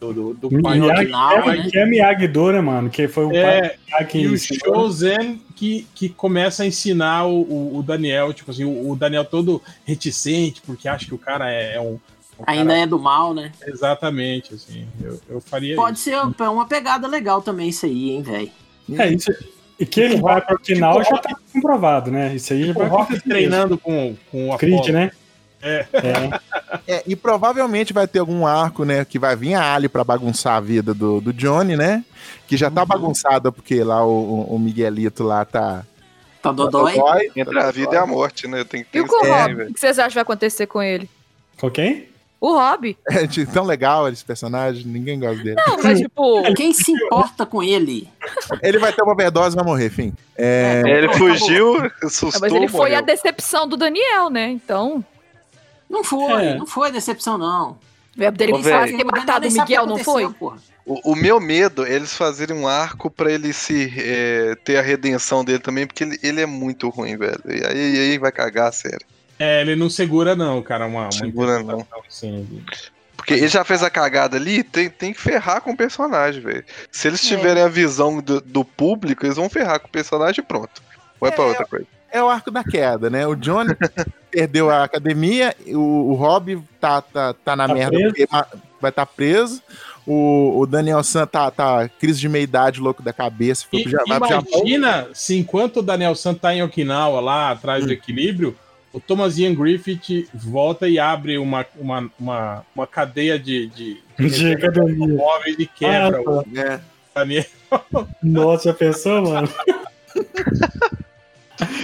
do, 0.00 0.12
do, 0.12 0.34
do 0.34 0.62
pai. 0.62 0.78
Miyagi, 0.78 1.10
é, 1.12 1.56
né? 1.56 1.68
que 1.70 1.78
é 1.78 1.84
Miyagi-Do, 1.86 2.52
né, 2.52 2.60
mano? 2.60 2.88
Que 2.88 3.08
foi 3.08 3.24
o 3.24 3.30
pai 3.30 3.38
É, 3.38 3.60
do 3.62 3.78
Miyagi 3.86 4.06
que 4.06 4.18
e 4.20 4.28
o. 4.28 4.38
Shozen 4.38 5.42
que, 5.56 5.86
que 5.94 6.08
começa 6.08 6.62
a 6.62 6.66
ensinar 6.66 7.26
o, 7.26 7.40
o, 7.42 7.78
o 7.78 7.82
Daniel, 7.82 8.32
tipo 8.32 8.50
assim, 8.50 8.64
o, 8.64 8.90
o 8.90 8.94
Daniel 8.96 9.24
todo 9.24 9.60
reticente, 9.84 10.62
porque 10.64 10.86
acha 10.88 11.04
que 11.06 11.14
o 11.14 11.18
cara 11.18 11.52
é, 11.52 11.74
é 11.74 11.80
um. 11.80 11.94
um 11.94 12.44
Ainda 12.46 12.66
cara- 12.70 12.78
é 12.82 12.86
do 12.86 12.98
mal, 12.98 13.34
né? 13.34 13.50
Exatamente, 13.66 14.54
assim. 14.54 14.86
Eu, 15.02 15.20
eu 15.28 15.40
faria 15.40 15.74
Pode 15.74 15.98
ser 15.98 16.16
uma 16.38 16.66
pegada 16.66 17.08
legal 17.08 17.42
também 17.42 17.68
isso 17.70 17.84
aí, 17.84 18.10
hein, 18.10 18.22
velho. 18.22 18.50
É, 18.96 19.08
isso. 19.12 19.32
E 19.80 19.84
que 19.86 20.00
ele 20.00 20.16
vai 20.20 20.40
pra 20.40 20.54
Okinawa 20.56 21.04
já 21.04 21.18
tá 21.18 21.36
comprovado, 21.52 22.10
né? 22.10 22.34
Isso 22.34 22.52
aí 22.52 22.62
já 22.62 22.66
Tipo, 22.68 22.78
vai 22.80 22.88
o 22.88 22.92
Rock 22.92 23.20
treinando 23.20 23.76
com, 23.78 24.16
com 24.30 24.50
o 24.50 24.56
Creed, 24.58 24.74
Apollo. 24.74 24.92
né? 24.92 25.10
É. 25.62 25.86
É. 25.92 26.40
É, 26.86 27.02
e 27.06 27.16
provavelmente 27.16 27.92
vai 27.92 28.06
ter 28.06 28.18
algum 28.20 28.46
arco, 28.46 28.84
né? 28.84 29.04
Que 29.04 29.18
vai 29.18 29.34
vir 29.34 29.54
a 29.54 29.74
Ali 29.74 29.88
pra 29.88 30.04
bagunçar 30.04 30.54
a 30.56 30.60
vida 30.60 30.94
do, 30.94 31.20
do 31.20 31.32
Johnny, 31.32 31.76
né? 31.76 32.04
Que 32.46 32.56
já 32.56 32.70
tá 32.70 32.82
Uhum. 32.82 32.86
bagunçada 32.86 33.50
porque 33.52 33.82
lá 33.82 34.04
o, 34.06 34.42
o 34.44 34.58
Miguelito 34.58 35.22
lá 35.24 35.44
tá. 35.44 35.84
Tá 36.40 36.52
dodói? 36.52 36.94
dodói, 36.94 37.30
Entre 37.34 37.54
tá 37.58 37.68
a 37.68 37.70
vida 37.72 37.94
e 37.94 37.98
a 37.98 38.06
morte, 38.06 38.46
né? 38.46 38.62
Tem 38.64 38.84
que 38.84 38.90
ter 38.90 38.98
E 38.98 39.00
o 39.02 39.04
o 39.04 39.08
Rob? 39.08 39.72
que 39.72 39.80
vocês 39.80 39.98
acham 39.98 40.08
que 40.10 40.14
vai 40.14 40.22
acontecer 40.22 40.66
com 40.66 40.80
ele? 40.82 41.10
Com 41.60 41.68
quem? 41.70 42.08
O 42.40 42.52
Rob. 42.52 42.96
É 43.10 43.26
tão 43.52 43.64
legal 43.64 44.08
esse 44.08 44.24
personagem, 44.24 44.86
ninguém 44.86 45.18
gosta 45.18 45.42
dele. 45.42 45.56
Não, 45.66 45.82
mas 45.82 45.98
tipo. 45.98 46.42
Quem 46.54 46.72
se 46.72 46.92
importa 46.92 47.44
com 47.44 47.60
ele? 47.62 48.08
Ele 48.62 48.78
vai 48.78 48.92
ter 48.92 49.02
uma 49.02 49.12
overdose 49.12 49.56
e 49.56 49.56
vai 49.56 49.64
morrer, 49.64 49.90
fim. 49.90 50.12
É, 50.36 50.82
É, 50.86 50.90
ele 50.98 51.08
Pronto, 51.08 51.18
fugiu, 51.18 51.74
Mas 52.00 52.04
assustou, 52.04 52.56
ele 52.56 52.68
foi 52.68 52.94
a 52.94 53.00
decepção 53.00 53.66
do 53.66 53.76
Daniel, 53.76 54.30
né? 54.30 54.48
Então. 54.50 55.04
Não 55.88 56.04
foi, 56.04 56.46
É. 56.46 56.54
não 56.58 56.66
foi 56.66 56.90
decepção, 56.92 57.38
não. 57.38 57.78
É 58.18 58.30
dele 58.30 58.62
faz 58.62 58.90
ter 58.90 59.04
matado 59.04 59.46
o 59.46 59.52
Miguel, 59.52 59.86
não 59.86 59.98
foi? 59.98 60.24
O, 60.84 61.12
o 61.12 61.14
meu 61.14 61.38
medo 61.38 61.84
é 61.86 61.92
eles 61.92 62.14
fazerem 62.16 62.56
um 62.56 62.66
arco 62.66 63.10
pra 63.10 63.30
ele 63.30 63.52
se 63.52 63.92
é, 63.96 64.54
ter 64.64 64.78
a 64.78 64.82
redenção 64.82 65.44
dele 65.44 65.58
também, 65.58 65.86
porque 65.86 66.02
ele, 66.02 66.18
ele 66.22 66.40
é 66.40 66.46
muito 66.46 66.88
ruim, 66.88 67.16
velho. 67.16 67.40
E 67.46 67.64
aí, 67.64 67.94
e 67.94 67.98
aí 67.98 68.18
vai 68.18 68.32
cagar, 68.32 68.72
sério. 68.72 69.06
É, 69.38 69.60
ele 69.60 69.76
não 69.76 69.88
segura, 69.88 70.34
não, 70.34 70.60
cara. 70.62 70.86
Uma, 70.86 71.02
uma 71.02 71.12
Segura, 71.12 71.60
interpretação 71.60 72.02
assim, 72.08 72.64
Porque 73.16 73.34
ele 73.34 73.46
já 73.48 73.62
fez 73.64 73.82
a 73.84 73.90
cagada 73.90 74.36
ali, 74.36 74.64
tem, 74.64 74.88
tem 74.90 75.12
que 75.12 75.20
ferrar 75.20 75.60
com 75.60 75.70
o 75.72 75.76
personagem, 75.76 76.42
velho. 76.42 76.64
Se 76.90 77.06
eles 77.06 77.22
É. 77.24 77.28
tiverem 77.28 77.62
a 77.62 77.68
visão 77.68 78.20
do, 78.20 78.40
do 78.40 78.64
público, 78.64 79.24
eles 79.24 79.36
vão 79.36 79.48
ferrar 79.48 79.78
com 79.78 79.86
o 79.86 79.92
personagem 79.92 80.42
e 80.42 80.46
pronto. 80.46 80.82
Vai 81.20 81.30
pra 81.30 81.44
É, 81.44 81.46
outra 81.48 81.66
coisa. 81.66 81.86
É 82.18 82.22
o 82.24 82.28
arco 82.28 82.50
da 82.50 82.62
queda, 82.64 83.08
né? 83.08 83.26
O 83.26 83.34
Johnny 83.34 83.74
perdeu 84.30 84.68
a 84.70 84.84
academia, 84.84 85.54
o, 85.68 86.10
o 86.10 86.14
Rob 86.14 86.60
tá, 86.80 87.00
tá, 87.00 87.32
tá 87.34 87.56
na 87.56 87.66
Tá 87.66 87.74
merda 87.74 87.90
preso. 87.92 88.08
porque 88.08 88.28
ma- 88.30 88.46
vai 88.80 88.90
estar 88.90 89.06
tá 89.06 89.12
preso. 89.14 89.62
O, 90.06 90.60
o 90.60 90.66
Daniel 90.66 91.02
San 91.04 91.26
tá, 91.26 91.50
tá 91.50 91.86
crise 91.98 92.18
de 92.18 92.28
meia-idade, 92.28 92.80
louco 92.80 93.02
da 93.02 93.12
cabeça. 93.12 93.66
Foi 93.70 93.80
E, 93.80 93.94
imagina 94.06 95.08
se 95.12 95.36
enquanto 95.36 95.78
o 95.78 95.82
Daniel 95.82 96.14
San 96.14 96.32
tá 96.34 96.54
em 96.54 96.62
Okinawa, 96.62 97.20
lá 97.20 97.50
atrás 97.50 97.84
Hum. 97.84 97.88
do 97.88 97.92
equilíbrio, 97.92 98.56
o 98.90 98.98
Thomas 99.00 99.36
Ian 99.38 99.54
Griffith 99.54 100.26
volta 100.32 100.88
e 100.88 100.98
abre 100.98 101.36
uma, 101.36 101.66
uma, 101.76 102.10
uma, 102.18 102.66
uma 102.74 102.86
cadeia 102.86 103.38
de, 103.38 103.66
de, 103.68 104.00
De 104.18 104.52
academia. 104.54 105.08
móveis 105.14 105.56
e 105.58 105.66
quebra 105.66 106.18
Ah, 106.26 106.30
o 106.30 106.44
É. 106.58 106.80
Daniel. 107.14 107.44
Nossa, 108.22 108.70
já 108.70 108.74
pensou, 108.74 109.20
mano? 109.22 109.48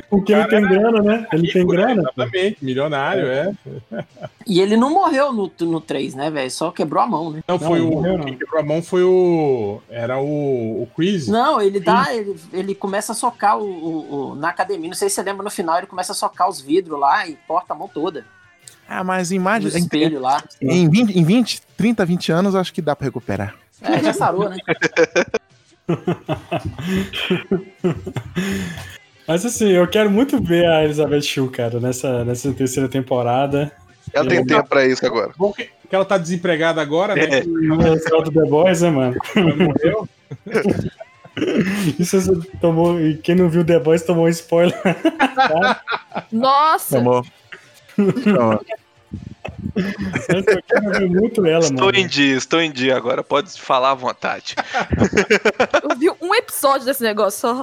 Porque 0.09 0.33
ele 0.33 0.45
tem 0.47 0.63
grana, 0.63 1.03
né? 1.03 1.27
Ele 1.33 1.53
tem 1.53 1.67
grana. 1.67 2.03
Exatamente, 2.03 2.65
milionário, 2.65 3.27
é. 3.27 3.53
E 4.47 4.61
ele 4.61 4.77
não 4.77 4.91
morreu 4.93 5.33
no, 5.33 5.51
no 5.61 5.81
3, 5.81 6.15
né, 6.15 6.31
velho? 6.31 6.51
Só 6.51 6.71
quebrou 6.71 7.03
a 7.03 7.07
mão, 7.07 7.31
né? 7.31 7.43
Não, 7.49 7.59
foi 7.59 7.79
não 7.81 7.89
o. 7.89 7.91
morreu, 7.93 8.19
não. 8.19 8.25
Quem 8.25 8.37
quebrou 8.39 8.61
a 8.61 8.65
mão 8.65 8.83
foi 8.83 9.03
o. 9.03 9.81
Era 9.91 10.19
o, 10.19 10.83
o 10.83 10.89
Chris. 10.95 11.27
Não, 11.29 11.61
ele 11.61 11.81
dá, 11.81 12.15
ele, 12.15 12.37
ele 12.53 12.75
começa 12.75 13.13
a 13.13 13.15
socar 13.15 13.59
o, 13.59 13.65
o- 13.65 14.31
o- 14.33 14.35
na 14.37 14.51
academia. 14.51 14.89
Não 14.89 14.95
sei 14.97 15.09
se 15.09 15.17
você 15.17 15.23
lembra 15.23 15.43
no 15.43 15.51
final, 15.51 15.79
ele 15.79 15.87
começa 15.87 16.13
a 16.13 16.15
socar 16.15 16.49
os 16.49 16.61
vidros 16.61 16.99
lá 17.01 17.27
e 17.27 17.37
corta 17.49 17.73
a 17.73 17.77
mão 17.77 17.89
toda. 17.89 18.25
Ah, 18.89 19.03
mas 19.03 19.33
em 19.33 19.39
No 19.39 19.45
mais 19.45 19.65
em, 19.75 19.79
espelho 19.79 20.21
lá. 20.21 20.43
em 20.61 20.89
20, 20.91 21.19
em 21.19 21.25
20, 21.25 21.63
30, 21.77 22.05
20 22.05 22.33
anos, 22.33 22.55
acho 22.55 22.73
que 22.73 22.83
dá 22.83 22.95
pra 22.95 23.07
recuperar. 23.07 23.55
É, 23.81 23.99
já 24.03 24.13
sarou, 24.13 24.49
né? 24.49 24.59
Mas 29.27 29.45
assim, 29.45 29.71
eu 29.71 29.87
quero 29.89 30.11
muito 30.11 30.43
ver 30.43 30.67
a 30.67 30.85
Elizabeth 30.85 31.23
Shue, 31.23 31.49
cara, 31.49 31.81
nessa, 31.81 32.25
nessa 32.25 32.53
terceira 32.53 32.89
temporada. 32.89 33.73
Ela 34.13 34.29
tem 34.29 34.45
tempo 34.45 34.69
pra 34.69 34.87
isso 34.87 35.05
agora. 35.05 35.33
Bom 35.37 35.53
que, 35.53 35.65
que 35.65 35.95
ela 35.95 36.05
tá 36.05 36.19
desempregada 36.19 36.81
agora, 36.81 37.15
né? 37.15 37.41
É. 37.41 37.43
O 37.43 37.99
céu 37.99 38.23
do 38.23 38.31
The 38.31 38.49
Boys, 38.49 38.83
né, 38.83 38.91
mano? 38.91 39.17
Ela 39.35 39.57
morreu. 39.57 40.09
Isso 41.99 42.21
você 42.21 42.49
tomou. 42.61 43.01
E 43.01 43.17
quem 43.17 43.35
não 43.35 43.49
viu 43.49 43.65
The 43.65 43.81
Boys 43.81 44.03
tomou 44.03 44.27
um 44.27 44.29
spoiler. 44.29 44.79
Nossa! 46.31 46.99
Tomou. 46.99 47.25
Tomou. 47.97 48.65
Eu 50.29 50.63
quero 50.63 50.91
ver 50.91 51.09
muito 51.09 51.45
ela, 51.47 51.65
Estou 51.65 51.87
mano. 51.87 51.99
em 51.99 52.07
dia, 52.07 52.37
estou 52.37 52.61
em 52.61 52.71
dia 52.71 52.97
agora. 52.97 53.23
Pode 53.23 53.61
falar 53.61 53.93
à 53.93 53.95
vontade. 53.95 54.55
Eu 55.83 55.97
vi 55.97 56.11
um 56.21 56.35
episódio 56.35 56.87
desse 56.87 57.03
negócio 57.03 57.41
só. 57.41 57.63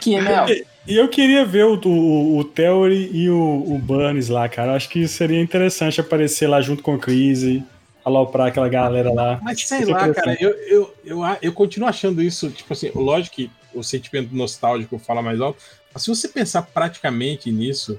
Que, 0.00 0.20
Mel. 0.20 0.46
E 0.86 0.96
eu 0.96 1.08
queria 1.08 1.44
ver 1.44 1.64
o, 1.64 1.80
o, 1.84 2.38
o 2.38 2.44
Theory 2.44 3.10
e 3.12 3.30
o, 3.30 3.64
o 3.66 3.78
Burns 3.78 4.28
lá, 4.28 4.48
cara. 4.48 4.72
Eu 4.72 4.76
Acho 4.76 4.88
que 4.88 5.06
seria 5.06 5.40
interessante 5.40 6.00
aparecer 6.00 6.48
lá 6.48 6.60
junto 6.60 6.82
com 6.82 6.94
o 6.94 6.98
Chris 6.98 7.42
e 7.42 7.64
aloprar 8.04 8.48
aquela 8.48 8.68
galera 8.68 9.12
lá. 9.12 9.38
Mas 9.42 9.62
sei 9.66 9.78
seria 9.78 9.94
lá, 9.94 10.12
cara, 10.12 10.36
eu, 10.40 10.50
eu, 10.66 10.94
eu, 11.04 11.20
eu 11.40 11.52
continuo 11.52 11.88
achando 11.88 12.22
isso, 12.22 12.50
tipo 12.50 12.72
assim, 12.72 12.90
lógico 12.94 13.36
que 13.36 13.50
o 13.74 13.82
sentimento 13.82 14.34
nostálgico 14.34 14.98
fala 14.98 15.22
mais 15.22 15.40
alto, 15.40 15.62
mas 15.92 16.02
se 16.02 16.08
você 16.08 16.28
pensar 16.28 16.62
praticamente 16.62 17.50
nisso, 17.50 17.98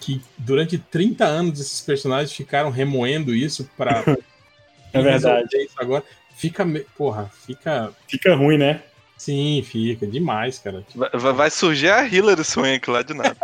que 0.00 0.20
durante 0.38 0.78
30 0.78 1.24
anos 1.24 1.60
esses 1.60 1.80
personagens 1.80 2.32
ficaram 2.32 2.70
remoendo 2.70 3.34
isso 3.34 3.68
pra 3.76 4.02
É 4.92 5.02
verdade. 5.02 5.48
agora, 5.76 6.04
fica, 6.36 6.64
me- 6.64 6.86
porra, 6.96 7.30
fica, 7.46 7.90
Fica 8.08 8.34
ruim, 8.36 8.56
né? 8.58 8.80
sim, 9.16 9.62
fica 9.66 10.06
demais, 10.06 10.58
cara. 10.58 10.84
Vai, 10.94 11.32
vai- 11.32 11.50
surgir 11.50 11.88
a 11.88 12.06
Hilary 12.06 12.44
Swank 12.44 12.88
lá 12.90 13.02
de 13.02 13.14
nada. 13.14 13.36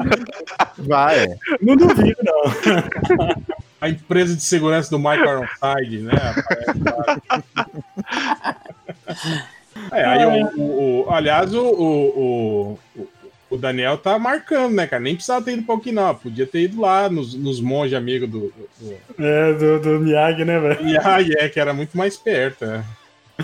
Vai. 0.78 1.24
é. 1.24 1.36
Não 1.60 1.76
duvido, 1.76 2.16
não. 2.22 2.42
A 3.80 3.88
empresa 3.88 4.36
de 4.36 4.42
segurança 4.42 4.90
do 4.90 4.98
Michael 4.98 5.42
Ironside, 5.62 5.98
né? 6.02 6.12
É, 9.92 10.04
aí 10.04 10.26
o, 10.26 10.60
o- 10.60 11.06
o- 11.06 11.10
aliás, 11.10 11.54
o, 11.54 11.62
o, 11.64 12.78
o, 12.96 13.08
o 13.50 13.56
Daniel 13.58 13.98
tá 13.98 14.18
marcando, 14.18 14.74
né, 14.74 14.86
cara? 14.86 15.02
Nem 15.02 15.14
precisava 15.14 15.44
ter 15.44 15.54
ido 15.54 15.64
pra 15.64 15.74
Okinawa, 15.74 16.14
podia 16.14 16.46
ter 16.46 16.62
ido 16.62 16.80
lá 16.80 17.08
nos, 17.10 17.34
nos 17.34 17.60
monges 17.60 17.94
amigos 17.94 18.28
do, 18.30 18.40
do, 18.40 18.68
do... 18.78 19.24
É, 19.24 19.52
do, 19.54 19.80
do 19.80 20.00
Miyagi, 20.00 20.44
né, 20.44 20.58
velho? 20.58 20.88
E 20.88 20.96
aí 20.98 21.32
é, 21.38 21.48
que 21.48 21.58
era 21.58 21.74
muito 21.74 21.98
mais 21.98 22.16
perto, 22.16 22.64
né? 22.64 22.84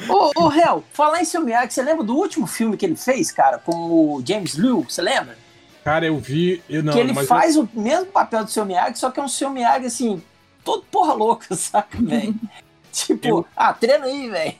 Ô, 0.08 0.30
ô, 0.44 0.52
Hel, 0.52 0.84
falar 0.92 1.20
em 1.20 1.24
seu 1.24 1.40
Miyagi, 1.40 1.72
você 1.72 1.82
lembra 1.82 2.04
do 2.04 2.14
último 2.14 2.46
filme 2.46 2.76
que 2.76 2.86
ele 2.86 2.96
fez, 2.96 3.32
cara, 3.32 3.58
com 3.58 3.74
o 3.74 4.22
James 4.26 4.54
Liu? 4.54 4.86
Você 4.88 5.02
lembra? 5.02 5.36
Cara, 5.82 6.06
eu 6.06 6.18
vi. 6.18 6.62
Eu, 6.68 6.82
não, 6.82 6.92
que 6.92 6.98
ele 6.98 7.12
mas 7.12 7.26
faz 7.26 7.56
o 7.56 7.68
mesmo 7.72 8.06
papel 8.06 8.44
do 8.44 8.50
seu 8.50 8.64
Miyagi, 8.64 8.98
só 8.98 9.10
que 9.10 9.18
é 9.18 9.22
um 9.22 9.28
seu 9.28 9.50
Miyagi, 9.50 9.86
assim, 9.86 10.22
todo 10.64 10.84
porra 10.90 11.14
louca, 11.14 11.54
saca, 11.56 11.98
velho? 12.00 12.34
tipo, 12.92 13.26
Eu- 13.26 13.46
ah, 13.56 13.72
treina 13.72 14.06
aí, 14.06 14.28
velho. 14.28 14.54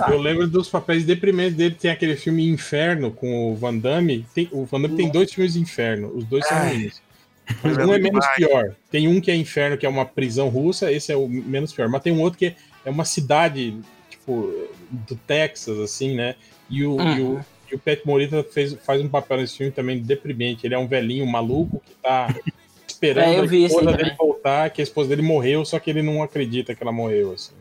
Eu, 0.00 0.14
eu 0.14 0.20
lembro 0.20 0.46
dos 0.48 0.68
papéis 0.68 1.04
deprimentes 1.04 1.54
dele. 1.56 1.74
Tem 1.78 1.90
aquele 1.90 2.16
filme 2.16 2.48
Inferno 2.48 3.10
com 3.10 3.52
o 3.52 3.54
Van 3.56 3.76
Damme. 3.76 4.26
Tem, 4.34 4.48
o 4.52 4.64
Van 4.64 4.80
Damme 4.80 4.96
tem 4.96 5.10
dois 5.10 5.32
filmes 5.32 5.54
de 5.54 5.60
Inferno, 5.60 6.12
os 6.14 6.24
dois 6.24 6.46
são 6.46 6.58
ruins. 6.68 7.02
Um 7.64 7.94
é 7.94 7.98
menos 8.00 8.26
pior. 8.34 8.74
Tem 8.90 9.06
um 9.06 9.20
que 9.20 9.30
é 9.30 9.36
Inferno, 9.36 9.78
que 9.78 9.86
é 9.86 9.88
uma 9.88 10.04
prisão 10.04 10.48
russa, 10.48 10.90
esse 10.90 11.12
é 11.12 11.16
o 11.16 11.28
menos 11.28 11.72
pior. 11.72 11.88
Mas 11.88 12.02
tem 12.02 12.12
um 12.12 12.20
outro 12.20 12.36
que 12.40 12.56
é 12.84 12.90
uma 12.90 13.04
cidade, 13.04 13.78
tipo, 14.10 14.52
do 14.90 15.14
Texas, 15.14 15.78
assim, 15.78 16.16
né? 16.16 16.34
E 16.68 16.84
o, 16.84 17.00
e 17.00 17.20
o, 17.20 17.26
Uhum. 17.34 17.40
e 17.70 17.74
o 17.76 17.78
Pet 17.78 18.04
Morita 18.04 18.42
fez, 18.42 18.74
faz 18.84 19.00
um 19.00 19.08
papel 19.08 19.36
nesse 19.36 19.58
filme 19.58 19.70
também 19.70 20.00
deprimente. 20.02 20.66
Ele 20.66 20.74
é 20.74 20.78
um 20.78 20.88
velhinho 20.88 21.24
maluco 21.24 21.80
que 21.86 21.94
tá 22.02 22.34
esperando 22.88 23.24
É, 23.24 23.38
a 23.40 23.44
esposa 23.66 23.92
dele 23.92 23.98
também. 23.98 24.16
voltar, 24.18 24.70
que 24.70 24.80
a 24.80 24.84
esposa 24.84 25.08
dele 25.10 25.22
morreu, 25.22 25.64
só 25.64 25.78
que 25.78 25.88
ele 25.88 26.02
não 26.02 26.24
acredita 26.24 26.74
que 26.74 26.82
ela 26.82 26.90
morreu, 26.90 27.32
assim. 27.32 27.52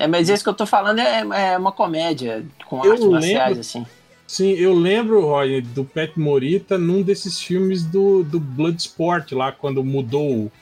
É, 0.00 0.06
mas 0.06 0.30
esse 0.30 0.42
que 0.42 0.48
eu 0.48 0.54
tô 0.54 0.64
falando 0.64 0.98
é, 0.98 1.20
é 1.52 1.58
uma 1.58 1.70
comédia 1.72 2.42
com 2.64 2.82
Eu 2.84 2.92
artes 2.92 3.06
marciais, 3.06 3.48
lembro- 3.48 3.60
assim. 3.60 3.86
Sim, 4.26 4.52
eu 4.52 4.72
lembro, 4.72 5.20
Roy, 5.26 5.60
do 5.60 5.84
Pet 5.84 6.18
Morita 6.18 6.78
num 6.78 7.02
desses 7.02 7.40
filmes 7.42 7.84
do, 7.84 8.22
do 8.22 8.38
Bloodsport, 8.40 9.32
lá 9.32 9.50
quando 9.52 9.82
mudou 9.84 10.30
o, 10.32 10.52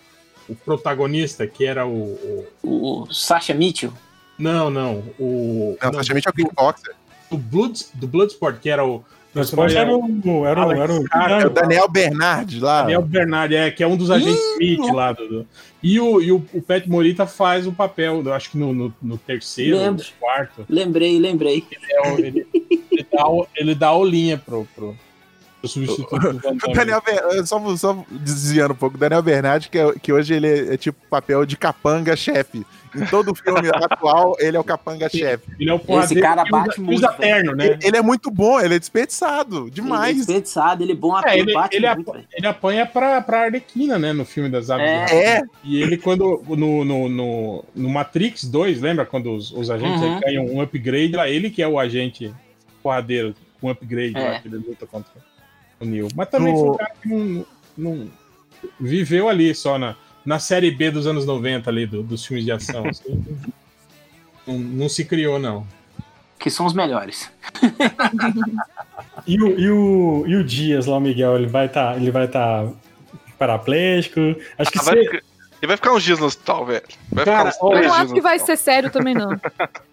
o 0.49 0.55
protagonista, 0.57 1.47
que 1.47 1.65
era 1.67 1.87
o. 1.87 1.93
o- 2.15 2.47
O, 2.63 3.03
o 3.03 3.13
Sasha 3.15 3.55
Mitchell. 3.55 3.93
não, 4.39 4.71
não. 4.71 5.05
O. 5.21 5.77
Não, 5.81 5.91
não, 5.93 5.99
Sasha 5.99 6.15
Mitchell 6.15 6.33
é 6.37 6.41
o 6.43 6.45
kickboxer. 6.47 6.95
do, 7.31 7.37
Blood, 7.39 7.87
do 7.95 8.07
Bloodsport, 8.09 8.59
que 8.59 8.71
era 8.71 8.85
o. 8.85 9.05
O 9.35 9.41
esporte 9.41 9.77
era 9.77 9.95
o. 9.95 10.47
Era 10.47 10.67
o. 10.67 10.73
Era 10.73 10.93
o 10.93 11.05
Alex 11.11 11.45
É 11.45 11.47
o 11.47 11.51
Daniel 11.51 11.89
Bernard 11.89 12.61
lá. 12.61 12.83
Daniel 12.83 13.03
Bernard, 13.03 13.55
é, 13.55 13.71
que 13.71 13.83
é 13.83 13.87
um 13.87 13.97
dos 13.97 14.11
agentes 14.11 14.41
Smith 14.55 14.93
lá 14.93 15.13
do. 15.13 15.29
do- 15.29 15.47
E, 15.83 16.01
o, 16.01 16.21
e 16.21 16.33
o, 16.33 16.43
o 16.55 16.63
Pet 16.63 16.89
Morita 16.89 17.27
faz 17.27 17.67
o 17.67 17.73
papel, 17.73 18.23
eu 18.25 18.33
acho 18.33 18.51
que 18.51 18.59
no, 18.59 18.73
no, 18.73 18.95
no 19.03 19.19
terceiro, 19.19 19.77
Lembro. 19.77 20.03
no 20.05 20.11
quarto. 20.19 20.67
Lembrei, 20.69 21.19
lembrei. 21.21 21.65
é 21.91 22.01
o- 22.11 22.19
ele, 22.19 22.47
ele 22.91 23.07
dá, 23.13 23.25
ele 23.57 23.75
dá 23.75 23.89
a 23.89 23.97
olhinha 23.97 24.39
pro, 24.39 24.67
pro, 24.75 24.97
O. 25.63 26.73
Daniel 26.75 27.03
Ber- 27.05 27.47
só, 27.47 27.77
só 27.77 28.05
desviando 28.11 28.73
um 28.73 28.77
pouco, 28.77 28.97
o 28.97 28.99
Daniel 28.99 29.23
Bernard, 29.23 29.69
que, 29.69 29.79
é- 29.79 29.93
que 30.01 30.13
hoje 30.13 30.35
ele 30.35 30.47
é, 30.47 30.75
é 30.75 30.77
tipo 30.77 30.99
papel 31.11 31.45
de 31.45 31.57
capanga-chefe. 31.57 32.65
Em 32.97 33.05
todo 33.05 33.35
filme 33.35 33.69
atual, 33.69 34.35
ele 34.39 34.57
é 34.57 34.61
o 34.61 34.65
capanga-chefe. 34.65 35.45
Ele 35.61 35.69
é 35.69 35.75
o 35.75 35.79
porradeiro 35.79 36.23
cara 36.23 36.43
usa- 36.43 36.51
bate 36.51 36.75
que 36.77 36.81
muito, 36.81 36.99
usa 36.99 37.09
terno, 37.13 37.55
né? 37.55 37.67
Ele, 37.67 37.79
ele 37.83 37.97
é 37.99 38.03
muito 38.03 38.31
bom, 38.31 38.59
ele 38.61 38.77
é 38.77 38.79
desperdiçado. 38.79 39.59
Ele 39.59 39.69
é 39.69 39.71
Demais. 39.71 40.17
desperdiçado, 40.17 40.83
ele 40.83 40.93
é 40.93 40.95
bom 40.95 41.19
É, 41.21 41.39
ele, 41.39 41.53
bate 41.53 41.77
ele, 41.77 41.87
muito, 41.95 42.09
apa- 42.09 42.19
velho. 42.19 42.29
ele 42.33 42.47
apanha 42.47 42.87
pra, 42.87 43.21
pra 43.21 43.43
Arlequina, 43.43 43.99
né? 43.99 44.13
No 44.15 44.25
filme 44.25 44.49
das 44.49 44.71
aves. 44.71 44.87
É. 44.87 45.39
É, 45.39 45.43
E 45.63 45.83
ele, 45.83 45.99
quando. 45.99 46.43
No, 46.49 46.85
no, 46.85 47.09
no, 47.09 47.65
no 47.75 47.89
Matrix 47.91 48.45
2, 48.45 48.81
lembra 48.81 49.05
quando 49.05 49.35
os, 49.35 49.51
os 49.53 49.69
agentes 49.71 50.01
Uhum. 50.01 50.21
ganham 50.21 50.47
um 50.47 50.61
upgrade 50.63 51.13
lá? 51.15 51.29
Ele 51.29 51.51
que 51.51 51.61
é 51.63 51.69
o 51.69 51.79
agente 51.79 52.33
porradeiro 52.83 53.35
com 53.61 53.69
upgrade 53.69 54.17
É. 54.17 54.21
lá, 54.31 54.39
que 54.41 54.49
ele 54.49 54.57
luta 54.57 54.87
contra 54.87 55.13
o 55.81 55.85
Neo. 55.85 56.09
Mas 56.15 56.29
também 56.29 56.53
No- 56.53 56.59
foi 56.61 56.69
um 56.71 56.77
cara 56.77 56.93
que 57.03 57.09
não, 57.09 57.47
não- 57.77 58.09
viveu 58.81 59.29
ali 59.29 59.55
só 59.55 59.79
na, 59.79 59.95
na 60.25 60.39
série 60.39 60.71
B 60.71 60.91
dos 60.91 61.07
anos 61.07 61.25
90 61.27 61.71
ali, 61.71 61.87
do- 61.87 62.03
dos 62.03 62.25
filmes 62.25 62.45
de 62.45 62.53
ação. 62.53 62.85
assim. 62.89 63.25
não, 64.47 64.59
não 64.59 64.89
se 64.89 65.05
criou, 65.05 65.39
não. 65.39 65.67
Que 66.39 66.51
são 66.51 66.67
os 66.67 66.73
melhores. 66.75 67.31
E 69.27 69.41
o, 69.43 69.59
e, 69.61 69.71
o, 69.71 70.25
e 70.27 70.37
o 70.37 70.45
Dias 70.45 70.87
lá, 70.87 70.97
o 70.97 71.01
Miguel, 71.01 71.37
ele 71.37 71.47
vai 71.47 71.67
estar. 71.67 71.97
ele 71.97 72.11
vai 72.11 72.25
estar 72.25 72.67
paraplégico. 73.39 74.21
Acho 74.59 74.71
que 74.71 74.79
Ah, 74.79 74.83
vai 74.83 74.97
ficar- 75.05 75.17
ele 75.61 75.67
vai 75.67 75.77
ficar 75.77 75.93
uns 75.93 76.03
dias 76.03 76.19
no 76.19 76.27
hospital, 76.27 76.65
velho. 76.65 76.83
Vai 77.11 77.25
Cara, 77.25 77.53
ficar 77.53 77.67
uns 77.67 77.73
Eu 77.77 77.83
não 77.89 77.95
acho 77.95 78.15
que 78.15 78.21
vai 78.21 78.39
ser 78.39 78.57
sério 78.57 78.91
também, 78.91 79.15
não. 79.15 79.39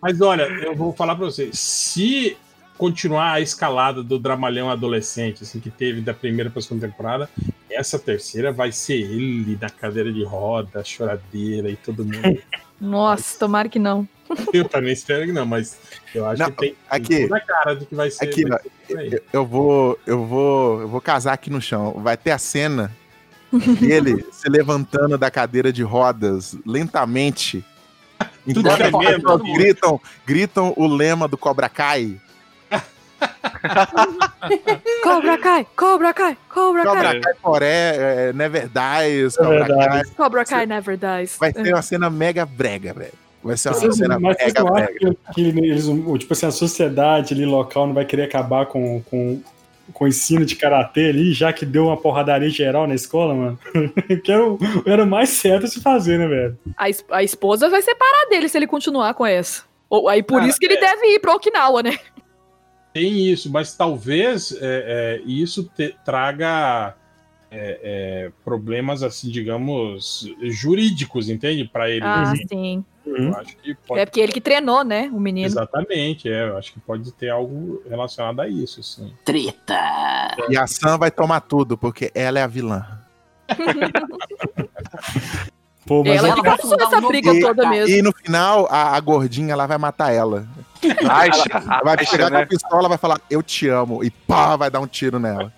Mas 0.02 0.22
olha, 0.22 0.44
eu 0.44 0.76
vou 0.76 0.94
falar 0.94 1.16
pra 1.16 1.26
vocês. 1.26 1.58
Se 1.60 2.38
continuar 2.78 3.34
a 3.34 3.42
escalada 3.42 4.04
do 4.04 4.20
dramalhão 4.20 4.70
adolescente, 4.70 5.44
assim, 5.44 5.60
que 5.60 5.70
teve 5.70 6.02
da 6.02 6.14
primeira 6.14 6.50
pra 6.50 6.62
segunda 6.62 6.88
temporada, 6.88 7.30
essa 7.70 7.98
terceira 7.98 8.52
vai 8.52 8.72
ser 8.72 8.96
ele 9.02 9.58
na 9.60 9.70
cadeira 9.70 10.12
de 10.12 10.24
roda, 10.24 10.84
choradeira 10.84 11.70
e 11.70 11.76
todo 11.76 12.04
mundo. 12.04 12.42
Nossa, 12.80 13.40
tomara 13.40 13.70
que 13.70 13.80
não. 13.80 14.08
eu 14.52 14.68
também 14.68 14.92
espero 14.92 15.26
que 15.26 15.32
não, 15.32 15.46
mas 15.46 15.78
eu 16.14 16.26
acho 16.26 16.42
Não, 16.42 16.52
que 16.52 16.58
tem, 16.58 16.76
aqui. 16.90 17.22
toda 17.24 17.38
a 17.38 17.42
cara 17.42 17.76
de 17.76 17.86
que 17.86 17.96
vai 17.96 18.12
ser. 18.12 18.26
Aqui, 18.26 18.44
vai 18.46 18.60
ser 18.88 19.24
eu- 19.32 19.46
vou, 19.46 19.98
eu 20.06 20.26
vou, 20.26 20.82
eu 20.82 20.88
vou 20.88 21.00
casar 21.00 21.34
aqui 21.34 21.50
no 21.50 21.62
chão. 21.62 21.94
Vai 22.04 22.18
ter 22.18 22.32
a 22.32 22.38
cena 22.38 22.92
dele 23.80 24.26
se 24.34 24.50
levantando 24.50 25.18
da 25.18 25.32
cadeira 25.32 25.72
de 25.72 25.84
rodas 25.84 26.58
lentamente. 26.66 27.64
Enquanto 28.46 29.44
gritam, 29.54 30.02
gritam 30.26 30.74
o 30.76 30.86
lema 30.88 31.28
do 31.28 31.38
Cobra 31.38 31.70
Kai. 31.70 32.20
Cobra 35.04 35.38
Kai, 35.38 35.68
Cobra 35.76 36.14
Kai, 36.14 36.38
Cobra 36.50 36.84
Kai. 36.84 36.94
Cobra 36.96 37.20
Kai 37.22 37.34
Poré, 37.42 37.96
é, 38.30 38.34
Never 38.34 38.68
Dies, 38.70 39.36
É 39.38 39.38
Cobra 39.44 39.60
verdade. 39.66 39.88
Kai. 39.90 40.04
Cobra 40.16 40.46
Kai 40.46 40.66
never 40.66 40.98
dies. 40.98 41.38
Vai 41.40 41.52
ser 41.52 41.74
uma 41.74 41.82
cena 41.82 42.10
mega 42.10 42.46
brega, 42.46 42.94
velho. 42.94 43.14
Vai 43.44 43.58
ser 43.58 43.70
uma 43.70 43.76
Vocês, 43.76 43.98
cena 43.98 44.20
mas 44.20 44.36
mega 44.40 44.64
brega. 44.64 44.94
que, 45.00 45.18
que 45.34 45.42
eles, 45.42 45.86
tipo 46.20 46.34
assim, 46.34 46.48
a 46.48 46.52
sociedade 46.52 47.34
ali 47.34 47.46
local 47.46 47.88
não 47.88 47.94
vai 47.94 48.06
querer 48.06 48.24
acabar 48.24 48.66
com, 48.66 49.02
com, 49.04 49.40
com 49.94 50.06
o 50.06 50.08
ensino 50.08 50.44
de 50.46 50.56
karatê 50.56 51.10
ali, 51.10 51.32
já 51.32 51.54
que 51.54 51.64
deu 51.66 51.86
uma 51.86 51.98
porradaria 51.98 52.50
geral 52.50 52.88
na 52.88 52.96
escola, 52.96 53.36
mano? 53.36 53.60
que 54.24 54.32
era 54.32 54.44
o, 54.44 54.58
era 54.86 55.04
o 55.04 55.08
mais 55.08 55.30
certo 55.30 55.66
a 55.66 55.70
se 55.70 55.80
fazer, 55.80 56.18
né, 56.18 56.28
velho? 56.28 56.58
A, 56.76 56.90
es- 56.90 57.06
a 57.12 57.22
esposa 57.24 57.70
vai 57.70 57.82
separar 57.84 58.28
dele 58.30 58.50
se 58.50 58.58
ele 58.58 58.66
continuar 58.68 59.14
com 59.14 59.26
essa. 59.26 59.62
Ou, 59.88 60.10
aí 60.10 60.24
por 60.24 60.38
Cara, 60.40 60.50
isso 60.50 60.58
que 60.58 60.66
ele 60.66 60.80
deve 60.80 61.06
ir 61.14 61.20
pra 61.20 61.36
Okinawa, 61.36 61.84
né? 61.84 62.00
Tem 62.96 63.30
isso, 63.30 63.52
mas 63.52 63.76
talvez 63.76 64.54
é, 64.54 65.20
é, 65.20 65.22
isso 65.26 65.70
te- 65.76 65.94
traga 66.06 66.96
é, 67.52 67.80
é, 67.84 68.32
problemas, 68.46 69.04
assim, 69.04 69.30
digamos, 69.30 70.34
jurídicos, 70.44 71.28
entende? 71.28 71.66
Pra 71.66 71.90
ele. 71.90 72.06
Ah, 72.06 72.32
assim. 72.32 72.48
sim. 72.48 72.86
Uhum. 73.06 73.28
Eu 73.28 73.36
acho 73.36 73.58
que 73.58 73.76
pode 73.76 74.00
É 74.00 74.06
porque 74.06 74.22
ele 74.22 74.32
que 74.32 74.40
treinou, 74.40 74.86
né? 74.86 75.12
O 75.14 75.20
menino. 75.20 75.46
Exatamente, 75.46 76.30
é. 76.30 76.48
Eu 76.48 76.58
acho 76.58 76.72
que 76.72 76.80
pode 76.80 77.12
ter 77.12 77.30
algo 77.30 77.84
relacionado 77.86 78.40
a 78.40 78.48
isso, 78.48 78.82
sim. 78.82 79.12
Treta. 79.26 79.78
E 80.50 80.58
a 80.58 80.66
Sam 80.66 80.98
vai 80.98 81.12
tomar 81.12 81.42
tudo, 81.42 81.78
porque 81.78 82.10
ela 82.16 82.40
é 82.40 82.44
a 82.44 82.48
vilã. 82.48 82.88
Pô, 85.86 86.02
mas 86.02 86.24
Ela 86.24 86.42
causou 86.42 86.72
fundar 86.72 86.86
essa 86.86 87.02
briga 87.02 87.34
novo 87.34 87.46
toda 87.46 87.70
mesmo. 87.70 87.94
E 87.94 88.02
no 88.02 88.14
final, 88.14 88.68
a, 88.72 88.96
a 88.96 89.00
gordinha 89.02 89.52
ela 89.52 89.68
vai 89.68 89.78
matar 89.78 90.14
ela. 90.14 90.48
Acha, 91.10 91.44
Ela 91.54 91.82
vai 91.84 91.96
acha, 91.96 92.06
chegar 92.06 92.30
com 92.30 92.38
né? 92.38 92.44
a 92.44 92.48
pistola, 92.48 92.90
vai 92.90 92.98
falar, 92.98 93.20
eu 93.30 93.42
te 93.44 93.68
amo. 93.68 94.04
E 94.04 94.10
pá, 94.10 94.56
vai 94.56 94.70
dar 94.70 94.80
um 94.80 94.88
tiro 94.88 95.20
nela. 95.20 95.52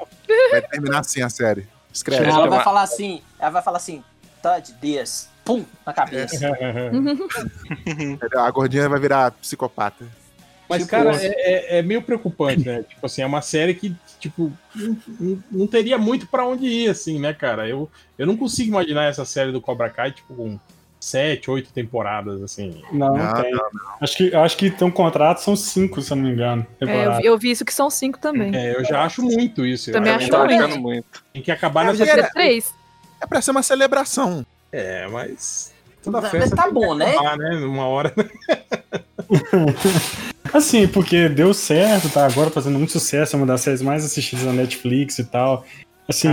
Vai 0.52 0.62
terminar 0.62 1.00
assim 1.00 1.22
a 1.22 1.30
série. 1.30 1.68
Escreve. 1.94 2.26
Ela 2.30 2.48
vai 2.48 2.64
falar 2.64 2.82
assim, 2.84 3.22
ela 3.40 3.50
vai 3.52 3.62
falar 3.62 3.78
assim, 3.78 4.04
touch 4.42 4.74
this, 4.82 5.30
pum, 5.44 5.66
na 5.86 5.94
cabeça. 5.94 6.52
A 8.38 8.52
gordinha 8.52 8.88
vai 8.90 9.00
virar 9.00 9.32
psicopata. 9.32 10.06
Mas, 10.70 10.80
Tipo, 10.80 10.92
cara, 10.92 11.16
é, 11.16 11.28
é- 11.28 11.78
é 11.78 11.82
meio 11.82 12.02
preocupante, 12.02 12.66
né? 12.68 12.84
tipo 12.84 13.06
assim, 13.06 13.22
é 13.22 13.26
uma 13.26 13.42
série 13.42 13.74
que, 13.74 13.96
tipo, 14.20 14.52
não, 14.76 15.42
não- 15.50 15.66
teria 15.68 15.98
muito 15.98 16.28
pra 16.28 16.46
onde 16.46 16.66
ir, 16.68 16.90
assim, 16.90 17.20
né, 17.20 17.34
cara? 17.34 17.68
Eu, 17.70 17.90
eu 18.18 18.28
não 18.28 18.36
consigo 18.36 18.70
imaginar 18.70 19.06
essa 19.06 19.24
série 19.24 19.54
do 19.54 19.62
Cobra 19.62 19.90
Kai, 19.90 20.12
tipo, 20.12 20.36
com 20.36 20.60
sete, 21.08 21.50
oito 21.50 21.72
temporadas, 21.72 22.42
assim. 22.42 22.82
Não, 22.92 23.16
Não, 23.16 23.42
tem. 23.42 23.54
Acho 24.02 24.18
que, 24.18 24.34
eu 24.34 24.40
acho 24.42 24.58
que 24.58 24.70
tem 24.70 24.88
um 24.88 24.92
contrato, 24.92 25.40
são 25.42 25.56
cinco, 25.56 26.02
se 26.02 26.12
eu 26.12 26.18
não 26.18 26.24
me 26.24 26.32
engano. 26.32 26.66
É, 26.82 27.06
eu, 27.06 27.12
eu 27.34 27.38
vi 27.38 27.52
isso 27.52 27.66
que 27.66 27.74
são 27.74 27.90
cinco 27.90 28.20
também. 28.20 28.56
É, 28.56 28.76
eu 28.76 28.84
já 28.84 29.04
acho 29.04 29.22
muito 29.22 29.66
isso. 29.66 29.90
Eu 29.90 29.94
Também 29.96 30.14
acho 30.14 30.30
Tá 30.30 30.40
muito. 30.40 30.54
achando 30.64 30.82
muito. 30.82 31.24
Tem 31.34 31.42
que 31.42 31.52
acabar 31.52 31.84
É, 31.84 31.86
nessa. 31.92 32.06
Ter 32.06 32.32
três. 32.32 32.74
É 33.22 33.26
pra 33.26 33.42
ser 33.42 33.52
uma 33.52 33.64
celebração. 33.64 34.46
É, 34.72 35.08
mas. 35.08 35.74
Toda 36.04 36.22
Mas 36.22 36.32
festa 36.32 36.56
tá 36.56 36.72
bom, 36.72 36.96
né? 36.96 37.12
acabar, 37.12 37.38
né? 37.38 37.56
Uma 37.66 37.88
hora. 37.88 38.14
Assim, 40.54 40.88
porque 40.88 41.28
deu 41.28 41.54
certo, 41.54 42.10
tá 42.10 42.26
agora 42.26 42.50
fazendo 42.50 42.78
muito 42.78 42.94
sucesso, 42.94 43.36
é 43.36 43.38
uma 43.38 43.46
das 43.46 43.62
séries 43.62 43.82
mais 43.82 44.06
assistidas 44.06 44.46
na 44.46 44.54
Netflix 44.54 45.20
e 45.20 45.26
tal. 45.26 45.66
Assim, 46.08 46.30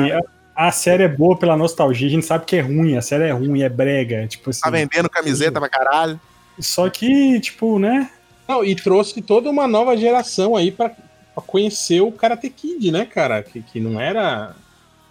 a 0.54 0.70
série 0.72 1.02
é 1.02 1.08
boa 1.08 1.36
pela 1.38 1.56
nostalgia, 1.56 2.06
a 2.06 2.10
gente 2.10 2.26
sabe 2.26 2.44
que 2.44 2.56
é 2.56 2.60
ruim, 2.60 2.96
a 2.96 3.02
série 3.02 3.24
é 3.24 3.32
ruim, 3.32 3.62
é 3.62 3.68
brega, 3.68 4.26
tipo 4.26 4.50
assim. 4.50 4.60
Tá 4.60 4.70
vendendo 4.70 5.08
camiseta 5.08 5.58
pra 5.60 5.68
caralho. 5.68 6.20
Só 6.58 6.88
que, 6.88 7.40
tipo, 7.40 7.78
né? 7.78 8.08
Não, 8.46 8.64
e 8.64 8.74
trouxe 8.76 9.20
toda 9.22 9.50
uma 9.50 9.66
nova 9.66 9.96
geração 9.96 10.54
aí 10.54 10.70
pra, 10.70 10.90
pra 10.90 11.42
conhecer 11.46 12.00
o 12.00 12.12
Karate 12.12 12.48
Kid, 12.50 12.90
né, 12.92 13.04
cara? 13.04 13.42
Que, 13.42 13.60
que 13.62 13.80
não 13.80 14.00
era. 14.00 14.54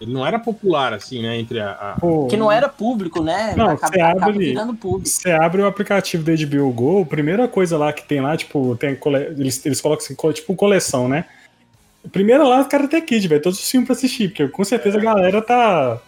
Ele 0.00 0.12
não 0.12 0.26
era 0.26 0.38
popular, 0.38 0.92
assim, 0.92 1.22
né? 1.22 1.38
Entre 1.38 1.60
a. 1.60 1.70
a- 1.70 1.96
Pô, 2.00 2.26
Que 2.26 2.36
não 2.36 2.50
era 2.50 2.68
público, 2.68 3.22
né? 3.22 3.54
Não, 3.56 3.70
acaba, 3.70 3.92
você 3.92 4.00
abre 4.00 4.16
acaba 4.18 4.32
ali. 4.32 4.44
virando 4.46 4.74
público. 4.74 5.08
Você 5.08 5.30
abre 5.30 5.62
o 5.62 5.66
aplicativo 5.66 6.22
da 6.24 6.32
HBO 6.32 6.72
Go, 6.72 7.02
a 7.02 7.06
primeira 7.06 7.46
coisa 7.46 7.76
lá 7.78 7.92
que 7.92 8.02
tem 8.06 8.20
lá, 8.20 8.36
tipo, 8.36 8.76
tem 8.76 8.94
cole... 8.96 9.18
eles, 9.38 9.64
eles 9.64 9.80
colocam 9.80 10.04
assim, 10.04 10.16
tipo 10.32 10.54
coleção, 10.56 11.08
né? 11.08 11.24
A 12.04 12.08
primeira 12.08 12.44
lá, 12.44 12.64
tem 12.64 13.02
Kid, 13.02 13.26
velho, 13.26 13.42
todos 13.42 13.58
os 13.58 13.70
filmes 13.70 13.86
pra 13.86 13.96
assistir, 13.96 14.28
porque 14.28 14.46
com 14.48 14.64
certeza 14.64 14.98
a 14.98 15.00
galera 15.00 15.40
tá. 15.40 16.00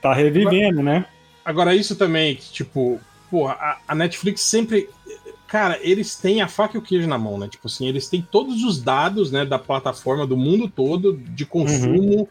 tá 0.00 0.12
revivendo, 0.12 0.82
né? 0.82 1.06
Agora, 1.44 1.74
isso 1.74 1.96
também, 1.96 2.36
que, 2.36 2.52
tipo, 2.52 3.00
porra, 3.30 3.54
a, 3.54 3.78
a 3.88 3.94
Netflix 3.94 4.42
sempre. 4.42 4.88
Cara, 5.48 5.78
eles 5.82 6.16
têm 6.16 6.40
a 6.40 6.48
faca 6.48 6.76
e 6.76 6.78
o 6.78 6.82
queijo 6.82 7.06
na 7.06 7.18
mão, 7.18 7.38
né? 7.38 7.46
Tipo 7.46 7.66
assim, 7.66 7.86
eles 7.86 8.08
têm 8.08 8.22
todos 8.22 8.62
os 8.62 8.82
dados, 8.82 9.30
né, 9.30 9.44
da 9.44 9.58
plataforma 9.58 10.26
do 10.26 10.34
mundo 10.34 10.66
todo, 10.66 11.14
de 11.14 11.44
consumo, 11.44 12.26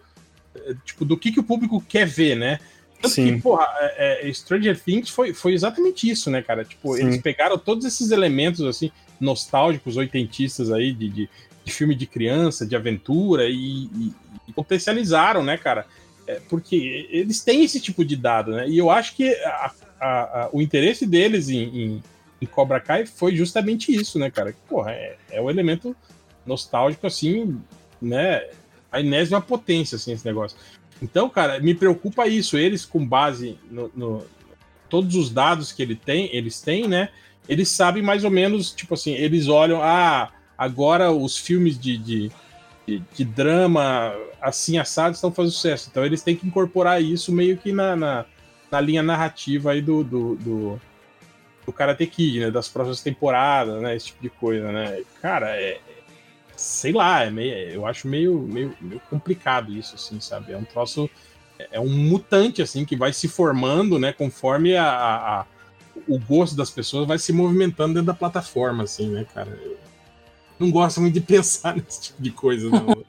eh, 0.55 0.73
tipo, 0.83 1.05
do 1.05 1.15
que, 1.15 1.31
que 1.31 1.39
o 1.39 1.43
público 1.43 1.83
quer 1.87 2.07
ver, 2.07 2.35
né? 2.35 2.59
Tanto 2.99 3.13
Sim. 3.13 3.35
que, 3.35 3.41
porra, 3.41 3.67
é, 3.79 4.27
é, 4.27 4.33
Stranger 4.33 4.79
Things 4.79 5.09
foi, 5.09 5.33
foi 5.33 5.53
exatamente 5.53 6.09
isso, 6.09 6.29
né, 6.31 6.41
cara? 6.41 6.63
Tipo, 6.63 6.95
Sim. 6.95 7.03
eles 7.03 7.21
pegaram 7.21 7.57
todos 7.57 7.85
esses 7.85 8.11
elementos, 8.11 8.61
assim, 8.61 8.91
nostálgicos, 9.19 9.97
oitentistas 9.97 10.71
aí, 10.71 10.91
de, 10.91 11.09
de, 11.09 11.29
de 11.63 11.71
filme 11.71 11.95
de 11.95 12.05
criança, 12.05 12.65
de 12.65 12.75
aventura, 12.75 13.47
e, 13.49 13.83
e- 13.85 14.13
e 14.47 14.53
potencializaram, 14.53 15.43
né, 15.43 15.57
cara? 15.57 15.85
É, 16.27 16.39
porque 16.49 17.07
eles 17.09 17.41
têm 17.41 17.63
esse 17.63 17.79
tipo 17.79 18.03
de 18.05 18.15
dado, 18.15 18.51
né? 18.51 18.67
E 18.69 18.77
eu 18.77 18.89
acho 18.89 19.15
que 19.15 19.33
a- 19.43 19.71
a- 19.99 20.43
a- 20.43 20.49
o 20.51 20.61
interesse 20.61 21.05
deles 21.05 21.49
em, 21.49 21.63
em- 21.63 22.03
em 22.41 22.45
Cobra 22.45 22.79
Kai 22.79 23.05
foi 23.05 23.35
justamente 23.35 23.93
isso, 23.93 24.17
né, 24.19 24.29
cara? 24.31 24.55
Porra, 24.67 24.91
é, 24.91 25.15
é 25.31 25.41
o 25.41 25.49
elemento 25.49 25.95
nostálgico, 26.45 27.05
assim, 27.07 27.59
né? 28.01 28.47
A 28.91 28.99
enésima 28.99 29.39
potência, 29.41 29.95
assim, 29.95 30.11
esse 30.13 30.25
negócio. 30.25 30.57
Então, 31.01 31.29
cara, 31.29 31.59
me 31.59 31.73
preocupa 31.73 32.27
isso. 32.27 32.57
Eles, 32.57 32.85
com 32.85 33.05
base 33.05 33.57
no, 33.69 33.91
no- 33.95 34.25
todos 34.89 35.15
os 35.15 35.29
dados 35.29 35.71
que 35.71 35.81
ele 35.81 35.95
tem, 35.95 36.29
eles 36.35 36.59
têm, 36.61 36.87
né? 36.87 37.09
Eles 37.47 37.69
sabem 37.69 38.03
mais 38.03 38.23
ou 38.23 38.29
menos, 38.29 38.71
tipo 38.71 38.93
assim, 38.93 39.13
eles 39.13 39.47
olham, 39.47 39.81
ah, 39.81 40.31
agora 40.61 41.11
os 41.11 41.35
filmes 41.39 41.79
de, 41.79 41.97
de, 41.97 42.31
de, 42.87 42.99
de 43.15 43.25
drama 43.25 44.13
assim 44.39 44.77
assado 44.77 45.15
estão 45.15 45.31
fazendo 45.31 45.53
sucesso. 45.53 45.87
Então 45.89 46.05
eles 46.05 46.21
têm 46.21 46.35
que 46.35 46.45
incorporar 46.45 47.01
isso 47.01 47.31
meio 47.31 47.57
que 47.57 47.71
na, 47.71 47.95
na, 47.95 48.25
na 48.69 48.79
linha 48.79 49.01
narrativa 49.01 49.71
aí 49.71 49.81
do, 49.81 50.03
do, 50.03 50.35
do, 50.35 50.81
do 51.65 51.73
Karate 51.73 52.05
Kid, 52.05 52.41
né? 52.41 52.51
Das 52.51 52.67
próximas 52.69 53.01
temporadas, 53.01 53.81
né? 53.81 53.95
Esse 53.95 54.07
tipo 54.07 54.21
de 54.21 54.29
coisa, 54.29 54.71
né? 54.71 55.01
Cara, 55.19 55.49
é. 55.59 55.79
Sei 56.55 56.91
lá, 56.93 57.23
é 57.23 57.31
meio, 57.31 57.53
eu 57.71 57.87
acho 57.87 58.07
meio, 58.07 58.37
meio, 58.39 58.77
meio 58.79 59.01
complicado 59.09 59.73
isso, 59.73 59.95
assim, 59.95 60.19
sabe? 60.21 60.53
É 60.53 60.57
um 60.57 60.63
troço. 60.63 61.09
É 61.71 61.79
um 61.79 61.89
mutante, 61.89 62.61
assim, 62.61 62.85
que 62.85 62.95
vai 62.95 63.11
se 63.13 63.27
formando, 63.27 63.97
né? 63.97 64.13
Conforme 64.13 64.75
a, 64.77 64.85
a- 64.85 65.39
a- 65.41 65.45
o 66.07 66.19
gosto 66.19 66.55
das 66.55 66.69
pessoas 66.69 67.07
vai 67.07 67.17
se 67.17 67.33
movimentando 67.33 67.95
dentro 67.95 68.07
da 68.07 68.13
plataforma, 68.13 68.83
assim, 68.83 69.09
né, 69.09 69.25
cara? 69.33 69.49
Eu 69.49 69.80
não 70.61 70.71
gosto 70.71 71.01
muito 71.01 71.13
de 71.13 71.21
pensar 71.21 71.75
nesse 71.77 72.01
tipo 72.01 72.21
de 72.21 72.31
coisa, 72.31 72.69
não. 72.69 73.03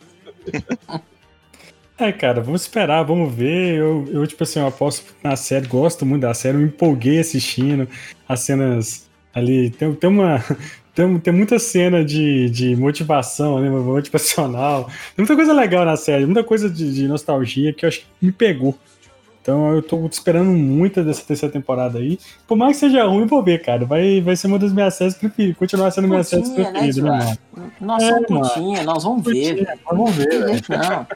É, 1.98 2.10
cara, 2.10 2.40
vamos 2.40 2.62
esperar, 2.62 3.04
vamos 3.04 3.32
ver. 3.32 3.76
Eu, 3.76 4.08
eu, 4.10 4.26
tipo 4.26 4.42
assim, 4.42 4.58
eu 4.58 4.66
aposto 4.66 5.14
na 5.22 5.36
série, 5.36 5.66
gosto 5.68 6.04
muito 6.04 6.22
da 6.22 6.34
série, 6.34 6.56
eu 6.56 6.60
me 6.60 6.66
empolguei 6.66 7.20
assistindo 7.20 7.88
as 8.28 8.40
cenas 8.40 9.08
ali. 9.34 9.70
Tem, 9.70 9.94
tem 9.94 10.10
uma. 10.10 10.42
Tem, 10.94 11.18
tem 11.20 11.32
muita 11.32 11.58
cena 11.58 12.04
de, 12.04 12.50
de 12.50 12.76
motivação, 12.76 13.58
né? 13.62 13.70
Motivacional. 13.70 14.84
Tem 15.16 15.24
muita 15.24 15.34
coisa 15.34 15.50
legal 15.50 15.86
na 15.86 15.96
série, 15.96 16.26
muita 16.26 16.44
coisa 16.44 16.68
de, 16.68 16.92
de 16.92 17.08
nostalgia 17.08 17.72
que 17.72 17.86
eu 17.86 17.88
acho 17.88 18.00
que 18.00 18.06
me 18.20 18.30
pegou. 18.30 18.78
Então 19.42 19.74
eu 19.74 19.82
tô 19.82 20.06
esperando 20.06 20.50
muito 20.52 21.02
dessa 21.02 21.22
terceira 21.24 21.52
temporada 21.52 21.98
aí. 21.98 22.16
Por 22.46 22.56
mais 22.56 22.76
que 22.76 22.86
seja 22.86 23.04
ruim, 23.04 23.22
eu 23.22 23.26
vou 23.26 23.42
ver, 23.42 23.60
cara. 23.60 23.84
Vai, 23.84 24.20
vai 24.20 24.36
ser 24.36 24.46
uma 24.46 24.56
das 24.58 24.72
minhas 24.72 24.94
séries 24.94 25.14
preferidas. 25.14 25.58
Continuar 25.58 25.90
sendo 25.90 26.06
minha 26.06 26.22
série 26.22 26.42
Putinha, 26.42 26.70
né, 26.70 26.70
preferida, 26.70 27.02
né, 27.02 27.38
mano? 27.54 27.72
Nós 27.80 28.02
É, 28.04 28.08
somos 28.10 28.48
putinha, 28.48 28.82
nós 28.84 29.02
vamos 29.02 29.24
ver. 29.24 29.56
Putinha, 29.56 29.78
Vamos 29.84 30.14
ver, 30.14 30.28
velho. 30.28 30.62
Não, 30.68 31.06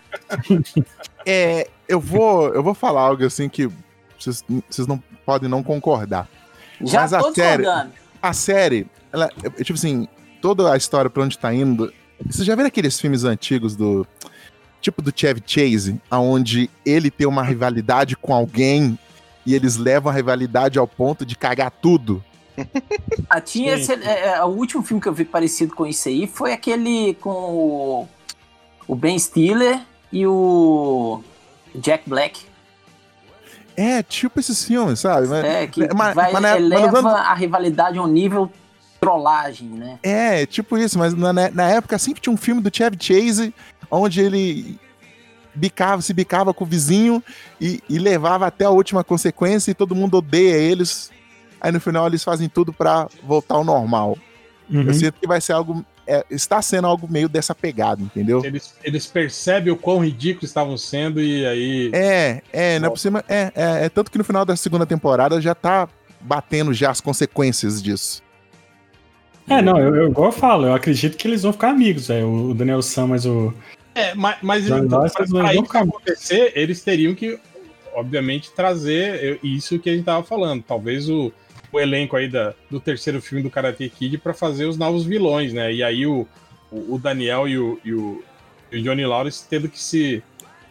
É, 1.25 1.69
eu 1.89 2.01
vou, 2.01 2.49
eu 2.53 2.63
vou 2.65 2.75
falar 2.75 3.03
algo 3.03 3.25
assim 3.25 3.49
que 3.49 3.69
vocês, 4.19 4.45
vocês 4.69 4.89
não 4.89 5.01
podem 5.25 5.49
não 5.49 5.63
concordar. 5.63 6.29
já 6.81 7.03
Mas 7.03 7.13
a 7.13 7.21
tô 7.21 7.33
série-. 7.33 7.65
A 8.21 8.33
série, 8.33 8.87
ela, 9.13 9.29
tipo 9.63 9.75
assim, 9.75 10.09
toda 10.43 10.73
a 10.73 10.77
história 10.77 11.09
pra 11.09 11.23
onde 11.23 11.39
tá 11.39 11.55
indo. 11.55 11.93
Vocês 12.25 12.45
já 12.45 12.57
viram 12.57 12.67
aqueles 12.67 12.99
filmes 12.99 13.23
antigos 13.23 13.77
do. 13.77 14.05
Tipo 14.87 15.03
do 15.03 15.13
Chevy 15.13 15.43
Chase, 15.45 16.01
aonde 16.09 16.71
ele 16.85 17.11
tem 17.11 17.27
uma 17.27 17.43
rivalidade 17.43 18.15
com 18.17 18.33
alguém 18.33 18.97
e 19.45 19.53
eles 19.53 19.77
levam 19.77 20.13
a 20.13 20.15
rivalidade 20.15 20.79
ao 20.79 20.87
ponto 20.87 21.27
de 21.27 21.35
cagar 21.35 21.73
tudo. 21.73 22.23
Ah, 23.29 23.41
tinha 23.41 23.75
esse, 23.75 23.93
é, 23.95 24.29
é, 24.37 24.45
o 24.45 24.47
último 24.47 24.85
filme 24.85 25.03
que 25.03 25.09
eu 25.09 25.13
vi 25.13 25.25
parecido 25.25 25.75
com 25.75 25.85
isso 25.85 26.09
aí 26.09 26.29
foi 26.29 26.53
aquele 26.53 27.15
com 27.15 27.29
o, 27.31 28.09
o 28.87 28.95
Ben 28.95 29.19
Stiller 29.19 29.81
e 30.13 30.25
o 30.25 31.21
Jack 31.75 32.09
Black. 32.09 32.45
É, 33.77 34.05
tipo 34.05 34.39
esses 34.39 34.65
filmes, 34.65 35.01
sabe? 35.01 35.27
Mas- 35.27 35.45
É, 35.45 35.67
que 35.67 35.93
mas- 35.93 36.15
vai, 36.15 36.33
mas 36.33 36.43
na- 36.43 36.57
eleva 36.57 37.03
mas 37.03 37.13
a 37.13 37.35
rivalidade 37.35 37.99
a 37.99 38.03
um 38.03 38.07
nível 38.07 38.49
trollagem, 39.01 39.69
né? 39.69 39.99
É, 40.03 40.47
tipo 40.47 40.79
isso, 40.79 40.97
mas 40.99 41.13
na, 41.13 41.33
na 41.33 41.69
época 41.69 41.99
sempre 41.99 42.21
tinha 42.21 42.33
um 42.33 42.37
filme 42.37 42.61
do 42.63 42.75
Chevy 42.75 42.97
Chase 43.01 43.53
onde 43.91 44.21
ele 44.21 44.79
bicava, 45.55 46.03
se 46.03 46.13
bicava 46.13 46.53
com 46.53 46.65
o 46.65 46.67
vizinho 46.67 47.23
e, 47.61 47.81
e 47.89 47.99
levava 47.99 48.47
até 48.47 48.65
a 48.65 48.71
última 48.71 49.03
consequência 49.03 49.71
e 49.71 49.75
todo 49.75 49.95
mundo 49.95 50.19
odeia 50.19 50.57
eles. 50.57 51.11
Aí 51.61 51.73
no 51.73 51.81
final 51.81 52.07
eles 52.07 52.23
fazem 52.23 52.49
tudo 52.49 52.73
pra 52.73 53.09
voltar 53.23 53.55
ao 53.55 53.65
normal. 53.65 54.17
Uhum. 54.71 54.83
Eu 54.83 54.95
sinto 54.95 55.15
que 55.21 55.27
vai 55.27 55.41
ser 55.41 55.53
algo. 55.53 55.85
é, 56.07 56.25
está 56.31 56.61
sendo 56.61 56.87
algo 56.87 57.09
meio 57.11 57.29
dessa 57.29 57.55
pegada, 57.55 58.03
entendeu? 58.03 58.45
Eles, 58.45 58.75
eles 58.85 59.07
percebem 59.07 59.73
o 59.73 59.77
quão 59.77 60.05
ridículos 60.05 60.51
estavam 60.51 60.77
sendo 60.77 61.21
e 61.21 61.47
aí. 61.47 61.91
É, 61.95 62.43
é, 62.53 62.79
não 62.79 62.89
é 62.89 62.91
por 62.91 62.99
cima. 62.99 63.25
É, 63.29 63.53
é, 63.55 63.85
é 63.87 63.89
tanto 63.89 64.11
que 64.11 64.19
no 64.19 64.25
final 64.25 64.45
da 64.45 64.55
segunda 64.57 64.85
temporada 64.85 65.41
já 65.41 65.55
tá 65.55 65.89
batendo 66.21 66.75
já 66.75 66.91
as 66.91 67.01
consequências 67.01 67.83
disso. 67.83 68.23
É, 69.49 69.63
não, 69.63 69.79
eu, 69.79 69.95
eu 69.95 70.09
igual 70.09 70.29
eu 70.29 70.33
falo, 70.33 70.67
eu 70.67 70.75
acredito 70.75 71.17
que 71.17 71.29
eles 71.29 71.43
vão 71.43 71.53
ficar 71.53 71.71
amigos, 71.71 72.09
velho. 72.09 72.51
O 72.51 72.55
Daniel 72.55 72.83
Sam, 72.83 73.07
mas 73.09 73.25
o, 73.25 73.55
É, 73.97 74.15
mas, 74.15 74.37
mas 74.43 74.67
então, 74.69 75.09
fazemos 75.09 75.31
pra 75.31 75.59
um 75.59 75.63
isso 75.65 75.79
acontecer, 75.79 76.53
eles 76.55 76.83
teriam 76.85 77.15
que, 77.15 77.39
obviamente, 77.95 78.51
trazer 78.53 79.25
eu- 79.25 79.39
isso 79.43 79.79
que 79.79 79.89
a 79.89 79.95
gente 79.95 80.05
tava 80.05 80.23
falando. 80.23 80.63
Talvez 80.63 81.09
o, 81.09 81.33
o 81.73 81.81
elenco 81.81 82.15
aí 82.15 82.29
da, 82.29 82.53
do 82.71 82.79
terceiro 82.79 83.21
filme 83.23 83.43
do 83.43 83.51
Karate 83.51 83.89
Kid 83.89 84.19
pra 84.19 84.35
fazer 84.35 84.67
os 84.67 84.77
novos 84.77 85.05
vilões, 85.05 85.53
né? 85.53 85.73
E 85.73 85.83
aí 85.83 86.07
o, 86.07 86.27
o, 86.71 86.95
o 86.95 86.99
Daniel 86.99 87.49
e 87.49 87.59
o, 87.59 87.81
e, 87.85 87.93
o, 87.95 88.23
e 88.71 88.79
o 88.79 88.83
Johnny 88.83 89.07
Lawrence 89.07 89.45
tendo 89.49 89.69
que 89.69 89.83
se, 89.83 90.23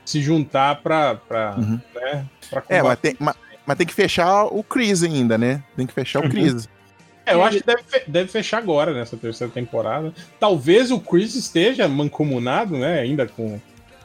se 0.06 0.22
juntar 0.22 0.76
pra, 0.84 1.20
Uhum. 1.58 1.80
né, 1.96 2.26
pra 2.50 2.64
É, 2.70 2.84
mas 2.84 3.00
tem, 3.00 3.16
ma- 3.20 3.36
mas 3.66 3.78
tem 3.78 3.88
que 3.88 3.94
fechar 3.94 4.46
o 4.46 4.64
Chris 4.64 5.02
ainda, 5.02 5.36
né? 5.38 5.64
Tem 5.76 5.88
que 5.88 5.94
fechar 5.94 6.20
o 6.24 6.30
Chris. 6.30 6.70
É, 7.26 7.34
eu 7.34 7.44
acho 7.44 7.58
que 7.60 7.66
deve, 7.66 7.84
deve 8.08 8.28
fechar 8.30 8.58
agora, 8.58 8.94
nessa 8.94 9.18
terceira 9.18 9.52
temporada. 9.52 10.14
Talvez 10.40 10.92
o 10.92 11.00
Chris 11.00 11.36
esteja 11.36 11.88
mancomunado, 11.88 12.78
né? 12.78 13.00
Ainda 13.00 13.26
com 13.28 13.60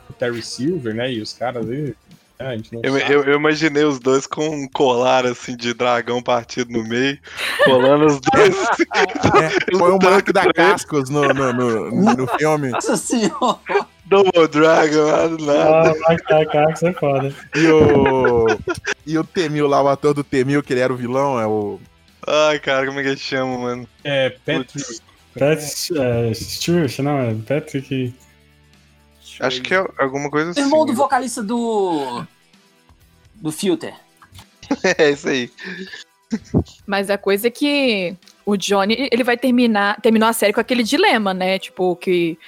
o 0.09 0.13
Terry 0.13 0.43
Silver, 0.43 0.95
né? 0.95 1.13
E 1.13 1.21
os 1.21 1.33
caras 1.33 1.69
aí. 1.69 1.95
né, 2.39 2.61
não 2.73 2.81
Eu, 2.83 2.99
eu, 2.99 3.25
eu 3.25 3.37
imaginei 3.37 3.85
os 3.85 4.01
dois 4.01 4.27
com 4.27 4.49
um 4.49 4.69
colar 4.69 5.27
assim 5.27 5.57
de 5.57 5.75
dragão 5.75 6.23
partido 6.23 6.73
no 6.73 6.83
meio, 6.83 7.19
colando 7.65 8.07
os 8.07 8.21
dois. 8.21 8.57
É, 8.93 9.79
Põe 9.79 9.93
o 9.93 9.99
manto 10.03 10.33
da 10.33 10.53
Cascos 10.53 11.09
no, 11.09 11.23
no, 11.33 11.53
no, 11.53 12.15
no 12.15 12.27
filme. 12.27 12.71
Nossa 12.71 12.97
senhora! 12.97 13.87
Double 14.11 14.49
Dragon, 14.49 15.37
nada. 15.41 15.95
Ah, 16.09 16.83
é 16.83 16.93
foda. 16.93 17.33
E 17.55 17.67
o. 17.69 18.47
E 19.07 19.17
o 19.17 19.23
Temil 19.23 19.69
lá, 19.69 19.81
o 19.81 19.89
ator 19.89 20.13
do 20.13 20.25
Temil, 20.25 20.65
que 20.65 20.73
ele 20.73 20.81
era 20.81 20.93
o 20.93 20.97
vilão, 20.97 21.39
é 21.41 21.47
o. 21.47 21.81
Ai, 22.27 22.59
cara, 22.59 22.87
como 22.87 23.01
é 23.01 23.03
que 23.03 23.09
ele 23.11 23.19
chama, 23.19 23.59
mano? 23.59 23.89
É, 24.05 24.31
Patrick. 24.31 24.73
Putz, 24.73 25.03
Pat 25.39 25.59
é, 25.97 26.35
Stewart, 26.35 26.99
não, 26.99 27.19
é 27.21 27.35
Patrick. 27.35 28.15
acho 29.41 29.63
que 29.63 29.75
é 29.75 29.85
alguma 29.99 30.31
coisa 30.31 30.51
assim. 30.51 30.61
Irmão 30.61 30.85
do 30.85 30.93
vocalista 30.93 31.43
do. 31.43 32.25
Do 33.35 33.53
Filter. 33.53 33.95
É 34.99 35.11
isso 35.11 35.29
aí. 35.29 35.51
Mas 36.87 37.11
a 37.11 37.19
coisa 37.19 37.49
é 37.49 37.51
que 37.51 38.17
o 38.47 38.57
Johnny, 38.57 39.09
ele 39.11 39.25
vai 39.25 39.37
terminar, 39.37 40.01
terminou 40.01 40.29
a 40.29 40.33
série 40.33 40.53
com 40.53 40.61
aquele 40.61 40.85
dilema, 40.85 41.35
né? 41.35 41.59
Tipo, 41.59 41.97
que 41.97 42.39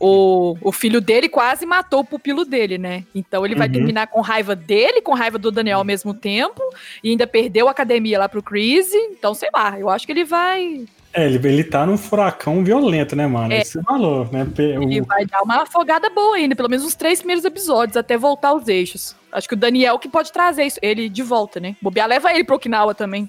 o, 0.00 0.56
o 0.62 0.70
filho 0.72 1.00
dele 1.00 1.28
quase 1.28 1.66
matou 1.66 2.00
o 2.00 2.04
pupilo 2.04 2.44
dele, 2.44 2.78
né? 2.78 3.04
Então 3.14 3.44
ele 3.44 3.54
vai 3.54 3.66
Uhum. 3.66 3.72
terminar 3.72 4.06
com 4.06 4.20
raiva 4.20 4.54
dele, 4.54 5.00
com 5.02 5.12
raiva 5.14 5.38
do 5.38 5.50
Daniel 5.50 5.78
ao 5.78 5.84
mesmo 5.84 6.14
tempo, 6.14 6.62
e 7.02 7.10
ainda 7.10 7.26
perdeu 7.26 7.68
a 7.68 7.70
academia 7.72 8.18
lá 8.18 8.28
pro 8.28 8.42
Chris. 8.42 8.92
Então, 8.92 9.34
sei 9.34 9.48
lá, 9.54 9.78
eu 9.78 9.88
acho 9.90 10.06
que 10.06 10.12
ele 10.12 10.24
vai. 10.24 10.84
É, 11.12 11.24
ele, 11.24 11.36
ele 11.48 11.64
tá 11.64 11.86
num 11.86 11.96
furacão 11.96 12.62
violento, 12.62 13.16
né, 13.16 13.26
mano? 13.26 13.52
É. 13.52 13.62
Isso 13.62 13.72
você 13.78 13.82
falou, 13.82 14.28
né? 14.30 14.46
Ele 14.58 15.00
o- 15.00 15.04
vai 15.04 15.24
dar 15.24 15.42
uma 15.42 15.62
afogada 15.62 16.08
boa 16.10 16.36
ainda, 16.36 16.54
pelo 16.54 16.68
menos 16.68 16.84
uns 16.84 16.94
três 16.94 17.18
primeiros 17.20 17.44
episódios, 17.44 17.96
até 17.96 18.16
voltar 18.16 18.48
aos 18.50 18.68
eixos. 18.68 19.16
Acho 19.32 19.48
que 19.48 19.54
o 19.54 19.58
Daniel 19.58 19.98
que 19.98 20.08
pode 20.08 20.30
trazer 20.32 20.64
isso, 20.64 20.78
ele 20.82 21.08
de 21.08 21.22
volta, 21.22 21.58
né? 21.58 21.76
Bobear 21.82 22.06
leva 22.06 22.32
ele 22.32 22.44
pro 22.44 22.56
Okinawa 22.56 22.94
também. 22.94 23.28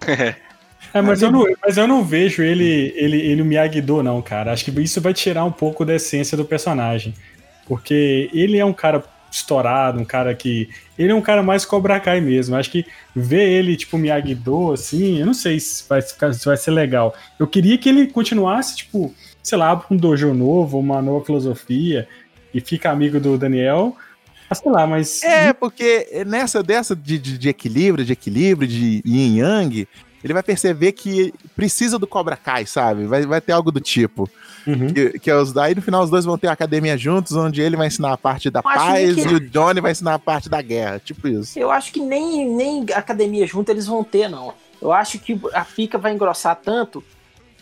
É, 0.98 1.02
mas 1.02 1.22
eu, 1.22 1.30
não, 1.30 1.44
mas 1.64 1.76
eu 1.76 1.86
não 1.86 2.04
vejo 2.04 2.42
ele, 2.42 2.92
ele, 2.96 3.20
ele 3.20 3.42
o 3.42 3.44
Miyagi-Do, 3.44 4.02
não, 4.02 4.20
cara. 4.22 4.52
Acho 4.52 4.64
que 4.64 4.80
isso 4.80 5.00
vai 5.00 5.12
tirar 5.14 5.44
um 5.44 5.52
pouco 5.52 5.84
da 5.84 5.94
essência 5.94 6.36
do 6.36 6.44
personagem. 6.44 7.14
Porque 7.66 8.30
ele 8.32 8.58
é 8.58 8.64
um 8.64 8.72
cara 8.72 9.02
estourado, 9.30 10.00
um 10.00 10.04
cara 10.04 10.34
que. 10.34 10.68
Ele 10.98 11.12
é 11.12 11.14
um 11.14 11.20
cara 11.20 11.42
mais 11.42 11.64
Cobra 11.64 12.00
Kai 12.00 12.20
mesmo. 12.20 12.56
Acho 12.56 12.70
que 12.70 12.86
ver 13.14 13.48
ele, 13.48 13.76
tipo, 13.76 13.98
Miyagi-Do, 13.98 14.72
assim, 14.72 15.18
eu 15.18 15.26
não 15.26 15.34
sei 15.34 15.60
se 15.60 15.84
vai, 15.88 16.00
ficar- 16.00 16.32
se 16.32 16.44
vai 16.44 16.56
ser 16.56 16.70
legal. 16.70 17.14
Eu 17.38 17.46
queria 17.46 17.76
que 17.76 17.88
ele 17.88 18.06
continuasse, 18.06 18.76
tipo, 18.76 19.14
sei 19.42 19.58
lá, 19.58 19.84
um 19.90 19.96
dojo 19.96 20.32
novo, 20.32 20.78
uma 20.78 21.02
nova 21.02 21.24
filosofia, 21.24 22.08
e 22.54 22.60
fica 22.60 22.90
amigo 22.90 23.20
do 23.20 23.36
Daniel. 23.36 23.96
Mas 24.48 24.58
sei 24.58 24.70
lá, 24.70 24.86
mas. 24.86 25.22
É, 25.22 25.52
porque 25.52 26.22
nessa 26.26 26.62
dessa 26.62 26.94
de, 26.94 27.18
de, 27.18 27.36
de 27.36 27.48
equilíbrio, 27.48 28.04
de 28.04 28.12
equilíbrio, 28.12 28.68
de 28.68 29.02
yin 29.04 29.38
yang, 29.38 29.88
ele 30.24 30.32
vai 30.32 30.42
perceber 30.42 30.92
que 30.92 31.32
precisa 31.54 31.98
do 31.98 32.06
Cobra 32.06 32.36
Kai, 32.36 32.66
sabe? 32.66 33.06
Vai, 33.06 33.24
vai 33.26 33.40
ter 33.40 33.52
algo 33.52 33.70
do 33.70 33.80
tipo. 33.80 34.28
Uhum. 34.66 34.92
Que, 34.92 35.18
que 35.20 35.30
é 35.30 35.36
os, 35.36 35.56
aí 35.56 35.74
no 35.74 35.82
final 35.82 36.02
os 36.02 36.10
dois 36.10 36.24
vão 36.24 36.36
ter 36.36 36.48
a 36.48 36.52
academia 36.52 36.98
juntos, 36.98 37.32
onde 37.32 37.60
ele 37.62 37.76
vai 37.76 37.86
ensinar 37.86 38.12
a 38.12 38.16
parte 38.18 38.50
da 38.50 38.58
Eu 38.58 38.62
paz 38.64 39.14
que- 39.14 39.20
e 39.20 39.34
o 39.34 39.40
Johnny 39.40 39.80
vai 39.80 39.92
ensinar 39.92 40.14
a 40.14 40.18
parte 40.18 40.48
da 40.48 40.60
guerra. 40.60 40.98
Tipo 40.98 41.28
isso. 41.28 41.56
Eu 41.58 41.70
acho 41.70 41.92
que 41.92 42.00
nem, 42.00 42.48
nem 42.48 42.84
academia 42.94 43.46
junto 43.46 43.70
eles 43.70 43.86
vão 43.86 44.02
ter, 44.02 44.28
não. 44.28 44.52
Eu 44.82 44.90
acho 44.92 45.18
que 45.20 45.40
a 45.54 45.64
pica 45.64 45.96
vai 45.98 46.12
engrossar 46.12 46.56
tanto 46.56 47.02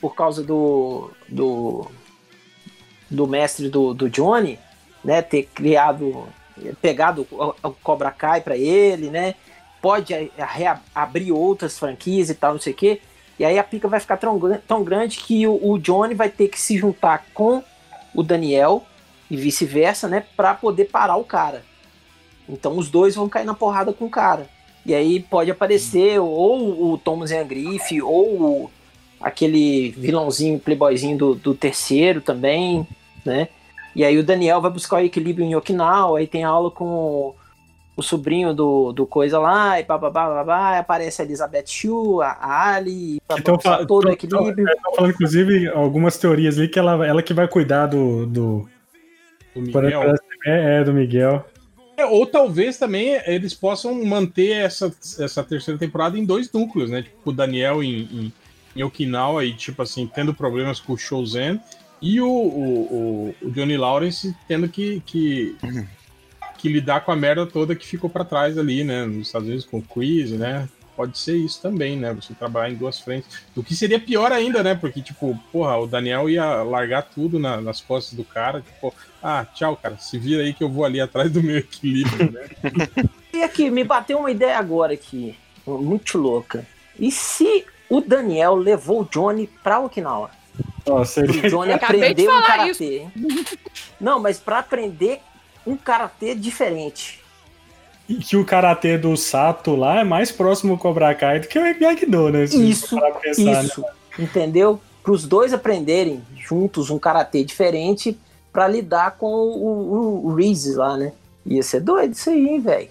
por 0.01 0.15
causa 0.15 0.43
do. 0.43 1.11
do. 1.29 1.87
do 3.11 3.27
mestre 3.27 3.69
do, 3.69 3.93
do 3.95 4.09
Johnny, 4.09 4.59
né? 5.05 5.21
Ter 5.23 5.45
criado. 5.55 6.27
pegado 6.81 7.27
o, 7.31 7.55
o 7.63 7.71
Cobra 7.83 8.11
Kai 8.11 8.41
pra 8.41 8.57
ele, 8.57 9.11
né? 9.11 9.35
Pode 9.85 10.15
reabrir 10.39 11.31
outras 11.31 11.79
franquias 11.79 12.31
e 12.31 12.35
tal, 12.35 12.55
não 12.55 12.61
sei 12.61 12.73
o 12.73 12.77
quê. 12.77 13.03
E 13.39 13.45
aí 13.45 13.59
a 13.59 13.63
pica 13.63 13.87
vai 13.87 14.01
ficar 14.01 14.17
tão, 14.17 14.41
tão 14.67 14.83
grande 14.83 15.19
que 15.19 15.47
o, 15.47 15.73
o 15.73 15.79
Johnny 15.79 16.15
vai 16.15 16.31
ter 16.31 16.49
que 16.49 16.59
se 16.59 16.79
juntar 16.79 17.27
com 17.35 17.63
o 18.15 18.23
Daniel 18.23 18.83
e 19.31 19.37
vice-versa, 19.37 20.09
né? 20.09 20.25
Pra 20.35 20.55
poder 20.55 20.87
parar 20.87 21.17
o 21.17 21.25
cara. 21.25 21.63
Então 22.49 22.79
os 22.79 22.89
dois 22.89 23.15
vão 23.15 23.29
cair 23.29 23.45
na 23.45 23.53
porrada 23.53 23.93
com 23.93 24.07
o 24.07 24.11
cara. 24.11 24.49
E 24.87 24.95
aí 24.95 25.21
pode 25.21 25.51
aparecer 25.51 26.19
ou 26.19 26.93
o 26.93 26.97
Thomas 26.97 27.31
Griff, 27.47 28.01
ou 28.01 28.41
o- 28.41 28.71
aquele 29.21 29.91
vilãozinho, 29.91 30.59
playboyzinho 30.59 31.19
do, 31.19 31.35
do 31.35 31.55
terceiro 31.55 32.23
também, 32.23 32.89
né? 33.23 33.49
E 33.95 34.03
aí 34.03 34.17
o 34.17 34.25
Daniel 34.25 34.63
vai 34.63 34.71
buscar 34.71 34.97
o 34.97 35.05
equilíbrio 35.05 35.47
em 35.47 35.55
Okinawa, 35.55 36.21
aí 36.21 36.27
tem 36.27 36.43
aula 36.43 36.71
com 36.71 37.35
o, 37.97 38.03
sobrinho 38.03 38.53
do, 38.55 38.93
do 38.93 39.07
coisa 39.07 39.39
lá, 39.39 39.79
e 39.81 39.85
bababá, 39.85 40.27
babá, 40.29 40.79
aparece 40.79 41.23
a 41.23 41.25
Elizabeth 41.25 41.67
Shue, 41.67 42.23
a, 42.23 42.75
Ali, 42.75 43.21
Então, 43.39 43.59
fa- 43.59 43.85
todo 43.87 44.05
o 44.05 44.07
tô- 44.07 44.13
equilíbrio. 44.13 44.67
Tô 44.83 44.95
falando, 44.97 45.13
inclusive, 45.13 45.69
algumas 45.69 46.17
teorias 46.19 46.59
ali 46.59 46.69
que 46.69 46.79
ela, 46.79 47.07
ela 47.07 47.23
que 47.23 47.33
vai 47.35 47.47
cuidar 47.49 47.87
do. 47.87 48.27
do 48.27 48.69
do 49.55 49.61
Miguel. 49.63 50.15
é, 50.45 50.81
é, 50.81 50.85
do 50.85 50.93
Miguel. 50.93 51.45
É, 51.97 52.05
ou 52.05 52.27
talvez 52.27 52.77
também 52.77 53.21
eles 53.25 53.55
possam 53.55 54.05
manter 54.05 54.51
essa, 54.51 54.93
essa 55.21 55.45
terceira 55.45 55.79
temporada 55.79 56.19
em 56.19 56.25
dois 56.25 56.51
núcleos, 56.51 56.91
né? 56.91 57.03
Tipo, 57.03 57.31
o 57.31 57.33
Daniel 57.33 57.81
em, 57.81 58.01
em, 58.03 58.33
em 58.75 58.83
Okinawa 58.83 59.45
e, 59.45 59.53
tipo 59.55 59.81
assim, 59.81 60.11
tendo 60.13 60.35
problemas 60.35 60.81
com 60.81 60.95
o 60.95 60.99
Shouzen 60.99 61.61
e 62.03 62.21
o, 62.21 62.27
o, 62.29 62.81
o, 63.41 63.47
o 63.47 63.51
Johnny 63.53 63.77
Lawrence 63.77 64.35
tendo 64.49 64.69
que, 64.69 65.01
que, 65.07 65.57
que 66.65 66.69
lidar 66.73 67.05
com 67.05 67.13
a 67.13 67.17
merda 67.17 67.45
toda 67.47 67.75
que 67.77 67.87
ficou 67.87 68.09
pra 68.09 68.25
trás 68.25 68.57
ali, 68.57 68.83
né? 68.83 69.05
Nos 69.05 69.27
Estados 69.27 69.47
Unidos 69.47 69.67
com 69.67 69.77
o 69.79 69.83
Chris, 69.83 70.31
né? 70.31 70.67
Pode 70.97 71.19
ser 71.19 71.37
isso 71.37 71.61
também, 71.61 71.95
né? 71.99 72.15
Você 72.15 72.33
trabalhar 72.33 72.71
em 72.73 72.77
duas 72.77 72.99
frentes. 73.01 73.29
O 73.55 73.63
que 73.63 73.75
seria 73.77 74.01
pior 74.01 74.33
ainda, 74.33 74.63
né? 74.63 74.75
Porque, 74.75 75.03
tipo, 75.03 75.39
porra, 75.53 75.77
o 75.77 75.87
Daniel 75.87 76.31
ia 76.31 76.63
largar 76.63 77.03
tudo 77.03 77.39
na- 77.39 77.61
nas 77.61 77.81
costas 77.83 78.15
do 78.17 78.25
cara. 78.25 78.63
Tipo, 78.63 78.95
ah, 79.23 79.45
tchau, 79.55 79.77
cara. 79.77 79.99
Se 79.99 80.17
vira 80.19 80.43
aí 80.43 80.55
que 80.55 80.65
eu 80.65 80.69
vou 80.71 80.85
ali 80.87 81.01
atrás 81.03 81.31
do 81.31 81.43
meu 81.43 81.59
equilíbrio, 81.59 82.33
né? 82.33 82.49
E 83.35 83.43
aqui, 83.43 83.69
me 83.69 83.83
bateu 83.85 84.19
uma 84.21 84.31
ideia 84.31 84.57
agora 84.57 84.95
aqui, 84.95 85.37
muito 85.67 86.17
louca. 86.17 86.65
E 86.99 87.11
se 87.11 87.65
o 87.91 88.01
Daniel 88.01 88.55
levou 88.55 89.03
o 89.03 89.05
Johnny 89.05 89.49
pra 89.63 89.81
Okinawa? 89.81 90.31
Ó, 90.87 91.01
O 91.01 91.05
seria, 91.05 91.51
Johnny 91.51 91.71
Eu 91.73 91.77
acabei 91.77 92.01
aprender 92.13 92.23
de 92.23 92.29
um 92.29 92.43
karatê. 92.43 93.07
Não, 94.01 94.21
mas 94.21 94.39
pra 94.39 94.61
aprender 94.61 95.21
um 95.67 95.77
karatê 95.77 96.35
diferente. 96.35 97.21
e 98.09 98.17
que 98.17 98.37
o 98.37 98.45
karatê 98.45 98.99
do 98.99 99.17
Sato 99.17 99.75
lá 99.75 100.01
é 100.01 100.05
mais 100.05 100.31
próximo 100.31 100.73
ao 100.73 100.79
Cobra 100.79 101.15
Kai 101.15 101.41
do 101.41 101.49
que 101.49 101.59
o 101.59 101.63
Miyagi-Do, 101.63 102.31
né? 102.31 102.47
Se 102.47 102.71
Isso, 102.71 102.99
pensar, 103.23 103.45
né? 103.45 103.63
Isso, 103.65 103.85
entendeu? 104.19 104.81
Para 105.03 105.13
os 105.13 105.27
dois 105.27 105.53
aprenderem 105.53 106.23
juntos 106.37 106.91
um 106.91 106.99
karatê 106.99 107.45
diferente 107.45 108.19
pra 108.53 108.69
lidar 108.69 109.13
com 109.13 109.27
o, 109.27 110.23
o, 110.23 110.27
o 110.27 110.35
Reese 110.35 110.75
lá, 110.75 110.97
né? 110.97 111.13
Ia 111.47 111.63
ser 111.63 111.81
doido 111.81 112.13
isso 112.13 112.31
aí, 112.31 112.47
hein, 112.47 112.61
velho. 112.61 112.89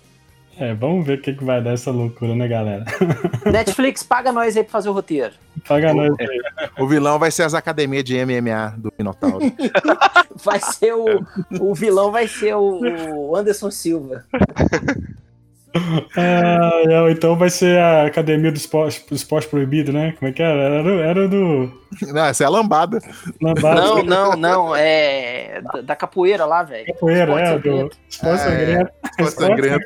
É, 0.60 0.74
vamos 0.74 1.06
ver 1.06 1.18
o 1.18 1.22
que, 1.22 1.34
que 1.34 1.44
vai 1.44 1.62
dar 1.62 1.72
essa 1.74 1.90
loucura, 1.90 2.36
né, 2.36 2.48
galera? 2.48 2.86
Netflix, 3.52 4.04
paga 4.04 4.32
nós 4.32 4.56
aí 4.56 4.64
pra 4.64 4.72
fazer 4.72 4.90
o 4.90 4.94
roteiro. 4.94 5.34
Paga 5.68 5.94
nós 5.94 6.14
aí. 6.20 6.42
O 6.78 6.88
vilão 6.88 7.18
vai 7.18 7.32
ser 7.32 7.44
as 7.44 7.54
academias 7.54 8.04
de 8.04 8.24
MMA 8.24 8.76
do 8.78 8.92
Minotauro. 8.98 9.40
Vai 10.44 10.60
ser 10.60 10.94
o. 10.94 11.06
O 11.62 11.76
vilão 11.76 12.12
vai 12.12 12.28
ser 12.28 12.56
o, 12.56 12.82
o 13.30 13.36
Anderson 13.36 13.70
Silva. 13.72 14.26
Ah, 16.16 16.70
é, 16.86 17.12
então 17.12 17.36
vai 17.36 17.50
ser 17.50 17.80
a 17.80 18.06
academia 18.06 18.52
do 18.52 18.58
esporte, 18.58 19.04
esporte 19.12 19.48
proibido, 19.48 19.92
né? 19.92 20.14
Como 20.20 20.30
é 20.30 20.32
que 20.32 20.42
era? 20.44 20.54
Era, 20.62 20.84
do- 20.84 21.00
era 21.02 21.28
do. 21.28 21.82
Não, 22.14 22.26
essa 22.26 22.44
é 22.44 22.48
a 22.48 22.50
lambada. 22.52 23.00
Lambada, 23.42 23.82
Não, 23.82 24.04
não, 24.04 24.36
não. 24.36 24.76
É. 24.76 25.62
Da, 25.62 25.82
da 25.82 25.96
capoeira 25.96 26.46
lá, 26.46 26.62
velho. 26.62 26.86
capoeira, 26.86 27.24
Esporte 27.24 27.48
é, 27.48 27.58
do 27.58 27.92
esporte 28.08 28.36
é. 28.36 28.38
sangrento. 28.38 28.92
Ficou 29.18 29.32
sangrento. 29.32 29.86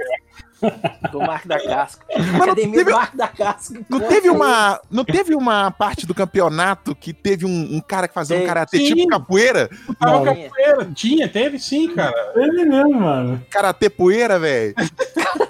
Do 1.11 1.19
Marco 1.19 1.47
da 1.47 1.59
Casca. 1.63 2.05
não 2.17 2.43
Academia 2.43 2.79
teve- 2.79 2.91
do 2.91 2.97
Marco 2.97 3.17
da 3.17 3.27
Casca. 3.27 3.79
Não 3.89 3.99
teve 3.99 4.29
uma, 4.29 4.81
não 4.89 5.05
teve 5.05 5.35
uma 5.35 5.69
parte 5.71 6.05
do 6.05 6.13
campeonato 6.15 6.95
que 6.95 7.13
teve 7.13 7.45
um, 7.45 7.75
um 7.75 7.79
cara 7.79 8.07
que 8.07 8.13
fazia 8.13 8.38
um 8.38 8.45
karatê 8.45 8.77
Sim. 8.77 8.85
tipo 8.95 9.07
capoeira? 9.07 9.69
Não. 10.01 10.23
capoeira. 10.25 10.85
Tinha, 10.95 11.29
teve 11.29 11.59
sim, 11.59 11.93
cara. 11.93 12.34
Ele 12.35 12.65
mesmo, 12.65 12.93
mano. 13.01 13.41
Karatê 13.49 13.89
poeira, 13.89 14.39
velho. 14.39 14.73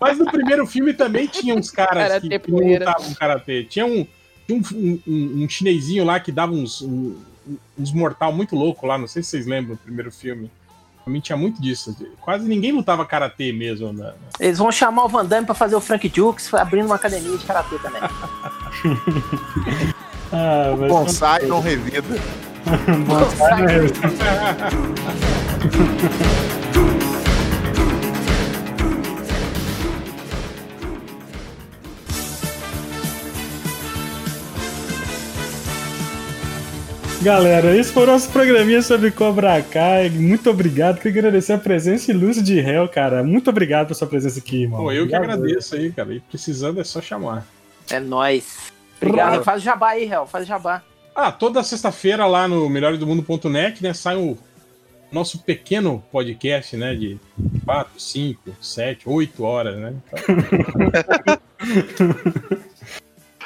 Mas 0.00 0.18
no 0.18 0.26
primeiro 0.30 0.66
filme 0.66 0.92
também 0.94 1.26
tinha 1.26 1.54
uns 1.54 1.70
caras 1.70 1.94
Karatê 2.08 2.28
que, 2.28 2.38
que 2.38 2.50
lutavam 2.50 3.14
karatê. 3.14 3.64
Tinha 3.64 3.86
um, 3.86 4.06
tinha 4.46 4.58
um, 4.58 4.62
um, 4.74 5.00
um- 5.06 5.44
um 5.44 5.48
chinesinho 5.48 6.04
lá 6.04 6.20
que 6.20 6.30
dava 6.32 6.52
uns, 6.52 6.82
um- 6.82 7.16
uns 7.78 7.92
mortal 7.92 8.32
muito 8.32 8.54
louco 8.54 8.86
lá. 8.86 8.98
Não 8.98 9.06
sei 9.06 9.22
se 9.22 9.30
vocês 9.30 9.46
lembram 9.46 9.74
do 9.74 9.80
primeiro 9.82 10.10
filme. 10.12 10.50
Também 11.04 11.20
tinha 11.20 11.36
muito 11.36 11.60
disso. 11.60 11.96
Quase 12.20 12.46
ninguém 12.46 12.72
lutava 12.72 13.04
karatê 13.04 13.52
mesmo. 13.52 13.92
Né? 13.92 14.12
Eles 14.38 14.58
vão 14.58 14.70
chamar 14.70 15.04
o 15.04 15.08
Van 15.08 15.24
Damme 15.24 15.46
pra 15.46 15.54
fazer 15.54 15.74
o 15.76 15.80
Frank 15.80 16.08
Dukes, 16.08 16.52
abrindo 16.54 16.86
uma 16.86 16.96
academia 16.96 17.36
de 17.36 17.44
karatê 17.44 17.76
também. 17.78 18.00
Ah, 20.32 20.76
mas 20.78 20.88
Bonsai 20.88 21.42
não 21.48 21.60
revida. 21.60 22.16
Bonsai 23.04 23.62
não 23.62 23.68
é- 23.68 23.90
Galera, 37.22 37.76
esse 37.76 37.92
foi 37.92 38.04
o 38.04 38.06
nosso 38.06 38.30
programinha 38.30 38.80
sobre 38.80 39.10
Cobra 39.10 39.60
Kai. 39.62 40.08
Muito 40.08 40.48
obrigado. 40.48 40.96
Queria 40.96 41.20
agradecer 41.20 41.52
a 41.52 41.58
presença 41.58 42.10
ilustre 42.10 42.42
de 42.42 42.58
Hell, 42.58 42.88
cara. 42.88 43.22
Muito 43.22 43.50
obrigado 43.50 43.88
pela 43.88 43.94
sua 43.94 44.08
presença 44.08 44.38
aqui, 44.38 44.62
irmão. 44.62 44.84
Pô, 44.84 44.90
eu 44.90 45.06
que 45.06 45.14
agradeço 45.14 45.74
aí, 45.74 45.92
cara. 45.92 46.14
E 46.14 46.20
precisando 46.20 46.80
é 46.80 46.84
só 46.84 47.02
chamar. 47.02 47.46
É 47.90 48.00
nóis. 48.00 48.72
Obrigado. 48.96 49.44
Faz 49.44 49.60
o 49.60 49.64
jabá 49.64 49.90
aí, 49.90 50.10
Hel. 50.10 50.26
Faz 50.26 50.44
o 50.44 50.48
jabá. 50.48 50.82
Ah, 51.14 51.30
toda 51.30 51.62
sexta-feira 51.62 52.24
lá 52.24 52.48
no 52.48 52.70
melhoresdomundo.net, 52.70 53.82
né, 53.82 53.92
sai 53.92 54.16
o 54.16 54.38
nosso 55.12 55.40
pequeno 55.40 56.02
podcast, 56.10 56.74
né, 56.74 56.94
de 56.94 57.18
4, 57.66 58.00
5, 58.00 58.56
7, 58.62 59.06
8 59.06 59.44
horas, 59.44 59.76
né? 59.76 59.94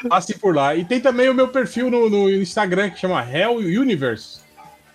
Passe 0.09 0.39
por 0.39 0.55
lá. 0.55 0.75
E 0.75 0.85
tem 0.85 1.01
também 1.01 1.29
o 1.29 1.35
meu 1.35 1.49
perfil 1.49 1.91
no, 1.91 2.09
no 2.11 2.31
Instagram 2.31 2.91
que 2.91 2.99
chama 2.99 3.25
Hell 3.25 3.57
Universe. 3.57 4.41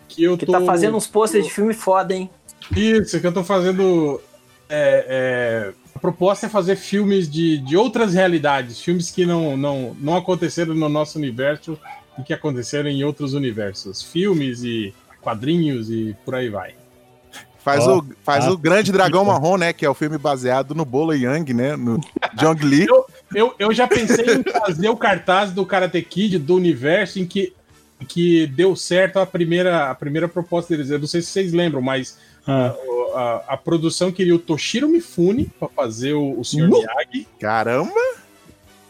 Que 0.07 0.23
eu 0.23 0.38
Que 0.38 0.45
tô... 0.45 0.51
tá 0.51 0.61
fazendo 0.61 0.97
uns 0.97 1.07
posters 1.07 1.45
de 1.45 1.51
filme 1.51 1.73
foda, 1.73 2.13
hein? 2.13 2.30
Isso, 2.76 3.19
que 3.19 3.26
eu 3.26 3.31
tô 3.31 3.43
fazendo. 3.43 4.21
é, 4.69 5.05
é, 5.07 5.73
a 5.95 5.99
proposta 5.99 6.45
é 6.45 6.49
fazer 6.49 6.76
filmes 6.76 7.30
de, 7.30 7.57
de 7.57 7.76
outras 7.76 8.13
realidades, 8.13 8.80
filmes 8.80 9.11
que 9.11 9.26
não, 9.26 9.57
não, 9.57 9.95
não 9.99 10.15
aconteceram 10.15 10.73
no 10.73 10.88
nosso 10.88 11.17
universo 11.17 11.77
e 12.17 12.23
que 12.23 12.34
aconteceram 12.34 12.89
em 12.89 13.03
outros 13.03 13.34
universos. 13.34 14.01
Filmes 14.01 14.63
e 14.63 14.93
quadrinhos 15.21 15.89
e 15.89 16.15
por 16.23 16.35
aí 16.35 16.49
vai. 16.49 16.76
Faz, 17.59 17.85
Ó, 17.85 17.99
o, 17.99 18.05
faz 18.23 18.45
ah, 18.45 18.51
o 18.51 18.57
Grande 18.57 18.91
Dragão. 18.91 19.26
Marrom, 19.26 19.57
né? 19.57 19.73
Que 19.73 19.85
é 19.85 19.89
o 19.89 19.93
filme 19.93 20.17
baseado 20.17 20.73
no 20.73 20.85
Bolo 20.85 21.13
Yang, 21.13 21.53
né? 21.53 21.76
No 21.76 21.99
Jong 22.35 22.65
Lee. 22.65 22.88
Eu, 22.88 23.05
eu 23.60 23.73
já 23.73 23.88
pensei 23.88 24.26
em 24.26 24.43
fazer 24.43 24.89
o 24.89 24.97
cartaz 24.97 25.51
do 25.51 25.65
Karate 25.65 26.01
Kid 26.01 26.39
do 26.39 26.56
universo 26.56 27.19
em 27.19 27.26
que, 27.26 27.53
que 28.07 28.47
deu 28.47 28.76
certo 28.76 29.18
a 29.19 29.26
primeira, 29.26 29.89
a 29.89 29.95
primeira 29.95 30.27
proposta 30.27 30.76
deles. 30.76 30.89
Eu 30.89 30.99
não 30.99 31.07
sei 31.07 31.22
se 31.22 31.27
vocês 31.27 31.53
lembram, 31.53 31.81
mas 31.81 32.18
Ah, 32.47 32.73
o- 32.88 33.14
a, 33.15 33.43
a 33.49 33.57
produção 33.57 34.11
queria 34.11 34.34
o 34.34 34.39
Toshiro 34.39 34.88
Mifune 34.89 35.51
para 35.60 35.68
fazer 35.68 36.14
o, 36.14 36.39
o 36.39 36.43
Sr. 36.43 36.64
Uh! 36.64 36.69
Miyagi. 36.69 37.27
Caramba! 37.39 37.91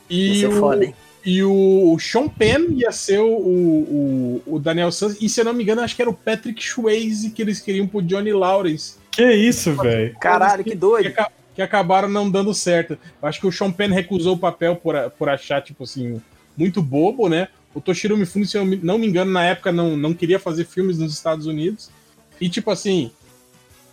E 0.09 0.45
o, 0.45 0.51
foda, 0.53 0.85
hein? 0.85 0.95
E 1.25 1.43
o, 1.43 1.93
o 1.93 1.99
Sean 1.99 2.27
Penn 2.29 2.71
ia 2.71 2.91
ser 2.91 3.19
o, 3.19 3.27
o, 3.27 4.41
o 4.47 4.59
Daniel 4.59 4.91
Santos. 4.91 5.17
E 5.21 5.27
se 5.27 5.41
eu 5.41 5.45
não 5.45 5.53
me 5.53 5.63
engano, 5.63 5.81
acho 5.81 5.95
que 5.95 6.01
era 6.01 6.09
o 6.09 6.13
Patrick 6.13 6.63
Swayze 6.63 7.31
que 7.31 7.41
eles 7.41 7.59
queriam 7.59 7.85
pro 7.87 8.01
Johnny 8.01 8.31
Lawrence. 8.31 8.95
que 9.11 9.29
isso, 9.33 9.73
velho? 9.75 10.15
Caralho, 10.19 10.63
Que, 10.63 10.75
doido. 10.75 11.13
Que 11.59 11.63
acabaram 11.63 12.07
não 12.07 12.31
dando 12.31 12.53
certo. 12.53 12.97
Eu 13.21 13.27
acho 13.27 13.41
que 13.41 13.45
o 13.45 13.51
Sean 13.51 13.69
Penn 13.69 13.91
recusou 13.91 14.35
o 14.35 14.39
papel 14.39 14.77
por, 14.77 14.95
por 15.17 15.27
achar, 15.27 15.61
tipo 15.61 15.83
assim, 15.83 16.21
muito 16.55 16.81
bobo, 16.81 17.27
né? 17.27 17.49
O 17.75 17.81
Toshiro 17.81 18.15
Mifune, 18.15 18.45
se 18.45 18.57
eu 18.57 18.65
não 18.81 18.97
me 18.97 19.05
engano, 19.05 19.29
na 19.29 19.43
época 19.43 19.69
não, 19.69 19.97
não 19.97 20.13
queria 20.13 20.39
fazer 20.39 20.63
filmes 20.63 20.97
nos 20.97 21.11
Estados 21.11 21.47
Unidos. 21.47 21.91
E, 22.39 22.47
tipo 22.47 22.71
assim, 22.71 23.11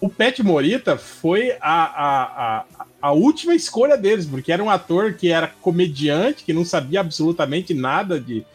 o 0.01 0.09
Pat 0.09 0.39
Morita 0.39 0.97
foi 0.97 1.57
a, 1.61 1.83
a, 1.83 2.23
a, 2.23 2.65
a 3.03 3.13
última 3.13 3.53
escolha 3.53 3.97
deles, 3.97 4.27
porque 4.27 4.53
era 4.53 4.63
um 4.63 4.71
ator 4.71 5.15
que 5.15 5.33
era 5.33 5.49
comediante, 5.49 6.45
que 6.45 6.53
não 6.53 6.65
sabia 6.65 7.01
absolutamente 7.01 7.75
nada 7.75 8.21
de, 8.21 8.47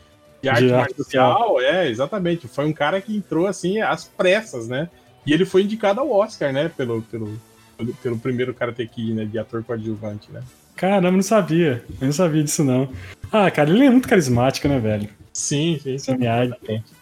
de 0.42 0.48
arte 0.48 0.72
arte 0.72 0.96
marcial. 0.98 1.60
É, 1.60 1.90
exatamente. 1.90 2.48
Foi 2.48 2.66
um 2.66 2.72
cara 2.72 3.02
que 3.02 3.14
entrou, 3.14 3.46
assim, 3.46 3.82
às 3.82 4.06
pressas, 4.06 4.70
né? 4.70 4.90
E 5.26 5.34
ele 5.34 5.44
foi 5.44 5.64
indicado 5.64 6.00
ao 6.00 6.10
Oscar, 6.10 6.54
né? 6.54 6.72
Pelo, 6.78 7.02
pelo, 7.02 7.38
pelo, 7.82 7.94
pelo 7.96 8.20
primeiro 8.20 8.54
Karate 8.54 8.86
Kid, 8.86 9.14
né? 9.14 9.26
De 9.26 9.40
ator 9.40 9.64
coadjuvante, 9.64 10.32
né? 10.32 10.42
Caramba, 10.76 11.12
não 11.12 11.22
sabia. 11.22 11.84
Eu 12.00 12.06
não 12.06 12.14
sabia 12.14 12.44
disso, 12.44 12.64
não. 12.64 12.90
Ah, 13.32 13.50
cara, 13.50 13.70
ele 13.70 13.86
é 13.86 13.90
muito 13.90 14.08
carismático, 14.08 14.68
né, 14.68 14.80
velho? 14.80 15.10
Sim, 15.34 15.80
sim, 15.98 16.18
Miyagi. 16.18 16.54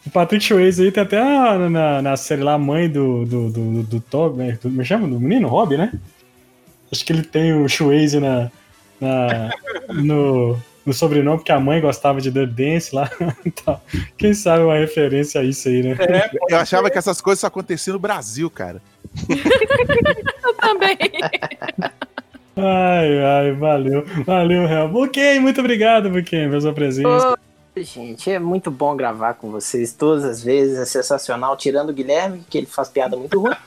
O 0.05 0.09
Patrick 0.11 0.43
Swayze 0.43 0.83
aí 0.83 0.91
tem 0.91 1.03
até 1.03 1.19
na, 1.19 1.69
na, 1.69 2.01
na 2.01 2.17
série 2.17 2.43
lá, 2.43 2.53
a 2.53 2.59
mãe 2.59 2.89
do, 2.89 3.25
do, 3.25 3.49
do, 3.49 3.83
do 3.83 3.99
Toby, 3.99 4.37
né? 4.37 4.51
Do, 4.53 4.69
como 4.69 4.85
chama? 4.85 5.07
Do 5.07 5.19
menino? 5.19 5.47
Rob, 5.47 5.75
né? 5.75 5.91
Acho 6.91 7.05
que 7.05 7.13
ele 7.13 7.23
tem 7.23 7.53
o 7.53 7.67
Swayze 7.67 8.19
na, 8.19 8.51
na, 9.01 9.51
no, 9.93 10.59
no 10.85 10.93
sobrenome, 10.93 11.37
porque 11.37 11.51
a 11.51 11.59
mãe 11.59 11.81
gostava 11.81 12.21
de 12.21 12.29
Dirty 12.29 12.53
Dance 12.53 12.93
lá. 12.93 13.09
Então, 13.45 13.81
quem 14.17 14.33
sabe 14.33 14.63
uma 14.63 14.75
referência 14.77 15.41
a 15.41 15.43
isso 15.43 15.67
aí, 15.67 15.83
né? 15.83 15.97
É, 15.99 16.29
Eu 16.49 16.57
achava 16.57 16.89
que 16.89 16.97
essas 16.97 17.21
coisas 17.21 17.39
só 17.39 17.47
aconteciam 17.47 17.93
no 17.93 17.99
Brasil, 17.99 18.49
cara. 18.49 18.81
Eu 20.43 20.53
também. 20.55 20.97
Ai, 22.55 23.23
ai, 23.23 23.51
valeu. 23.53 24.05
Valeu, 24.25 24.67
Real. 24.67 24.93
Ok, 24.93 25.39
muito 25.39 25.59
obrigado, 25.59 26.09
Buquem, 26.09 26.49
pela 26.49 26.61
sua 26.61 26.73
presença. 26.73 27.31
Ô, 27.31 27.37
gente, 27.81 28.29
é 28.29 28.39
muito 28.39 28.69
bom 28.69 28.95
gravar 28.95 29.35
com 29.35 29.49
vocês 29.49 29.93
todas 29.93 30.25
as 30.25 30.43
vezes, 30.43 30.77
é 30.77 30.85
sensacional, 30.85 31.55
tirando 31.55 31.91
o 31.91 31.93
Guilherme, 31.93 32.43
que 32.49 32.57
ele 32.57 32.67
faz 32.67 32.89
piada 32.89 33.15
muito 33.15 33.39
ruim. 33.39 33.55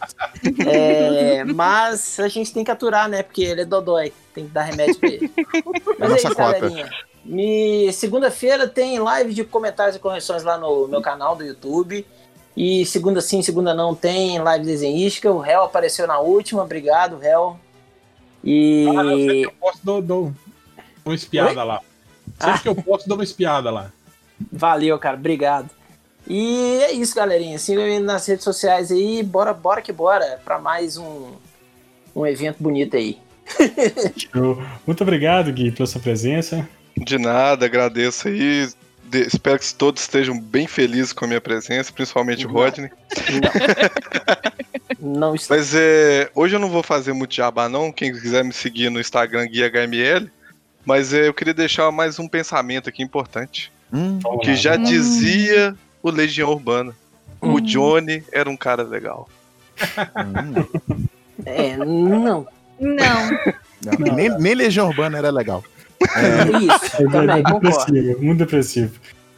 É, 0.66 1.44
mas 1.44 2.18
a 2.18 2.28
gente 2.28 2.52
tem 2.52 2.64
que 2.64 2.70
aturar, 2.70 3.08
né? 3.08 3.22
Porque 3.22 3.42
ele 3.42 3.62
é 3.62 3.64
dodói, 3.64 4.12
tem 4.34 4.46
que 4.46 4.50
dar 4.50 4.62
remédio 4.62 4.98
pra 4.98 5.08
ele. 5.08 5.30
Mas 5.98 6.08
é 6.08 6.08
nossa 6.08 6.16
isso, 6.16 6.28
cota. 6.28 6.60
galerinha. 6.60 6.90
Me... 7.24 7.92
Segunda-feira 7.92 8.66
tem 8.66 8.98
live 8.98 9.32
de 9.32 9.44
comentários 9.44 9.96
e 9.96 10.00
correções 10.00 10.42
lá 10.42 10.58
no 10.58 10.88
meu 10.88 11.00
canal 11.00 11.36
do 11.36 11.44
YouTube. 11.44 12.04
E 12.56 12.84
segunda 12.84 13.20
sim, 13.20 13.40
segunda 13.42 13.72
não 13.74 13.94
tem 13.94 14.38
live 14.38 14.64
desenhística. 14.64 15.30
O 15.32 15.44
Hel 15.44 15.62
apareceu 15.64 16.06
na 16.06 16.18
última, 16.18 16.62
obrigado, 16.62 17.22
Hel. 17.22 17.58
E. 18.44 18.86
Ah, 18.96 19.02
eu 19.04 19.16
sei 19.18 19.40
que 19.40 19.46
eu 19.46 19.52
posso 19.52 19.78
um- 20.14 20.34
uma 21.04 21.14
espiada 21.14 21.64
lá. 21.64 21.80
Sempre 22.38 22.54
Ah. 22.54 22.58
que 22.58 22.68
eu 22.68 22.74
posso 22.74 23.08
dar 23.08 23.14
uma 23.14 23.24
espiada 23.24 23.70
lá. 23.70 23.90
Valeu, 24.52 24.98
cara. 24.98 25.16
Obrigado. 25.16 25.70
E 26.28 26.78
é 26.82 26.92
isso, 26.92 27.14
galerinha. 27.14 27.58
Sigam 27.58 27.84
aí 27.84 27.98
nas 27.98 28.26
redes 28.26 28.44
sociais 28.44 28.90
aí. 28.92 29.22
Bora, 29.22 29.52
bora 29.52 29.80
que 29.82 29.92
bora. 29.92 30.40
Pra 30.44 30.58
mais 30.58 30.96
um, 30.96 31.32
um 32.14 32.26
evento 32.26 32.56
bonito 32.60 32.96
aí. 32.96 33.18
Show. 34.32 34.62
Muito 34.86 35.02
obrigado, 35.02 35.52
Gui, 35.52 35.72
pela 35.72 35.86
sua 35.86 36.00
presença. 36.00 36.68
De 36.96 37.18
nada, 37.18 37.66
agradeço 37.66 38.28
aí. 38.28 38.68
De- 39.12 39.26
espero 39.26 39.58
que 39.58 39.74
todos 39.74 40.00
estejam 40.02 40.40
bem 40.40 40.66
felizes 40.66 41.12
com 41.12 41.26
a 41.26 41.28
minha 41.28 41.40
presença, 41.40 41.92
principalmente 41.92 42.46
o 42.46 42.48
Não. 42.48 42.54
Rodney. 42.56 42.90
Não 44.98 45.34
está. 45.34 45.54
Mas 45.56 45.74
é, 45.74 46.30
hoje 46.34 46.54
eu 46.56 46.60
não 46.60 46.68
vou 46.70 46.82
fazer 46.82 47.12
muito 47.12 47.34
jabá, 47.34 47.68
não. 47.68 47.90
Quem 47.90 48.12
quiser 48.12 48.44
me 48.44 48.52
seguir 48.52 48.88
no 48.90 49.00
Instagram, 49.00 49.46
GuiaHML. 49.48 50.30
Mas 50.84 51.12
é, 51.12 51.26
eu 51.28 51.34
queria 51.34 51.54
deixar 51.54 51.90
mais 51.90 52.18
um 52.18 52.28
pensamento 52.28 52.88
aqui 52.88 53.02
importante. 53.02 53.72
Hum, 53.92 54.18
Que 54.42 54.54
já 54.54 54.76
Hum. 54.76 54.82
dizia 54.84 55.74
o 56.02 56.10
Legião 56.10 56.50
Urbana. 56.50 56.94
O 57.40 57.48
Hum. 57.56 57.60
Johnny 57.60 58.22
era 58.32 58.48
um 58.48 58.56
cara 58.56 58.82
legal. 58.82 59.28
hum. 60.16 61.06
É, 61.44 61.76
não. 61.76 62.46
Não. 62.78 63.30
Não, 63.84 63.98
nem, 64.14 64.28
nem 64.38 64.54
Legião 64.54 64.88
Urbana 64.88 65.18
era 65.18 65.30
legal. 65.30 65.64
Isso, 66.02 66.96
É, 67.02 67.10
também, 67.10 67.38
é 67.38 67.42
concordo. 67.42 67.60
depressivo, 67.68 68.22
muito 68.22 68.38
depressivo. 68.38 68.92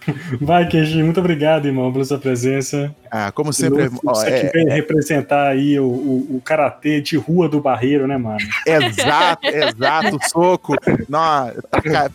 Vai, 0.40 0.68
Keiji, 0.68 1.02
muito 1.02 1.20
obrigado, 1.20 1.66
irmão, 1.66 1.90
pela 1.92 2.04
sua 2.04 2.18
presença. 2.18 2.94
Ah, 3.10 3.32
como 3.32 3.52
sempre, 3.52 3.88
Você 3.88 4.26
é, 4.28 4.40
que 4.40 4.52
veio 4.52 4.68
representar 4.68 5.48
aí 5.48 5.78
o, 5.80 5.84
o, 5.86 6.36
o 6.36 6.42
karatê 6.44 7.00
de 7.00 7.16
rua 7.16 7.48
do 7.48 7.60
Barreiro, 7.60 8.06
né, 8.06 8.16
mano? 8.16 8.38
exato, 8.66 9.46
exato, 9.46 10.18
soco, 10.28 10.76
taca 11.70 12.10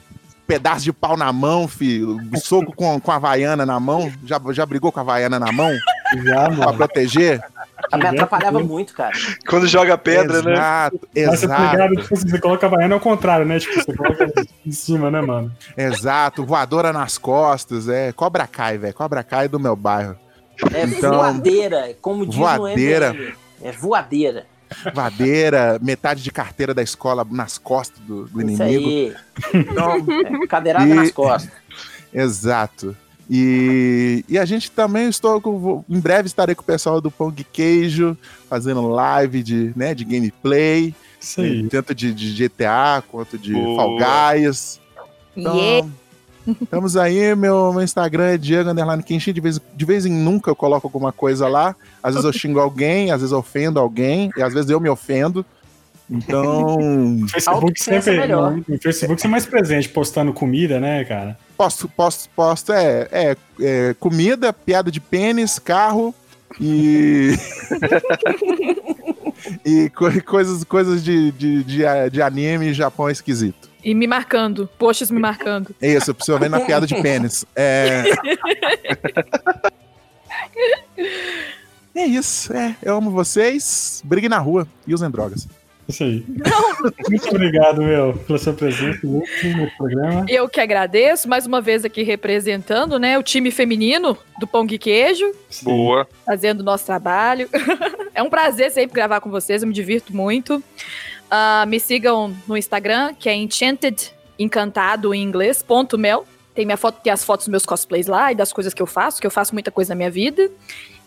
pedaço 0.50 0.84
de 0.84 0.92
pau 0.92 1.16
na 1.16 1.32
mão, 1.32 1.68
filho, 1.68 2.20
soco 2.38 2.74
com, 2.76 3.00
com 3.00 3.12
a 3.12 3.20
vaiana 3.20 3.68
na 3.68 3.80
mão, 3.80 4.12
já, 4.26 4.42
já 4.52 4.66
brigou 4.66 4.92
com 4.92 5.00
a 5.00 5.04
vaiana 5.04 5.40
na 5.40 5.52
mão 5.52 5.72
Já, 6.24 6.46
pra 6.46 6.50
mano. 6.50 6.74
proteger? 6.74 7.40
Me 7.98 8.06
atrapalhava 8.08 8.60
muito, 8.60 8.94
cara. 8.94 9.12
Quando 9.48 9.68
joga 9.68 9.98
pedra, 9.98 10.42
né? 10.42 10.54
exato, 10.54 11.00
Mas 11.16 11.40
você 11.40 11.48
tá 11.48 11.74
Exato, 11.74 11.96
tipo, 11.96 12.14
assim, 12.14 12.30
você 12.30 12.40
coloca 12.40 12.66
a 12.68 12.70
baiana 12.70 12.94
ao 12.96 13.00
contrário, 13.00 13.46
né? 13.46 13.60
Tipo, 13.60 13.76
você 13.76 13.94
coloca 13.96 14.32
em 14.66 14.72
cima, 14.72 15.10
né, 15.10 15.22
mano? 15.22 15.52
exato. 15.78 16.46
Voadora 16.46 16.92
nas 16.94 17.18
costas, 17.18 17.88
é. 17.90 18.12
Cobra 18.12 18.46
Kai, 18.48 18.78
velho. 18.78 18.94
Cobra 18.94 19.24
Kai 19.24 19.48
do 19.48 19.60
meu 19.60 19.76
bairro. 19.76 20.16
É 20.74 20.84
Então, 20.84 21.14
voadeira, 21.16 21.96
como 22.02 22.26
diz 22.26 22.36
voadeira. 22.36 23.14
no 23.14 23.20
ML. 23.20 23.34
É 23.64 23.72
voadeira. 23.72 24.46
Vadeira, 24.94 25.80
metade 25.82 26.22
de 26.22 26.32
carteira 26.32 26.74
da 26.76 26.84
escola 26.84 27.26
nas 27.30 27.58
costas 27.58 28.00
do, 28.02 28.26
do 28.26 28.42
Isso 28.42 28.62
inimigo. 28.64 28.88
aí. 28.88 29.16
Então, 29.54 29.96
É, 30.44 30.48
cadeirada 30.48 30.86
E- 30.86 30.94
nas 30.94 31.12
costas. 31.12 31.52
Exato. 32.14 32.96
E, 33.30 34.26
e 34.28 34.38
a 34.40 34.46
gente 34.46 34.72
também 34.72 35.08
estou 35.08 35.40
com, 35.40 35.84
em 35.88 36.00
breve 36.00 36.28
estarei 36.28 36.56
com 36.56 36.64
o 36.64 36.66
pessoal 36.66 37.00
do 37.00 37.12
Pão 37.12 37.32
de 37.32 37.44
Queijo 37.44 38.18
fazendo 38.50 38.88
live 38.88 39.44
de, 39.44 39.72
né, 39.76 39.94
de 39.94 40.04
gameplay, 40.04 40.96
Isso 41.22 41.42
aí. 41.42 41.68
tanto 41.70 41.94
de, 41.94 42.12
de 42.12 42.34
GTA 42.48 43.04
quanto 43.08 43.38
de 43.38 43.54
Boa. 43.54 43.76
Fall 43.76 43.98
Guys. 43.98 44.80
Então, 45.38 45.56
Yeah. 45.56 45.88
Estamos 46.64 46.98
aí, 46.98 47.36
meu, 47.36 47.72
meu 47.72 47.84
Instagram 47.84 48.24
é 48.32 48.38
Diego 48.38 48.72
Underline 48.72 49.04
Kenshin, 49.04 49.32
de 49.34 49.42
vez, 49.42 49.62
de 49.76 49.86
vez 49.86 50.06
em 50.08 50.12
nunca 50.12 50.50
eu 50.50 50.56
coloco 50.56 50.88
alguma 50.88 51.12
coisa 51.12 51.48
lá. 51.48 51.76
Às 52.02 52.16
vezes 52.16 52.26
eu 52.26 52.34
xingo 52.34 52.60
alguém, 52.60 53.12
às 53.12 53.22
vezes 53.22 53.32
eu 53.32 53.38
ofendo 53.38 53.80
alguém, 53.80 54.32
e 54.36 54.42
às 54.42 54.52
vezes 54.52 54.72
eu 54.72 54.80
me 54.80 54.90
ofendo. 54.90 55.46
Então, 56.10 57.22
O 57.24 57.28
Facebook 57.30 57.80
sempre. 57.80 58.16
é 58.16 58.20
melhor. 58.22 58.52
No, 58.54 58.64
no 58.68 58.80
Facebook 58.82 59.22
você 59.22 59.28
é 59.28 59.30
mais 59.30 59.46
presente, 59.46 59.90
postando 59.90 60.34
comida, 60.34 60.80
né, 60.80 61.04
cara? 61.06 61.38
Posto, 61.60 61.90
posto, 61.90 62.30
posto 62.30 62.72
é, 62.72 63.10
é, 63.12 63.36
é 63.60 63.94
comida, 64.00 64.54
piada 64.54 64.90
de 64.90 65.02
pênis, 65.02 65.60
carro 65.60 66.16
e. 66.58 67.34
e 69.66 69.90
co- 69.90 70.10
coisas, 70.26 70.64
coisas 70.64 71.04
de, 71.04 71.32
de, 71.32 71.62
de, 71.66 71.84
de 72.10 72.22
anime 72.22 72.74
Japão 72.74 73.10
esquisito. 73.10 73.70
E 73.84 73.94
me 73.94 74.08
marcando, 74.08 74.70
posts 74.80 75.12
me 75.12 75.20
marcando. 75.20 75.76
É 75.82 75.96
isso, 75.96 76.14
principalmente 76.14 76.52
na 76.52 76.62
piada 76.62 76.88
de 76.88 76.96
pênis. 77.02 77.46
É... 77.54 78.06
é 81.94 82.06
isso, 82.06 82.54
é. 82.54 82.74
Eu 82.82 82.96
amo 82.96 83.12
vocês. 83.12 84.02
Brigue 84.06 84.30
na 84.30 84.38
rua 84.38 84.66
e 84.88 84.94
usem 84.94 85.10
drogas. 85.10 85.46
Isso 85.90 86.04
aí. 86.04 86.24
Muito 87.10 87.30
obrigado, 87.30 87.82
meu, 87.82 88.14
pela 88.14 88.38
sua 88.38 88.54
presença 88.54 89.00
no 89.04 89.72
programa. 89.76 90.24
Eu 90.30 90.48
que 90.48 90.62
agradeço, 90.62 91.28
mais 91.28 91.48
uma 91.48 91.60
vez 91.60 91.84
aqui 91.84 92.04
representando, 92.04 93.00
né, 93.00 93.18
o 93.18 93.24
time 93.24 93.50
feminino 93.50 94.16
do 94.40 94.46
Pão 94.46 94.68
de 94.68 94.78
Queijo, 94.78 95.26
Boa. 95.64 96.08
fazendo 96.24 96.60
o 96.60 96.64
nosso 96.64 96.86
trabalho. 96.86 97.50
é 98.14 98.22
um 98.22 98.30
prazer 98.30 98.70
sempre 98.70 98.94
gravar 98.94 99.20
com 99.20 99.32
vocês, 99.32 99.64
eu 99.64 99.68
me 99.68 99.74
divirto 99.74 100.16
muito. 100.16 100.64
Ah, 101.30 101.66
me 101.68 101.80
sigam 101.80 102.36
no 102.48 102.56
Instagram, 102.56 103.16
que 103.18 103.28
é 103.28 103.34
Enchanted 103.34 104.14
Encantado 104.38 105.14
em 105.14 105.24
inglês, 105.24 105.64
ponto 105.64 105.98
mel. 105.98 106.26
Tem 106.54 106.66
minha 106.66 106.78
foto, 106.78 107.02
tem 107.02 107.12
as 107.12 107.24
fotos 107.24 107.48
dos 107.48 107.52
meus 107.52 107.66
cosplays 107.66 108.08
lá 108.08 108.32
e 108.32 108.36
das 108.36 108.54
coisas 108.54 108.74
que 108.74 108.82
eu 108.82 108.86
faço, 108.86 109.20
que 109.20 109.28
eu 109.28 109.32
faço 109.32 109.54
muita 109.54 109.72
coisa 109.72 109.90
na 109.90 109.96
minha 109.96 110.12
vida. 110.12 110.50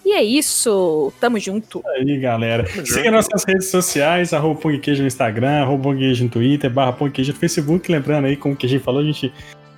E 0.05 0.13
é 0.13 0.23
isso, 0.23 1.13
tamo 1.21 1.39
junto. 1.39 1.83
aí, 1.87 2.19
galera. 2.19 2.67
Siga 2.85 3.11
nossas 3.11 3.45
redes 3.45 3.69
sociais, 3.69 4.33
arroba 4.33 4.73
de 4.73 4.79
Queijo 4.79 5.03
no 5.03 5.07
Instagram, 5.07 5.63
arroba 5.63 5.95
de 5.95 6.01
Queijo 6.01 6.25
no 6.25 6.31
Twitter, 6.31 6.71
barra 6.71 6.93
de 6.93 7.11
Queijo 7.11 7.33
no 7.33 7.39
Facebook. 7.39 7.91
Lembrando 7.91 8.27
aí, 8.27 8.37
como 8.37 8.57
que 8.57 8.67
a 8.67 8.69
gente 8.69 8.83
falou, 8.83 9.01
a 9.01 9.05
gente 9.05 9.33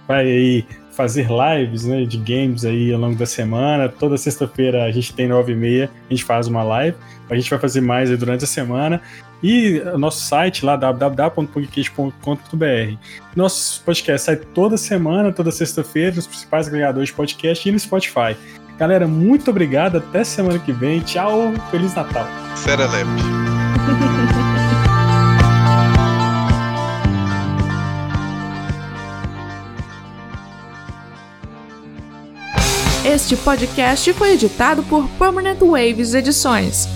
vai 0.08 0.24
aí 0.24 0.64
fazer 0.92 1.26
lives 1.28 1.84
né, 1.84 2.04
de 2.04 2.16
games 2.18 2.64
aí 2.64 2.92
ao 2.92 3.00
longo 3.00 3.16
da 3.16 3.26
semana. 3.26 3.88
Toda 3.88 4.16
sexta-feira 4.16 4.84
a 4.84 4.90
gente 4.90 5.12
tem 5.12 5.28
nove 5.28 5.52
e 5.52 5.56
meia, 5.56 5.90
a 6.08 6.14
gente 6.14 6.24
faz 6.24 6.46
uma 6.46 6.62
live. 6.62 6.96
A 7.28 7.34
gente 7.34 7.50
vai 7.50 7.58
fazer 7.58 7.80
mais 7.80 8.10
aí 8.10 8.16
durante 8.16 8.44
a 8.44 8.46
semana. 8.46 9.02
E 9.42 9.80
o 9.80 9.98
nosso 9.98 10.22
site 10.22 10.64
lá, 10.64 10.76
www.podcast.com.br. 10.76 12.96
Nosso 13.36 13.82
podcast 13.82 14.24
sai 14.24 14.36
toda 14.36 14.78
semana, 14.78 15.32
toda 15.32 15.50
sexta-feira, 15.50 16.16
nos 16.16 16.26
principais 16.26 16.66
agregadores 16.66 17.10
de 17.10 17.14
podcast 17.14 17.68
e 17.68 17.72
no 17.72 17.78
Spotify. 17.78 18.34
Galera, 18.78 19.06
muito 19.06 19.50
obrigado. 19.50 19.98
Até 19.98 20.24
semana 20.24 20.58
que 20.58 20.72
vem. 20.72 21.00
Tchau. 21.00 21.52
Feliz 21.70 21.94
Natal. 21.94 22.26
Serelepe. 22.56 23.08
Este 33.04 33.36
podcast 33.36 34.12
foi 34.14 34.32
editado 34.32 34.82
por 34.84 35.08
Permanent 35.10 35.60
Waves 35.60 36.14
Edições. 36.14 36.88